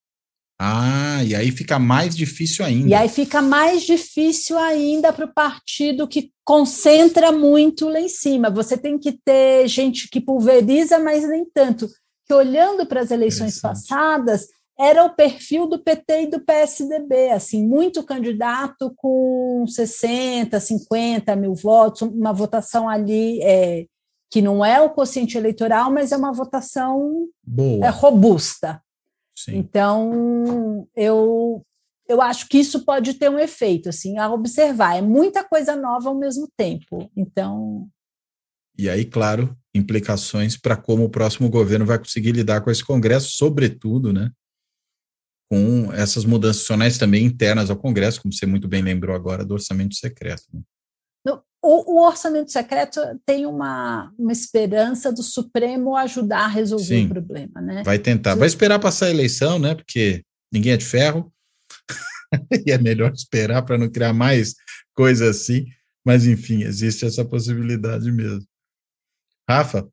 Ah, 0.63 1.23
e 1.23 1.33
aí 1.33 1.49
fica 1.49 1.79
mais 1.79 2.15
difícil 2.15 2.63
ainda. 2.63 2.87
E 2.87 2.93
aí 2.93 3.09
fica 3.09 3.41
mais 3.41 3.81
difícil 3.81 4.59
ainda 4.59 5.11
para 5.11 5.25
o 5.25 5.33
partido 5.33 6.07
que 6.07 6.31
concentra 6.45 7.31
muito 7.31 7.89
lá 7.89 7.99
em 7.99 8.07
cima. 8.07 8.47
Você 8.51 8.77
tem 8.77 8.99
que 8.99 9.11
ter 9.11 9.67
gente 9.67 10.07
que 10.07 10.21
pulveriza, 10.21 10.99
mas 10.99 11.27
nem 11.27 11.43
tanto. 11.51 11.89
Que 12.27 12.33
olhando 12.35 12.85
para 12.85 13.01
as 13.01 13.09
eleições 13.09 13.59
passadas, 13.59 14.49
era 14.79 15.03
o 15.03 15.09
perfil 15.15 15.65
do 15.65 15.79
PT 15.79 16.21
e 16.21 16.27
do 16.27 16.39
PSDB, 16.39 17.31
assim, 17.31 17.65
muito 17.65 18.03
candidato 18.03 18.93
com 18.97 19.65
60, 19.67 20.59
50 20.59 21.35
mil 21.35 21.55
votos, 21.55 22.03
uma 22.03 22.33
votação 22.33 22.87
ali 22.87 23.41
é, 23.41 23.87
que 24.29 24.43
não 24.43 24.63
é 24.63 24.79
o 24.79 24.91
quociente 24.91 25.39
eleitoral, 25.39 25.91
mas 25.91 26.11
é 26.11 26.17
uma 26.17 26.31
votação 26.31 27.27
é, 27.81 27.89
robusta. 27.89 28.79
Sim. 29.45 29.57
Então, 29.57 30.87
eu, 30.95 31.65
eu 32.07 32.21
acho 32.21 32.47
que 32.47 32.59
isso 32.59 32.85
pode 32.85 33.13
ter 33.15 33.29
um 33.29 33.39
efeito, 33.39 33.89
assim, 33.89 34.17
a 34.17 34.31
observar. 34.31 34.97
É 34.97 35.01
muita 35.01 35.43
coisa 35.43 35.75
nova 35.75 36.09
ao 36.09 36.17
mesmo 36.17 36.47
tempo. 36.57 37.09
Então. 37.15 37.87
E 38.77 38.89
aí, 38.89 39.05
claro, 39.05 39.55
implicações 39.73 40.57
para 40.57 40.75
como 40.75 41.05
o 41.05 41.09
próximo 41.09 41.49
governo 41.49 41.85
vai 41.85 41.97
conseguir 41.97 42.31
lidar 42.31 42.61
com 42.61 42.71
esse 42.71 42.83
Congresso, 42.83 43.29
sobretudo, 43.31 44.11
né? 44.11 44.31
com 45.51 45.91
essas 45.91 46.23
mudanças 46.23 46.97
também 46.97 47.25
internas 47.25 47.69
ao 47.69 47.75
Congresso, 47.75 48.21
como 48.21 48.33
você 48.33 48.45
muito 48.45 48.69
bem 48.69 48.81
lembrou 48.81 49.13
agora, 49.13 49.43
do 49.43 49.53
orçamento 49.53 49.95
secreto. 49.95 50.43
Né? 50.53 50.61
O, 51.63 51.93
o, 51.93 52.07
orçamento 52.07 52.51
secreto 52.51 52.99
tem 53.23 53.45
uma, 53.45 54.11
uma 54.17 54.31
esperança 54.31 55.11
do 55.11 55.21
Supremo 55.21 55.95
ajudar 55.95 56.45
a 56.45 56.47
resolver 56.47 56.85
Sim, 56.85 57.05
o 57.05 57.09
problema, 57.09 57.61
né? 57.61 57.83
Vai 57.83 57.99
tentar, 57.99 58.33
vai 58.33 58.47
esperar 58.47 58.79
passar 58.79 59.05
a 59.07 59.11
eleição, 59.11 59.59
né? 59.59 59.75
Porque 59.75 60.23
ninguém 60.51 60.71
é 60.71 60.77
de 60.77 60.85
ferro, 60.85 61.31
e 62.65 62.71
é 62.71 62.77
melhor 62.77 63.11
esperar 63.13 63.61
para 63.63 63.77
não 63.77 63.89
criar 63.89 64.13
mais 64.13 64.55
coisa 64.93 65.29
assim, 65.29 65.65
mas 66.05 66.25
enfim, 66.25 66.63
existe 66.63 67.05
essa 67.05 67.23
possibilidade 67.23 68.11
mesmo. 68.11 68.45
Rafa? 69.47 69.87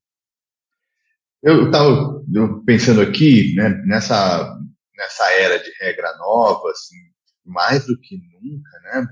Eu 1.42 1.66
estava 1.66 2.24
pensando 2.66 3.00
aqui, 3.00 3.54
né, 3.54 3.68
nessa 3.86 4.58
nessa 4.96 5.30
era 5.32 5.58
de 5.58 5.70
regra 5.80 6.16
nova, 6.16 6.70
assim, 6.70 6.96
mais 7.44 7.86
do 7.86 7.98
que 8.00 8.16
nunca, 8.16 8.80
né, 8.82 9.06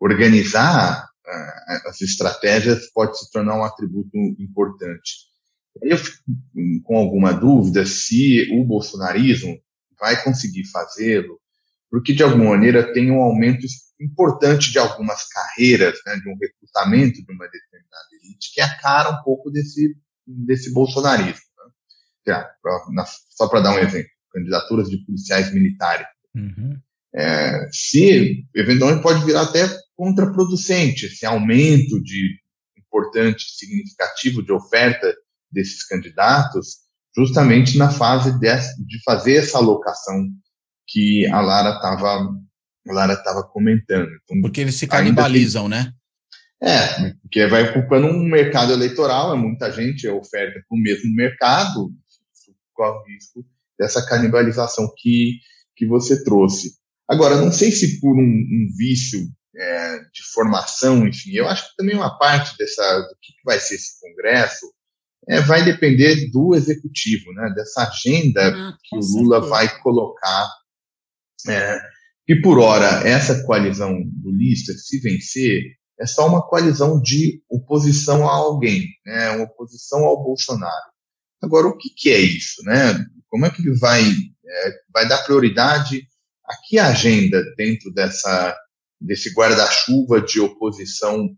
organizar 0.00 1.04
uh, 1.04 1.88
as 1.88 2.00
estratégias 2.00 2.90
pode 2.92 3.18
se 3.18 3.30
tornar 3.30 3.56
um 3.56 3.64
atributo 3.64 4.16
importante. 4.38 5.28
Eu 5.82 5.98
fico 5.98 6.22
com 6.84 6.96
alguma 6.96 7.32
dúvida 7.32 7.86
se 7.86 8.48
o 8.52 8.64
bolsonarismo 8.64 9.60
vai 9.98 10.22
conseguir 10.22 10.64
fazê-lo, 10.66 11.40
porque 11.90 12.12
de 12.12 12.22
alguma 12.22 12.50
maneira 12.50 12.92
tem 12.92 13.10
um 13.10 13.22
aumento 13.22 13.66
importante 14.00 14.70
de 14.70 14.78
algumas 14.78 15.26
carreiras, 15.28 15.98
né, 16.06 16.16
de 16.16 16.28
um 16.28 16.36
recrutamento 16.36 17.24
de 17.24 17.32
uma 17.32 17.46
determinada 17.46 18.08
elite, 18.22 18.52
que 18.52 18.60
é 18.60 18.64
a 18.64 18.78
cara 18.78 19.10
um 19.10 19.22
pouco 19.22 19.50
desse, 19.50 19.96
desse 20.26 20.72
bolsonarismo. 20.72 21.40
Né? 22.26 22.44
Só 23.30 23.48
para 23.48 23.60
dar 23.60 23.74
um 23.74 23.78
exemplo 23.78 24.10
candidaturas 24.32 24.88
de 24.88 24.98
policiais 24.98 25.52
militares. 25.52 26.06
Uhum. 26.34 26.78
É, 27.14 27.68
se, 27.72 28.46
eventualmente, 28.54 29.02
pode 29.02 29.24
virar 29.24 29.42
até 29.42 29.66
contraproducente 29.98 31.06
esse 31.06 31.26
aumento 31.26 32.00
de 32.00 32.38
importante, 32.78 33.44
significativo 33.50 34.42
de 34.44 34.52
oferta 34.52 35.12
desses 35.50 35.84
candidatos, 35.84 36.76
justamente 37.14 37.76
na 37.76 37.90
fase 37.90 38.38
de, 38.38 38.46
de 38.86 39.02
fazer 39.04 39.34
essa 39.34 39.58
alocação 39.58 40.24
que 40.86 41.26
a 41.26 41.40
Lara 41.40 41.74
estava 41.74 42.28
Lara 42.86 43.12
estava 43.12 43.42
comentando. 43.42 44.08
Então, 44.22 44.40
porque 44.40 44.62
eles 44.62 44.76
se 44.76 44.86
canibalizam, 44.86 45.64
que, 45.64 45.70
né? 45.70 45.92
É, 46.62 47.12
porque 47.20 47.46
vai 47.46 47.68
ocupando 47.68 48.06
um 48.06 48.22
mercado 48.22 48.72
eleitoral, 48.72 49.34
é 49.34 49.36
muita 49.36 49.70
gente 49.70 50.06
é 50.06 50.12
oferta 50.12 50.60
para 50.66 50.76
o 50.76 50.80
mesmo 50.80 51.14
mercado, 51.14 51.90
corre 52.72 53.12
risco 53.12 53.44
dessa 53.78 54.06
canibalização 54.06 54.90
que, 54.96 55.38
que 55.76 55.86
você 55.86 56.24
trouxe. 56.24 56.78
Agora, 57.06 57.36
não 57.36 57.52
sei 57.52 57.72
se 57.72 58.00
por 58.00 58.16
um, 58.16 58.22
um 58.22 58.68
vício 58.76 59.20
é, 59.58 59.98
de 59.98 60.22
formação, 60.32 61.06
enfim, 61.06 61.32
eu 61.32 61.48
acho 61.48 61.68
que 61.68 61.76
também 61.76 61.96
uma 61.96 62.16
parte 62.16 62.56
dessa, 62.56 63.00
do 63.00 63.16
que 63.20 63.32
vai 63.44 63.58
ser 63.58 63.74
esse 63.74 64.00
congresso 64.00 64.72
é, 65.28 65.40
vai 65.40 65.64
depender 65.64 66.30
do 66.30 66.54
executivo, 66.54 67.32
né, 67.32 67.52
dessa 67.54 67.82
agenda 67.82 68.48
ah, 68.48 68.76
que 68.82 68.96
o 68.96 69.00
Lula 69.00 69.40
certeza. 69.40 69.50
vai 69.50 69.80
colocar. 69.80 70.48
É, 71.48 71.78
e 72.28 72.40
por 72.40 72.58
hora, 72.58 73.06
essa 73.06 73.44
coalizão 73.44 73.98
lulista, 74.22 74.72
se 74.74 75.00
vencer, 75.00 75.62
é 75.98 76.06
só 76.06 76.26
uma 76.28 76.46
coalizão 76.46 77.00
de 77.00 77.42
oposição 77.50 78.28
a 78.28 78.32
alguém, 78.32 78.86
né, 79.04 79.30
uma 79.30 79.44
oposição 79.44 80.04
ao 80.04 80.22
Bolsonaro. 80.22 80.92
Agora, 81.42 81.66
o 81.66 81.76
que, 81.76 81.90
que 81.90 82.10
é 82.10 82.18
isso? 82.18 82.62
Né? 82.64 83.04
Como 83.28 83.46
é 83.46 83.50
que 83.50 83.60
ele 83.60 83.76
vai, 83.76 84.02
é, 84.02 84.72
vai 84.92 85.08
dar 85.08 85.24
prioridade 85.24 86.06
a 86.44 86.56
que 86.66 86.78
agenda 86.78 87.42
dentro 87.56 87.92
dessa, 87.92 88.56
desse 89.00 89.32
guarda-chuva 89.32 90.20
de 90.20 90.40
oposição 90.40 91.28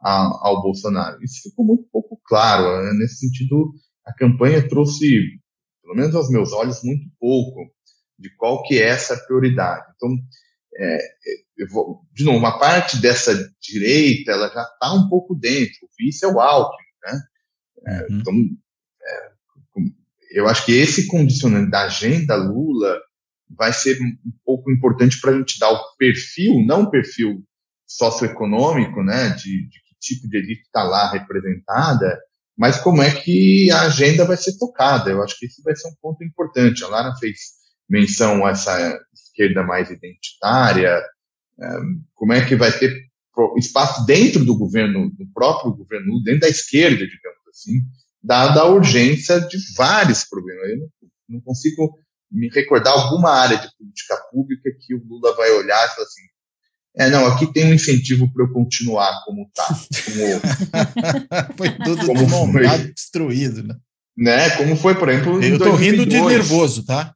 a, 0.00 0.48
ao 0.48 0.62
Bolsonaro? 0.62 1.22
Isso 1.22 1.48
ficou 1.48 1.64
muito 1.64 1.84
pouco 1.90 2.20
claro. 2.24 2.84
Né? 2.84 2.92
Nesse 2.98 3.16
sentido, 3.16 3.72
a 4.06 4.12
campanha 4.14 4.66
trouxe, 4.66 5.20
pelo 5.82 5.94
menos 5.94 6.14
aos 6.14 6.30
meus 6.30 6.52
olhos, 6.52 6.82
muito 6.82 7.08
pouco 7.18 7.70
de 8.18 8.34
qual 8.36 8.62
que 8.62 8.78
é 8.78 8.88
essa 8.88 9.16
prioridade. 9.16 9.86
Então, 9.94 10.10
é, 10.80 10.98
vou, 11.70 12.02
de 12.12 12.24
novo, 12.24 12.38
uma 12.38 12.58
parte 12.58 13.00
dessa 13.00 13.34
direita, 13.60 14.32
ela 14.32 14.48
já 14.48 14.62
está 14.62 14.92
um 14.94 15.08
pouco 15.08 15.34
dentro, 15.34 15.76
o 15.82 15.88
vice 15.98 16.24
é 16.24 16.28
o 16.28 16.40
Alckmin, 16.40 16.84
né? 17.04 17.22
É, 17.86 18.00
uhum. 18.00 18.18
Então, 18.18 18.34
é, 19.02 19.30
eu 20.32 20.48
acho 20.48 20.64
que 20.66 20.72
esse 20.72 21.06
condicionamento 21.06 21.70
da 21.70 21.84
agenda 21.84 22.36
Lula 22.36 23.00
vai 23.56 23.72
ser 23.72 23.98
um 24.00 24.32
pouco 24.44 24.70
importante 24.70 25.20
para 25.20 25.32
a 25.32 25.38
gente 25.38 25.58
dar 25.58 25.70
o 25.70 25.96
perfil, 25.96 26.64
não 26.66 26.82
o 26.82 26.90
perfil 26.90 27.44
socioeconômico, 27.86 29.02
né, 29.02 29.30
de, 29.30 29.68
de 29.68 29.78
que 29.82 29.94
tipo 30.00 30.28
de 30.28 30.38
elite 30.38 30.62
está 30.62 30.82
lá 30.82 31.10
representada, 31.10 32.18
mas 32.56 32.78
como 32.80 33.02
é 33.02 33.10
que 33.10 33.70
a 33.70 33.82
agenda 33.82 34.24
vai 34.24 34.36
ser 34.36 34.58
tocada. 34.58 35.10
Eu 35.10 35.22
acho 35.22 35.38
que 35.38 35.46
esse 35.46 35.62
vai 35.62 35.76
ser 35.76 35.88
um 35.88 35.94
ponto 36.02 36.24
importante. 36.24 36.82
A 36.82 36.88
Lara 36.88 37.14
fez 37.16 37.38
menção 37.88 38.44
a 38.44 38.50
essa 38.50 38.98
esquerda 39.14 39.62
mais 39.62 39.90
identitária, 39.90 41.00
como 42.14 42.32
é 42.32 42.44
que 42.46 42.56
vai 42.56 42.72
ter 42.72 42.92
espaço 43.56 44.04
dentro 44.04 44.44
do 44.44 44.56
governo, 44.56 45.10
do 45.10 45.26
próprio 45.32 45.72
governo, 45.72 46.20
dentro 46.22 46.40
da 46.40 46.48
esquerda, 46.48 47.06
digamos 47.06 47.48
assim, 47.48 47.80
dada 48.22 48.60
a 48.60 48.66
urgência 48.66 49.40
de 49.40 49.56
vários 49.76 50.24
problemas. 50.24 50.68
Eu 50.68 50.90
não 51.28 51.40
consigo 51.40 51.96
me 52.30 52.48
recordar 52.48 52.92
alguma 52.92 53.30
área 53.30 53.56
de 53.56 53.68
política 53.76 54.16
pública 54.30 54.70
que 54.80 54.94
o 54.94 55.02
Lula 55.06 55.34
vai 55.34 55.50
olhar 55.52 55.84
e 55.86 55.88
falar 55.90 56.06
assim, 56.06 56.22
é, 56.96 57.10
não, 57.10 57.26
aqui 57.26 57.52
tem 57.52 57.66
um 57.66 57.74
incentivo 57.74 58.32
para 58.32 58.44
eu 58.44 58.52
continuar 58.52 59.22
como 59.24 59.46
está. 59.46 59.66
Como, 60.04 61.54
foi 61.56 61.70
tudo 61.78 62.06
como 62.06 62.52
foi, 62.52 62.92
destruído, 62.92 63.62
né? 63.62 63.76
né? 64.16 64.50
Como 64.56 64.76
foi, 64.76 64.94
por 64.96 65.08
exemplo, 65.08 65.42
Eu 65.42 65.56
estou 65.56 65.74
rindo 65.74 66.04
de 66.04 66.20
nervoso, 66.20 66.84
tá? 66.84 67.14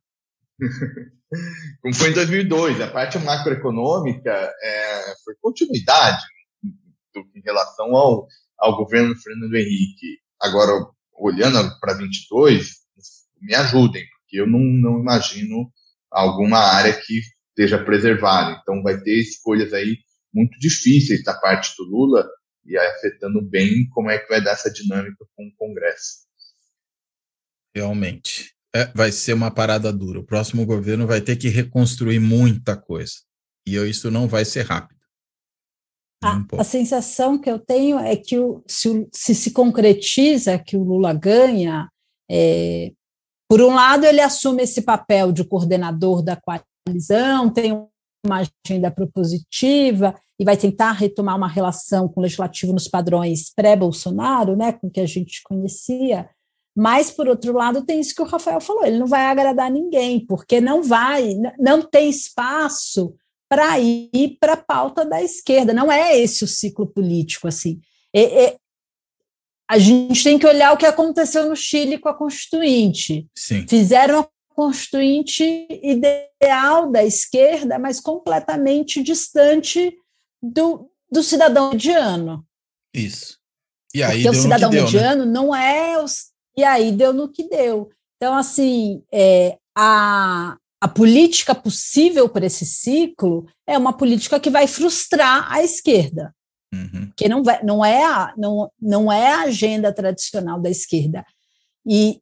como 1.83 1.95
foi 1.95 2.11
em 2.11 2.15
2002, 2.15 2.81
a 2.81 2.87
parte 2.89 3.19
macroeconômica 3.19 4.31
é, 4.31 5.15
foi 5.25 5.35
continuidade 5.41 6.23
em 7.35 7.41
relação 7.45 7.95
ao, 7.97 8.29
ao 8.59 8.77
governo 8.77 9.17
Fernando 9.17 9.55
Henrique. 9.55 10.21
Agora, 10.41 10.73
olhando 11.13 11.79
para 11.81 11.95
22, 11.95 12.83
me 13.41 13.55
ajudem, 13.55 14.05
porque 14.33 14.41
eu 14.41 14.47
não, 14.47 14.61
não 14.61 14.99
imagino 14.99 15.71
alguma 16.11 16.59
área 16.59 16.99
que 16.99 17.21
esteja 17.51 17.83
preservada. 17.85 18.59
Então, 18.63 18.83
vai 18.83 18.99
ter 18.99 19.21
escolhas 19.21 19.75
aí 19.75 19.99
muito 20.33 20.59
difíceis 20.59 21.23
da 21.23 21.35
parte 21.35 21.75
do 21.77 21.85
Lula 21.85 22.27
e 22.65 22.77
afetando 22.79 23.43
bem 23.43 23.87
como 23.91 24.11
é 24.11 24.19
que 24.19 24.29
vai 24.29 24.43
dar 24.43 24.53
essa 24.53 24.73
dinâmica 24.73 25.27
com 25.37 25.47
o 25.47 25.55
Congresso. 25.57 26.23
Realmente. 27.77 28.55
É, 28.75 28.87
vai 28.95 29.13
ser 29.13 29.35
uma 29.35 29.51
parada 29.51 29.93
dura. 29.93 30.21
O 30.21 30.25
próximo 30.25 30.65
governo 30.65 31.07
vai 31.07 31.21
ter 31.21 31.37
que 31.37 31.49
reconstruir 31.49 32.19
muita 32.19 32.75
coisa. 32.75 33.13
E 33.67 33.77
isso 33.77 34.11
não 34.11 34.27
vai 34.27 34.47
ser 34.47 34.63
rápido. 34.63 34.99
A, 36.25 36.43
a, 36.59 36.65
sensação 36.65 37.39
que 37.39 37.51
eu 37.51 37.59
tenho 37.59 37.99
é 37.99 38.17
que 38.17 38.39
o, 38.39 38.63
se, 38.67 39.07
se, 39.13 39.35
se 39.35 39.51
concretiza 39.51 40.59
que 40.59 40.77
o 40.77 40.83
Lula 40.83 41.13
ganha, 41.13 41.89
é, 42.31 42.93
por 43.53 43.61
um 43.61 43.75
lado, 43.75 44.07
ele 44.07 44.23
assume 44.23 44.63
esse 44.63 44.81
papel 44.81 45.31
de 45.31 45.45
coordenador 45.45 46.23
da 46.23 46.41
coalizão, 46.41 47.51
tem 47.51 47.87
uma 48.25 48.49
agenda 48.67 48.91
propositiva 48.91 50.15
e 50.41 50.45
vai 50.45 50.57
tentar 50.57 50.93
retomar 50.93 51.37
uma 51.37 51.49
relação 51.49 52.09
com 52.09 52.21
o 52.21 52.23
legislativo 52.23 52.73
nos 52.73 52.89
padrões 52.89 53.53
pré-Bolsonaro, 53.55 54.57
né, 54.57 54.73
com 54.73 54.89
que 54.89 55.01
a 55.01 55.07
gente 55.07 55.43
conhecia. 55.43 56.31
Mas, 56.75 57.11
por 57.11 57.29
outro 57.29 57.53
lado, 57.53 57.85
tem 57.85 58.01
isso 58.01 58.15
que 58.15 58.23
o 58.23 58.25
Rafael 58.25 58.59
falou: 58.59 58.87
ele 58.87 58.99
não 58.99 59.07
vai 59.07 59.27
agradar 59.27 59.71
ninguém, 59.71 60.25
porque 60.25 60.59
não 60.59 60.83
vai, 60.83 61.35
não 61.59 61.83
tem 61.83 62.09
espaço 62.09 63.15
para 63.51 63.79
ir 63.79 64.39
para 64.41 64.55
a 64.55 64.65
pauta 64.65 65.05
da 65.05 65.23
esquerda. 65.23 65.75
Não 65.75 65.93
é 65.93 66.19
esse 66.19 66.43
o 66.43 66.49
ciclo 66.49 66.87
político, 66.87 67.47
assim. 67.47 67.83
A 69.73 69.79
gente 69.79 70.23
tem 70.23 70.39
que 70.39 70.47
olhar 70.47 70.75
o 70.75 70.77
que 70.77 70.85
aconteceu 70.85 71.49
no 71.49 71.57
Chile 71.57 71.97
com 71.97 72.07
a 72.07 72.15
Constituinte. 72.15 73.27
Sim. 73.35 73.67
Fizeram 73.67 74.21
a 74.21 74.29
Constituinte 74.55 75.67
ideal 75.83 76.91
da 76.91 77.03
esquerda, 77.03 77.79
mas 77.79 77.99
completamente 77.99 79.03
distante 79.03 79.97
do, 80.43 80.91
do 81.11 81.23
cidadão 81.23 81.71
mediano. 81.71 82.45
Isso. 82.93 83.39
E 83.95 84.03
aí 84.03 84.23
Porque 84.23 84.37
o 84.37 84.43
cidadão 84.43 84.69
deu, 84.69 84.81
né? 84.81 84.85
mediano 84.85 85.25
né? 85.25 85.33
não 85.33 85.57
é. 85.57 86.03
Os, 86.03 86.27
e 86.55 86.63
aí 86.63 86.93
deu 86.93 87.15
no 87.15 87.33
que 87.33 87.49
deu. 87.49 87.89
Então, 88.19 88.35
assim, 88.35 89.03
é, 89.11 89.57
a, 89.75 90.55
a 90.83 90.89
política 90.89 91.55
possível 91.55 92.29
para 92.29 92.45
esse 92.45 92.67
ciclo 92.67 93.47
é 93.67 93.79
uma 93.79 93.95
política 93.95 94.39
que 94.39 94.51
vai 94.51 94.67
frustrar 94.67 95.51
a 95.51 95.65
esquerda, 95.65 96.35
uhum. 96.73 97.11
que 97.17 97.29
não, 97.29 97.43
vai, 97.43 97.63
não, 97.63 97.85
é 97.85 98.05
a, 98.05 98.35
não, 98.37 98.71
não 98.81 99.13
é 99.13 99.33
a 99.33 99.43
agenda 99.43 99.93
tradicional 99.93 100.61
da 100.61 100.71
esquerda. 100.71 101.25
E, 101.87 102.21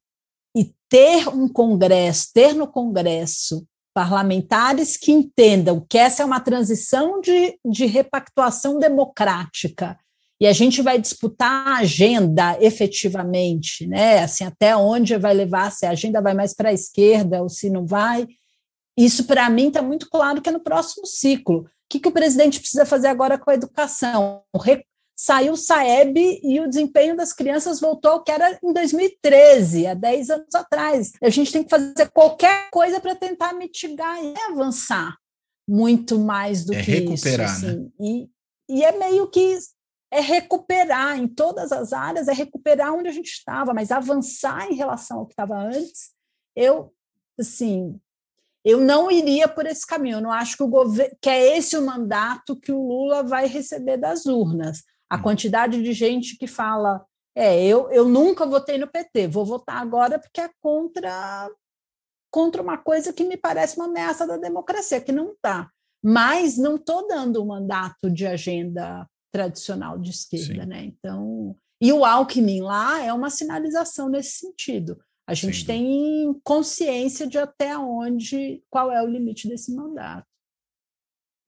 e 0.56 0.72
ter 0.89 1.28
um 1.28 1.48
Congresso, 1.48 2.31
ter 2.32 2.55
no 2.55 2.66
Congresso 2.66 3.66
parlamentares 3.93 4.97
que 4.97 5.10
entendam 5.10 5.85
que 5.89 5.98
essa 5.98 6.22
é 6.22 6.27
uma 6.27 6.40
transição 6.40 7.20
de, 7.20 7.59
de 7.64 7.86
repactuação 7.86 8.78
democrática 8.78 9.98
e 10.40 10.47
a 10.47 10.52
gente 10.55 10.81
vai 10.81 10.98
disputar 10.98 11.68
a 11.68 11.78
agenda 11.81 12.56
efetivamente, 12.62 13.86
né? 13.86 14.20
Assim, 14.20 14.43
até 14.43 14.74
onde 14.74 15.18
vai 15.18 15.35
levar, 15.35 15.70
se 15.70 15.85
a 15.85 15.90
agenda 15.90 16.22
vai 16.22 16.32
mais 16.32 16.55
para 16.55 16.70
a 16.70 16.72
esquerda 16.72 17.43
ou 17.43 17.48
se 17.51 17.68
não 17.68 17.85
vai. 17.85 18.27
Isso, 18.97 19.24
para 19.24 19.51
mim, 19.51 19.68
está 19.68 19.82
muito 19.82 20.09
claro 20.09 20.40
que 20.40 20.48
é 20.48 20.52
no 20.52 20.60
próximo 20.60 21.06
ciclo. 21.06 21.68
O 21.90 21.92
que, 21.92 21.98
que 21.98 22.08
o 22.08 22.12
presidente 22.12 22.60
precisa 22.60 22.86
fazer 22.86 23.08
agora 23.08 23.36
com 23.36 23.50
a 23.50 23.54
educação? 23.54 24.44
Re 24.54 24.84
saiu 25.16 25.54
o 25.54 25.56
Saeb 25.56 26.16
e 26.16 26.60
o 26.60 26.68
desempenho 26.68 27.16
das 27.16 27.32
crianças 27.32 27.78
voltou 27.80 28.12
ao 28.12 28.22
que 28.22 28.30
era 28.30 28.58
em 28.62 28.72
2013, 28.72 29.88
há 29.88 29.92
10 29.92 30.30
anos 30.30 30.54
atrás. 30.54 31.12
A 31.20 31.28
gente 31.28 31.52
tem 31.52 31.62
que 31.64 31.68
fazer 31.68 32.08
qualquer 32.10 32.70
coisa 32.70 33.00
para 33.00 33.14
tentar 33.14 33.52
mitigar 33.52 34.16
e 34.24 34.32
avançar 34.50 35.14
muito 35.68 36.18
mais 36.18 36.64
do 36.64 36.72
é 36.72 36.82
que 36.82 36.90
recuperar, 36.90 37.54
isso. 37.54 37.66
Né? 37.66 37.72
Assim. 37.72 37.92
E, 38.00 38.30
e 38.68 38.84
é 38.84 38.92
meio 38.92 39.28
que 39.28 39.58
é 40.12 40.20
recuperar 40.20 41.18
em 41.18 41.28
todas 41.28 41.70
as 41.70 41.92
áreas, 41.92 42.26
é 42.26 42.32
recuperar 42.32 42.94
onde 42.94 43.08
a 43.08 43.12
gente 43.12 43.30
estava, 43.30 43.74
mas 43.74 43.90
avançar 43.90 44.70
em 44.70 44.74
relação 44.74 45.18
ao 45.18 45.26
que 45.26 45.32
estava 45.32 45.56
antes, 45.56 46.12
eu, 46.56 46.92
assim, 47.38 48.00
eu 48.65 48.81
não 48.81 49.11
iria 49.11 49.49
por 49.49 49.66
esse 49.66 49.87
caminho. 49.87 50.19
Eu 50.19 50.20
não 50.20 50.32
acho 50.32 50.57
que 50.57 50.62
o 50.62 50.69
governo 50.69 51.16
que 51.20 51.31
é 51.31 51.57
esse 51.57 51.77
o 51.77 51.85
mandato 51.85 52.57
que 52.57 52.73
o 52.73 52.81
Lula 52.81 53.23
vai 53.23 53.47
receber 53.47 53.97
das 53.97 54.27
urnas. 54.27 54.82
A 55.09 55.16
hum. 55.16 55.23
quantidade 55.23 55.82
de 55.82 55.93
gente 55.93 56.37
que 56.37 56.47
fala, 56.47 57.05
é, 57.35 57.65
eu, 57.65 57.91
eu 57.91 58.09
nunca 58.09 58.47
votei 58.47 58.78
no 58.78 58.87
PT, 58.87 59.28
vou 59.28 59.45
votar 59.45 59.77
agora 59.77 60.19
porque 60.19 60.41
é 60.41 60.51
contra 60.61 61.49
contra 62.31 62.62
uma 62.62 62.78
coisa 62.78 63.12
que 63.12 63.24
me 63.24 63.37
parece 63.37 63.77
uma 63.77 63.87
ameaça 63.87 64.24
da 64.24 64.37
democracia, 64.37 65.01
que 65.01 65.11
não 65.11 65.32
está. 65.32 65.69
Mas 66.03 66.57
não 66.57 66.77
estou 66.77 67.07
dando 67.09 67.43
um 67.43 67.47
mandato 67.47 68.09
de 68.09 68.24
agenda 68.24 69.05
tradicional 69.32 69.99
de 69.99 70.11
esquerda, 70.11 70.62
Sim. 70.62 70.69
né? 70.69 70.85
Então, 70.85 71.57
e 71.81 71.93
o 71.93 72.05
Alckmin 72.05 72.61
lá 72.61 73.03
é 73.03 73.12
uma 73.12 73.31
sinalização 73.31 74.09
nesse 74.09 74.39
sentido. 74.39 74.97
A 75.31 75.35
gente 75.35 75.61
Sim. 75.61 75.66
tem 75.66 76.40
consciência 76.43 77.24
de 77.24 77.39
até 77.39 77.78
onde, 77.78 78.65
qual 78.69 78.90
é 78.90 79.01
o 79.01 79.07
limite 79.07 79.47
desse 79.47 79.73
mandato. 79.73 80.27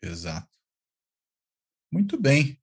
Exato. 0.01 0.47
Muito 1.93 2.17
bem. 2.17 2.57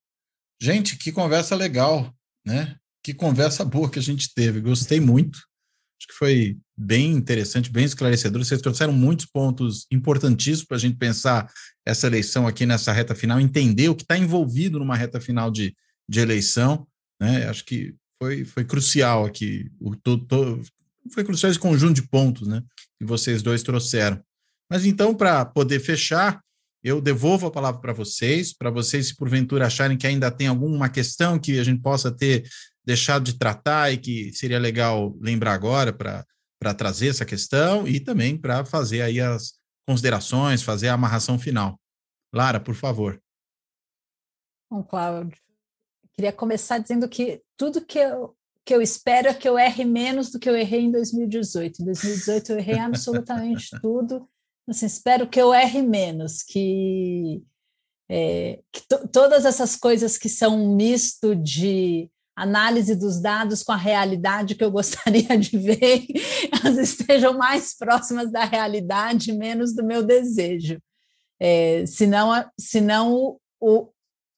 Gente, 0.62 0.98
que 0.98 1.12
conversa 1.12 1.58
legal, 1.58 2.16
né? 2.46 2.80
Que 3.04 3.14
conversa 3.14 3.66
boa 3.66 3.91
que 3.91 4.00
a 4.00 4.02
gente 4.02 4.34
teve. 4.34 4.62
Gostei 4.62 5.02
muito. 5.02 5.40
Acho 6.00 6.08
que 6.08 6.14
foi 6.14 6.58
bem 6.78 7.12
interessante, 7.12 7.70
bem 7.70 7.84
esclarecedor. 7.84 8.41
Vocês 8.41 8.62
trouxeram 8.62 8.94
muitos 8.94 9.26
pontos 9.26 9.88
importantíssimos 9.91 10.64
para 10.64 10.78
a 10.78 10.80
gente 10.80 10.98
pensar 10.98 11.52
essa 11.86 12.08
eleição 12.08 12.48
aqui 12.48 12.66
nessa 12.66 12.94
reta 12.94 13.14
final, 13.14 13.41
entender 13.41 13.90
o 13.90 13.96
que 13.96 14.04
está 14.04 14.18
envolvido 14.18 14.80
numa 14.80 14.96
reta 14.96 15.20
final 15.20 15.52
de, 15.52 15.76
de 16.08 16.22
eleição. 16.22 16.88
Né? 17.20 17.46
Acho 17.50 17.66
que 17.66 17.94
foi, 18.18 18.46
foi 18.46 18.64
crucial 18.64 19.26
aqui, 19.26 19.70
o, 19.82 19.98
to, 19.98 20.18
to, 20.26 20.62
foi 21.14 21.23
crucial 21.23 21.49
esse 21.49 21.60
conjunto 21.60 21.95
de 21.95 22.07
pontos 22.07 22.48
né, 22.48 22.64
que 22.98 23.06
vocês 23.06 23.41
dois 23.41 23.64
trouxeram. 23.64 24.22
Mas 24.69 24.86
então, 24.86 25.15
para 25.15 25.44
poder 25.45 25.80
fechar, 25.80 26.41
eu 26.84 27.02
devolvo 27.02 27.48
a 27.48 27.52
palavra 27.52 27.81
para 27.81 27.94
vocês, 27.94 28.53
para 28.53 28.69
vocês, 28.69 29.07
se 29.07 29.15
porventura 29.15 29.65
acharem 29.65 29.98
que 29.98 30.07
ainda 30.07 30.31
tem 30.31 30.48
alguma 30.48 30.90
questão 30.90 31.40
que 31.40 31.60
a 31.60 31.64
gente 31.64 31.81
possa 31.81 32.11
ter 32.11 32.48
deixado 32.86 33.23
de 33.23 33.38
tratar 33.38 33.91
e 33.91 33.98
que 33.98 34.31
seria 34.34 34.60
legal 34.60 35.15
lembrar 35.19 35.53
agora 35.53 35.91
para 35.91 36.73
trazer 36.73 37.10
essa 37.10 37.26
questão 37.26 37.88
e 37.88 37.99
também 37.99 38.38
para 38.38 38.64
fazer 38.64 39.02
aí 39.02 39.19
as 39.19 39.53
considerações, 39.88 40.64
fazer 40.64 40.88
a 40.88 40.94
amarração 40.94 41.38
final. 41.38 41.80
Lara, 42.34 42.60
por 42.60 42.76
favor. 42.76 43.22
Bom, 44.72 44.84
Cláudio, 44.84 45.38
queria 46.14 46.31
começar 46.31 46.77
dizendo 46.77 47.10
que 47.10 47.41
tudo 47.57 47.84
que 47.84 47.98
eu, 47.98 48.38
que 48.70 48.76
eu 48.76 48.84
espero 48.84 49.30
é 49.30 49.34
que 49.34 49.50
eu 49.50 49.58
erre 49.58 49.84
menos 49.84 50.30
do 50.30 50.38
que 50.38 50.48
eu 50.48 50.56
errei 50.56 50.82
em 50.82 50.91
2018. 50.91 51.82
Em 51.82 51.86
2018 51.86 52.52
eu 52.52 52.60
errei 52.60 52.78
absolutamente 52.78 53.72
tudo, 53.82 54.30
assim, 54.68 54.86
espero 54.86 55.28
que 55.28 55.41
eu 55.41 55.52
erre 55.52 55.82
menos, 55.82 56.44
que, 56.44 57.41
é, 58.08 58.60
que 58.72 58.84
todas 59.12 59.46
essas 59.46 59.76
coisas 59.76 60.20
que 60.20 60.30
são 60.30 60.56
um 60.56 60.76
misto 60.76 61.36
de 61.36 62.12
análise 62.36 62.96
dos 62.96 63.20
dados 63.20 63.64
com 63.64 63.72
a 63.72 63.76
realidade 63.76 64.54
que 64.54 64.64
eu 64.64 64.70
gostaria 64.70 65.36
de 65.36 65.58
ver, 65.58 66.06
elas 66.64 66.78
estejam 66.78 67.36
mais 67.36 67.76
próximas 67.76 68.32
da 68.32 68.46
realidade, 68.46 69.34
menos 69.34 69.74
do 69.74 69.84
meu 69.84 70.04
desejo. 70.04 70.80
É, 71.40 71.88
senão, 71.88 72.48
senão 72.56 73.40
o, 73.60 73.90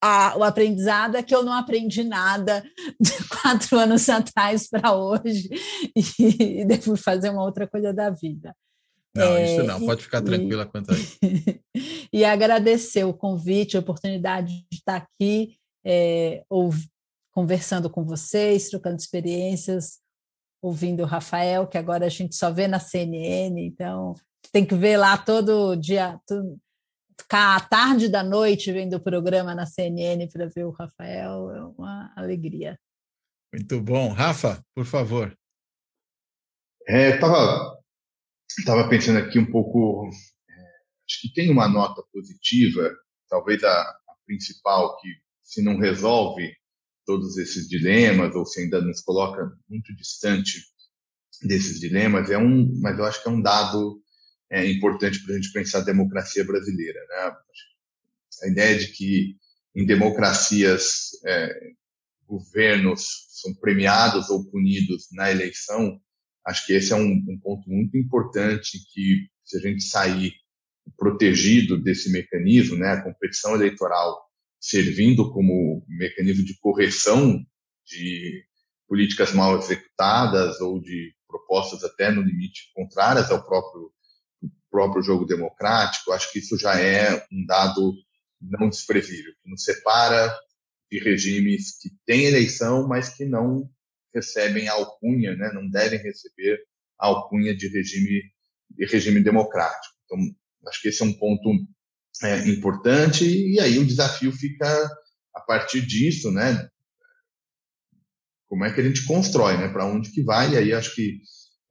a, 0.01 0.35
o 0.37 0.43
aprendizado 0.43 1.15
é 1.15 1.23
que 1.23 1.33
eu 1.33 1.43
não 1.43 1.53
aprendi 1.53 2.03
nada 2.03 2.63
de 2.99 3.11
quatro 3.29 3.77
anos 3.77 4.09
atrás 4.09 4.67
para 4.67 4.93
hoje 4.93 5.49
e, 5.95 6.61
e 6.61 6.65
devo 6.65 6.97
fazer 6.97 7.29
uma 7.29 7.43
outra 7.43 7.67
coisa 7.67 7.93
da 7.93 8.09
vida. 8.09 8.55
Não, 9.15 9.35
é, 9.35 9.53
isso 9.53 9.63
não, 9.63 9.85
pode 9.85 10.03
ficar 10.03 10.21
tranquila 10.21 10.65
quanto 10.65 10.91
a 10.91 10.95
isso. 10.97 11.19
e 12.11 12.23
agradecer 12.23 13.03
o 13.03 13.13
convite, 13.13 13.75
a 13.75 13.81
oportunidade 13.81 14.65
de 14.71 14.77
estar 14.77 14.95
aqui, 14.95 15.57
é, 15.85 16.43
conversando 17.31 17.89
com 17.89 18.05
vocês, 18.05 18.69
trocando 18.69 18.97
experiências, 18.97 19.99
ouvindo 20.61 21.03
o 21.03 21.05
Rafael, 21.05 21.67
que 21.67 21.77
agora 21.77 22.05
a 22.05 22.09
gente 22.09 22.35
só 22.35 22.51
vê 22.51 22.67
na 22.67 22.79
CNN, 22.79 23.59
então 23.59 24.15
tem 24.51 24.65
que 24.65 24.75
ver 24.75 24.97
lá 24.97 25.17
todo 25.17 25.75
dia, 25.75 26.19
ficar 27.21 27.55
à 27.55 27.59
tarde 27.59 28.09
da 28.09 28.23
noite 28.23 28.71
vendo 28.71 28.95
o 28.95 28.99
programa 28.99 29.55
na 29.55 29.65
CNN 29.65 30.27
para 30.27 30.47
ver 30.47 30.65
o 30.65 30.71
Rafael, 30.71 31.51
é 31.51 31.63
uma 31.77 32.13
alegria. 32.15 32.79
Muito 33.53 33.81
bom. 33.81 34.09
Rafa, 34.09 34.63
por 34.73 34.85
favor. 34.85 35.37
É, 36.87 37.11
eu 37.11 37.15
estava 37.15 37.81
tava 38.65 38.89
pensando 38.89 39.19
aqui 39.19 39.39
um 39.39 39.49
pouco, 39.49 40.09
é, 40.49 40.53
acho 41.07 41.21
que 41.21 41.33
tem 41.33 41.49
uma 41.49 41.67
nota 41.67 42.03
positiva, 42.11 42.91
talvez 43.29 43.63
a, 43.63 43.81
a 43.81 44.15
principal, 44.25 44.97
que 44.97 45.07
se 45.43 45.63
não 45.63 45.77
resolve 45.77 46.53
todos 47.05 47.37
esses 47.37 47.67
dilemas, 47.67 48.35
ou 48.35 48.45
se 48.45 48.61
ainda 48.61 48.81
nos 48.81 49.01
coloca 49.01 49.51
muito 49.69 49.95
distante 49.95 50.61
desses 51.41 51.79
dilemas, 51.79 52.29
é 52.29 52.37
um, 52.37 52.71
mas 52.81 52.97
eu 52.97 53.05
acho 53.05 53.21
que 53.21 53.29
é 53.29 53.31
um 53.31 53.41
dado 53.41 54.00
é, 54.51 54.69
importante 54.69 55.23
para 55.23 55.33
a 55.33 55.37
gente 55.37 55.53
pensar 55.53 55.79
a 55.79 55.85
democracia 55.85 56.43
brasileira. 56.43 56.99
Né? 57.07 57.35
A 58.43 58.47
ideia 58.49 58.77
de 58.77 58.87
que 58.87 59.37
em 59.73 59.85
democracias 59.85 61.11
é, 61.25 61.71
governos 62.27 63.27
são 63.29 63.53
premiados 63.55 64.29
ou 64.29 64.45
punidos 64.51 65.07
na 65.13 65.31
eleição, 65.31 65.99
acho 66.45 66.65
que 66.65 66.73
esse 66.73 66.91
é 66.91 66.95
um, 66.95 67.23
um 67.27 67.39
ponto 67.41 67.69
muito 67.69 67.97
importante 67.97 68.77
que 68.93 69.27
se 69.45 69.57
a 69.57 69.61
gente 69.61 69.83
sair 69.83 70.33
protegido 70.97 71.81
desse 71.81 72.11
mecanismo, 72.11 72.75
né, 72.75 72.89
a 72.89 73.01
competição 73.01 73.55
eleitoral 73.55 74.19
servindo 74.59 75.31
como 75.31 75.83
mecanismo 75.87 76.45
de 76.45 76.57
correção 76.59 77.43
de 77.85 78.43
políticas 78.87 79.33
mal 79.33 79.57
executadas 79.57 80.59
ou 80.59 80.79
de 80.79 81.15
propostas 81.27 81.83
até 81.83 82.11
no 82.11 82.21
limite 82.21 82.71
contrárias 82.75 83.31
ao 83.31 83.43
próprio 83.43 83.91
próprio 84.71 85.03
jogo 85.03 85.25
democrático, 85.25 86.13
acho 86.13 86.31
que 86.31 86.39
isso 86.39 86.57
já 86.57 86.79
é 86.79 87.23
um 87.31 87.45
dado 87.45 87.93
não 88.41 88.69
desprezível, 88.69 89.33
que 89.43 89.49
nos 89.49 89.63
separa 89.63 90.33
de 90.89 90.99
regimes 90.99 91.77
que 91.79 91.89
têm 92.05 92.25
eleição, 92.25 92.87
mas 92.87 93.09
que 93.09 93.25
não 93.25 93.69
recebem 94.13 94.67
alcunha, 94.67 95.35
né, 95.35 95.51
não 95.53 95.69
devem 95.69 95.99
receber 95.99 96.59
alcunha 96.97 97.55
de 97.55 97.67
regime, 97.67 98.23
de 98.69 98.85
regime 98.85 99.21
democrático. 99.21 99.95
Então, 100.05 100.17
acho 100.67 100.81
que 100.81 100.89
esse 100.89 101.01
é 101.01 101.05
um 101.05 101.13
ponto 101.13 101.49
é, 102.23 102.49
importante, 102.49 103.25
e 103.25 103.59
aí 103.59 103.77
o 103.77 103.85
desafio 103.85 104.31
fica 104.31 104.67
a 105.33 105.41
partir 105.41 105.81
disso, 105.81 106.31
né? 106.31 106.67
Como 108.47 108.65
é 108.65 108.73
que 108.73 108.81
a 108.81 108.83
gente 108.83 109.05
constrói, 109.05 109.57
né? 109.57 109.69
Para 109.69 109.85
onde 109.85 110.11
que 110.11 110.21
vai? 110.21 110.51
E 110.51 110.57
aí 110.57 110.73
acho 110.73 110.93
que 110.93 111.21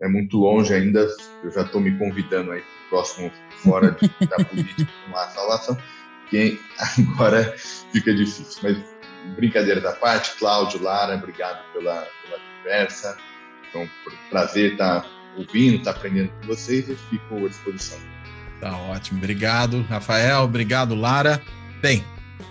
é 0.00 0.08
muito 0.08 0.38
longe 0.38 0.72
ainda. 0.72 1.06
Eu 1.44 1.52
já 1.52 1.62
estou 1.62 1.78
me 1.78 1.96
convidando 1.98 2.52
aí 2.52 2.62
próximo 2.90 3.32
fora 3.62 3.92
de, 3.92 4.26
da 4.26 4.44
política 4.44 4.92
com 5.08 5.16
a 5.16 5.28
salvação, 5.28 5.78
que 6.28 6.60
agora 6.98 7.54
fica 7.92 8.12
difícil. 8.12 8.60
Mas 8.62 9.34
brincadeira 9.36 9.80
da 9.80 9.92
parte, 9.92 10.36
Cláudio, 10.38 10.82
Lara, 10.82 11.14
obrigado 11.14 11.62
pela, 11.72 12.06
pela 12.24 12.38
conversa. 12.58 13.16
Então, 13.68 13.88
prazer 14.28 14.72
estar 14.72 15.06
ouvindo, 15.36 15.76
estar 15.76 15.92
aprendendo 15.92 16.30
com 16.40 16.48
vocês 16.48 16.88
e 16.88 16.96
fico 17.08 17.46
à 17.46 17.48
disposição. 17.48 17.98
Tá 18.60 18.76
ótimo. 18.76 19.18
Obrigado, 19.18 19.82
Rafael. 19.82 20.42
Obrigado, 20.42 20.94
Lara. 20.94 21.40
Bem, 21.80 22.04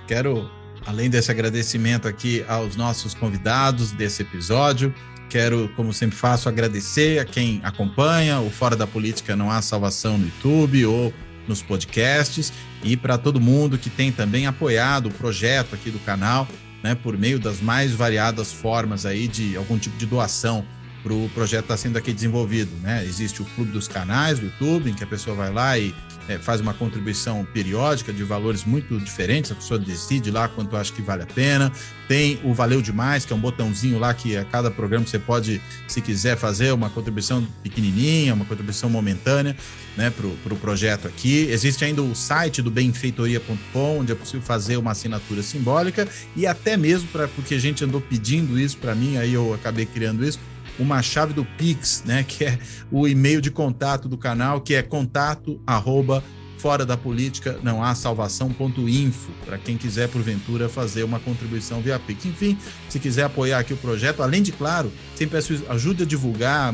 quero, 0.07 0.49
além 0.85 1.09
desse 1.09 1.29
agradecimento 1.29 2.07
aqui 2.07 2.43
aos 2.47 2.75
nossos 2.75 3.13
convidados 3.13 3.91
desse 3.91 4.23
episódio, 4.23 4.93
quero, 5.29 5.69
como 5.75 5.93
sempre 5.93 6.17
faço, 6.17 6.49
agradecer 6.49 7.19
a 7.19 7.25
quem 7.25 7.61
acompanha. 7.63 8.39
O 8.41 8.49
Fora 8.49 8.75
da 8.75 8.87
Política 8.87 9.35
Não 9.35 9.51
Há 9.51 9.61
Salvação 9.61 10.17
no 10.17 10.25
YouTube 10.25 10.85
ou 10.85 11.13
nos 11.47 11.61
podcasts 11.61 12.51
e 12.83 12.95
para 12.97 13.17
todo 13.17 13.39
mundo 13.39 13.77
que 13.77 13.89
tem 13.89 14.11
também 14.11 14.45
apoiado 14.45 15.07
o 15.07 15.11
projeto 15.11 15.73
aqui 15.73 15.89
do 15.89 15.99
canal, 15.99 16.47
né, 16.83 16.95
por 16.95 17.17
meio 17.17 17.39
das 17.39 17.59
mais 17.59 17.91
variadas 17.91 18.51
formas 18.51 19.05
aí 19.05 19.27
de 19.27 19.55
algum 19.55 19.77
tipo 19.77 19.97
de 19.97 20.05
doação 20.05 20.65
para 21.01 21.13
o 21.13 21.29
projeto 21.33 21.63
estar 21.63 21.73
tá 21.75 21.77
sendo 21.77 21.97
aqui 21.97 22.11
desenvolvido. 22.11 22.71
Né? 22.81 23.03
Existe 23.05 23.41
o 23.41 23.45
Clube 23.55 23.71
dos 23.71 23.87
Canais 23.87 24.39
do 24.39 24.45
YouTube, 24.45 24.89
em 24.89 24.93
que 24.93 25.03
a 25.03 25.07
pessoa 25.07 25.35
vai 25.35 25.51
lá 25.51 25.77
e 25.77 25.93
é, 26.27 26.37
faz 26.37 26.61
uma 26.61 26.73
contribuição 26.73 27.45
periódica 27.53 28.11
de 28.11 28.23
valores 28.23 28.63
muito 28.63 28.97
diferentes, 28.99 29.51
a 29.51 29.55
pessoa 29.55 29.79
decide 29.79 30.31
lá 30.31 30.47
quanto 30.47 30.75
acha 30.75 30.91
que 30.93 31.01
vale 31.01 31.23
a 31.23 31.27
pena. 31.27 31.71
Tem 32.07 32.39
o 32.43 32.53
Valeu 32.53 32.81
Demais, 32.81 33.25
que 33.25 33.33
é 33.33 33.35
um 33.35 33.39
botãozinho 33.39 33.99
lá 33.99 34.13
que 34.13 34.35
a 34.35 34.43
cada 34.43 34.71
programa 34.71 35.05
você 35.05 35.19
pode, 35.19 35.61
se 35.87 36.01
quiser, 36.01 36.37
fazer 36.37 36.71
uma 36.71 36.89
contribuição 36.89 37.45
pequenininha, 37.61 38.33
uma 38.33 38.45
contribuição 38.45 38.89
momentânea 38.89 39.55
né, 39.95 40.09
para 40.09 40.25
o 40.25 40.31
pro 40.43 40.55
projeto 40.55 41.07
aqui. 41.07 41.47
Existe 41.49 41.85
ainda 41.85 42.01
o 42.01 42.15
site 42.15 42.61
do 42.61 42.71
benfeitoria.com, 42.71 43.99
onde 43.99 44.11
é 44.11 44.15
possível 44.15 44.41
fazer 44.41 44.77
uma 44.77 44.91
assinatura 44.91 45.43
simbólica 45.43 46.07
e 46.35 46.47
até 46.47 46.77
mesmo 46.77 47.07
para 47.09 47.27
porque 47.27 47.55
a 47.55 47.59
gente 47.59 47.83
andou 47.83 48.01
pedindo 48.01 48.59
isso 48.59 48.77
para 48.77 48.95
mim, 48.95 49.17
aí 49.17 49.33
eu 49.33 49.53
acabei 49.53 49.85
criando 49.85 50.25
isso 50.25 50.39
uma 50.79 51.01
chave 51.01 51.33
do 51.33 51.45
Pix, 51.45 52.03
né, 52.05 52.23
que 52.27 52.45
é 52.45 52.59
o 52.91 53.07
e-mail 53.07 53.41
de 53.41 53.51
contato 53.51 54.07
do 54.07 54.17
canal, 54.17 54.61
que 54.61 54.73
é 54.73 54.81
contato 54.81 55.61
arroba 55.67 56.23
fora 56.59 56.85
da 56.85 56.97
política 56.97 57.57
não 57.63 57.81
há 57.81 57.95
salvação.info, 57.95 59.31
para 59.45 59.57
quem 59.57 59.77
quiser, 59.77 60.09
porventura, 60.09 60.67
fazer 60.67 61.03
uma 61.03 61.19
contribuição 61.19 61.81
via 61.81 61.97
Pix. 61.97 62.25
Enfim, 62.25 62.57
se 62.89 62.99
quiser 62.99 63.23
apoiar 63.23 63.59
aqui 63.59 63.73
o 63.73 63.77
projeto, 63.77 64.21
além 64.21 64.43
de, 64.43 64.51
claro, 64.51 64.91
sempre 65.15 65.39
ajude 65.69 66.03
a 66.03 66.05
divulgar, 66.05 66.73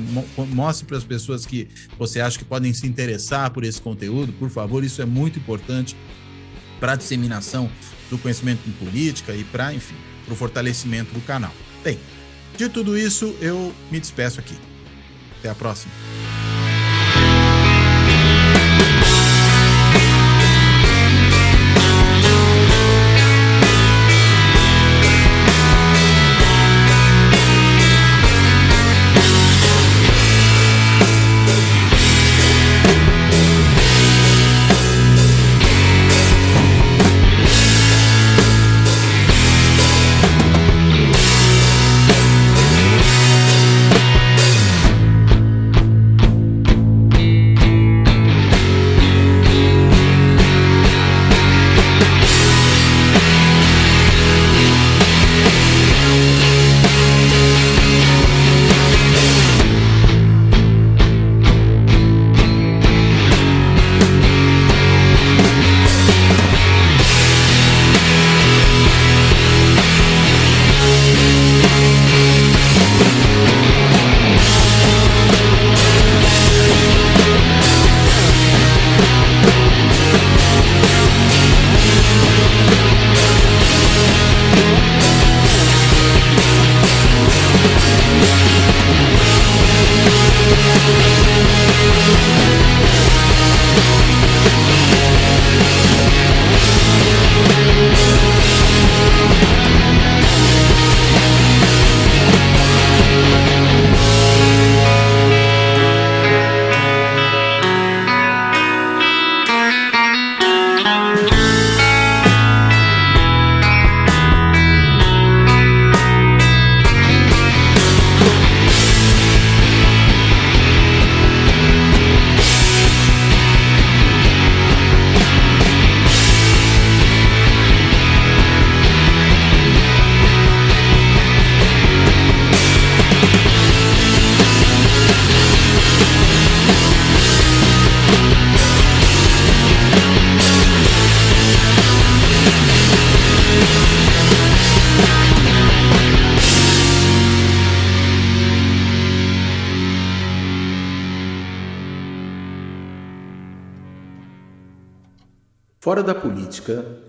mostre 0.50 0.86
para 0.88 0.98
as 0.98 1.04
pessoas 1.04 1.46
que 1.46 1.68
você 2.00 2.20
acha 2.20 2.38
que 2.38 2.44
podem 2.44 2.74
se 2.74 2.88
interessar 2.88 3.52
por 3.52 3.64
esse 3.64 3.80
conteúdo, 3.80 4.34
por 4.34 4.50
favor, 4.50 4.84
isso 4.84 5.02
é 5.02 5.06
muito 5.06 5.38
importante 5.38 5.96
para 6.80 6.94
a 6.94 6.96
disseminação 6.96 7.70
do 8.10 8.18
conhecimento 8.18 8.68
em 8.68 8.72
política 8.72 9.34
e 9.34 9.44
para, 9.44 9.74
enfim, 9.74 9.96
para 10.26 10.34
o 10.34 10.38
fortalecimento 10.38 11.14
do 11.14 11.22
canal. 11.22 11.54
Bem, 11.84 12.00
de 12.56 12.70
tudo 12.70 12.98
isso, 12.98 13.36
eu 13.42 13.74
me 13.92 14.00
despeço 14.00 14.40
aqui. 14.40 14.58
Até 15.40 15.50
a 15.50 15.56
próxima. 15.56 15.92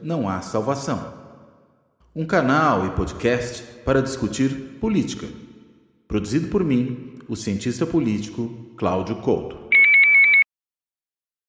Não 0.07 0.29
há 0.29 0.41
salvação. 0.41 1.13
Um 2.15 2.25
canal 2.25 2.87
e 2.87 2.91
podcast 2.91 3.65
para 3.85 4.01
discutir 4.01 4.79
política. 4.81 5.27
Produzido 6.07 6.47
por 6.47 6.63
mim, 6.63 7.19
o 7.29 7.35
cientista 7.35 7.85
político 7.85 8.49
Cláudio 8.77 9.17
Couto. 9.17 9.66